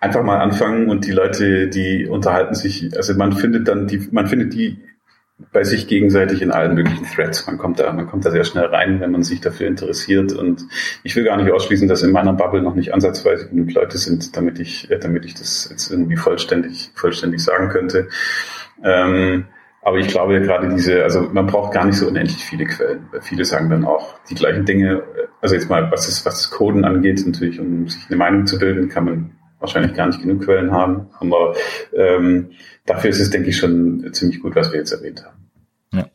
einfach 0.00 0.22
mal 0.22 0.38
anfangen 0.38 0.88
und 0.88 1.06
die 1.06 1.12
Leute, 1.12 1.68
die 1.68 2.06
unterhalten 2.06 2.54
sich, 2.54 2.96
also 2.96 3.14
man 3.14 3.32
findet 3.32 3.66
dann 3.68 3.86
die, 3.86 4.08
man 4.12 4.28
findet 4.28 4.54
die 4.54 4.78
bei 5.52 5.62
sich 5.62 5.86
gegenseitig 5.86 6.42
in 6.42 6.50
allen 6.50 6.74
möglichen 6.74 7.06
Threads. 7.06 7.46
Man 7.46 7.58
kommt 7.58 7.78
da, 7.78 7.92
man 7.92 8.08
kommt 8.08 8.24
da 8.24 8.30
sehr 8.30 8.42
schnell 8.42 8.66
rein, 8.66 9.00
wenn 9.00 9.12
man 9.12 9.22
sich 9.22 9.40
dafür 9.40 9.68
interessiert. 9.68 10.32
Und 10.32 10.66
ich 11.04 11.14
will 11.14 11.22
gar 11.22 11.36
nicht 11.36 11.52
ausschließen, 11.52 11.86
dass 11.86 12.02
in 12.02 12.10
meiner 12.10 12.32
Bubble 12.32 12.60
noch 12.60 12.74
nicht 12.74 12.92
ansatzweise 12.92 13.48
genug 13.48 13.72
Leute 13.72 13.98
sind, 13.98 14.36
damit 14.36 14.58
ich, 14.58 14.90
äh, 14.90 14.98
damit 14.98 15.24
ich 15.24 15.34
das 15.34 15.68
jetzt 15.70 15.92
irgendwie 15.92 16.16
vollständig, 16.16 16.90
vollständig 16.94 17.40
sagen 17.40 17.68
könnte. 17.68 18.08
Ähm, 18.82 19.46
aber 19.82 19.98
ich 19.98 20.08
glaube 20.08 20.40
gerade 20.40 20.68
diese, 20.68 21.02
also 21.02 21.22
man 21.32 21.46
braucht 21.46 21.72
gar 21.72 21.84
nicht 21.84 21.96
so 21.96 22.08
unendlich 22.08 22.44
viele 22.44 22.64
Quellen, 22.64 23.08
weil 23.10 23.22
viele 23.22 23.44
sagen 23.44 23.70
dann 23.70 23.84
auch 23.84 24.18
die 24.28 24.34
gleichen 24.34 24.64
Dinge. 24.64 25.02
Also 25.40 25.54
jetzt 25.54 25.70
mal, 25.70 25.90
was 25.90 26.06
das, 26.06 26.26
was 26.26 26.42
das 26.42 26.50
Coden 26.50 26.84
angeht, 26.84 27.24
natürlich, 27.24 27.60
um 27.60 27.88
sich 27.88 28.02
eine 28.08 28.16
Meinung 28.16 28.46
zu 28.46 28.58
bilden, 28.58 28.88
kann 28.88 29.04
man 29.04 29.30
wahrscheinlich 29.60 29.94
gar 29.94 30.06
nicht 30.06 30.20
genug 30.20 30.44
Quellen 30.44 30.72
haben. 30.72 31.06
Aber 31.20 31.54
ähm, 31.94 32.50
dafür 32.86 33.10
ist 33.10 33.20
es, 33.20 33.30
denke 33.30 33.50
ich, 33.50 33.56
schon 33.56 34.12
ziemlich 34.12 34.40
gut, 34.40 34.56
was 34.56 34.72
wir 34.72 34.78
jetzt 34.78 34.92
erwähnt 34.92 35.24
haben. 35.24 35.50
Ja. 35.92 36.06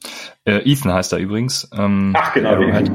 Äh, 0.46 0.70
Ethan 0.70 0.94
heißt 0.94 1.14
er 1.14 1.20
übrigens. 1.20 1.70
Ähm, 1.74 2.14
Ach 2.18 2.34
genau. 2.34 2.56
Halt, 2.74 2.92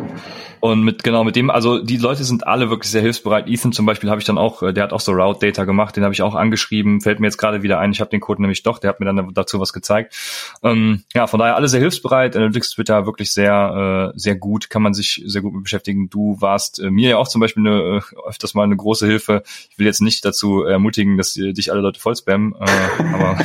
und 0.61 0.83
mit 0.83 1.05
genau 1.05 1.25
mit 1.25 1.37
dem, 1.37 1.51
also 1.51 1.79
die 1.79 1.97
Leute 1.99 2.25
sind 2.25 2.47
alle 2.47 2.71
wirklich 2.71 2.91
sehr 2.91 3.03
hilfsbereit. 3.03 3.49
Ethan 3.49 3.73
zum 3.73 3.87
Beispiel 3.87 4.11
habe 4.11 4.21
ich 4.21 4.27
dann 4.27 4.39
auch, 4.39 4.63
äh, 4.63 4.73
der 4.73 4.85
hat 4.85 4.93
auch 4.93 5.01
so 5.01 5.13
Route 5.13 5.47
Data 5.47 5.65
gemacht, 5.65 5.97
den 5.97 6.05
habe 6.05 6.15
ich 6.15 6.23
auch 6.23 6.35
angeschrieben. 6.35 7.01
Fällt 7.01 7.21
mir 7.21 7.27
jetzt 7.27 7.37
gerade 7.37 7.63
wieder 7.63 7.79
ein. 7.79 7.93
Ich 7.93 8.01
habe 8.01 8.11
den 8.11 8.21
Code 8.21 8.43
nämlich 8.43 8.63
doch, 8.63 8.79
der 8.79 8.91
hat 8.91 9.01
mir 9.01 9.07
dann 9.07 9.35
dazu 9.35 9.61
was 9.61 9.73
gezeigt. 9.73 10.17
Ähm, 10.63 11.05
ja, 11.15 11.27
von 11.27 11.39
daher 11.39 11.57
alle 11.57 11.69
sehr 11.69 11.81
hilfsbereit. 11.81 12.37
Analytics 12.37 12.73
Twitter 12.73 13.07
wirklich 13.07 13.33
sehr 13.33 14.13
äh, 14.15 14.19
sehr 14.19 14.35
gut, 14.35 14.69
kann 14.71 14.83
man 14.83 14.95
sich 14.95 15.23
sehr 15.27 15.43
gut 15.43 15.55
mit 15.55 15.63
beschäftigen. 15.63 16.11
Du 16.11 16.41
warst 16.41 16.81
äh, 16.81 16.91
mir 16.91 17.11
ja 17.11 17.17
auch 17.19 17.29
zum 17.29 17.41
Beispiel 17.41 17.67
eine, 17.67 17.99
äh, 17.99 18.29
öfters 18.29 18.55
mal 18.55 18.65
eine 18.65 18.77
große 18.77 19.07
Hilfe. 19.07 19.43
Ich 19.71 19.79
will 19.79 19.87
jetzt 19.87 20.03
nicht 20.03 20.25
dazu 20.25 20.65
ermutigen, 20.65 21.17
dass 21.17 21.37
äh, 21.37 21.53
dich 21.53 21.71
alle 21.71 21.81
Leute 21.81 22.01
voll 22.01 22.17
spammen, 22.17 22.55
äh, 22.55 23.03
aber 23.15 23.39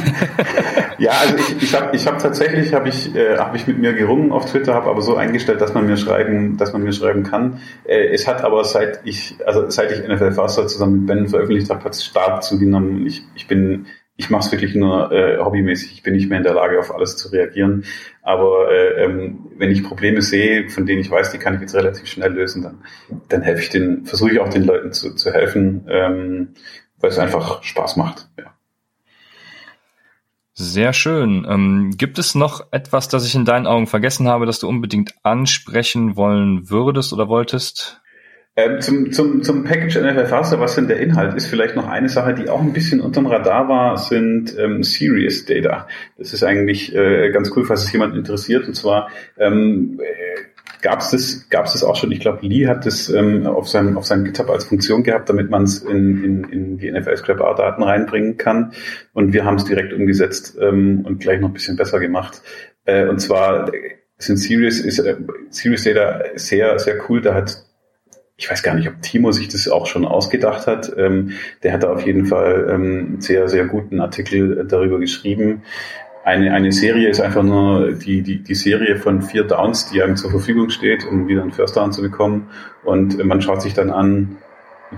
ja, 0.97 1.11
also 1.11 1.35
ich, 1.35 1.63
ich 1.63 1.75
habe 1.75 1.95
ich 1.95 2.07
hab 2.07 2.19
tatsächlich 2.19 2.73
habe 2.73 2.89
ich 2.89 3.13
äh, 3.13 3.37
habe 3.37 3.57
ich 3.57 3.67
mit 3.67 3.77
mir 3.77 3.92
gerungen 3.93 4.31
auf 4.31 4.45
Twitter, 4.45 4.73
habe 4.73 4.89
aber 4.89 5.01
so 5.01 5.15
eingestellt, 5.15 5.61
dass 5.61 5.73
man 5.73 5.85
mir 5.85 5.97
schreiben, 5.97 6.57
dass 6.57 6.73
man 6.73 6.83
mir 6.83 6.93
schreiben 6.93 7.23
kann. 7.23 7.59
Äh, 7.85 8.07
es 8.07 8.27
hat 8.27 8.43
aber 8.43 8.63
seit 8.63 9.01
ich, 9.05 9.35
also 9.45 9.69
seit 9.69 9.91
ich 9.91 10.07
NFL 10.07 10.31
Faster 10.31 10.67
zusammen 10.67 10.99
mit 10.99 11.07
Ben 11.07 11.27
veröffentlicht 11.27 11.69
habe, 11.69 11.83
hat 11.83 11.93
es 11.93 12.05
stark 12.05 12.43
zugenommen. 12.43 13.05
Ich, 13.05 13.23
ich 13.35 13.47
bin, 13.47 13.87
ich 14.15 14.29
mache 14.29 14.45
es 14.45 14.51
wirklich 14.51 14.75
nur 14.75 15.11
äh, 15.11 15.37
hobbymäßig. 15.37 15.93
Ich 15.93 16.03
bin 16.03 16.13
nicht 16.13 16.29
mehr 16.29 16.37
in 16.37 16.43
der 16.43 16.53
Lage, 16.53 16.79
auf 16.79 16.93
alles 16.93 17.17
zu 17.17 17.29
reagieren. 17.29 17.85
Aber 18.21 18.71
äh, 18.71 19.03
ähm, 19.03 19.47
wenn 19.57 19.71
ich 19.71 19.83
Probleme 19.83 20.21
sehe, 20.21 20.69
von 20.69 20.85
denen 20.85 21.01
ich 21.01 21.09
weiß, 21.09 21.31
die 21.31 21.39
kann 21.39 21.55
ich 21.55 21.61
jetzt 21.61 21.75
relativ 21.75 22.07
schnell 22.07 22.33
lösen, 22.33 22.63
dann, 22.63 22.83
dann 23.29 23.41
helfe 23.41 23.61
ich 23.61 23.69
den, 23.69 24.05
versuche 24.05 24.31
ich 24.31 24.39
auch 24.39 24.49
den 24.49 24.63
Leuten 24.63 24.93
zu, 24.93 25.15
zu 25.15 25.33
helfen, 25.33 25.85
ähm, 25.89 26.49
weil 26.99 27.09
es 27.09 27.19
einfach 27.19 27.63
Spaß 27.63 27.97
macht. 27.97 28.29
Ja. 28.37 28.52
Sehr 30.55 30.93
schön. 30.93 31.47
Ähm, 31.49 31.93
gibt 31.97 32.19
es 32.19 32.35
noch 32.35 32.67
etwas, 32.71 33.07
das 33.07 33.25
ich 33.25 33.33
in 33.33 33.45
deinen 33.45 33.65
Augen 33.65 33.87
vergessen 33.87 34.27
habe, 34.27 34.45
das 34.45 34.59
du 34.59 34.67
unbedingt 34.67 35.15
ansprechen 35.23 36.15
wollen 36.15 36.69
würdest 36.69 37.11
oder 37.11 37.27
wolltest? 37.27 38.01
Ähm, 38.55 38.79
zum, 38.81 39.11
zum, 39.11 39.41
zum 39.41 39.63
Package 39.63 39.97
NFL 39.97 40.27
Faster, 40.27 40.59
was 40.59 40.75
denn 40.75 40.87
der 40.87 40.99
Inhalt 40.99 41.33
ist, 41.33 41.47
vielleicht 41.47 41.75
noch 41.75 41.87
eine 41.87 42.07
Sache, 42.07 42.35
die 42.35 42.49
auch 42.49 42.61
ein 42.61 42.71
bisschen 42.71 43.01
unterm 43.01 43.25
Radar 43.25 43.67
war, 43.67 43.97
sind 43.97 44.55
ähm, 44.59 44.83
Serious 44.83 45.45
Data. 45.45 45.87
Das 46.19 46.33
ist 46.33 46.43
eigentlich 46.43 46.93
äh, 46.93 47.31
ganz 47.31 47.51
cool, 47.55 47.65
falls 47.65 47.83
es 47.83 47.91
jemand 47.91 48.15
interessiert. 48.15 48.67
Und 48.67 48.75
zwar 48.75 49.09
ähm, 49.39 49.99
gab 50.83 50.99
es 50.99 51.11
das, 51.11 51.49
gab's 51.49 51.73
das 51.73 51.83
auch 51.83 51.95
schon. 51.95 52.11
Ich 52.11 52.19
glaube, 52.19 52.45
Lee 52.45 52.67
hat 52.67 52.85
das 52.85 53.09
ähm, 53.09 53.47
auf, 53.47 53.67
seinem, 53.67 53.97
auf 53.97 54.05
seinem 54.05 54.25
GitHub 54.25 54.49
als 54.49 54.65
Funktion 54.65 55.01
gehabt, 55.01 55.29
damit 55.29 55.49
man 55.49 55.63
es 55.63 55.81
in, 55.81 56.23
in, 56.23 56.43
in 56.43 56.77
die 56.77 56.91
NFL 56.91 57.17
Scrapper 57.17 57.55
Daten 57.55 57.81
reinbringen 57.81 58.37
kann. 58.37 58.73
Und 59.13 59.33
wir 59.33 59.45
haben 59.45 59.55
es 59.55 59.63
direkt 59.63 59.93
umgesetzt 59.93 60.57
ähm, 60.61 61.03
und 61.05 61.19
gleich 61.19 61.39
noch 61.39 61.49
ein 61.49 61.53
bisschen 61.53 61.77
besser 61.77 61.99
gemacht. 61.99 62.41
Äh, 62.85 63.07
und 63.07 63.19
zwar 63.19 63.71
sind 64.17 64.37
Serious, 64.37 64.79
ist, 64.79 64.99
äh, 64.99 65.15
Serious 65.49 65.85
Data 65.85 66.21
sehr, 66.35 66.77
sehr 66.77 67.09
cool. 67.09 67.21
Da 67.21 67.33
hat 67.33 67.63
ich 68.35 68.49
weiß 68.49 68.63
gar 68.63 68.73
nicht, 68.73 68.87
ob 68.89 69.01
Timo 69.01 69.31
sich 69.31 69.47
das 69.47 69.67
auch 69.67 69.85
schon 69.85 70.05
ausgedacht 70.05 70.65
hat. 70.67 70.91
Ähm, 70.97 71.33
der 71.61 71.71
hat 71.71 71.83
da 71.83 71.93
auf 71.93 72.05
jeden 72.05 72.25
Fall 72.25 72.67
ähm, 72.69 73.21
sehr, 73.21 73.47
sehr 73.47 73.65
guten 73.65 74.01
Artikel 74.01 74.65
darüber 74.67 74.99
geschrieben, 74.99 75.61
eine, 76.23 76.53
eine 76.53 76.71
Serie 76.71 77.09
ist 77.09 77.19
einfach 77.19 77.43
nur 77.43 77.91
die, 77.93 78.21
die, 78.21 78.43
die 78.43 78.55
Serie 78.55 78.95
von 78.95 79.21
vier 79.21 79.43
Downs, 79.43 79.91
die 79.91 80.01
einem 80.01 80.15
zur 80.15 80.31
Verfügung 80.31 80.69
steht, 80.69 81.05
um 81.05 81.27
wieder 81.27 81.41
einen 81.41 81.51
First 81.51 81.75
Down 81.75 81.91
zu 81.91 82.01
bekommen. 82.01 82.49
Und 82.83 83.23
man 83.23 83.41
schaut 83.41 83.61
sich 83.61 83.73
dann 83.73 83.89
an, 83.89 84.37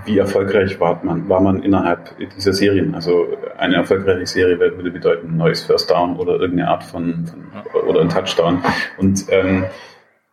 wie 0.03 0.17
erfolgreich 0.17 0.79
war 0.79 1.03
man, 1.03 1.27
war 1.29 1.41
man 1.41 1.63
innerhalb 1.63 2.17
dieser 2.35 2.53
Serien. 2.53 2.95
Also 2.95 3.27
eine 3.57 3.75
erfolgreiche 3.75 4.27
Serie 4.27 4.59
würde 4.59 4.91
bedeuten 4.91 5.29
ein 5.29 5.37
neues 5.37 5.63
First 5.63 5.89
Down 5.89 6.17
oder 6.17 6.33
irgendeine 6.33 6.69
Art 6.69 6.83
von, 6.83 7.25
von 7.25 7.81
oder 7.81 8.01
ein 8.01 8.09
Touchdown. 8.09 8.61
Und 8.97 9.25
ähm, 9.29 9.65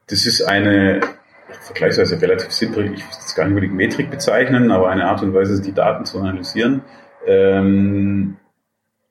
das 0.08 0.26
ist 0.26 0.42
eine 0.42 1.00
vergleichsweise 1.62 2.20
relativ 2.20 2.50
simpel, 2.50 2.86
ich 2.86 3.00
will 3.00 3.16
es 3.18 3.34
gar 3.34 3.44
nicht 3.44 3.52
unbedingt 3.52 3.74
Metrik 3.74 4.10
bezeichnen, 4.10 4.70
aber 4.70 4.88
eine 4.88 5.06
Art 5.06 5.22
und 5.22 5.32
Weise, 5.32 5.60
die 5.62 5.72
Daten 5.72 6.04
zu 6.04 6.18
analysieren. 6.18 6.82
Ähm, 7.26 8.36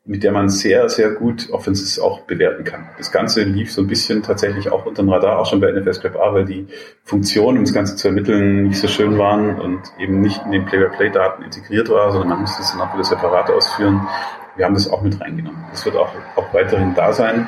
mit 0.04 0.24
der 0.24 0.32
man 0.32 0.50
sehr, 0.50 0.90
sehr 0.90 1.12
gut 1.12 1.50
Offenses 1.52 2.00
auch 2.00 2.22
bewerten 2.22 2.64
kann. 2.64 2.90
Das 2.98 3.12
Ganze 3.12 3.44
lief 3.44 3.72
so 3.72 3.82
ein 3.82 3.88
bisschen 3.88 4.24
tatsächlich 4.24 4.72
auch 4.72 4.86
unter 4.86 5.04
dem 5.04 5.10
Radar, 5.10 5.38
auch 5.38 5.46
schon 5.46 5.60
bei 5.60 5.72
NFL 5.72 5.94
Scrap 5.94 6.16
A, 6.16 6.34
weil 6.34 6.46
die 6.46 6.68
Funktionen, 7.04 7.60
um 7.60 7.66
das 7.66 7.74
Ganze 7.74 7.96
zu 7.96 8.08
ermitteln, 8.08 8.64
nicht 8.64 8.80
so 8.80 8.88
schön 8.88 9.20
waren 9.20 9.60
und 9.60 9.80
eben 10.00 10.22
nicht 10.22 10.44
in 10.46 10.52
den 10.52 10.66
Play-by-Play-Daten 10.66 11.44
integriert 11.44 11.90
war, 11.90 12.12
sondern 12.12 12.30
man 12.30 12.42
musste 12.42 12.64
es 12.64 12.72
dann 12.72 12.82
auch 12.82 12.94
wieder 12.94 13.04
separat 13.04 13.52
ausführen. 13.52 14.08
Wir 14.56 14.66
haben 14.66 14.74
das 14.74 14.90
auch 14.90 15.04
mit 15.04 15.22
reingenommen. 15.22 15.64
Das 15.70 15.86
wird 15.86 15.96
auch, 15.96 16.12
auch 16.36 16.52
weiterhin 16.54 16.96
da 16.96 17.14
sein. 17.14 17.48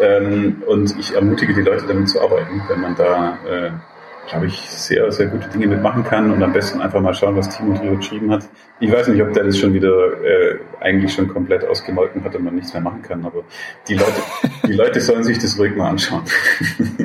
Ähm, 0.00 0.62
und 0.66 0.98
ich 0.98 1.14
ermutige 1.14 1.54
die 1.54 1.62
Leute 1.62 1.86
damit 1.86 2.10
zu 2.10 2.20
arbeiten, 2.20 2.62
wenn 2.68 2.80
man 2.80 2.96
da 2.96 3.38
äh, 3.48 3.70
glaube 4.28 4.46
ich, 4.46 4.60
sehr, 4.60 5.10
sehr 5.12 5.26
gute 5.26 5.48
Dinge 5.48 5.66
mitmachen 5.66 6.04
kann 6.04 6.30
und 6.30 6.42
am 6.42 6.52
besten 6.52 6.80
einfach 6.80 7.00
mal 7.00 7.14
schauen, 7.14 7.36
was 7.36 7.56
Timo 7.56 7.74
drüber 7.74 7.96
geschrieben 7.96 8.30
hat. 8.30 8.48
Ich 8.80 8.90
weiß 8.90 9.08
nicht, 9.08 9.22
ob 9.22 9.32
der 9.32 9.44
das 9.44 9.58
schon 9.58 9.72
wieder 9.74 10.22
äh, 10.22 10.58
eigentlich 10.80 11.12
schon 11.12 11.28
komplett 11.28 11.64
ausgemolken 11.64 12.24
hat 12.24 12.34
und 12.34 12.44
man 12.44 12.54
nichts 12.54 12.72
mehr 12.72 12.82
machen 12.82 13.02
kann, 13.02 13.24
aber 13.24 13.42
die 13.88 13.94
Leute, 13.94 14.22
die 14.66 14.72
Leute 14.72 15.00
sollen 15.00 15.24
sich 15.24 15.38
das 15.38 15.58
ruhig 15.58 15.76
mal 15.76 15.90
anschauen. 15.90 16.22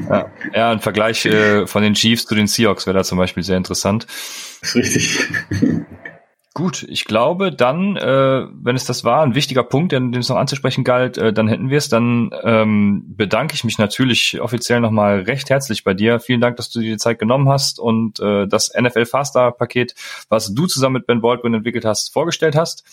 Ja, 0.10 0.32
ja 0.54 0.72
ein 0.72 0.80
Vergleich 0.80 1.26
äh, 1.26 1.68
von 1.68 1.84
den 1.84 1.94
Chiefs 1.94 2.26
zu 2.26 2.36
den 2.36 2.48
Seahawks 2.48 2.86
wäre 2.88 2.98
da 2.98 3.04
zum 3.04 3.18
Beispiel 3.18 3.44
sehr 3.44 3.58
interessant. 3.58 4.08
Das 4.62 4.70
ist 4.70 4.76
richtig. 4.76 5.30
Gut, 6.56 6.84
ich 6.90 7.06
glaube, 7.06 7.52
dann, 7.52 7.96
äh, 7.96 8.48
wenn 8.52 8.76
es 8.76 8.86
das 8.86 9.04
war, 9.04 9.22
ein 9.22 9.36
wichtiger 9.36 9.64
Punkt, 9.64 9.92
den, 9.92 10.12
den 10.12 10.22
es 10.22 10.30
noch 10.30 10.38
anzusprechen 10.38 10.84
galt, 10.84 11.18
äh, 11.18 11.32
dann 11.32 11.48
hätten 11.48 11.70
wir 11.70 11.78
es. 11.78 11.90
Dann 11.90 12.32
ähm, 12.44 13.04
bedanke 13.16 13.54
ich 13.54 13.64
mich 13.64 13.78
natürlich 13.78 14.42
offiziell 14.42 14.80
nochmal 14.80 15.22
recht 15.22 15.52
herzlich 15.52 15.84
bei 15.84 15.94
dir. 15.94 16.20
Vielen 16.20 16.42
Dank, 16.42 16.58
dass 16.58 16.72
du 16.72 16.80
dir 16.80 16.92
die 16.92 16.98
Zeit 16.98 17.20
genommen 17.20 17.48
hast 17.50 17.80
und 17.80 18.20
äh, 18.20 18.48
das 18.48 18.74
NFL 18.76 19.06
Faster 19.06 19.52
Paket, 19.52 19.94
was 20.28 20.54
du 20.54 20.66
zusammen 20.66 20.94
mit 20.94 21.06
Ben 21.06 21.22
Baldwin 21.22 21.54
entwickelt 21.54 21.86
hast, 21.86 22.12
vorgestellt 22.12 22.56
hast. 22.56 22.84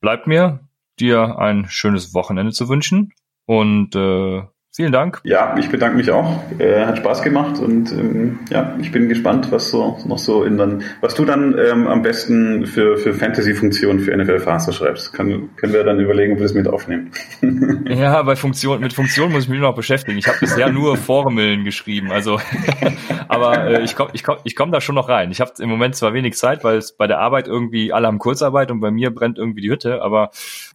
Bleibt 0.00 0.26
mir, 0.26 0.60
dir 0.98 1.38
ein 1.38 1.66
schönes 1.68 2.12
Wochenende 2.12 2.52
zu 2.52 2.68
wünschen 2.68 3.12
und 3.46 3.94
äh, 3.94 4.42
Vielen 4.74 4.90
Dank. 4.90 5.20
Ja, 5.24 5.54
ich 5.58 5.68
bedanke 5.68 5.98
mich 5.98 6.10
auch. 6.10 6.42
Äh, 6.58 6.86
hat 6.86 6.96
Spaß 6.96 7.20
gemacht 7.20 7.58
und 7.58 7.92
ähm, 7.92 8.38
ja, 8.48 8.74
ich 8.80 8.90
bin 8.90 9.10
gespannt, 9.10 9.52
was 9.52 9.68
so 9.68 9.98
noch 10.06 10.16
so 10.16 10.44
in 10.44 10.56
dann, 10.56 10.82
was 11.02 11.14
du 11.14 11.26
dann 11.26 11.54
ähm, 11.58 11.86
am 11.86 12.00
besten 12.00 12.64
für, 12.64 12.96
für 12.96 13.12
Fantasy-Funktionen 13.12 14.00
für 14.00 14.16
NFL 14.16 14.38
Faster 14.38 14.72
schreibst. 14.72 15.12
Kann, 15.12 15.50
können 15.56 15.74
wir 15.74 15.84
dann 15.84 16.00
überlegen, 16.00 16.32
ob 16.32 16.38
wir 16.38 16.44
das 16.44 16.54
mit 16.54 16.68
aufnehmen. 16.68 17.10
ja, 17.86 18.22
bei 18.22 18.34
Funktion, 18.34 18.80
mit 18.80 18.94
Funktionen 18.94 19.32
muss 19.32 19.44
ich 19.44 19.50
mich 19.50 19.60
noch 19.60 19.74
beschäftigen. 19.74 20.16
Ich 20.16 20.26
habe 20.26 20.38
bisher 20.40 20.72
nur 20.72 20.96
Formeln 20.96 21.64
geschrieben, 21.64 22.10
also 22.10 22.40
aber 23.28 23.66
äh, 23.66 23.82
ich 23.82 23.94
komme 23.94 24.08
ich 24.14 24.24
komm, 24.24 24.38
ich 24.44 24.56
komm 24.56 24.72
da 24.72 24.80
schon 24.80 24.94
noch 24.94 25.10
rein. 25.10 25.30
Ich 25.32 25.42
habe 25.42 25.52
im 25.58 25.68
Moment 25.68 25.96
zwar 25.96 26.14
wenig 26.14 26.34
Zeit, 26.34 26.64
weil 26.64 26.78
es 26.78 26.92
bei 26.92 27.06
der 27.06 27.18
Arbeit 27.18 27.46
irgendwie 27.46 27.92
alle 27.92 28.06
haben 28.06 28.18
Kurzarbeit 28.18 28.70
und 28.70 28.80
bei 28.80 28.90
mir 28.90 29.14
brennt 29.14 29.36
irgendwie 29.36 29.60
die 29.60 29.70
Hütte, 29.70 30.00
aber 30.00 30.30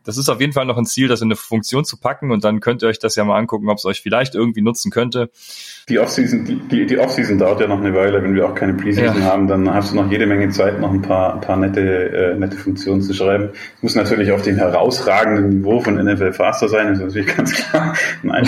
das 0.06 0.20
ist 0.20 0.30
auf 0.30 0.40
jeden 0.40 0.54
Fall 0.54 0.68
noch 0.68 0.78
ein 0.78 0.86
Ziel, 0.86 1.08
das 1.08 1.22
in 1.22 1.30
eine 1.30 1.36
Funktion 1.36 1.84
zu 1.84 1.98
packen 1.98 2.30
und 2.30 2.44
dann 2.44 2.60
könnt 2.60 2.84
ihr 2.84 2.90
euch 2.90 3.00
das 3.00 3.16
ja 3.16 3.24
mal 3.24 3.40
angucken, 3.40 3.68
ob 3.70 3.80
es 3.80 3.87
euch 3.88 4.02
vielleicht 4.02 4.36
irgendwie 4.36 4.62
nutzen 4.62 4.92
könnte. 4.92 5.30
Die 5.90 6.00
Offseason, 6.00 6.46
die, 6.46 6.56
die, 6.56 6.86
die 6.86 7.00
Offseason 7.00 7.38
dauert 7.38 7.62
ja 7.62 7.68
noch 7.68 7.80
eine 7.80 7.94
Weile. 7.94 8.22
Wenn 8.22 8.36
wir 8.36 8.46
auch 8.46 8.56
keine 8.56 8.74
Preseason 8.74 9.18
ja. 9.18 9.24
haben, 9.24 9.48
dann 9.48 9.74
hast 9.74 9.92
du 9.92 9.96
noch 9.96 10.12
jede 10.12 10.28
Menge 10.28 10.50
Zeit, 10.50 10.80
noch 10.80 10.92
ein 10.92 11.02
paar, 11.02 11.36
ein 11.36 11.42
paar 11.42 11.58
nette, 11.58 11.82
äh, 11.82 12.36
nette 12.36 12.58
Funktionen 12.58 13.02
zu 13.02 13.14
schreiben. 13.14 13.50
Es 13.78 13.84
muss 13.84 13.96
natürlich 13.96 14.32
auf 14.32 14.42
dem 14.42 14.58
herausragenden 14.58 15.50
Niveau 15.50 15.80
von 15.80 15.96
NFL 15.96 16.34
Faster 16.34 16.68
sein, 16.68 16.92
ist 16.92 17.00
natürlich 17.00 17.36
ganz 17.36 17.54
klar. 17.54 17.96
Nein. 18.24 18.48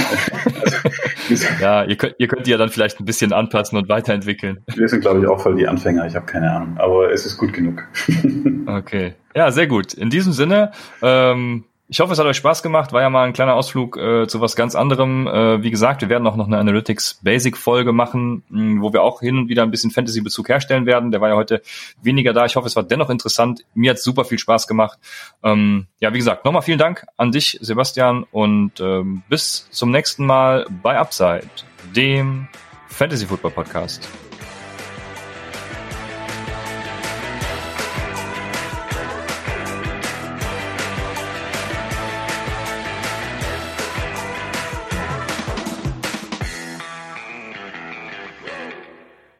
Also, 1.29 1.47
ja, 1.61 1.83
ihr 1.83 1.95
könnt, 1.95 2.15
ihr 2.17 2.27
könnt 2.27 2.45
die 2.45 2.51
ja 2.51 2.57
dann 2.57 2.69
vielleicht 2.69 2.99
ein 2.99 3.05
bisschen 3.05 3.33
anpassen 3.33 3.77
und 3.77 3.87
weiterentwickeln. 3.89 4.59
Wir 4.75 4.87
sind, 4.87 5.01
glaube 5.01 5.21
ich, 5.21 5.27
auch 5.27 5.39
voll 5.39 5.55
die 5.55 5.67
Anfänger. 5.67 6.05
Ich 6.07 6.15
habe 6.15 6.25
keine 6.25 6.51
Ahnung. 6.51 6.77
Aber 6.77 7.11
es 7.11 7.25
ist 7.25 7.37
gut 7.37 7.53
genug. 7.53 7.83
okay. 8.67 9.13
Ja, 9.35 9.51
sehr 9.51 9.67
gut. 9.67 9.93
In 9.93 10.09
diesem 10.09 10.33
Sinne, 10.33 10.71
ähm, 11.01 11.65
ich 11.91 11.99
hoffe, 11.99 12.13
es 12.13 12.19
hat 12.19 12.27
euch 12.27 12.37
Spaß 12.37 12.61
gemacht. 12.61 12.93
War 12.93 13.01
ja 13.01 13.09
mal 13.09 13.25
ein 13.25 13.33
kleiner 13.33 13.55
Ausflug 13.55 13.97
äh, 13.97 14.27
zu 14.27 14.39
was 14.41 14.55
ganz 14.55 14.75
anderem. 14.75 15.25
Äh, 15.25 15.63
wie 15.63 15.71
gesagt, 15.71 16.01
wir 16.01 16.09
werden 16.09 16.27
auch 16.27 16.35
noch 16.35 16.45
eine 16.45 16.59
Analytics 16.59 17.21
Basic 17.23 17.57
Folge 17.57 17.93
machen, 17.93 18.43
mh, 18.49 18.59
hm, 18.59 18.81
wo 18.83 18.93
wir 18.93 19.01
auch 19.01 19.21
hin 19.21 19.39
und 19.39 19.49
wieder 19.49 19.63
ein 19.63 19.71
bisschen 19.71 19.89
Fantasy 19.89 20.21
Bezug 20.21 20.49
herstellen 20.49 20.85
werden. 20.85 21.09
Der 21.09 21.19
war 21.19 21.29
ja 21.29 21.35
heute 21.35 21.63
weniger 22.03 22.31
da. 22.31 22.45
Ich 22.45 22.55
hoffe, 22.55 22.67
es 22.67 22.75
war 22.75 22.83
dennoch 22.83 23.09
interessant. 23.09 23.65
Mir 23.73 23.91
hat 23.91 23.99
super 23.99 24.23
viel 24.23 24.37
Spaß 24.37 24.67
gemacht. 24.67 24.99
Ähm, 25.43 25.87
ja, 25.99 26.13
wie 26.13 26.19
gesagt, 26.19 26.45
nochmal 26.45 26.61
vielen 26.61 26.77
Dank 26.77 27.07
an 27.17 27.31
dich, 27.31 27.57
Sebastian, 27.59 28.23
und 28.31 28.79
ähm, 28.79 29.23
bis 29.27 29.67
zum 29.71 29.89
nächsten 29.89 30.27
Mal 30.27 30.67
bei 30.83 30.95
Upside, 30.99 31.49
dem 31.95 32.47
Fantasy 32.87 33.25
Football 33.25 33.51
Podcast. 33.51 34.07